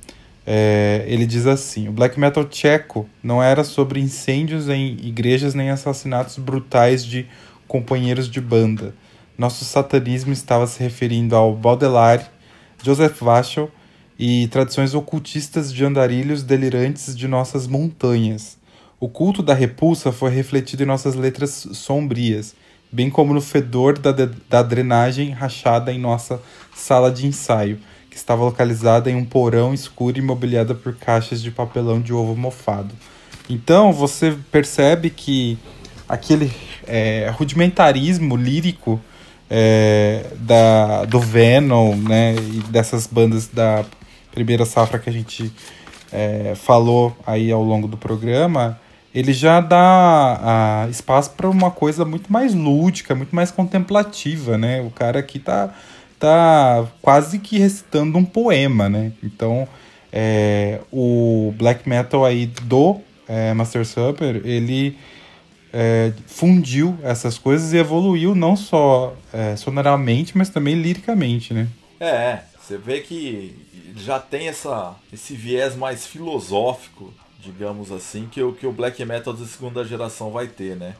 É, 0.46 1.04
ele 1.06 1.24
diz 1.24 1.46
assim: 1.46 1.88
o 1.88 1.92
black 1.92 2.18
metal 2.18 2.44
tcheco 2.44 3.08
não 3.22 3.42
era 3.42 3.62
sobre 3.64 4.00
incêndios 4.00 4.68
em 4.68 4.96
igrejas 5.02 5.54
nem 5.54 5.70
assassinatos 5.70 6.38
brutais 6.38 7.04
de 7.04 7.26
companheiros 7.68 8.28
de 8.28 8.40
banda. 8.40 8.94
Nosso 9.38 9.64
satanismo 9.64 10.32
estava 10.32 10.66
se 10.66 10.82
referindo 10.82 11.34
ao 11.34 11.54
Baudelaire, 11.54 12.26
Joseph 12.82 13.20
Vachel 13.20 13.70
e 14.18 14.46
tradições 14.48 14.94
ocultistas 14.94 15.72
de 15.72 15.84
andarilhos 15.84 16.42
delirantes 16.42 17.16
de 17.16 17.26
nossas 17.26 17.66
montanhas. 17.66 18.58
O 19.00 19.08
culto 19.08 19.42
da 19.42 19.54
repulsa 19.54 20.12
foi 20.12 20.30
refletido 20.30 20.82
em 20.82 20.86
nossas 20.86 21.14
letras 21.14 21.66
sombrias, 21.72 22.54
bem 22.90 23.08
como 23.08 23.32
no 23.32 23.40
fedor 23.40 23.98
da, 23.98 24.12
da 24.48 24.62
drenagem 24.62 25.30
rachada 25.30 25.92
em 25.92 25.98
nossa 25.98 26.40
sala 26.74 27.10
de 27.10 27.26
ensaio 27.26 27.80
que 28.12 28.18
estava 28.18 28.44
localizada 28.44 29.10
em 29.10 29.16
um 29.16 29.24
porão 29.24 29.72
escuro 29.72 30.18
e 30.18 30.20
mobiliada 30.20 30.74
por 30.74 30.94
caixas 30.94 31.40
de 31.40 31.50
papelão 31.50 31.98
de 31.98 32.12
ovo 32.12 32.36
mofado. 32.36 32.94
Então 33.48 33.90
você 33.90 34.36
percebe 34.50 35.08
que 35.08 35.56
aquele 36.06 36.52
é, 36.86 37.32
rudimentarismo 37.34 38.36
lírico 38.36 39.00
é, 39.48 40.26
da, 40.36 41.06
do 41.06 41.18
Venom 41.18 41.96
né, 41.96 42.34
e 42.34 42.60
dessas 42.70 43.06
bandas 43.06 43.48
da 43.48 43.82
primeira 44.30 44.66
safra 44.66 44.98
que 44.98 45.08
a 45.08 45.12
gente 45.12 45.50
é, 46.12 46.52
falou 46.54 47.16
aí 47.26 47.50
ao 47.50 47.62
longo 47.62 47.88
do 47.88 47.96
programa, 47.96 48.78
ele 49.14 49.32
já 49.32 49.58
dá 49.58 50.84
a, 50.84 50.90
espaço 50.90 51.30
para 51.30 51.48
uma 51.48 51.70
coisa 51.70 52.04
muito 52.04 52.30
mais 52.30 52.52
lúdica, 52.52 53.14
muito 53.14 53.34
mais 53.34 53.50
contemplativa, 53.50 54.58
né? 54.58 54.82
O 54.82 54.90
cara 54.90 55.18
aqui 55.18 55.38
tá 55.38 55.74
tá 56.22 56.86
quase 57.02 57.40
que 57.40 57.58
recitando 57.58 58.16
um 58.16 58.24
poema, 58.24 58.88
né? 58.88 59.12
Então, 59.24 59.66
é, 60.12 60.80
o 60.92 61.52
black 61.56 61.88
metal 61.88 62.24
aí 62.24 62.46
do 62.46 63.00
é, 63.26 63.52
Master 63.52 63.84
Supper, 63.84 64.40
ele 64.44 64.96
é, 65.72 66.12
fundiu 66.28 66.96
essas 67.02 67.38
coisas 67.38 67.72
e 67.72 67.78
evoluiu 67.78 68.36
não 68.36 68.54
só 68.54 69.16
é, 69.32 69.56
sonoramente, 69.56 70.38
mas 70.38 70.48
também 70.48 70.76
liricamente, 70.80 71.52
né? 71.52 71.66
É, 71.98 72.38
você 72.60 72.78
vê 72.78 73.00
que 73.00 73.56
já 73.96 74.20
tem 74.20 74.46
essa, 74.46 74.94
esse 75.12 75.34
viés 75.34 75.74
mais 75.74 76.06
filosófico, 76.06 77.12
digamos 77.40 77.90
assim, 77.90 78.28
que 78.30 78.40
o, 78.40 78.52
que 78.52 78.66
o 78.66 78.72
black 78.72 79.04
metal 79.04 79.32
da 79.34 79.44
segunda 79.44 79.84
geração 79.84 80.30
vai 80.30 80.46
ter, 80.46 80.76
né? 80.76 80.94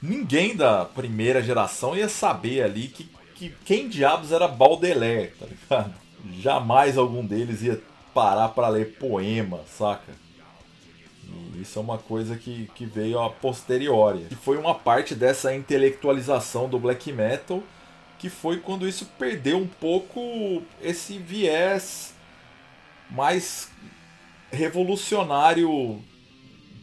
Ninguém 0.00 0.54
da 0.54 0.84
primeira 0.84 1.42
geração 1.42 1.96
ia 1.96 2.08
saber 2.08 2.62
ali 2.62 2.86
que 2.86 3.10
que 3.40 3.54
quem 3.64 3.88
diabos 3.88 4.32
era 4.32 4.46
Baudelaire, 4.46 5.32
tá 5.40 5.46
ligado? 5.46 5.94
Jamais 6.42 6.98
algum 6.98 7.24
deles 7.24 7.62
ia 7.62 7.80
parar 8.12 8.50
para 8.50 8.68
ler 8.68 8.98
poema, 8.98 9.60
saca? 9.66 10.12
E 11.54 11.62
isso 11.62 11.78
é 11.78 11.82
uma 11.82 11.96
coisa 11.96 12.36
que, 12.36 12.70
que 12.74 12.84
veio 12.84 13.18
a 13.18 13.30
posteriori. 13.30 14.26
E 14.30 14.34
foi 14.34 14.58
uma 14.58 14.74
parte 14.74 15.14
dessa 15.14 15.54
intelectualização 15.54 16.68
do 16.68 16.78
black 16.78 17.10
metal 17.10 17.62
que 18.18 18.28
foi 18.28 18.58
quando 18.58 18.86
isso 18.86 19.06
perdeu 19.18 19.56
um 19.56 19.66
pouco 19.66 20.62
esse 20.82 21.16
viés 21.16 22.12
mais 23.10 23.70
revolucionário 24.52 25.98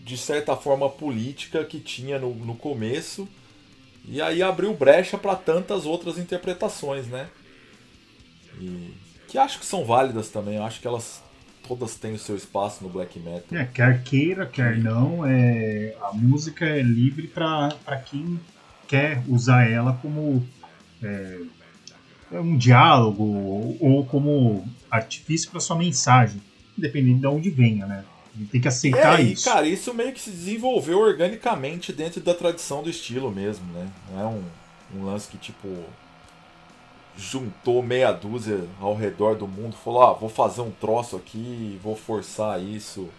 de 0.04 0.18
certa 0.18 0.56
forma 0.56 0.90
política 0.90 1.64
que 1.64 1.80
tinha 1.80 2.18
no, 2.18 2.34
no 2.34 2.56
começo 2.56 3.30
e 4.08 4.22
aí 4.22 4.42
abriu 4.42 4.74
brecha 4.74 5.18
para 5.18 5.36
tantas 5.36 5.86
outras 5.86 6.18
interpretações, 6.18 7.08
né? 7.08 7.28
E 8.60 8.94
que 9.28 9.38
acho 9.38 9.60
que 9.60 9.66
são 9.66 9.84
válidas 9.84 10.30
também, 10.30 10.58
acho 10.58 10.80
que 10.80 10.88
elas 10.88 11.22
todas 11.68 11.96
têm 11.96 12.14
o 12.14 12.20
seu 12.20 12.36
espaço 12.36 12.82
no 12.82 12.90
black 12.90 13.20
metal. 13.20 13.58
É, 13.58 13.66
quer 13.66 14.02
queira, 14.04 14.46
quer 14.46 14.78
não, 14.78 15.26
é, 15.26 15.94
a 16.02 16.14
música 16.14 16.66
é 16.66 16.82
livre 16.82 17.28
para 17.28 17.98
quem 18.06 18.40
quer 18.88 19.22
usar 19.28 19.70
ela 19.70 20.00
como 20.02 20.48
é, 21.04 21.40
um 22.32 22.58
diálogo 22.58 23.24
ou 23.82 24.06
como 24.06 24.66
artifício 24.90 25.52
para 25.52 25.60
sua 25.60 25.76
mensagem, 25.76 26.42
dependendo 26.78 27.20
de 27.20 27.28
onde 27.28 27.50
venha, 27.50 27.86
né? 27.86 28.06
Tem 28.46 28.62
que 28.62 28.68
aceitar 28.68 29.20
é, 29.20 29.24
isso. 29.24 29.42
E, 29.42 29.52
cara, 29.52 29.68
isso 29.68 29.94
meio 29.94 30.14
que 30.14 30.20
se 30.20 30.30
desenvolveu 30.30 31.00
organicamente 31.00 31.92
dentro 31.92 32.22
da 32.22 32.34
tradição 32.34 32.84
do 32.84 32.90
estilo 32.90 33.32
mesmo, 33.32 33.66
né? 33.74 33.90
Não 34.12 34.22
é 34.22 34.26
um, 34.26 34.44
um 34.96 35.06
lance 35.06 35.28
que, 35.28 35.38
tipo, 35.38 35.68
juntou 37.18 37.82
meia 37.82 38.12
dúzia 38.12 38.64
ao 38.80 38.96
redor 38.96 39.36
do 39.36 39.48
mundo, 39.48 39.76
falou, 39.76 40.04
ah, 40.04 40.14
vou 40.14 40.30
fazer 40.30 40.62
um 40.62 40.72
troço 40.72 41.16
aqui, 41.16 41.80
vou 41.82 41.96
forçar 41.96 42.62
isso. 42.62 43.10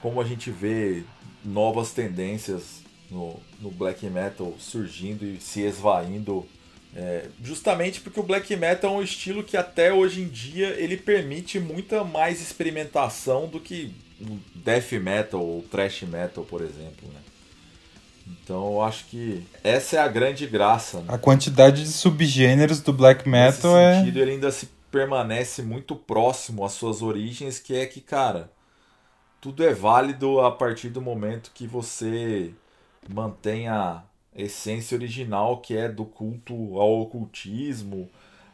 como 0.00 0.20
a 0.20 0.24
gente 0.24 0.50
vê 0.50 1.04
novas 1.44 1.92
tendências 1.92 2.82
no, 3.10 3.38
no 3.60 3.70
black 3.70 4.06
metal 4.06 4.54
surgindo 4.58 5.24
e 5.24 5.40
se 5.40 5.60
esvaindo. 5.62 6.46
É, 6.96 7.26
justamente 7.42 8.00
porque 8.00 8.18
o 8.18 8.22
black 8.22 8.56
metal 8.56 8.94
é 8.94 8.96
um 8.98 9.02
estilo 9.02 9.44
que 9.44 9.58
até 9.58 9.92
hoje 9.92 10.22
em 10.22 10.28
dia 10.28 10.68
ele 10.78 10.96
permite 10.96 11.60
muita 11.60 12.02
mais 12.02 12.40
experimentação 12.40 13.46
do 13.46 13.60
que 13.60 13.94
death 14.54 14.92
metal 14.92 15.40
ou 15.40 15.62
thrash 15.62 16.02
metal, 16.02 16.44
por 16.44 16.60
exemplo. 16.60 17.08
Né? 17.12 17.20
Então 18.26 18.72
eu 18.72 18.82
acho 18.82 19.06
que 19.06 19.46
essa 19.62 19.96
é 19.96 19.98
a 19.98 20.08
grande 20.08 20.46
graça. 20.46 21.00
Né? 21.00 21.06
A 21.08 21.18
quantidade 21.18 21.82
de 21.82 21.90
subgêneros 21.90 22.80
do 22.80 22.92
black 22.92 23.28
metal 23.28 23.74
Nesse 23.74 23.84
é. 23.84 23.98
sentido, 23.98 24.18
ele 24.18 24.32
ainda 24.32 24.50
se 24.50 24.68
permanece 24.90 25.62
muito 25.62 25.94
próximo 25.94 26.64
às 26.64 26.72
suas 26.72 27.02
origens, 27.02 27.58
que 27.58 27.74
é 27.74 27.86
que, 27.86 28.00
cara, 28.00 28.50
tudo 29.40 29.62
é 29.62 29.72
válido 29.72 30.40
a 30.40 30.50
partir 30.50 30.88
do 30.88 31.00
momento 31.00 31.52
que 31.54 31.66
você 31.66 32.52
mantém 33.08 33.68
a 33.68 34.02
essência 34.34 34.96
original, 34.96 35.58
que 35.58 35.76
é 35.76 35.88
do 35.88 36.04
culto 36.04 36.78
ao 36.78 37.00
ocultismo, 37.00 38.08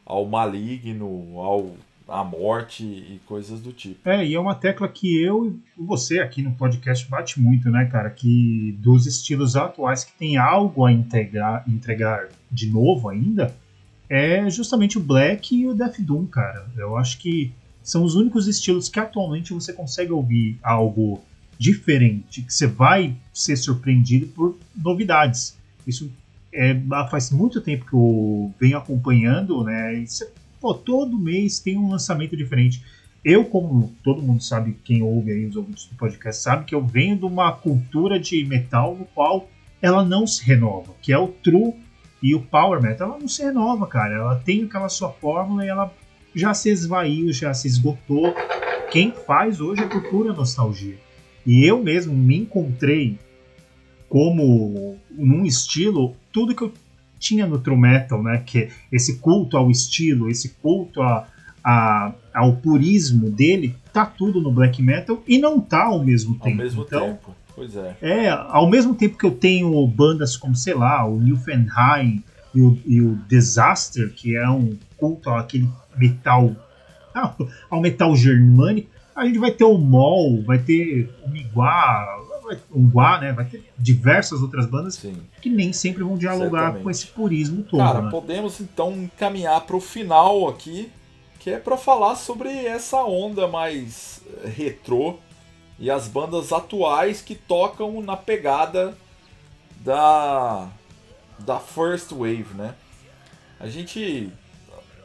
ao 0.05 0.27
maligno, 0.27 1.41
ao 1.41 1.73
à 2.07 2.23
morte 2.23 2.85
e 2.85 3.21
coisas 3.27 3.61
do 3.61 3.73
tipo. 3.73 4.09
É, 4.09 4.27
e 4.27 4.35
é 4.35 4.41
uma 4.41 4.55
tecla 4.55 4.89
que 4.89 5.23
eu 5.23 5.47
e 5.47 5.61
você 5.77 6.21
aqui 6.21 6.43
no 6.43 6.53
podcast 6.53 7.09
bate 7.09 7.41
muito, 7.41 7.71
né, 7.71 7.87
cara? 7.87 8.11
Que 8.11 8.77
dos 8.79 9.07
estilos 9.07 9.57
atuais 9.57 10.05
que 10.05 10.13
tem 10.13 10.37
algo 10.37 10.85
a 10.85 10.93
integrar, 10.93 11.65
entregar 11.67 12.29
de 12.51 12.69
novo 12.69 13.09
ainda, 13.09 13.55
é 14.09 14.49
justamente 14.51 14.99
o 14.99 15.01
Black 15.01 15.55
e 15.57 15.67
o 15.67 15.75
Death 15.75 16.01
Doom, 16.01 16.27
cara. 16.27 16.67
Eu 16.77 16.97
acho 16.97 17.19
que 17.19 17.53
são 17.83 18.05
os 18.05 18.15
únicos 18.15 18.47
estilos 18.47 18.89
que 18.89 19.01
atualmente 19.01 19.53
você 19.53 19.73
consegue 19.73 20.13
ouvir 20.13 20.59
algo 20.63 21.23
diferente, 21.59 22.43
que 22.43 22.53
você 22.53 22.67
vai 22.67 23.17
ser 23.33 23.57
surpreendido 23.57 24.27
por 24.29 24.57
novidades. 24.77 25.57
Isso 25.87 26.11
é, 26.53 26.77
faz 27.11 27.31
muito 27.31 27.61
tempo 27.61 27.87
que 27.87 27.95
eu 27.95 28.55
venho 28.61 28.77
acompanhando, 28.77 29.65
né? 29.65 29.99
E 29.99 30.07
você 30.07 30.31
pô, 30.65 30.73
todo 30.73 31.19
mês 31.19 31.59
tem 31.59 31.77
um 31.77 31.91
lançamento 31.91 32.35
diferente. 32.35 32.83
Eu, 33.23 33.45
como 33.45 33.95
todo 34.03 34.23
mundo 34.23 34.43
sabe, 34.43 34.79
quem 34.83 35.03
ouve 35.03 35.31
aí 35.31 35.45
os 35.45 35.57
ouvintes 35.57 35.85
do 35.85 35.95
podcast, 35.95 36.43
sabe 36.43 36.65
que 36.65 36.75
eu 36.75 36.83
venho 36.83 37.19
de 37.19 37.27
uma 37.27 37.53
cultura 37.53 38.19
de 38.19 38.43
metal 38.47 38.97
no 38.97 39.05
qual 39.05 39.47
ela 39.83 40.03
não 40.03 40.27
se 40.27 40.43
renova, 40.43 40.95
que 41.03 41.13
é 41.13 41.19
o 41.19 41.29
true 41.29 41.75
e 42.23 42.35
o 42.35 42.41
power 42.41 42.81
metal. 42.81 43.11
Ela 43.11 43.19
não 43.19 43.29
se 43.29 43.43
renova, 43.43 43.87
cara. 43.87 44.15
Ela 44.15 44.37
tem 44.37 44.65
aquela 44.65 44.89
sua 44.89 45.11
fórmula 45.11 45.67
e 45.67 45.69
ela 45.69 45.93
já 46.35 46.55
se 46.55 46.71
esvaiu, 46.71 47.31
já 47.31 47.53
se 47.53 47.69
esgotou. 47.69 48.35
Quem 48.91 49.13
faz 49.13 49.61
hoje 49.61 49.83
é 49.83 49.87
pura 50.09 50.33
nostalgia. 50.33 50.99
E 51.47 51.63
eu 51.67 51.83
mesmo 51.83 52.15
me 52.15 52.39
encontrei 52.39 53.19
como 54.09 54.97
num 55.11 55.45
estilo, 55.45 56.17
tudo 56.33 56.55
que 56.55 56.63
eu 56.63 56.73
tinha 57.25 57.47
no 57.47 57.59
true 57.59 57.77
metal, 57.77 58.23
né? 58.23 58.43
Que 58.45 58.69
esse 58.93 59.19
culto 59.19 59.57
ao 59.57 59.71
estilo, 59.71 60.29
esse 60.29 60.51
culto 60.61 61.01
a, 61.01 61.27
a, 61.65 62.13
ao 62.35 62.57
purismo 62.57 63.31
dele, 63.31 63.75
tá 63.93 64.05
tudo 64.05 64.41
no 64.41 64.53
black 64.53 64.83
metal 64.83 65.23
e 65.27 65.39
não 65.39 65.59
tá 65.59 65.85
ao 65.85 66.05
mesmo 66.05 66.35
tempo. 66.35 66.49
Ao 66.51 66.65
mesmo 66.65 66.83
então, 66.83 67.07
tempo, 67.07 67.35
pois 67.57 67.75
é. 67.77 67.97
É, 68.03 68.29
ao 68.29 68.69
mesmo 68.69 68.95
tempo 68.95 69.17
que 69.17 69.25
eu 69.25 69.31
tenho 69.31 69.87
bandas 69.87 70.37
como, 70.37 70.55
sei 70.55 70.75
lá, 70.75 71.07
o 71.07 71.19
Newfenheim 71.19 72.23
e 72.55 72.61
o, 72.61 72.79
e 72.85 73.01
o 73.01 73.19
Disaster, 73.27 74.13
que 74.13 74.37
é 74.37 74.49
um 74.49 74.77
culto 74.99 75.31
àquele 75.31 75.69
metal, 75.97 76.55
ao 77.71 77.81
metal 77.81 78.15
germânico, 78.15 78.91
a 79.17 79.25
gente 79.25 79.39
vai 79.39 79.53
ter 79.53 79.65
o 79.65 79.79
Mol, 79.79 80.43
vai 80.43 80.59
ter 80.59 81.09
o 81.25 81.31
Miguá, 81.31 82.05
um 82.73 82.87
Guá, 82.89 83.21
né? 83.21 83.33
Vai 83.33 83.45
ter 83.47 83.65
diversas 83.79 84.41
outras 84.43 84.67
bandas 84.67 84.95
Sim. 84.97 85.17
que 85.41 85.49
nem 85.51 85.73
sempre 85.73 86.03
vão 86.03 86.17
dialogar 86.17 86.59
Certamente. 86.59 86.83
com 86.83 86.91
esse 86.91 87.07
purismo 87.07 87.63
todo. 87.63 87.79
Cara, 87.81 88.03
né? 88.03 88.11
podemos 88.11 88.61
então 88.61 88.93
encaminhar 88.93 89.61
para 89.63 89.77
o 89.77 89.81
final 89.81 90.49
aqui, 90.49 90.91
que 91.41 91.51
é 91.51 91.59
para 91.59 91.77
falar 91.77 92.17
sobre 92.17 92.49
essa 92.51 93.03
onda 93.05 93.47
mais 93.49 94.21
eh, 94.45 94.49
retrô 94.49 95.17
e 95.79 95.91
as 95.91 96.07
bandas 96.09 96.53
atuais 96.53 97.21
que 97.21 97.35
tocam 97.35 98.01
na 98.01 98.17
pegada 98.17 98.97
da 99.81 100.69
da 101.39 101.59
first 101.59 102.13
wave, 102.13 102.47
né? 102.55 102.75
A 103.59 103.67
gente 103.67 104.31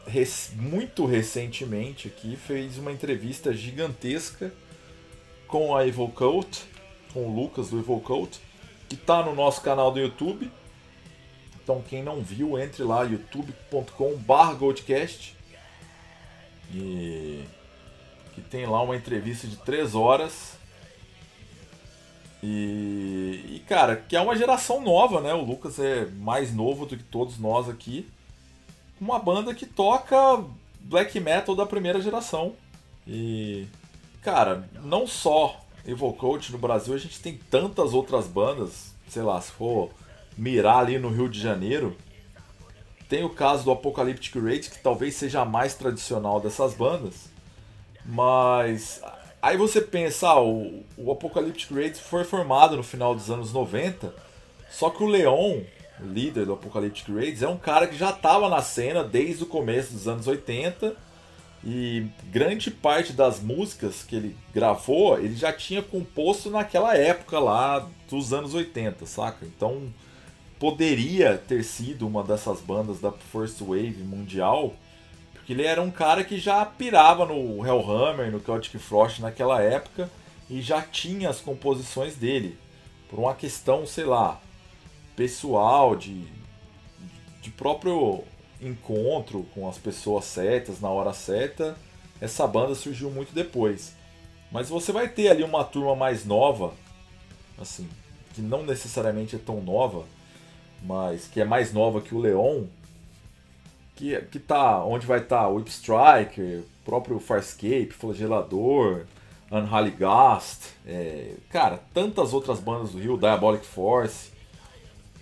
rec- 0.05 0.51
muito 0.55 1.05
recentemente 1.05 2.07
aqui 2.07 2.35
fez 2.35 2.77
uma 2.77 2.91
entrevista 2.91 3.51
gigantesca 3.51 4.53
com 5.47 5.75
a 5.75 5.85
Evil 5.87 6.09
Cult, 6.09 6.63
com 7.13 7.25
o 7.25 7.35
Lucas 7.35 7.69
do 7.69 7.79
Evil 7.79 7.99
Cult, 7.99 8.39
que 8.87 8.95
tá 8.95 9.23
no 9.23 9.35
nosso 9.35 9.61
canal 9.61 9.91
do 9.91 9.99
YouTube. 9.99 10.51
Então 11.61 11.83
quem 11.87 12.03
não 12.03 12.21
viu, 12.21 12.57
entre 12.59 12.83
lá 12.83 13.03
youtube.com.br 13.03 14.53
Goldcast 14.57 15.35
e 16.73 17.43
que 18.33 18.41
tem 18.41 18.65
lá 18.65 18.81
uma 18.81 18.95
entrevista 18.95 19.47
de 19.47 19.57
3 19.57 19.95
horas. 19.95 20.57
E, 22.41 23.55
e, 23.55 23.63
cara, 23.67 23.97
que 23.97 24.15
é 24.15 24.21
uma 24.21 24.35
geração 24.35 24.81
nova, 24.81 25.19
né? 25.19 25.33
O 25.33 25.43
Lucas 25.43 25.77
é 25.77 26.05
mais 26.05 26.53
novo 26.53 26.85
do 26.85 26.95
que 26.95 27.03
todos 27.03 27.37
nós 27.37 27.67
aqui. 27.67 28.07
Uma 28.99 29.19
banda 29.19 29.53
que 29.53 29.65
toca 29.65 30.43
black 30.79 31.19
metal 31.19 31.55
da 31.55 31.65
primeira 31.65 32.01
geração. 32.01 32.55
E 33.05 33.67
cara, 34.21 34.69
não 34.83 35.07
só 35.07 35.59
Evil 35.85 36.13
Cult 36.13 36.51
no 36.51 36.57
Brasil, 36.57 36.93
a 36.93 36.97
gente 36.97 37.19
tem 37.19 37.37
tantas 37.49 37.93
outras 37.93 38.27
bandas, 38.27 38.93
sei 39.07 39.21
lá, 39.21 39.39
se 39.41 39.51
for 39.51 39.89
mirar 40.37 40.79
ali 40.79 40.97
no 40.97 41.09
Rio 41.09 41.29
de 41.29 41.39
Janeiro, 41.39 41.95
tem 43.07 43.23
o 43.23 43.29
caso 43.29 43.63
do 43.63 43.71
Apocalyptic 43.71 44.35
Rage, 44.35 44.69
que 44.69 44.79
talvez 44.79 45.15
seja 45.15 45.41
a 45.41 45.45
mais 45.45 45.73
tradicional 45.73 46.39
dessas 46.39 46.73
bandas, 46.73 47.29
mas 48.05 49.01
aí 49.41 49.57
você 49.57 49.81
pensa, 49.81 50.29
ah, 50.29 50.41
o, 50.41 50.83
o 50.97 51.11
Apocalyptic 51.11 51.71
Rage 51.71 51.95
foi 51.95 52.23
formado 52.23 52.77
no 52.77 52.83
final 52.83 53.15
dos 53.15 53.29
anos 53.31 53.51
90, 53.51 54.13
só 54.69 54.89
que 54.89 55.03
o 55.03 55.07
Leon, 55.07 55.61
líder 55.99 56.45
do 56.45 56.53
Apocalyptic 56.53 57.07
Rage, 57.09 57.43
é 57.43 57.49
um 57.49 57.57
cara 57.57 57.87
que 57.87 57.97
já 57.97 58.11
estava 58.11 58.47
na 58.47 58.61
cena 58.61 59.03
desde 59.03 59.43
o 59.43 59.47
começo 59.47 59.93
dos 59.93 60.07
anos 60.07 60.27
80 60.27 60.95
e 61.63 62.07
grande 62.31 62.71
parte 62.71 63.11
das 63.11 63.41
músicas 63.41 64.03
que 64.03 64.15
ele 64.15 64.35
gravou, 64.53 65.19
ele 65.19 65.35
já 65.35 65.51
tinha 65.51 65.81
composto 65.81 66.49
naquela 66.49 66.95
época 66.95 67.37
lá 67.37 67.87
dos 68.09 68.31
anos 68.31 68.53
80, 68.53 69.05
saca? 69.05 69.45
Então 69.45 69.91
poderia 70.57 71.37
ter 71.37 71.63
sido 71.63 72.07
uma 72.07 72.23
dessas 72.23 72.61
bandas 72.61 72.99
da 72.99 73.11
First 73.11 73.59
Wave 73.59 74.03
mundial, 74.03 74.73
porque 75.33 75.53
ele 75.53 75.63
era 75.63 75.81
um 75.81 75.91
cara 75.91 76.23
que 76.23 76.37
já 76.37 76.65
pirava 76.65 77.25
no 77.25 77.65
Hellhammer, 77.65 78.31
no 78.31 78.39
Celtic 78.39 78.79
Frost 78.79 79.19
naquela 79.19 79.61
época 79.61 80.09
e 80.49 80.61
já 80.61 80.81
tinha 80.81 81.29
as 81.29 81.41
composições 81.41 82.15
dele. 82.15 82.57
Por 83.09 83.19
uma 83.19 83.33
questão, 83.33 83.85
sei 83.85 84.05
lá, 84.05 84.39
pessoal, 85.15 85.95
de, 85.95 86.23
de 87.41 87.49
próprio 87.51 88.23
encontro 88.61 89.45
com 89.53 89.67
as 89.67 89.77
pessoas 89.77 90.25
certas, 90.25 90.81
na 90.81 90.89
hora 90.89 91.13
certa, 91.13 91.77
essa 92.19 92.45
banda 92.45 92.75
surgiu 92.75 93.09
muito 93.09 93.33
depois. 93.33 93.93
Mas 94.51 94.69
você 94.69 94.91
vai 94.91 95.07
ter 95.07 95.29
ali 95.29 95.43
uma 95.43 95.63
turma 95.63 95.95
mais 95.95 96.25
nova, 96.25 96.73
assim, 97.57 97.87
que 98.33 98.41
não 98.41 98.63
necessariamente 98.63 99.35
é 99.35 99.39
tão 99.39 99.61
nova, 99.61 100.05
mas 100.81 101.27
que 101.27 101.39
é 101.39 101.45
mais 101.45 101.71
nova 101.73 102.01
que 102.01 102.15
o 102.15 102.19
Leon, 102.19 102.63
que, 103.95 104.19
que 104.23 104.39
tá, 104.39 104.83
onde 104.83 105.05
vai 105.05 105.19
estar 105.19 105.43
tá 105.43 105.49
Whip 105.49 105.69
Striker, 105.69 106.63
próprio 106.83 107.19
Farscape, 107.19 107.91
Flagelador, 107.91 109.05
Unholy 109.51 109.91
Ghost, 109.91 110.69
é, 110.85 111.33
cara, 111.49 111.79
tantas 111.93 112.33
outras 112.33 112.59
bandas 112.59 112.91
do 112.91 112.99
Rio, 112.99 113.17
Diabolic 113.17 113.65
Force, 113.65 114.31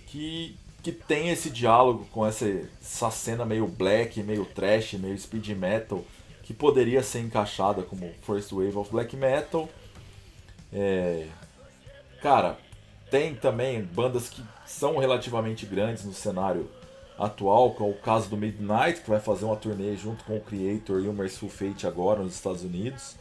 que, 0.06 0.56
que 0.82 0.92
tem 0.92 1.30
esse 1.30 1.50
diálogo 1.50 2.06
com 2.12 2.24
essa, 2.26 2.46
essa 2.80 3.10
cena 3.10 3.44
meio 3.44 3.66
black, 3.66 4.22
meio 4.22 4.44
trash, 4.44 4.94
meio 4.94 5.18
speed 5.18 5.48
metal, 5.50 6.04
que 6.42 6.54
poderia 6.54 7.02
ser 7.02 7.20
encaixada 7.20 7.82
como 7.82 8.10
First 8.22 8.52
Wave 8.52 8.76
of 8.76 8.90
Black 8.90 9.16
Metal. 9.16 9.68
É, 10.72 11.26
cara, 12.22 12.58
tem 13.10 13.34
também 13.34 13.82
bandas 13.82 14.28
que 14.28 14.42
são 14.64 14.98
relativamente 14.98 15.66
grandes 15.66 16.04
no 16.04 16.12
cenário 16.12 16.70
atual, 17.18 17.72
como 17.72 17.90
o 17.90 17.98
caso 17.98 18.30
do 18.30 18.36
Midnight, 18.36 19.00
que 19.00 19.10
vai 19.10 19.20
fazer 19.20 19.44
uma 19.44 19.56
turnê 19.56 19.96
junto 19.96 20.24
com 20.24 20.36
o 20.36 20.40
Creator 20.40 21.02
e 21.02 21.08
o 21.08 21.12
Merciful 21.12 21.48
Fate 21.48 21.86
agora 21.86 22.22
nos 22.22 22.34
Estados 22.34 22.62
Unidos. 22.62 23.16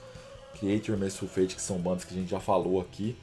Creator 0.59 0.95
e 0.95 0.99
Merciful 0.99 1.27
Fate, 1.27 1.55
que 1.55 1.61
são 1.61 1.77
bandas 1.77 2.03
que 2.03 2.13
a 2.13 2.17
gente 2.17 2.29
já 2.29 2.39
falou 2.39 2.79
aqui. 2.79 3.17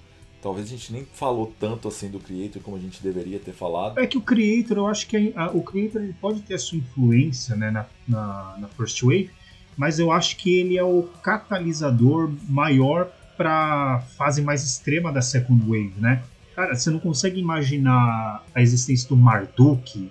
Talvez 0.45 0.67
a 0.67 0.71
gente 0.73 0.93
nem 0.93 1.07
falou 1.15 1.55
tanto 1.59 1.89
assim 1.89 2.11
do 2.11 2.21
Creator 2.21 2.61
como 2.61 2.77
a 2.77 2.79
gente 2.79 3.03
deveria 3.03 3.39
ter 3.39 3.55
falado. 3.55 3.99
É 3.99 4.07
que 4.07 4.19
o 4.19 4.21
Creator, 4.21 4.77
eu 4.77 4.87
acho 4.87 5.07
que 5.07 5.33
a, 5.35 5.49
o 5.49 5.63
Creator 5.63 6.03
ele 6.03 6.13
pode 6.21 6.43
ter 6.43 6.53
a 6.53 6.59
sua 6.59 6.77
influência 6.77 7.57
né, 7.57 7.71
na, 7.71 7.87
na, 8.07 8.57
na 8.59 8.69
First 8.69 9.01
Wave, 9.01 9.31
mas 9.75 9.99
eu 9.99 10.13
acho 10.13 10.37
que 10.37 10.55
ele 10.55 10.77
é 10.77 10.85
o 10.85 11.05
catalisador 11.23 12.31
maior 12.47 13.11
pra 13.39 14.05
fase 14.19 14.43
mais 14.43 14.63
extrema 14.63 15.11
da 15.11 15.23
Second 15.23 15.63
Wave, 15.63 15.95
né? 15.97 16.23
Cara, 16.55 16.75
você 16.75 16.91
não 16.91 17.01
consegue 17.01 17.41
imaginar 17.41 18.45
a 18.55 18.61
existência 18.61 19.09
do 19.09 19.17
Marduk, 19.17 20.11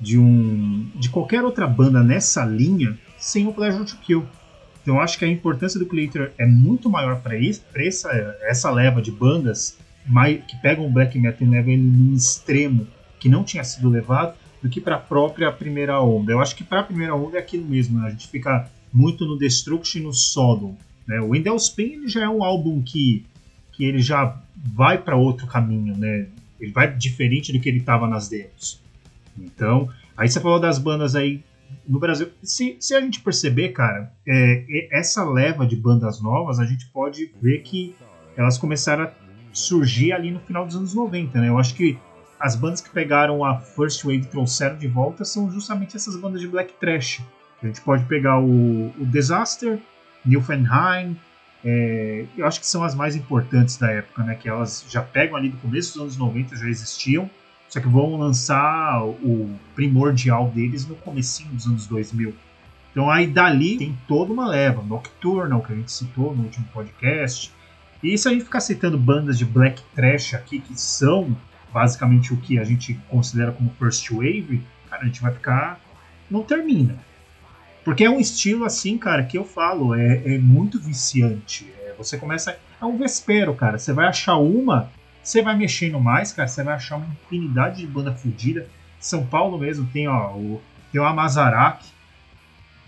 de 0.00 0.16
um 0.16 0.88
de 0.94 1.08
qualquer 1.08 1.42
outra 1.42 1.66
banda 1.66 2.00
nessa 2.00 2.44
linha, 2.44 2.96
sem 3.18 3.48
o 3.48 3.52
Pleasure 3.52 3.84
to 3.84 3.96
Kill. 3.96 4.24
Então 4.84 5.00
acho 5.00 5.18
que 5.18 5.24
a 5.24 5.28
importância 5.28 5.80
do 5.80 5.86
Creator 5.86 6.30
é 6.36 6.44
muito 6.44 6.90
maior 6.90 7.22
para 7.22 7.34
essa, 7.74 8.10
essa 8.42 8.70
leva 8.70 9.00
de 9.00 9.10
bandas 9.10 9.78
mais, 10.06 10.44
que 10.44 10.60
pegam 10.60 10.86
o 10.86 10.90
black 10.90 11.18
metal 11.18 11.48
e 11.48 11.50
levam 11.50 11.72
ele 11.72 11.82
num 11.82 12.14
extremo 12.14 12.86
que 13.18 13.26
não 13.26 13.42
tinha 13.42 13.64
sido 13.64 13.88
levado, 13.88 14.34
do 14.62 14.68
que 14.68 14.82
para 14.82 14.96
a 14.96 15.00
própria 15.00 15.50
primeira 15.50 15.98
onda. 16.02 16.32
Eu 16.32 16.40
acho 16.40 16.54
que 16.54 16.62
para 16.62 16.80
a 16.80 16.82
primeira 16.82 17.14
onda 17.14 17.38
é 17.38 17.40
aquilo 17.40 17.64
mesmo, 17.64 17.98
né? 17.98 18.08
a 18.08 18.10
gente 18.10 18.28
fica 18.28 18.70
muito 18.92 19.24
no 19.24 19.38
Destruction 19.38 20.00
e 20.00 20.02
no 20.02 20.12
Sodom. 20.12 20.76
Né? 21.06 21.18
O 21.20 21.34
Endel 21.34 21.56
Pain 21.74 22.06
já 22.06 22.24
é 22.24 22.28
um 22.28 22.44
álbum 22.44 22.82
que, 22.82 23.24
que 23.72 23.84
ele 23.84 24.00
já 24.00 24.38
vai 24.54 24.98
para 24.98 25.16
outro 25.16 25.46
caminho, 25.46 25.96
né? 25.96 26.26
ele 26.60 26.72
vai 26.72 26.94
diferente 26.94 27.50
do 27.50 27.60
que 27.60 27.68
ele 27.68 27.78
estava 27.78 28.06
nas 28.06 28.28
demos. 28.28 28.78
Então, 29.38 29.88
aí 30.14 30.28
você 30.28 30.38
falou 30.38 30.60
das 30.60 30.78
bandas 30.78 31.16
aí 31.16 31.42
no 31.86 31.98
Brasil. 31.98 32.30
Se, 32.42 32.76
se 32.80 32.94
a 32.94 33.00
gente 33.00 33.20
perceber, 33.20 33.70
cara, 33.70 34.12
é, 34.26 34.88
essa 34.90 35.24
leva 35.24 35.66
de 35.66 35.76
bandas 35.76 36.20
novas, 36.20 36.58
a 36.58 36.64
gente 36.64 36.86
pode 36.86 37.32
ver 37.40 37.62
que 37.62 37.94
elas 38.36 38.58
começaram 38.58 39.04
a 39.04 39.12
surgir 39.52 40.12
ali 40.12 40.30
no 40.30 40.40
final 40.40 40.66
dos 40.66 40.76
anos 40.76 40.94
90, 40.94 41.40
né? 41.40 41.48
Eu 41.48 41.58
acho 41.58 41.74
que 41.74 41.98
as 42.40 42.56
bandas 42.56 42.80
que 42.80 42.90
pegaram 42.90 43.44
a 43.44 43.58
First 43.58 44.02
Wave 44.02 44.18
e 44.18 44.26
trouxeram 44.26 44.76
de 44.76 44.88
volta 44.88 45.24
são 45.24 45.50
justamente 45.50 45.96
essas 45.96 46.16
bandas 46.16 46.40
de 46.40 46.48
black 46.48 46.74
trash. 46.80 47.22
A 47.62 47.66
gente 47.66 47.80
pode 47.80 48.04
pegar 48.04 48.40
o, 48.40 48.88
o 48.98 49.06
Disaster, 49.06 49.78
Nilfenheim, 50.24 51.16
é, 51.64 52.26
eu 52.36 52.46
acho 52.46 52.60
que 52.60 52.66
são 52.66 52.84
as 52.84 52.94
mais 52.94 53.16
importantes 53.16 53.78
da 53.78 53.90
época, 53.90 54.22
né? 54.22 54.34
Que 54.34 54.48
elas 54.48 54.84
já 54.88 55.00
pegam 55.00 55.36
ali 55.36 55.48
do 55.48 55.56
começo 55.56 55.94
dos 55.94 56.02
anos 56.02 56.16
90, 56.18 56.56
já 56.56 56.68
existiam, 56.68 57.30
só 57.74 57.80
que 57.80 57.88
vão 57.88 58.16
lançar 58.16 59.04
o 59.04 59.50
primordial 59.74 60.48
deles 60.48 60.86
no 60.86 60.94
comecinho 60.94 61.50
dos 61.50 61.66
anos 61.66 61.88
2000. 61.88 62.32
Então 62.92 63.10
aí 63.10 63.26
dali 63.26 63.76
tem 63.76 63.98
toda 64.06 64.32
uma 64.32 64.46
leva, 64.46 64.80
Nocturnal, 64.80 65.60
que 65.60 65.72
a 65.72 65.74
gente 65.74 65.90
citou 65.90 66.36
no 66.36 66.44
último 66.44 66.64
podcast. 66.72 67.52
E 68.00 68.16
se 68.16 68.28
a 68.28 68.30
gente 68.30 68.44
ficar 68.44 68.60
citando 68.60 68.96
bandas 68.96 69.36
de 69.36 69.44
black 69.44 69.82
trash 69.92 70.34
aqui, 70.34 70.60
que 70.60 70.80
são 70.80 71.36
basicamente 71.72 72.32
o 72.32 72.36
que 72.36 72.60
a 72.60 72.64
gente 72.64 72.94
considera 73.08 73.50
como 73.50 73.74
first 73.76 74.08
wave, 74.08 74.62
cara, 74.88 75.02
a 75.02 75.06
gente 75.06 75.20
vai 75.20 75.32
ficar. 75.32 75.80
não 76.30 76.44
termina. 76.44 76.96
Porque 77.84 78.04
é 78.04 78.10
um 78.10 78.20
estilo 78.20 78.64
assim, 78.64 78.96
cara, 78.96 79.24
que 79.24 79.36
eu 79.36 79.44
falo, 79.44 79.96
é, 79.96 80.34
é 80.36 80.38
muito 80.38 80.78
viciante. 80.78 81.68
É, 81.80 81.92
você 81.98 82.16
começa. 82.16 82.56
É 82.80 82.84
um 82.84 82.96
vespero, 82.96 83.52
cara. 83.52 83.78
Você 83.78 83.92
vai 83.92 84.06
achar 84.06 84.36
uma, 84.36 84.92
você 85.24 85.40
vai 85.40 85.56
mexendo 85.56 85.98
mais, 85.98 86.32
cara, 86.32 86.46
você 86.46 86.62
vai 86.62 86.74
achar 86.74 86.96
uma 86.96 87.06
infinidade 87.06 87.78
de 87.78 87.86
banda 87.86 88.12
fodida. 88.12 88.68
São 89.00 89.26
Paulo 89.26 89.58
mesmo 89.58 89.88
tem, 89.90 90.06
ó, 90.06 90.32
o, 90.34 90.62
tem 90.92 91.00
o 91.00 91.04
Amazarak, 91.04 91.84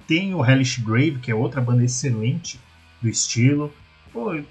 tem 0.06 0.34
o 0.34 0.44
Hellish 0.44 0.82
Grave, 0.82 1.18
que 1.18 1.30
é 1.30 1.34
outra 1.34 1.62
banda 1.62 1.82
excelente 1.82 2.60
do 3.00 3.08
estilo. 3.08 3.72
Pô, 4.12 4.34
e, 4.34 4.44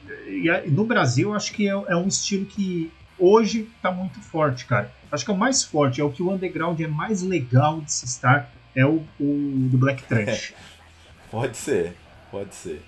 e 0.50 0.70
no 0.72 0.84
Brasil, 0.84 1.34
acho 1.34 1.54
que 1.54 1.70
é, 1.70 1.72
é 1.72 1.96
um 1.96 2.08
estilo 2.08 2.46
que 2.46 2.92
hoje 3.20 3.70
tá 3.84 3.92
muito 3.92 4.20
forte, 4.20 4.66
cara. 4.66 4.92
Acho 5.12 5.24
que 5.24 5.30
é 5.30 5.34
o 5.34 5.38
mais 5.38 5.64
forte, 5.64 6.02
é 6.02 6.04
o 6.04 6.12
que 6.12 6.24
o 6.24 6.32
underground 6.32 6.80
é 6.82 6.88
mais 6.88 7.22
legal 7.22 7.82
de 7.82 7.92
se 7.92 8.06
estar 8.06 8.52
é 8.76 8.86
o, 8.86 9.04
o 9.20 9.68
do 9.70 9.78
Black 9.78 10.04
Trash. 10.04 10.54
pode 11.32 11.56
ser, 11.56 11.96
pode 12.30 12.54
ser. 12.54 12.82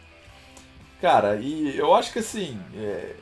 Cara, 0.99 1.35
e 1.35 1.77
eu 1.77 1.93
acho 1.93 2.11
que 2.11 2.19
assim, 2.19 2.59
é, 2.75 3.15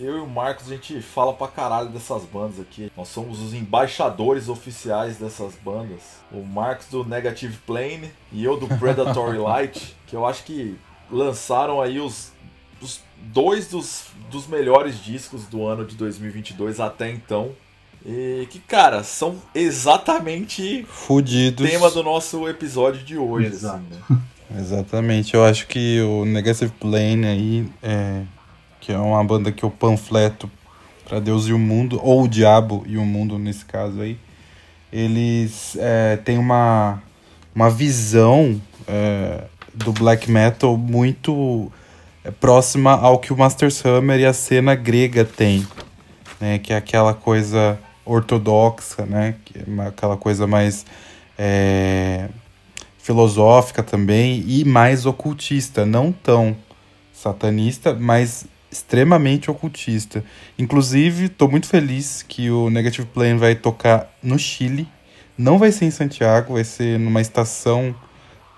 eu 0.00 0.18
e 0.18 0.20
o 0.20 0.26
Marcos 0.26 0.66
a 0.66 0.74
gente 0.74 1.00
fala 1.02 1.32
pra 1.32 1.46
caralho 1.46 1.90
dessas 1.90 2.24
bandas 2.24 2.58
aqui. 2.58 2.90
Nós 2.96 3.08
somos 3.08 3.40
os 3.40 3.52
embaixadores 3.52 4.48
oficiais 4.48 5.18
dessas 5.18 5.54
bandas. 5.62 6.00
O 6.32 6.42
Marcos 6.42 6.86
do 6.88 7.04
Negative 7.04 7.56
Plane 7.66 8.10
e 8.32 8.42
eu 8.42 8.56
do 8.56 8.66
Predatory 8.66 9.36
Light, 9.38 9.94
que 10.06 10.16
eu 10.16 10.26
acho 10.26 10.44
que 10.44 10.76
lançaram 11.10 11.80
aí 11.80 12.00
os, 12.00 12.32
os 12.80 13.00
dois 13.18 13.68
dos, 13.68 14.06
dos 14.30 14.46
melhores 14.46 15.02
discos 15.02 15.44
do 15.44 15.66
ano 15.66 15.84
de 15.84 15.94
2022 15.96 16.80
até 16.80 17.10
então. 17.10 17.52
E 18.04 18.48
que, 18.50 18.58
cara, 18.58 19.04
são 19.04 19.36
exatamente 19.54 20.86
Fudidos. 20.88 21.66
o 21.66 21.70
tema 21.70 21.90
do 21.90 22.02
nosso 22.02 22.48
episódio 22.48 23.04
de 23.04 23.18
hoje. 23.18 23.48
Exato. 23.48 23.82
Assim, 23.90 24.14
né? 24.14 24.20
Exatamente. 24.58 25.34
Eu 25.34 25.44
acho 25.44 25.66
que 25.66 26.00
o 26.00 26.24
Negative 26.24 26.72
Plane 26.80 27.26
aí, 27.26 27.68
é, 27.82 28.22
que 28.90 28.94
é 28.94 28.98
uma 28.98 29.22
banda 29.22 29.52
que 29.52 29.62
eu 29.62 29.70
panfleto 29.70 30.50
para 31.08 31.20
Deus 31.20 31.46
e 31.46 31.52
o 31.52 31.58
Mundo, 31.60 32.00
ou 32.02 32.24
o 32.24 32.28
Diabo 32.28 32.82
e 32.88 32.98
o 32.98 33.04
Mundo 33.04 33.38
nesse 33.38 33.64
caso 33.64 34.00
aí, 34.00 34.18
eles 34.92 35.76
é, 35.78 36.16
têm 36.16 36.36
uma, 36.36 37.00
uma 37.54 37.70
visão 37.70 38.60
é, 38.88 39.44
do 39.72 39.92
black 39.92 40.28
metal 40.28 40.76
muito 40.76 41.70
é, 42.24 42.32
próxima 42.32 42.90
ao 42.90 43.20
que 43.20 43.32
o 43.32 43.36
Master 43.36 43.70
Hammer 43.84 44.18
e 44.18 44.26
a 44.26 44.32
cena 44.32 44.74
grega 44.74 45.24
tem, 45.24 45.64
né? 46.40 46.58
Que 46.58 46.72
é 46.72 46.76
aquela 46.76 47.14
coisa 47.14 47.78
ortodoxa, 48.04 49.06
né? 49.06 49.36
É 49.54 49.86
aquela 49.86 50.16
coisa 50.16 50.48
mais 50.48 50.84
é, 51.38 52.28
filosófica 52.98 53.84
também 53.84 54.42
e 54.48 54.64
mais 54.64 55.06
ocultista, 55.06 55.86
não 55.86 56.10
tão 56.10 56.56
satanista, 57.12 57.94
mas 57.94 58.46
extremamente 58.70 59.50
ocultista. 59.50 60.24
Inclusive, 60.58 61.26
estou 61.26 61.50
muito 61.50 61.66
feliz 61.66 62.24
que 62.26 62.50
o 62.50 62.70
Negative 62.70 63.06
Plane 63.08 63.38
vai 63.38 63.54
tocar 63.54 64.14
no 64.22 64.38
Chile. 64.38 64.88
Não 65.36 65.58
vai 65.58 65.72
ser 65.72 65.86
em 65.86 65.90
Santiago, 65.90 66.54
vai 66.54 66.64
ser 66.64 66.98
numa 66.98 67.20
estação 67.20 67.94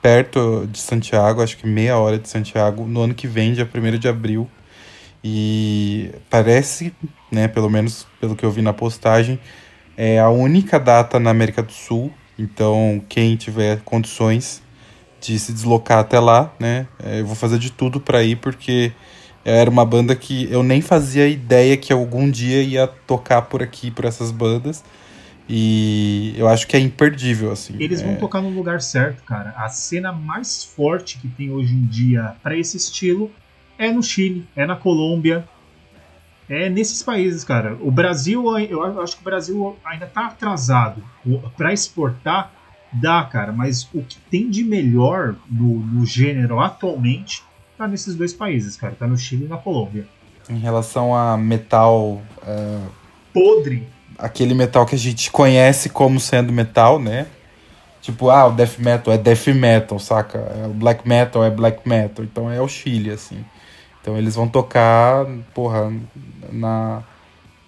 perto 0.03 0.69
de 0.71 0.81
Santiago, 0.81 1.41
acho 1.41 1.57
que 1.57 1.67
meia 1.67 1.97
hora 1.97 2.19
de 2.19 2.29
Santiago, 2.29 2.85
no 2.85 3.03
ano 3.03 3.15
que 3.15 3.29
vem, 3.29 3.53
dia 3.53 3.69
1 3.73 3.99
de 3.99 4.09
abril. 4.09 4.51
E 5.23 6.11
parece, 6.29 6.93
né, 7.31 7.47
pelo 7.47 7.71
menos 7.71 8.07
pelo 8.21 8.35
que 8.35 8.45
eu 8.45 8.51
vi 8.51 8.61
na 8.61 8.73
postagem, 8.73 9.39
é 9.97 10.19
a 10.19 10.29
única 10.29 10.81
data 10.81 11.21
na 11.21 11.31
América 11.31 11.63
do 11.63 11.73
Sul. 11.73 12.13
Então, 12.37 13.01
quem 13.09 13.37
tiver 13.37 13.81
condições 13.83 14.61
de 15.21 15.39
se 15.39 15.53
deslocar 15.53 16.01
até 16.01 16.19
lá, 16.19 16.53
né, 16.59 16.89
é, 17.01 17.21
eu 17.21 17.27
vou 17.27 17.37
fazer 17.37 17.59
de 17.59 17.71
tudo 17.71 18.01
para 18.01 18.25
ir, 18.25 18.37
porque 18.37 18.93
era 19.45 19.69
uma 19.69 19.85
banda 19.85 20.15
que 20.15 20.51
eu 20.51 20.63
nem 20.63 20.81
fazia 20.81 21.27
ideia 21.29 21.77
que 21.77 21.93
algum 21.93 22.31
dia 22.31 22.63
ia 22.63 22.87
tocar 22.87 23.43
por 23.43 23.63
aqui, 23.63 23.91
por 23.91 24.05
essas 24.05 24.31
bandas. 24.31 24.85
E 25.49 26.35
eu 26.37 26.49
acho 26.49 26.67
que 26.67 26.77
é 26.77 26.81
imperdível, 26.81 27.51
assim. 27.51 27.75
Eles 27.79 28.01
é... 28.01 28.05
vão 28.07 28.17
tocar 28.17 28.41
no 28.41 28.49
lugar 28.49 28.81
certo, 28.81 29.23
cara. 29.25 29.51
A 29.57 29.69
cena 29.69 30.13
mais 30.13 30.65
forte 30.65 31.19
que 31.19 31.29
tem 31.29 31.51
hoje 31.51 31.75
em 31.75 31.85
dia 31.85 32.37
para 32.43 32.57
esse 32.57 32.77
estilo 32.77 33.31
é 33.77 33.91
no 33.91 34.03
Chile, 34.03 34.47
é 34.55 34.65
na 34.65 34.77
Colômbia, 34.77 35.45
é 36.49 36.69
nesses 36.69 37.03
países, 37.03 37.43
cara. 37.43 37.77
O 37.81 37.91
Brasil, 37.91 38.57
eu 38.59 39.03
acho 39.03 39.17
que 39.17 39.23
o 39.23 39.25
Brasil 39.25 39.77
ainda 39.85 40.07
tá 40.07 40.27
atrasado. 40.27 41.03
Para 41.57 41.73
exportar, 41.73 42.53
dá, 42.93 43.25
cara, 43.25 43.53
mas 43.53 43.89
o 43.93 44.03
que 44.03 44.19
tem 44.31 44.49
de 44.49 44.63
melhor 44.63 45.35
no, 45.51 45.79
no 45.81 46.07
gênero 46.07 46.61
atualmente 46.61 47.43
tá 47.85 47.89
nesses 47.89 48.15
dois 48.15 48.33
países, 48.33 48.77
cara. 48.77 48.95
Tá 48.99 49.07
no 49.07 49.17
Chile 49.17 49.45
e 49.45 49.49
na 49.49 49.57
Colômbia. 49.57 50.07
Em 50.49 50.59
relação 50.59 51.15
a 51.15 51.37
metal. 51.37 52.23
Uh... 52.43 52.87
Podre 53.33 53.87
aquele 54.23 54.55
metal 54.55 54.87
que 54.87 54.95
a 54.95 54.99
gente 54.99 55.31
conhece 55.31 55.89
como 55.89 56.21
sendo 56.21 56.53
metal, 56.53 56.99
né? 56.99 57.27
Tipo, 58.01 58.31
ah, 58.31 58.47
o 58.47 58.53
death 58.53 58.79
metal 58.79 59.13
é 59.13 59.19
death 59.19 59.49
metal, 59.49 59.99
saca? 59.99 60.39
É, 60.39 60.67
o 60.67 60.71
black 60.71 61.07
metal 61.07 61.45
é 61.45 61.51
black 61.51 61.89
metal. 61.89 62.25
Então 62.25 62.51
é 62.51 62.61
o 62.61 62.69
Chile, 62.69 63.11
assim. 63.11 63.45
Então 64.01 64.17
eles 64.17 64.35
vão 64.35 64.49
tocar, 64.49 65.27
porra, 65.55 65.93
na, 66.51 67.03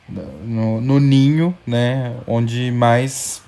no, 0.08 0.80
no 0.80 1.00
ninho, 1.00 1.56
né? 1.66 2.16
Onde 2.26 2.70
mais 2.70 3.42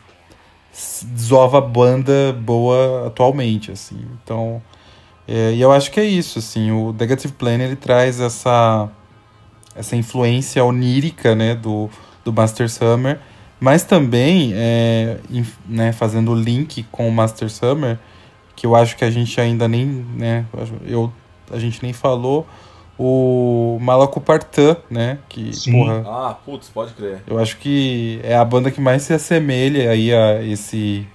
desova 1.03 1.61
banda 1.61 2.33
boa 2.33 3.07
atualmente, 3.07 3.73
assim. 3.73 4.05
Então, 4.23 4.63
é, 5.29 5.53
e 5.53 5.61
eu 5.61 5.73
acho 5.73 5.91
que 5.91 6.01
é 6.01 6.05
isso, 6.05 6.39
assim. 6.39 6.71
O 6.71 6.93
Negative 6.93 7.33
Plane, 7.35 7.65
ele 7.65 7.77
traz 7.77 8.21
essa, 8.21 8.89
essa 9.75 9.97
influência 9.97 10.65
onírica, 10.65 11.35
né? 11.35 11.55
Do, 11.55 11.91
do 12.27 12.33
Master 12.33 12.69
Summer, 12.69 13.21
mas 13.61 13.85
também 13.85 14.53
é, 14.55 15.19
né, 15.65 15.93
fazendo 15.93 16.33
o 16.33 16.35
link 16.35 16.83
com 16.91 17.09
o 17.09 17.13
Master 17.13 17.49
Summer, 17.49 17.99
que 18.57 18.67
eu 18.67 18.75
acho 18.75 18.97
que 18.97 19.05
a 19.05 19.11
gente 19.11 19.41
ainda 19.41 19.69
nem, 19.69 19.87
né, 19.87 20.45
eu, 20.85 21.13
a 21.51 21.59
gente 21.59 21.83
nem 21.83 21.93
falou, 21.93 22.47
o 22.99 23.79
Malacopartan, 23.81 24.77
né, 24.91 25.19
que, 25.29 25.55
Sim. 25.55 25.73
porra... 25.73 26.03
Ah, 26.05 26.35
putz, 26.45 26.69
pode 26.69 26.95
crer. 26.95 27.23
Eu 27.27 27.39
acho 27.39 27.57
que 27.59 28.21
é 28.25 28.37
a 28.37 28.45
banda 28.45 28.73
que 28.73 28.81
mais 28.81 29.03
se 29.03 29.15
assemelha 29.15 29.91
aí 29.91 30.13
a 30.13 30.43
esse, 30.43 31.07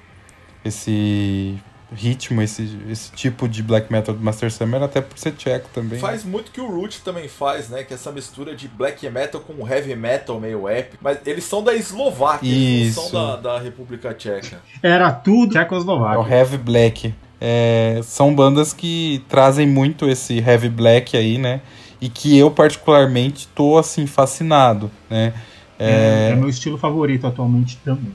esse 0.63 1.59
ritmo, 1.93 2.41
esse, 2.41 2.79
esse 2.89 3.11
tipo 3.11 3.47
de 3.47 3.61
black 3.61 3.91
metal 3.91 4.15
do 4.15 4.23
Master 4.23 4.51
Summer, 4.51 4.81
até 4.81 5.01
por 5.01 5.17
ser 5.17 5.33
tcheco 5.33 5.69
também. 5.73 5.99
Faz 5.99 6.23
muito 6.23 6.51
que 6.51 6.61
o 6.61 6.67
Root 6.67 7.01
também 7.01 7.27
faz, 7.27 7.69
né? 7.69 7.83
Que 7.83 7.93
é 7.93 7.95
essa 7.95 8.11
mistura 8.11 8.55
de 8.55 8.67
black 8.67 9.07
metal 9.09 9.41
com 9.41 9.67
heavy 9.67 9.95
metal 9.95 10.39
meio 10.39 10.67
épico. 10.67 10.97
Mas 11.01 11.19
eles 11.25 11.43
são 11.43 11.63
da 11.63 11.75
Eslováquia, 11.75 12.49
eles 12.49 12.95
são 12.95 13.11
da, 13.11 13.35
da 13.35 13.59
República 13.59 14.13
Tcheca. 14.13 14.61
Era 14.81 15.11
tudo 15.11 15.57
É 15.57 15.59
o 15.59 15.63
Tchecoslováquia. 15.63 16.35
heavy 16.35 16.57
black. 16.57 17.13
É, 17.39 17.99
são 18.03 18.33
bandas 18.33 18.71
que 18.71 19.23
trazem 19.27 19.67
muito 19.67 20.07
esse 20.07 20.37
heavy 20.39 20.69
black 20.69 21.17
aí, 21.17 21.37
né? 21.37 21.61
E 21.99 22.07
que 22.07 22.37
eu 22.37 22.49
particularmente 22.49 23.47
tô 23.53 23.77
assim 23.77 24.07
fascinado, 24.07 24.89
né? 25.09 25.33
É, 25.77 26.29
é 26.31 26.35
meu 26.35 26.49
estilo 26.49 26.77
favorito 26.77 27.25
atualmente 27.25 27.77
também. 27.83 28.13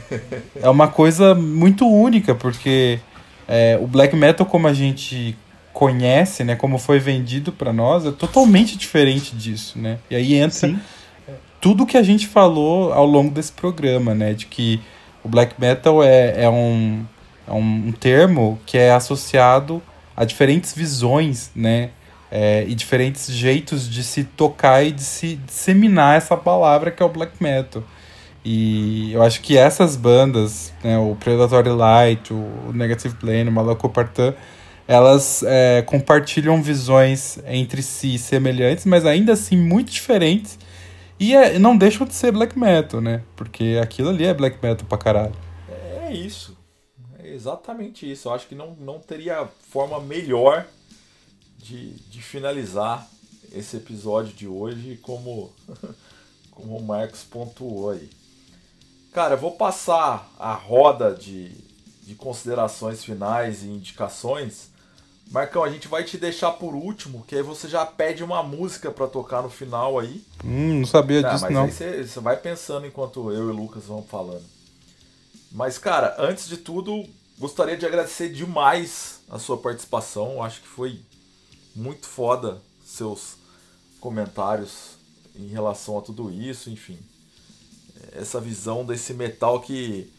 é 0.56 0.68
uma 0.68 0.88
coisa 0.88 1.34
muito 1.34 1.86
única, 1.86 2.34
porque 2.34 2.98
é, 3.54 3.78
o 3.78 3.86
black 3.86 4.16
metal 4.16 4.46
como 4.46 4.66
a 4.66 4.72
gente 4.72 5.36
conhece, 5.74 6.42
né, 6.42 6.56
como 6.56 6.78
foi 6.78 6.98
vendido 6.98 7.52
pra 7.52 7.70
nós, 7.70 8.06
é 8.06 8.10
totalmente 8.10 8.78
diferente 8.78 9.36
disso, 9.36 9.78
né? 9.78 9.98
E 10.10 10.16
aí 10.16 10.34
entra 10.34 10.68
Sim. 10.68 10.80
tudo 11.60 11.84
que 11.84 11.98
a 11.98 12.02
gente 12.02 12.26
falou 12.26 12.94
ao 12.94 13.04
longo 13.04 13.30
desse 13.30 13.52
programa, 13.52 14.14
né, 14.14 14.32
de 14.32 14.46
que 14.46 14.80
o 15.22 15.28
black 15.28 15.60
metal 15.60 16.02
é, 16.02 16.44
é, 16.44 16.48
um, 16.48 17.04
é 17.46 17.52
um 17.52 17.92
termo 17.92 18.58
que 18.64 18.78
é 18.78 18.90
associado 18.90 19.82
a 20.16 20.24
diferentes 20.24 20.74
visões, 20.74 21.50
né, 21.54 21.90
é, 22.30 22.64
e 22.66 22.74
diferentes 22.74 23.30
jeitos 23.30 23.86
de 23.86 24.02
se 24.02 24.24
tocar 24.24 24.82
e 24.82 24.92
de 24.92 25.02
se 25.02 25.36
disseminar 25.36 26.16
essa 26.16 26.38
palavra 26.38 26.90
que 26.90 27.02
é 27.02 27.06
o 27.06 27.08
black 27.10 27.34
metal. 27.38 27.84
E 28.44 29.12
eu 29.12 29.22
acho 29.22 29.40
que 29.40 29.56
essas 29.56 29.94
bandas, 29.96 30.72
né, 30.82 30.98
o 30.98 31.14
Predatory 31.14 31.68
Light, 31.70 32.32
o 32.32 32.72
Negative 32.72 33.14
Plane, 33.14 33.48
o 33.48 33.52
Malaco 33.52 33.88
Partan, 33.88 34.34
elas 34.88 35.42
é, 35.44 35.82
compartilham 35.82 36.60
visões 36.60 37.38
entre 37.46 37.82
si 37.82 38.18
semelhantes, 38.18 38.84
mas 38.84 39.06
ainda 39.06 39.32
assim 39.32 39.56
muito 39.56 39.92
diferentes. 39.92 40.58
E 41.20 41.34
é- 41.34 41.56
não 41.58 41.76
deixam 41.76 42.04
de 42.06 42.14
ser 42.14 42.32
black 42.32 42.58
metal, 42.58 43.00
né? 43.00 43.22
Porque 43.36 43.78
aquilo 43.80 44.08
ali 44.08 44.24
é 44.24 44.34
black 44.34 44.58
metal 44.60 44.84
pra 44.88 44.98
caralho. 44.98 45.34
É 46.04 46.12
isso. 46.12 46.56
É 47.20 47.28
exatamente 47.28 48.10
isso. 48.10 48.28
Eu 48.28 48.34
acho 48.34 48.48
que 48.48 48.56
não, 48.56 48.74
não 48.80 48.98
teria 48.98 49.46
forma 49.70 50.00
melhor 50.00 50.66
de, 51.58 51.90
de 52.10 52.20
finalizar 52.20 53.08
esse 53.54 53.76
episódio 53.76 54.32
de 54.34 54.48
hoje 54.48 54.98
como, 55.00 55.52
como 56.50 56.76
o 56.76 56.82
Marcos 56.82 57.22
pontuou 57.22 57.90
aí. 57.90 58.10
Cara, 59.12 59.34
eu 59.34 59.38
vou 59.38 59.52
passar 59.52 60.30
a 60.38 60.54
roda 60.54 61.14
de, 61.14 61.50
de 62.02 62.14
considerações 62.14 63.04
finais 63.04 63.62
e 63.62 63.66
indicações. 63.66 64.70
Marcão, 65.30 65.62
a 65.64 65.70
gente 65.70 65.88
vai 65.88 66.04
te 66.04 66.16
deixar 66.18 66.52
por 66.52 66.74
último, 66.74 67.24
que 67.26 67.34
aí 67.36 67.42
você 67.42 67.68
já 67.68 67.84
pede 67.86 68.22
uma 68.24 68.42
música 68.42 68.90
pra 68.90 69.06
tocar 69.06 69.42
no 69.42 69.50
final 69.50 69.98
aí. 69.98 70.22
Hum, 70.44 70.80
não 70.80 70.86
sabia 70.86 71.22
Tá, 71.22 71.30
disso, 71.32 71.44
mas 71.44 71.52
não. 71.54 71.64
aí 71.64 71.72
você, 71.72 72.04
você 72.06 72.20
vai 72.20 72.36
pensando 72.36 72.86
enquanto 72.86 73.30
eu 73.30 73.48
e 73.48 73.50
o 73.50 73.54
Lucas 73.56 73.84
vamos 73.84 74.08
falando. 74.08 74.44
Mas, 75.50 75.76
cara, 75.78 76.16
antes 76.18 76.48
de 76.48 76.56
tudo, 76.56 77.04
gostaria 77.38 77.76
de 77.76 77.84
agradecer 77.84 78.30
demais 78.30 79.20
a 79.30 79.38
sua 79.38 79.56
participação. 79.58 80.32
Eu 80.32 80.42
Acho 80.42 80.60
que 80.62 80.68
foi 80.68 81.00
muito 81.76 82.06
foda 82.06 82.60
seus 82.84 83.36
comentários 84.00 84.96
em 85.36 85.46
relação 85.48 85.98
a 85.98 86.02
tudo 86.02 86.30
isso, 86.30 86.68
enfim. 86.70 86.98
Essa 88.12 88.40
visão 88.40 88.84
desse 88.84 89.14
metal 89.14 89.60
que 89.60 90.10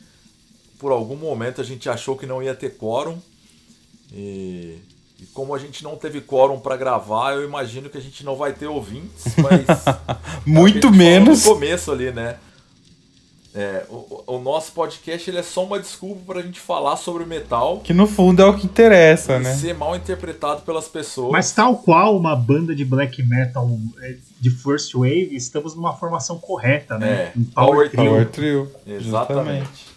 por 0.79 0.91
algum 0.91 1.15
momento 1.15 1.61
a 1.61 1.63
gente 1.63 1.89
achou 1.89 2.17
que 2.17 2.25
não 2.25 2.41
ia 2.41 2.53
ter 2.53 2.77
quórum. 2.77 3.17
E, 4.11 4.77
e 5.19 5.25
como 5.33 5.55
a 5.55 5.59
gente 5.59 5.83
não 5.83 5.95
teve 5.95 6.21
quórum 6.21 6.59
pra 6.59 6.75
gravar, 6.75 7.33
eu 7.33 7.43
imagino 7.43 7.89
que 7.89 7.97
a 7.97 8.01
gente 8.01 8.23
não 8.23 8.35
vai 8.35 8.53
ter 8.53 8.67
ouvintes, 8.67 9.33
mas 9.37 9.65
Muito 10.45 10.91
menos. 10.91 11.45
No 11.45 11.53
começo 11.53 11.91
ali, 11.91 12.11
né? 12.11 12.37
É, 13.55 13.83
o, 13.87 14.23
o- 14.25 14.39
nosso 14.39 14.71
podcast 14.71 15.29
ele 15.29 15.37
é 15.37 15.43
só 15.43 15.63
uma 15.63 15.79
desculpa 15.79 16.33
pra 16.33 16.41
gente 16.41 16.59
falar 16.59 16.97
sobre 16.97 17.23
o 17.23 17.27
metal 17.27 17.81
Que 17.83 17.93
no 17.93 18.07
fundo 18.07 18.41
é 18.41 18.45
o 18.45 18.57
que 18.57 18.65
interessa, 18.65 19.37
né? 19.39 19.53
ser 19.53 19.75
mal 19.75 19.95
interpretado 19.95 20.61
pelas 20.63 20.87
pessoas. 20.87 21.31
Mas 21.31 21.51
tal 21.51 21.75
qual 21.77 22.17
uma 22.17 22.35
banda 22.35 22.73
de 22.73 22.83
black 22.83 23.21
metal 23.21 23.69
é, 24.01 24.15
de 24.39 24.49
first 24.49 24.93
wave, 24.95 25.29
estamos 25.35 25.75
numa 25.75 25.93
formação 25.93 26.39
correta, 26.39 26.97
né? 26.97 27.11
É, 27.11 27.31
Um 27.37 27.43
power 27.43 27.75
power 27.75 27.89
trio. 27.91 28.05
Power 28.09 28.25
Trio. 28.29 28.71
Exatamente. 28.87 29.59
Justamente. 29.65 29.93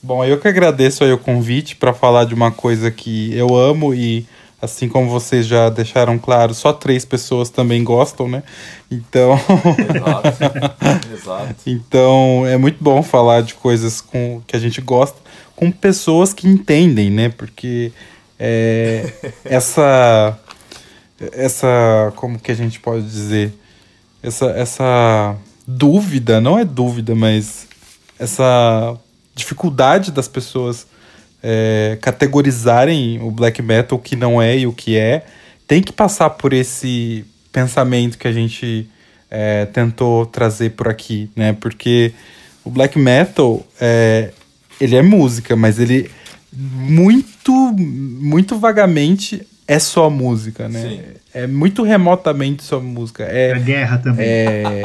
Bom, 0.00 0.24
eu 0.24 0.38
que 0.38 0.46
agradeço 0.46 1.02
aí 1.02 1.12
o 1.12 1.18
convite 1.18 1.74
para 1.76 1.92
falar 1.92 2.24
de 2.26 2.34
uma 2.34 2.52
coisa 2.52 2.90
que 2.90 3.34
eu 3.36 3.56
amo 3.56 3.92
e 3.94 4.24
assim 4.64 4.88
como 4.88 5.08
vocês 5.08 5.46
já 5.46 5.68
deixaram 5.68 6.18
claro, 6.18 6.54
só 6.54 6.72
três 6.72 7.04
pessoas 7.04 7.50
também 7.50 7.84
gostam, 7.84 8.28
né? 8.28 8.42
Então, 8.90 9.34
Exato. 9.34 11.12
Exato. 11.12 11.54
então 11.66 12.46
é 12.46 12.56
muito 12.56 12.82
bom 12.82 13.02
falar 13.02 13.42
de 13.42 13.54
coisas 13.54 14.00
com 14.00 14.42
que 14.46 14.56
a 14.56 14.58
gente 14.58 14.80
gosta 14.80 15.18
com 15.54 15.70
pessoas 15.70 16.32
que 16.32 16.48
entendem, 16.48 17.10
né? 17.10 17.28
Porque 17.28 17.92
é, 18.38 19.12
essa 19.44 20.38
essa 21.32 22.12
como 22.16 22.38
que 22.38 22.50
a 22.50 22.54
gente 22.54 22.80
pode 22.80 23.02
dizer 23.02 23.52
essa 24.22 24.46
essa 24.46 25.36
dúvida 25.66 26.40
não 26.40 26.58
é 26.58 26.64
dúvida 26.64 27.14
mas 27.14 27.68
essa 28.18 28.96
dificuldade 29.34 30.10
das 30.10 30.28
pessoas 30.28 30.86
é, 31.46 31.98
categorizarem 32.00 33.20
o 33.20 33.30
black 33.30 33.60
metal 33.60 33.98
o 33.98 34.00
que 34.00 34.16
não 34.16 34.40
é 34.40 34.58
e 34.58 34.66
o 34.66 34.72
que 34.72 34.96
é. 34.96 35.26
Tem 35.68 35.82
que 35.82 35.92
passar 35.92 36.30
por 36.30 36.54
esse 36.54 37.24
pensamento 37.52 38.16
que 38.16 38.26
a 38.26 38.32
gente 38.32 38.88
é, 39.30 39.66
tentou 39.66 40.24
trazer 40.24 40.70
por 40.70 40.88
aqui 40.88 41.30
né? 41.36 41.52
Porque 41.52 42.12
o 42.64 42.70
black 42.70 42.98
metal 42.98 43.64
é, 43.78 44.32
ele 44.80 44.96
é 44.96 45.02
música 45.02 45.54
mas 45.54 45.78
ele 45.78 46.10
muito 46.50 47.52
muito 47.52 48.58
vagamente 48.58 49.46
é 49.66 49.78
só 49.78 50.10
música 50.10 50.68
né 50.68 50.80
Sim. 50.82 51.00
é 51.32 51.46
muito 51.46 51.82
remotamente 51.82 52.62
só 52.62 52.80
música 52.80 53.24
é 53.24 53.52
A 53.52 53.58
guerra 53.58 53.98
também. 53.98 54.26
é 54.26 54.82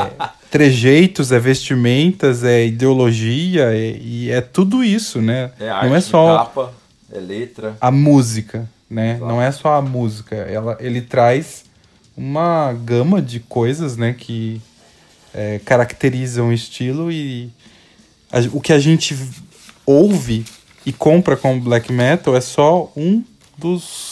trejeitos, 0.49 1.31
é 1.31 1.39
vestimentas, 1.39 2.43
é 2.43 2.65
ideologia, 2.65 3.65
é- 3.65 3.97
e 4.01 4.31
é 4.31 4.41
tudo 4.41 4.83
isso, 4.83 5.21
né? 5.21 5.51
É 5.59 5.69
arte 5.69 5.85
Não 5.87 5.95
é 5.95 5.99
de 5.99 6.05
só 6.05 6.37
capa, 6.39 6.73
é 7.13 7.19
letra. 7.19 7.77
a 7.79 7.91
música, 7.91 8.67
né? 8.89 9.11
Exato. 9.11 9.25
Não 9.27 9.39
é 9.39 9.51
só 9.51 9.75
a 9.75 9.81
música. 9.81 10.35
Ela, 10.35 10.75
ele 10.79 11.01
traz 11.01 11.65
uma 12.17 12.73
gama 12.73 13.21
de 13.21 13.39
coisas, 13.41 13.95
né? 13.95 14.15
Que 14.17 14.59
é, 15.35 15.59
caracterizam 15.63 16.47
o 16.49 16.53
estilo 16.53 17.11
e 17.11 17.51
a- 18.31 18.39
o 18.51 18.59
que 18.59 18.73
a 18.73 18.79
gente 18.79 19.15
ouve 19.85 20.43
e 20.83 20.91
compra 20.91 21.37
como 21.37 21.61
black 21.61 21.91
metal 21.93 22.35
é 22.35 22.41
só 22.41 22.91
um 22.97 23.23
dos 23.55 24.08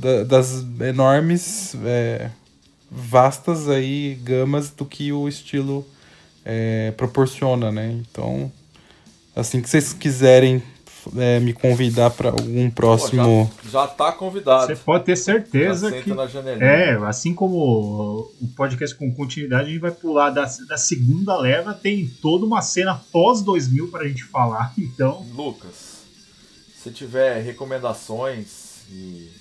da- 0.00 0.24
das 0.24 0.64
enormes 0.80 1.74
é, 1.84 2.30
vastas 2.90 3.68
aí 3.68 4.18
gamas 4.22 4.70
do 4.70 4.84
que 4.84 5.12
o 5.12 5.28
estilo 5.28 5.86
é, 6.44 6.92
proporciona, 6.96 7.70
né? 7.70 7.92
Então, 8.00 8.50
assim 9.36 9.60
que 9.60 9.68
vocês 9.68 9.92
quiserem 9.92 10.62
é, 11.16 11.40
me 11.40 11.52
convidar 11.52 12.10
para 12.10 12.30
algum 12.30 12.68
Pô, 12.68 12.76
próximo 12.76 13.50
já, 13.64 13.70
já 13.70 13.86
tá 13.86 14.12
convidado. 14.12 14.66
Você 14.66 14.76
pode 14.76 15.04
ter 15.04 15.16
certeza 15.16 15.90
que. 15.90 16.10
É, 16.60 16.94
assim 17.06 17.34
como 17.34 18.30
o 18.40 18.48
podcast 18.56 18.96
com 18.96 19.12
continuidade, 19.14 19.68
a 19.68 19.72
gente 19.72 19.80
vai 19.80 19.90
pular 19.90 20.30
da, 20.30 20.44
da 20.68 20.76
segunda 20.76 21.36
leva, 21.38 21.72
tem 21.74 22.06
toda 22.20 22.44
uma 22.44 22.60
cena 22.60 23.00
pós 23.12 23.42
2000 23.42 23.88
pra 23.88 24.06
gente 24.06 24.24
falar, 24.24 24.72
então. 24.78 25.24
Lucas, 25.34 26.00
se 26.82 26.90
tiver 26.90 27.40
recomendações 27.42 28.80
e 28.90 29.39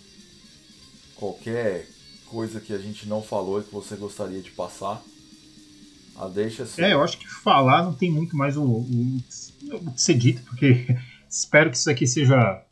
qualquer 1.19 1.85
coisa 2.27 2.61
que 2.61 2.73
a 2.73 2.77
gente 2.77 3.07
não 3.07 3.21
falou 3.21 3.59
e 3.59 3.63
que 3.63 3.73
você 3.73 3.95
gostaria 3.95 4.41
de 4.41 4.51
passar, 4.51 5.01
a 6.15 6.27
deixa 6.27 6.63
assim. 6.63 6.81
É, 6.81 6.93
eu 6.93 7.03
acho 7.03 7.17
que 7.17 7.27
falar 7.27 7.83
não 7.83 7.93
tem 7.93 8.09
muito 8.09 8.35
mais 8.37 8.55
o, 8.55 8.63
o, 8.63 9.17
o 9.73 9.91
que 9.91 10.01
ser 10.01 10.13
dito, 10.15 10.41
porque 10.43 10.87
espero 11.29 11.69
que 11.69 11.77
isso 11.77 11.89
aqui 11.89 12.07
seja. 12.07 12.63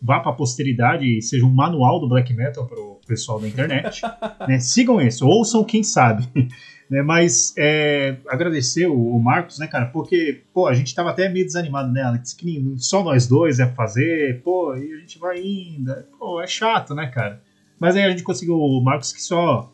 vá 0.00 0.20
pra 0.20 0.32
posteridade 0.32 1.04
e 1.04 1.22
seja 1.22 1.46
um 1.46 1.50
manual 1.50 1.98
do 1.98 2.08
black 2.08 2.32
metal 2.34 2.66
pro 2.66 3.00
pessoal 3.06 3.40
da 3.40 3.48
internet. 3.48 4.02
né? 4.46 4.58
Sigam 4.58 5.00
isso, 5.00 5.26
ouçam 5.26 5.64
quem 5.64 5.82
sabe. 5.82 6.28
né? 6.90 7.02
Mas 7.02 7.54
é, 7.56 8.16
agradecer 8.28 8.86
o, 8.86 9.16
o 9.16 9.22
Marcos, 9.22 9.58
né, 9.58 9.66
cara? 9.66 9.86
Porque, 9.86 10.42
pô, 10.52 10.66
a 10.66 10.74
gente 10.74 10.94
tava 10.94 11.10
até 11.10 11.28
meio 11.28 11.44
desanimado, 11.44 11.92
né, 11.92 12.02
Alex? 12.02 12.32
Que 12.32 12.74
só 12.78 13.02
nós 13.02 13.26
dois 13.26 13.60
é 13.60 13.66
fazer, 13.66 14.42
pô, 14.42 14.74
e 14.76 14.94
a 14.94 14.98
gente 14.98 15.18
vai 15.18 15.40
indo. 15.40 15.94
Pô, 16.18 16.40
é 16.40 16.46
chato, 16.46 16.94
né, 16.94 17.06
cara? 17.06 17.42
Mas 17.78 17.96
aí 17.96 18.02
a 18.02 18.10
gente 18.10 18.22
conseguiu 18.22 18.56
o 18.56 18.80
Marcos 18.82 19.12
que 19.12 19.22
só, 19.22 19.72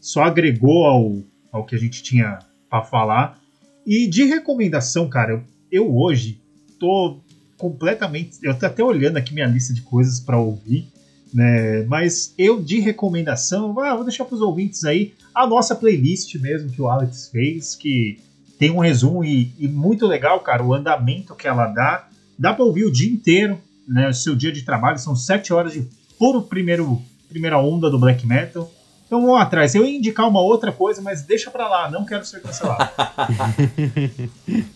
só 0.00 0.22
agregou 0.22 0.86
ao, 0.86 1.22
ao 1.52 1.64
que 1.64 1.74
a 1.74 1.78
gente 1.78 2.02
tinha 2.02 2.38
pra 2.68 2.82
falar. 2.82 3.40
E 3.86 4.06
de 4.06 4.24
recomendação, 4.24 5.08
cara, 5.08 5.32
eu, 5.32 5.42
eu 5.70 5.96
hoje 5.96 6.40
tô 6.78 7.18
completamente. 7.56 8.38
Eu 8.42 8.56
tô 8.58 8.66
até 8.66 8.82
olhando 8.82 9.16
aqui 9.16 9.34
minha 9.34 9.46
lista 9.46 9.74
de 9.74 9.82
coisas 9.82 10.20
para 10.20 10.38
ouvir, 10.38 10.88
né? 11.34 11.84
Mas 11.84 12.32
eu 12.38 12.62
de 12.62 12.80
recomendação, 12.80 13.78
ah, 13.80 13.94
vou 13.94 14.04
deixar 14.04 14.24
para 14.24 14.36
os 14.36 14.40
ouvintes 14.40 14.84
aí 14.84 15.14
a 15.34 15.46
nossa 15.46 15.74
playlist 15.74 16.34
mesmo 16.36 16.70
que 16.70 16.80
o 16.80 16.88
Alex 16.88 17.28
fez, 17.28 17.74
que 17.74 18.18
tem 18.58 18.70
um 18.70 18.78
resumo 18.78 19.24
e, 19.24 19.52
e 19.58 19.68
muito 19.68 20.06
legal, 20.06 20.40
cara, 20.40 20.64
o 20.64 20.74
andamento 20.74 21.34
que 21.34 21.46
ela 21.46 21.66
dá. 21.66 22.08
Dá 22.38 22.52
para 22.52 22.64
ouvir 22.64 22.84
o 22.84 22.92
dia 22.92 23.10
inteiro, 23.10 23.58
né? 23.86 24.08
O 24.08 24.14
seu 24.14 24.34
dia 24.34 24.52
de 24.52 24.62
trabalho 24.62 24.98
são 24.98 25.16
sete 25.16 25.52
horas 25.52 25.72
de 25.72 25.86
puro 26.18 26.42
primeiro, 26.42 27.00
primeira 27.28 27.58
onda 27.58 27.90
do 27.90 27.98
black 27.98 28.26
metal. 28.26 28.70
Então 29.06 29.22
vamos 29.22 29.40
atrás. 29.40 29.74
Eu 29.74 29.84
ia 29.84 29.96
indicar 29.96 30.28
uma 30.28 30.40
outra 30.40 30.70
coisa, 30.70 31.00
mas 31.00 31.22
deixa 31.22 31.50
pra 31.50 31.68
lá, 31.68 31.90
não 31.90 32.04
quero 32.04 32.24
ser 32.24 32.40
cancelado. 32.42 32.90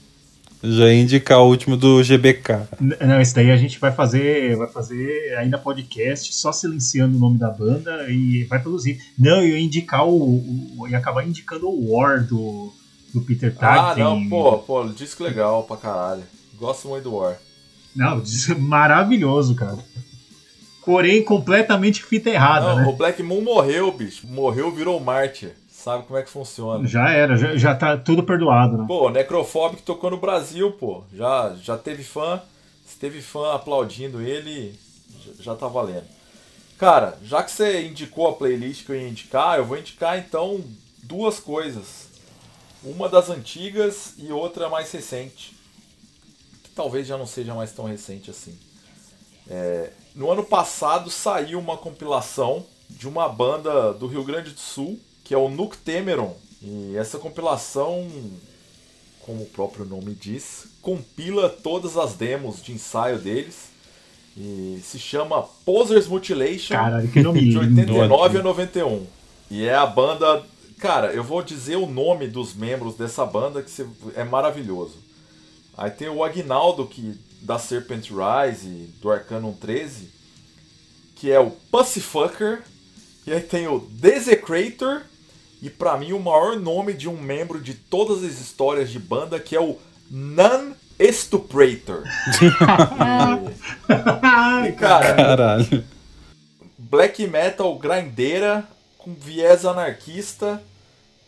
Já 0.64 0.86
ia 0.86 1.02
indicar 1.02 1.40
o 1.40 1.48
último 1.48 1.76
do 1.76 2.02
GBK. 2.04 2.68
Não, 3.00 3.20
esse 3.20 3.34
daí 3.34 3.50
a 3.50 3.56
gente 3.56 3.80
vai 3.80 3.90
fazer, 3.90 4.56
vai 4.56 4.68
fazer 4.68 5.36
ainda 5.36 5.58
podcast, 5.58 6.32
só 6.32 6.52
silenciando 6.52 7.16
o 7.16 7.20
nome 7.20 7.36
da 7.36 7.50
banda 7.50 8.08
e 8.08 8.44
vai 8.44 8.60
produzir. 8.60 9.00
Não, 9.18 9.42
eu 9.42 9.48
ia 9.48 9.60
indicar 9.60 10.06
o, 10.06 10.78
o 10.78 10.88
ia 10.88 10.98
acabar 10.98 11.26
indicando 11.26 11.68
o 11.68 11.92
War 11.92 12.24
do, 12.24 12.72
do 13.12 13.20
Peter 13.22 13.52
Tag. 13.52 14.00
Ah, 14.00 14.04
não, 14.04 14.28
pô, 14.28 14.58
pô, 14.58 14.84
disco 14.84 15.24
legal 15.24 15.64
pra 15.64 15.76
caralho. 15.76 16.22
Gosto 16.56 16.86
muito 16.86 17.04
do 17.04 17.16
War. 17.16 17.36
Não, 17.94 18.22
maravilhoso, 18.60 19.56
cara. 19.56 19.78
Porém, 20.84 21.22
completamente 21.22 22.02
fita 22.02 22.30
errada, 22.30 22.74
Não, 22.74 22.76
né? 22.76 22.86
o 22.88 22.92
Black 22.92 23.22
Moon 23.22 23.40
morreu, 23.40 23.92
bicho. 23.92 24.26
Morreu, 24.26 24.70
virou 24.72 24.98
mártir. 24.98 25.52
Sabe 25.70 26.04
como 26.04 26.18
é 26.18 26.22
que 26.22 26.30
funciona. 26.30 26.86
Já 26.86 27.10
era, 27.10 27.36
já, 27.36 27.56
já 27.56 27.74
tá 27.74 27.96
tudo 27.96 28.22
perdoado, 28.22 28.78
né? 28.78 28.84
Pô, 28.86 29.10
Necrophobic 29.10 29.82
tocou 29.82 30.10
no 30.10 30.16
Brasil, 30.16 30.70
pô. 30.72 31.02
Já, 31.12 31.56
já 31.60 31.76
teve 31.76 32.04
fã. 32.04 32.40
Se 32.86 32.96
teve 32.98 33.20
fã 33.20 33.54
aplaudindo 33.54 34.20
ele, 34.20 34.78
já, 35.24 35.42
já 35.42 35.54
tá 35.56 35.66
valendo. 35.66 36.04
Cara, 36.78 37.16
já 37.24 37.42
que 37.42 37.50
você 37.50 37.82
indicou 37.86 38.28
a 38.28 38.32
playlist 38.32 38.84
que 38.84 38.92
eu 38.92 38.96
ia 38.96 39.08
indicar, 39.08 39.58
eu 39.58 39.64
vou 39.64 39.78
indicar 39.78 40.18
então 40.18 40.60
duas 41.02 41.40
coisas. 41.40 42.08
Uma 42.84 43.08
das 43.08 43.28
antigas 43.30 44.14
e 44.18 44.30
outra 44.32 44.68
mais 44.68 44.90
recente. 44.92 45.56
Que 46.62 46.70
talvez 46.70 47.06
já 47.06 47.16
não 47.16 47.26
seja 47.26 47.54
mais 47.54 47.72
tão 47.72 47.84
recente 47.86 48.30
assim. 48.30 48.56
É, 49.48 49.90
no 50.14 50.30
ano 50.30 50.44
passado 50.44 51.10
saiu 51.10 51.58
uma 51.58 51.76
compilação 51.76 52.64
de 52.88 53.08
uma 53.08 53.28
banda 53.28 53.92
do 53.92 54.06
Rio 54.06 54.24
Grande 54.24 54.50
do 54.50 54.60
Sul, 54.60 54.98
que 55.24 55.34
é 55.34 55.38
o 55.38 55.48
Nuke 55.48 55.76
Temeron. 55.78 56.36
E 56.60 56.96
essa 56.96 57.18
compilação, 57.18 58.08
como 59.20 59.42
o 59.42 59.46
próprio 59.46 59.84
nome 59.84 60.14
diz, 60.14 60.66
compila 60.80 61.48
todas 61.48 61.96
as 61.96 62.14
demos 62.14 62.62
de 62.62 62.72
ensaio 62.72 63.18
deles. 63.18 63.70
E 64.36 64.80
se 64.82 64.98
chama 64.98 65.42
Posers 65.64 66.06
Mutilation 66.06 66.74
Caralho, 66.74 67.08
que 67.08 67.22
nome 67.22 67.40
de 67.40 67.46
lindo. 67.58 67.60
89 67.60 68.38
a 68.38 68.42
91. 68.42 69.06
E 69.50 69.64
é 69.64 69.74
a 69.74 69.86
banda. 69.86 70.42
Cara, 70.78 71.12
eu 71.12 71.22
vou 71.22 71.42
dizer 71.42 71.76
o 71.76 71.86
nome 71.86 72.26
dos 72.26 72.54
membros 72.54 72.94
dessa 72.94 73.26
banda 73.26 73.62
que 73.62 73.86
é 74.14 74.24
maravilhoso. 74.24 74.96
Aí 75.76 75.90
tem 75.90 76.08
o 76.08 76.24
Agnaldo, 76.24 76.86
que 76.86 77.18
da 77.42 77.58
Serpent 77.58 78.08
Rise, 78.10 78.88
do 79.00 79.10
Arcanum 79.10 79.52
13, 79.52 80.08
que 81.16 81.30
é 81.30 81.38
o 81.38 81.50
Pussyfucker. 81.50 82.62
E 83.26 83.32
aí 83.32 83.40
tem 83.40 83.66
o 83.68 83.78
Desecrator. 83.78 85.02
E 85.60 85.70
pra 85.70 85.96
mim 85.96 86.12
o 86.12 86.18
maior 86.18 86.58
nome 86.58 86.92
de 86.92 87.08
um 87.08 87.16
membro 87.16 87.60
de 87.60 87.74
todas 87.74 88.24
as 88.24 88.40
histórias 88.40 88.90
de 88.90 88.98
banda, 88.98 89.38
que 89.38 89.54
é 89.54 89.60
o 89.60 89.78
Nan 90.10 90.72
Estuprator. 90.98 92.02
E, 94.68 94.72
cara, 94.72 95.14
Caralho. 95.14 95.84
black 96.78 97.26
metal 97.26 97.76
grindeira 97.78 98.64
com 98.98 99.12
viés 99.14 99.64
anarquista 99.64 100.62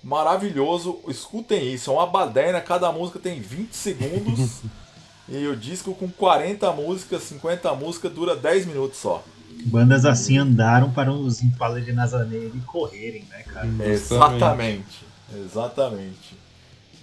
maravilhoso 0.02 1.00
escutem 1.08 1.72
isso 1.72 1.90
é 1.90 1.94
uma 1.94 2.06
baderna 2.06 2.60
cada 2.60 2.92
música 2.92 3.18
tem 3.18 3.40
20 3.40 3.72
segundos 3.74 4.60
e 5.28 5.46
o 5.46 5.56
disco 5.56 5.94
com 5.94 6.08
40 6.10 6.72
músicas 6.72 7.22
50 7.22 7.74
músicas 7.74 8.12
dura 8.12 8.36
10 8.36 8.66
minutos 8.66 8.98
só 8.98 9.22
Bandas 9.66 10.04
assim 10.04 10.36
andaram 10.36 10.90
para 10.90 11.12
os 11.12 11.42
Impala 11.42 11.80
de 11.80 11.92
Nazaré 11.92 12.50
correrem, 12.66 13.24
né, 13.30 13.42
cara? 13.44 13.68
exatamente 13.84 15.04
exatamente 15.34 16.36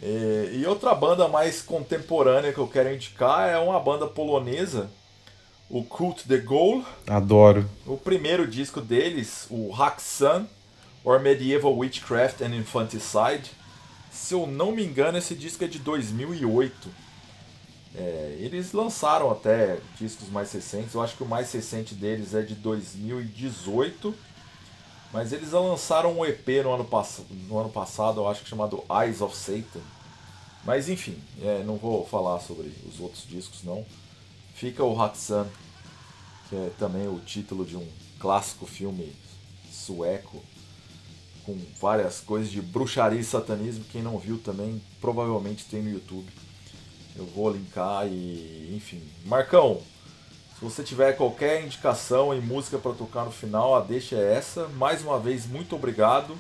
e, 0.01 0.59
e 0.59 0.65
outra 0.65 0.93
banda 0.93 1.27
mais 1.27 1.61
contemporânea 1.61 2.53
que 2.53 2.59
eu 2.59 2.67
quero 2.67 2.93
indicar 2.93 3.49
é 3.49 3.57
uma 3.57 3.79
banda 3.79 4.07
polonesa 4.07 4.89
o 5.71 5.83
Cult 5.83 6.27
the 6.27 6.37
Goal 6.37 6.83
Adoro. 7.07 7.65
O 7.85 7.95
primeiro 7.95 8.45
disco 8.45 8.81
deles, 8.81 9.47
o 9.49 9.73
Haxan, 9.73 10.45
or 11.03 11.19
Medieval 11.19 11.75
Witchcraft 11.77 12.41
and 12.41 12.53
Infanticide, 12.55 13.49
se 14.11 14.33
eu 14.33 14.45
não 14.45 14.73
me 14.73 14.83
engano, 14.83 15.17
esse 15.17 15.33
disco 15.33 15.63
é 15.63 15.67
de 15.67 15.79
2008. 15.79 16.89
É, 17.93 18.37
eles 18.39 18.71
lançaram 18.71 19.29
até 19.31 19.79
discos 19.99 20.29
mais 20.29 20.51
recentes, 20.51 20.93
eu 20.93 21.01
acho 21.01 21.17
que 21.17 21.23
o 21.23 21.27
mais 21.27 21.51
recente 21.51 21.93
deles 21.93 22.33
é 22.33 22.41
de 22.41 22.55
2018, 22.55 24.15
mas 25.11 25.33
eles 25.33 25.51
lançaram 25.51 26.17
um 26.17 26.25
EP 26.25 26.47
no 26.63 26.73
ano, 26.73 26.85
pass 26.85 27.21
no 27.49 27.57
ano 27.57 27.69
passado, 27.69 28.21
eu 28.21 28.29
acho 28.29 28.43
que 28.43 28.49
chamado 28.49 28.83
Eyes 28.89 29.19
of 29.21 29.35
Satan. 29.35 29.81
Mas 30.63 30.87
enfim, 30.87 31.17
é, 31.41 31.63
não 31.63 31.75
vou 31.75 32.05
falar 32.05 32.39
sobre 32.39 32.71
os 32.87 32.99
outros 32.99 33.25
discos 33.27 33.63
não. 33.63 33.85
Fica 34.53 34.83
o 34.83 35.01
Haxan, 35.01 35.47
que 36.47 36.55
é 36.55 36.71
também 36.77 37.07
o 37.07 37.19
título 37.19 37.65
de 37.65 37.75
um 37.75 37.87
clássico 38.19 38.65
filme 38.65 39.11
sueco 39.71 40.41
com 41.43 41.57
várias 41.79 42.19
coisas 42.19 42.51
de 42.51 42.61
bruxaria 42.61 43.19
e 43.19 43.23
satanismo. 43.23 43.83
Quem 43.91 44.03
não 44.03 44.17
viu 44.17 44.37
também 44.37 44.81
provavelmente 45.01 45.65
tem 45.65 45.81
no 45.81 45.89
YouTube. 45.89 46.31
Eu 47.17 47.25
vou 47.25 47.51
linkar 47.51 48.07
e 48.07 48.73
enfim. 48.75 49.01
Marcão, 49.25 49.79
se 50.57 50.63
você 50.63 50.83
tiver 50.83 51.13
qualquer 51.13 51.63
indicação 51.63 52.33
e 52.33 52.39
música 52.39 52.77
para 52.77 52.93
tocar 52.93 53.25
no 53.25 53.31
final, 53.31 53.75
a 53.75 53.81
deixa 53.81 54.15
é 54.15 54.35
essa. 54.35 54.67
Mais 54.77 55.01
uma 55.01 55.19
vez, 55.19 55.45
muito 55.45 55.75
obrigado 55.75 56.37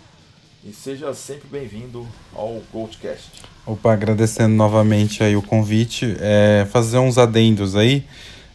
e 0.63 0.71
seja 0.71 1.13
sempre 1.13 1.47
bem-vindo 1.49 2.07
ao 2.35 2.61
Goldcast. 2.71 3.31
Opa, 3.65 3.93
agradecendo 3.93 4.55
novamente 4.55 5.23
aí 5.23 5.35
o 5.35 5.41
convite, 5.41 6.15
é, 6.19 6.67
fazer 6.71 6.99
uns 6.99 7.17
adendos 7.17 7.75
aí. 7.75 8.05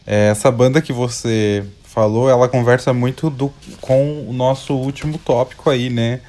É, 0.05 0.29
essa 0.29 0.49
banda 0.49 0.81
que 0.81 0.93
você 0.93 1.65
falou, 1.83 2.29
ela 2.29 2.47
conversa 2.47 2.93
muito 2.93 3.29
do, 3.29 3.51
com 3.81 4.25
o 4.27 4.31
nosso 4.31 4.73
último 4.73 5.17
tópico 5.17 5.69
aí, 5.69 5.89
né? 5.89 6.21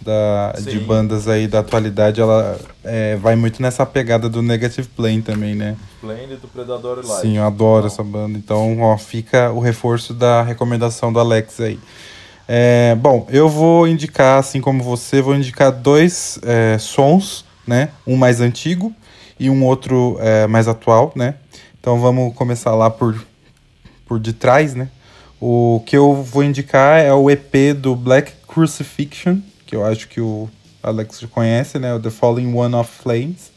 Da, 0.00 0.52
de 0.52 0.78
bandas 0.78 1.26
aí 1.26 1.48
da 1.48 1.58
atualidade, 1.58 2.20
ela 2.20 2.56
é, 2.84 3.16
vai 3.16 3.34
muito 3.34 3.60
nessa 3.60 3.84
pegada 3.84 4.28
do 4.28 4.40
Negative 4.40 4.86
Plane 4.88 5.20
também, 5.20 5.54
né? 5.54 5.76
Splendid 5.96 6.40
do 6.40 6.46
Predador 6.46 7.04
Live. 7.04 7.22
Sim, 7.22 7.38
eu 7.38 7.44
adoro 7.44 7.80
Não. 7.80 7.86
essa 7.86 8.04
banda. 8.04 8.38
Então, 8.38 8.80
ó, 8.80 8.96
fica 8.96 9.50
o 9.50 9.58
reforço 9.58 10.14
da 10.14 10.42
recomendação 10.42 11.12
do 11.12 11.18
Alex 11.18 11.60
aí. 11.60 11.80
É, 12.46 12.94
bom, 12.94 13.26
eu 13.28 13.48
vou 13.48 13.88
indicar, 13.88 14.38
assim 14.38 14.60
como 14.60 14.82
você, 14.82 15.20
vou 15.20 15.34
indicar 15.34 15.72
dois 15.72 16.38
é, 16.44 16.78
sons, 16.78 17.44
né? 17.66 17.90
Um 18.06 18.16
mais 18.16 18.40
antigo 18.40 18.94
e 19.38 19.50
um 19.50 19.64
outro 19.64 20.16
é, 20.20 20.46
mais 20.46 20.68
atual, 20.68 21.12
né? 21.16 21.34
Então 21.80 21.98
vamos 21.98 22.34
começar 22.34 22.74
lá 22.74 22.88
por, 22.88 23.20
por 24.06 24.20
de 24.20 24.32
trás, 24.32 24.74
né? 24.74 24.88
O 25.40 25.82
que 25.84 25.96
eu 25.96 26.14
vou 26.22 26.42
indicar 26.42 27.00
é 27.00 27.12
o 27.12 27.30
EP 27.30 27.74
do 27.76 27.94
Black 27.94 28.32
Crucifixion, 28.46 29.38
que 29.66 29.74
eu 29.74 29.84
acho 29.84 30.08
que 30.08 30.20
o 30.20 30.48
Alex 30.82 31.24
conhece, 31.30 31.78
né? 31.78 31.92
O 31.92 32.00
The 32.00 32.10
Falling 32.10 32.54
One 32.54 32.74
of 32.74 32.90
Flames. 33.02 33.50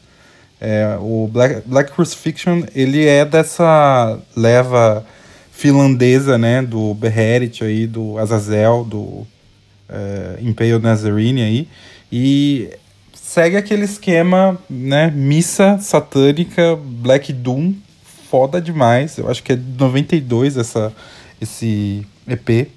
É, 0.60 0.98
o 1.00 1.28
Black, 1.32 1.62
Black 1.64 1.92
Crucifixion, 1.92 2.64
ele 2.74 3.06
é 3.06 3.24
dessa 3.24 4.18
leva 4.36 5.06
finlandesa, 5.52 6.36
né? 6.36 6.60
Do 6.60 6.92
Beherit 6.94 7.64
aí, 7.64 7.86
do 7.86 8.18
Azazel, 8.18 8.84
do 8.84 9.26
é, 9.88 10.38
Impale 10.42 10.78
Nazarene 10.78 11.42
aí. 11.42 11.68
E 12.12 12.68
segue 13.14 13.56
aquele 13.56 13.84
esquema, 13.84 14.58
né? 14.68 15.10
Missa 15.14 15.78
satânica, 15.78 16.76
Black 16.76 17.32
Doom, 17.32 17.74
foda 18.28 18.60
demais. 18.60 19.16
Eu 19.18 19.30
acho 19.30 19.42
que 19.42 19.52
é 19.52 19.56
de 19.56 19.78
92 19.78 20.56
essa, 20.56 20.92
esse 21.40 22.06
EP. 22.26 22.68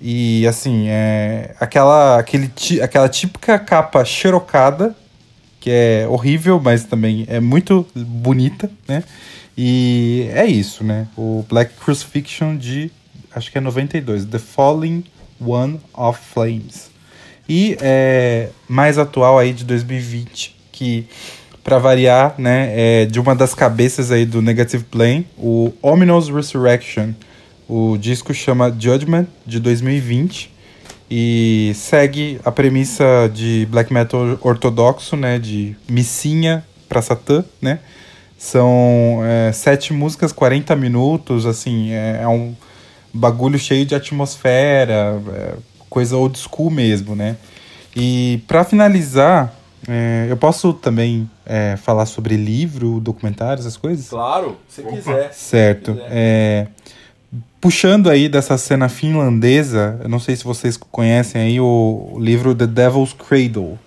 E 0.00 0.46
assim, 0.46 0.86
é 0.88 1.54
aquela, 1.58 2.18
aquele, 2.18 2.50
aquela 2.82 3.08
típica 3.08 3.58
capa 3.58 4.04
xerocada, 4.04 4.94
que 5.60 5.70
é 5.70 6.06
horrível, 6.08 6.60
mas 6.62 6.84
também 6.84 7.24
é 7.28 7.40
muito 7.40 7.86
bonita, 7.94 8.70
né? 8.86 9.02
E 9.56 10.28
é 10.32 10.44
isso, 10.44 10.84
né? 10.84 11.08
O 11.16 11.44
Black 11.48 11.74
Crucifixion 11.82 12.56
de, 12.56 12.90
acho 13.34 13.50
que 13.50 13.56
é 13.56 13.60
92, 13.60 14.26
The 14.26 14.38
Falling 14.38 15.04
One 15.40 15.80
of 15.94 16.20
Flames. 16.32 16.90
E 17.48 17.76
é, 17.80 18.48
mais 18.68 18.98
atual 18.98 19.38
aí 19.38 19.52
de 19.52 19.64
2020, 19.64 20.56
que 20.72 21.06
para 21.64 21.78
variar, 21.78 22.34
né, 22.38 22.72
é 22.74 23.06
de 23.06 23.18
uma 23.18 23.34
das 23.34 23.52
cabeças 23.52 24.12
aí 24.12 24.24
do 24.24 24.40
Negative 24.40 24.84
Plane, 24.84 25.26
o 25.36 25.72
Ominous 25.82 26.28
Resurrection. 26.28 27.12
O 27.68 27.96
disco 27.96 28.32
chama 28.32 28.74
Judgment, 28.78 29.26
de 29.44 29.58
2020, 29.58 30.52
e 31.10 31.72
segue 31.74 32.40
a 32.44 32.52
premissa 32.52 33.30
de 33.32 33.66
black 33.70 33.92
metal 33.92 34.38
ortodoxo, 34.40 35.16
né, 35.16 35.38
de 35.38 35.76
missinha 35.88 36.64
para 36.88 37.02
Satã, 37.02 37.44
né, 37.60 37.80
são 38.38 39.20
é, 39.24 39.50
sete 39.52 39.92
músicas, 39.92 40.32
40 40.32 40.76
minutos, 40.76 41.46
assim, 41.46 41.92
é, 41.92 42.20
é 42.22 42.28
um 42.28 42.54
bagulho 43.12 43.58
cheio 43.58 43.86
de 43.86 43.94
atmosfera, 43.94 45.20
é, 45.34 45.54
coisa 45.88 46.16
old 46.16 46.38
school 46.38 46.70
mesmo, 46.70 47.16
né? 47.16 47.36
E 47.94 48.42
para 48.46 48.62
finalizar, 48.62 49.54
é, 49.88 50.26
eu 50.28 50.36
posso 50.36 50.74
também 50.74 51.28
é, 51.46 51.76
falar 51.76 52.04
sobre 52.04 52.36
livro, 52.36 53.00
documentário, 53.00 53.60
essas 53.60 53.76
coisas? 53.76 54.08
Claro, 54.08 54.58
se 54.68 54.82
quiser. 54.82 55.32
Certo. 55.32 55.92
Se 55.94 55.98
quiser. 55.98 56.08
É, 56.12 56.66
puxando 57.60 58.08
aí 58.08 58.28
dessa 58.28 58.56
cena 58.56 58.88
finlandesa, 58.88 59.98
eu 60.02 60.08
não 60.08 60.20
sei 60.20 60.36
se 60.36 60.44
vocês 60.44 60.76
conhecem 60.76 61.40
aí 61.40 61.60
o, 61.60 62.16
livro 62.18 62.54
The 62.54 62.66
Devil's 62.66 63.12
Cradle, 63.12 63.78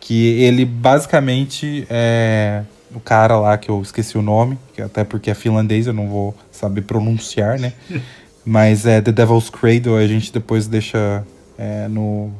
que 0.00 0.42
ele 0.42 0.64
basicamente 0.64 1.86
é 1.88 2.62
o 2.94 3.00
cara 3.00 3.38
lá 3.38 3.58
que 3.58 3.70
eu 3.70 3.80
esqueci 3.82 4.16
o 4.16 4.22
nome, 4.22 4.58
que 4.72 4.80
até 4.80 5.02
porque 5.02 5.30
é 5.30 5.34
finlandês, 5.34 5.86
eu 5.86 5.92
não 5.92 6.08
vou 6.08 6.34
saber 6.52 6.82
pronunciar, 6.82 7.58
né? 7.58 7.72
Mas 8.44 8.86
é 8.86 9.00
The 9.00 9.10
Devil's 9.10 9.50
Cradle, 9.50 9.96
a 9.96 10.06
gente 10.06 10.30
depois 10.32 10.66
deixa 10.66 11.24
é, 11.58 11.88
no, 11.88 12.30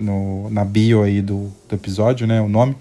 no, 0.00 0.48
na 0.50 0.64
bio 0.64 1.02
aí 1.02 1.20
do, 1.20 1.52
do 1.68 1.74
episódio, 1.74 2.26
né? 2.26 2.40
O 2.40 2.48
nome, 2.48 2.74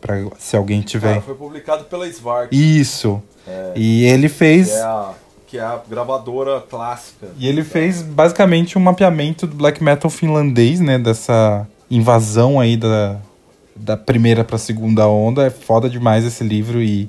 para 0.00 0.16
se 0.38 0.56
alguém 0.56 0.80
tiver. 0.80 1.10
Cara, 1.10 1.20
foi 1.20 1.34
publicado 1.34 1.84
pela 1.84 2.08
Svark, 2.08 2.48
Isso. 2.50 3.22
E 3.74 4.04
ele 4.04 4.28
fez. 4.28 4.70
é, 4.70 4.82
a, 4.82 5.12
que 5.50 5.58
é 5.58 5.62
a 5.62 5.80
gravadora 5.88 6.60
clássica. 6.60 7.28
E 7.38 7.48
ele 7.48 7.64
fez 7.64 8.02
basicamente 8.02 8.76
um 8.76 8.80
mapeamento 8.80 9.46
do 9.46 9.56
black 9.56 9.82
metal 9.82 10.10
finlandês, 10.10 10.78
né? 10.80 10.98
Dessa 10.98 11.66
invasão 11.90 12.60
aí 12.60 12.76
da, 12.76 13.16
da 13.74 13.96
primeira 13.96 14.44
pra 14.44 14.58
segunda 14.58 15.08
onda. 15.08 15.46
É 15.46 15.50
foda 15.50 15.88
demais 15.88 16.24
esse 16.24 16.44
livro 16.44 16.82
e. 16.82 17.08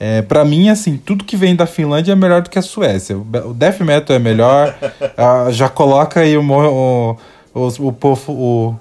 É, 0.00 0.22
para 0.22 0.44
mim, 0.44 0.68
assim, 0.68 0.96
tudo 0.96 1.24
que 1.24 1.36
vem 1.36 1.56
da 1.56 1.66
Finlândia 1.66 2.12
é 2.12 2.14
melhor 2.14 2.40
do 2.42 2.48
que 2.50 2.58
a 2.58 2.62
Suécia. 2.62 3.16
O 3.18 3.26
o 3.50 3.52
death 3.54 3.80
metal 3.80 4.14
é 4.14 4.18
melhor. 4.18 4.76
ah, 5.16 5.48
já 5.50 5.68
coloca 5.68 6.20
aí 6.20 6.36
o, 6.36 6.42
o, 6.42 7.16
os, 7.52 7.78
o 7.80 7.92
povo, 7.92 8.32
o- 8.32 8.76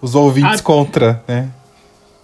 os 0.00 0.14
ouvintes 0.14 0.60
Ah. 0.60 0.62
contra, 0.62 1.22
né? 1.26 1.48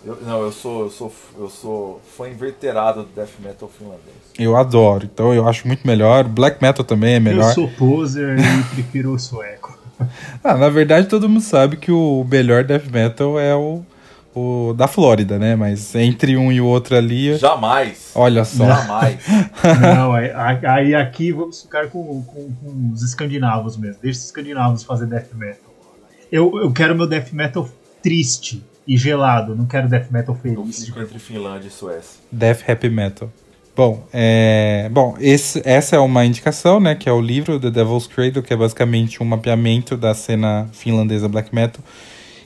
Eu- 0.07 0.19
não, 0.23 0.43
eu 0.43 0.53
sou, 0.53 0.85
eu 0.85 0.91
sou, 0.91 1.13
eu 1.37 1.51
sou 1.51 2.01
fã 2.17 2.29
inveterado 2.29 3.03
do 3.03 3.09
death 3.09 3.31
metal 3.41 3.69
finlandês. 3.69 4.15
Eu 4.39 4.57
adoro. 4.57 5.05
Então 5.13 5.35
eu 5.35 5.49
acho 5.49 5.67
muito 5.67 5.85
melhor. 5.85 6.23
Black 6.25 6.63
metal 6.63 6.85
também 6.85 7.15
é 7.15 7.21
melhor. 7.21 7.49
Eu 7.51 7.55
sou 7.55 7.69
poser 7.69 8.39
e 8.39 8.63
prefiro 8.75 9.13
o 9.13 9.19
sueco. 9.19 9.77
Ah, 10.45 10.55
na 10.55 10.69
verdade, 10.69 11.09
todo 11.09 11.27
mundo 11.27 11.41
sabe 11.41 11.79
que 11.79 11.91
o 11.91 12.23
melhor 12.31 12.63
death 12.63 12.85
metal 12.93 13.41
é 13.41 13.57
o, 13.57 13.83
o 14.35 14.75
da 14.75 14.87
Flórida, 14.87 15.39
né? 15.39 15.57
Mas 15.57 15.95
entre 15.95 16.37
um 16.37 16.53
e 16.53 16.61
o 16.61 16.67
outro 16.67 16.95
ali, 16.95 17.35
Jamais. 17.39 18.11
olha 18.15 18.45
só. 18.45 18.67
Jamais. 18.67 19.17
Não, 19.81 20.13
aí, 20.13 20.31
aí 20.67 20.95
aqui 20.95 21.33
vamos 21.33 21.63
ficar 21.63 21.89
com, 21.89 22.23
com, 22.23 22.53
com 22.53 22.91
os 22.93 23.03
escandinavos 23.03 23.79
mesmo. 23.79 23.97
Deixa 24.03 24.19
os 24.19 24.27
escandinavos 24.27 24.85
fazer 24.85 25.07
death 25.07 25.33
metal. 25.35 25.73
Eu, 26.31 26.53
eu 26.61 26.71
quero 26.73 26.95
meu 26.95 27.07
death 27.07 27.33
metal 27.33 27.67
triste 28.03 28.63
e 28.87 28.97
gelado. 28.97 29.55
Não 29.57 29.67
quero 29.67 29.89
death 29.89 30.11
metal 30.11 30.35
feliz. 30.35 30.85
fico 30.85 31.01
entre 31.01 31.19
Finlândia 31.19 31.69
e 31.69 31.71
Suécia. 31.71 32.21
Death 32.31 32.69
Happy 32.69 32.89
Metal. 32.89 33.31
Bom, 33.75 34.07
é, 34.13 34.89
bom 34.91 35.17
esse, 35.21 35.61
essa 35.65 35.97
é 35.97 35.99
uma 35.99 36.25
indicação, 36.25 36.81
né? 36.81 36.95
Que 36.95 37.09
é 37.09 37.13
o 37.13 37.21
livro 37.21 37.61
The 37.61 37.71
Devil's 37.71 38.07
Cradle, 38.07 38.43
que 38.43 38.53
é 38.55 38.57
basicamente 38.57 39.23
um 39.23 39.27
mapeamento 39.27 39.97
da 39.97 40.15
cena 40.15 40.67
finlandesa 40.73 41.29
black 41.29 41.55
metal. 41.55 41.83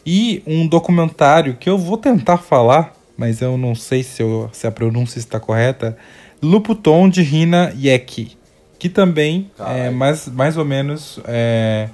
E 0.04 0.42
um 0.46 0.66
documentário 0.66 1.54
que 1.54 1.68
eu 1.70 1.78
vou 1.78 1.96
tentar 1.96 2.38
falar, 2.38 2.94
mas 3.16 3.40
eu 3.40 3.56
não 3.56 3.74
sei 3.76 4.02
se, 4.02 4.22
eu- 4.22 4.48
se 4.52 4.66
a 4.66 4.72
pronúncia 4.72 5.18
está 5.20 5.38
correta. 5.38 5.96
Luputon 6.42 7.08
de 7.08 7.22
Rina 7.22 7.72
Yeki. 7.80 8.36
Que 8.78 8.88
também 8.88 9.50
é 9.58 9.62
Caralho. 9.62 9.92
mais, 9.96 10.26
mais 10.28 10.56
ou 10.56 10.64
menos 10.64 11.20
é, 11.28 11.88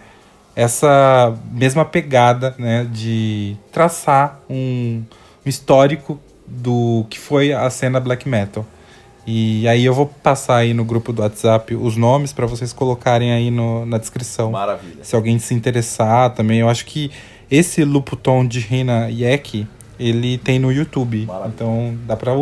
essa 0.57 1.37
mesma 1.53 1.85
pegada, 1.85 2.55
né? 2.59 2.89
De 2.91 3.55
traçar 3.71 4.41
um, 4.49 5.03
um 5.45 5.49
histórico 5.49 6.19
do 6.47 7.05
que 7.11 7.19
foi 7.19 7.53
a 7.53 7.69
cena 7.69 8.01
black 8.01 8.27
metal. 8.27 8.65
E 9.27 9.69
aí 9.69 9.85
eu 9.85 9.93
vou 9.93 10.07
passar 10.07 10.57
aí 10.57 10.73
no 10.73 10.85
grupo 10.85 11.13
do 11.13 11.21
WhatsApp 11.21 11.75
os 11.75 11.97
nomes 11.97 12.33
para 12.33 12.47
vocês 12.47 12.73
colocarem 12.73 13.33
aí 13.33 13.51
no, 13.51 13.85
na 13.85 13.99
descrição. 13.99 14.53
Maravilha. 14.53 15.05
Se 15.05 15.15
alguém 15.15 15.39
se 15.39 15.53
interessar 15.53 16.31
também, 16.31 16.61
eu 16.61 16.69
acho 16.69 16.87
que 16.87 17.11
esse 17.51 17.85
Luputon 17.85 18.47
de 18.47 18.61
Rina 18.61 19.11
Yek, 19.11 19.67
ele 19.99 20.39
tem 20.39 20.59
no 20.59 20.73
YouTube. 20.73 21.27
Maravilha. 21.27 21.53
Então 21.55 21.99
dá 22.07 22.17
pra, 22.17 22.33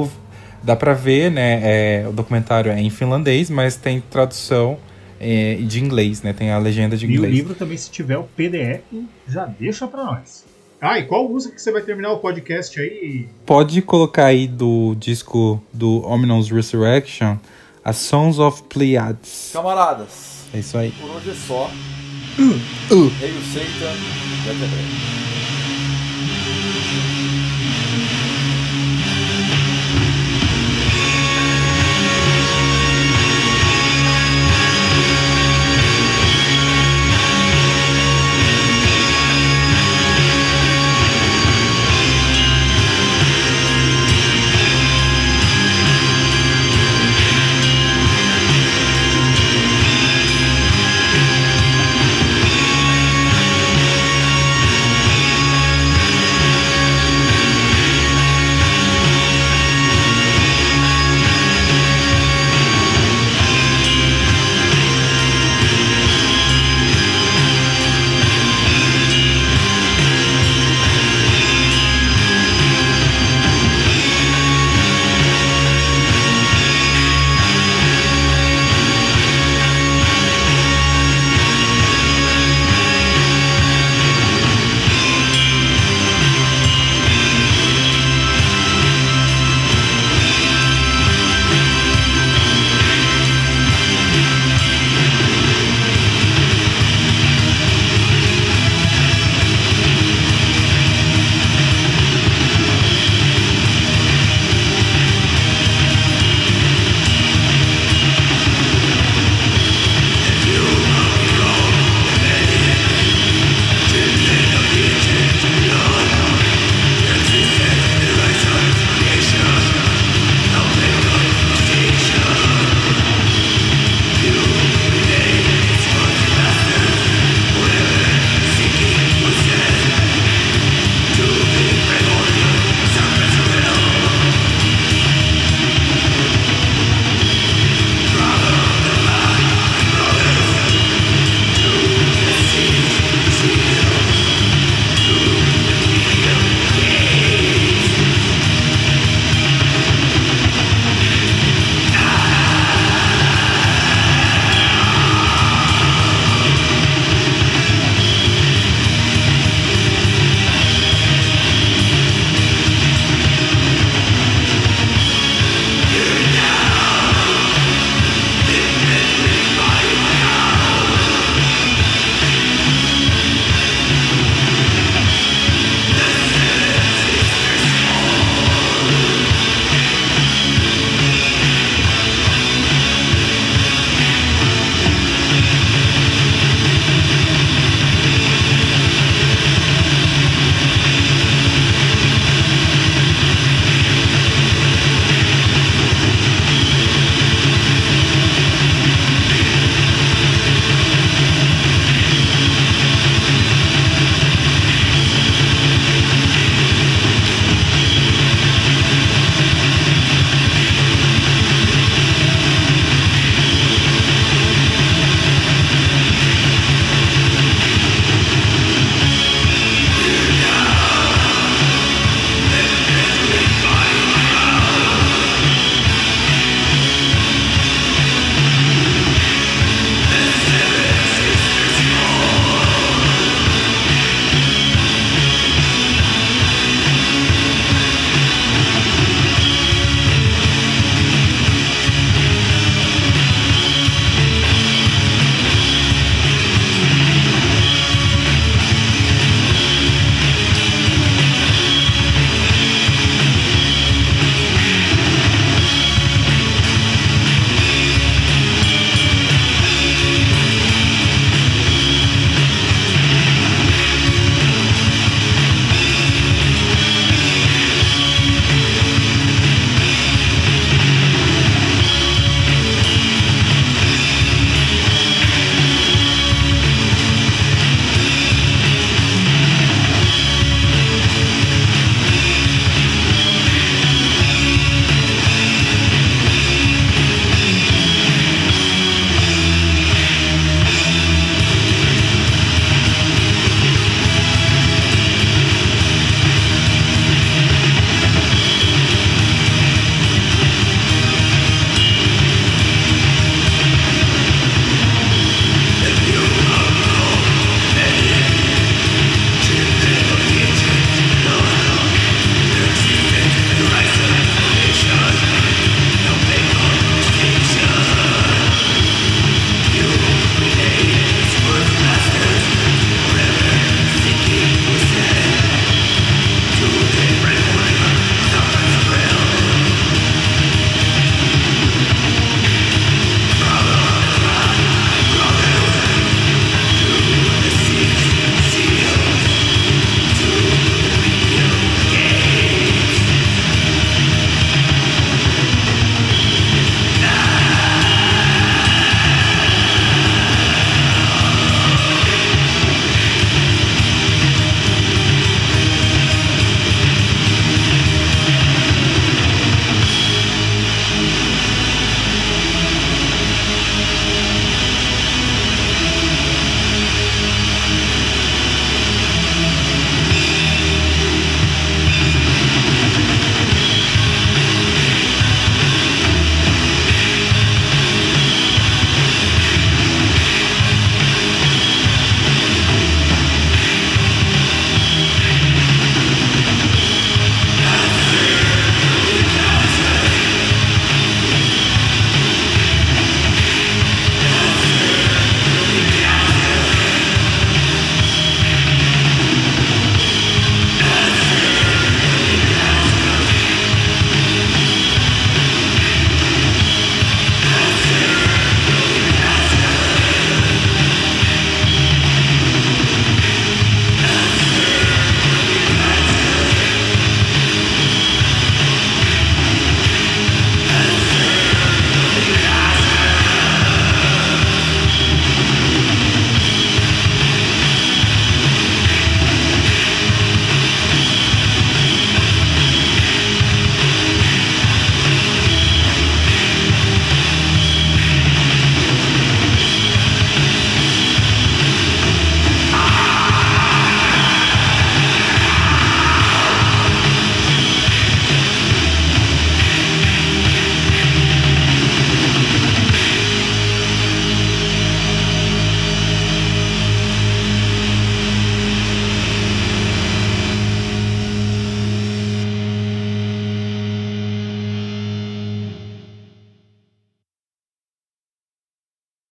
dá 0.63 0.77
pra 0.77 0.93
ver, 0.93 1.31
né? 1.31 1.61
é, 1.65 2.07
o 2.07 2.13
documentário 2.13 2.71
é 2.71 2.79
em 2.79 2.91
finlandês, 2.91 3.51
mas 3.51 3.77
tem 3.77 4.01
tradução 4.01 4.79
é, 5.25 5.55
de 5.57 5.83
inglês, 5.83 6.23
né? 6.23 6.33
Tem 6.33 6.51
a 6.51 6.59
legenda 6.59 6.97
de 6.97 7.07
E 7.07 7.09
o 7.09 7.13
inglês. 7.13 7.33
livro 7.35 7.55
também, 7.55 7.77
se 7.79 7.91
tiver 7.91 8.19
o 8.19 8.25
PDF, 8.25 8.83
já 9.27 9.47
deixa 9.47 9.87
pra 9.89 10.05
nós. 10.05 10.45
Ah, 10.81 10.99
e 10.99 11.05
qual 11.05 11.27
música 11.29 11.55
que 11.55 11.63
você 11.63 11.73
vai 11.73 11.81
terminar 11.81 12.13
o 12.13 12.19
podcast 12.19 12.79
aí? 12.79 13.27
Pode 13.47 13.81
colocar 13.81 14.27
aí 14.27 14.47
do 14.47 14.95
disco 14.99 15.63
do 15.73 16.07
Ominous 16.07 16.51
Resurrection, 16.51 17.37
a 17.83 17.93
Sons 17.95 18.39
of 18.39 18.63
Pleiades. 18.65 19.51
Camaradas, 19.53 20.45
É 20.53 20.59
isso 20.59 20.77
aí. 20.77 20.91
por 21.01 21.09
hoje 21.11 21.31
é 21.31 21.35
só. 21.35 21.71
Uh. 22.39 23.11
Hail 23.23 23.41
Satan 23.53 23.95
e 23.95 24.51
até 24.51 24.55
breve. 24.59 25.34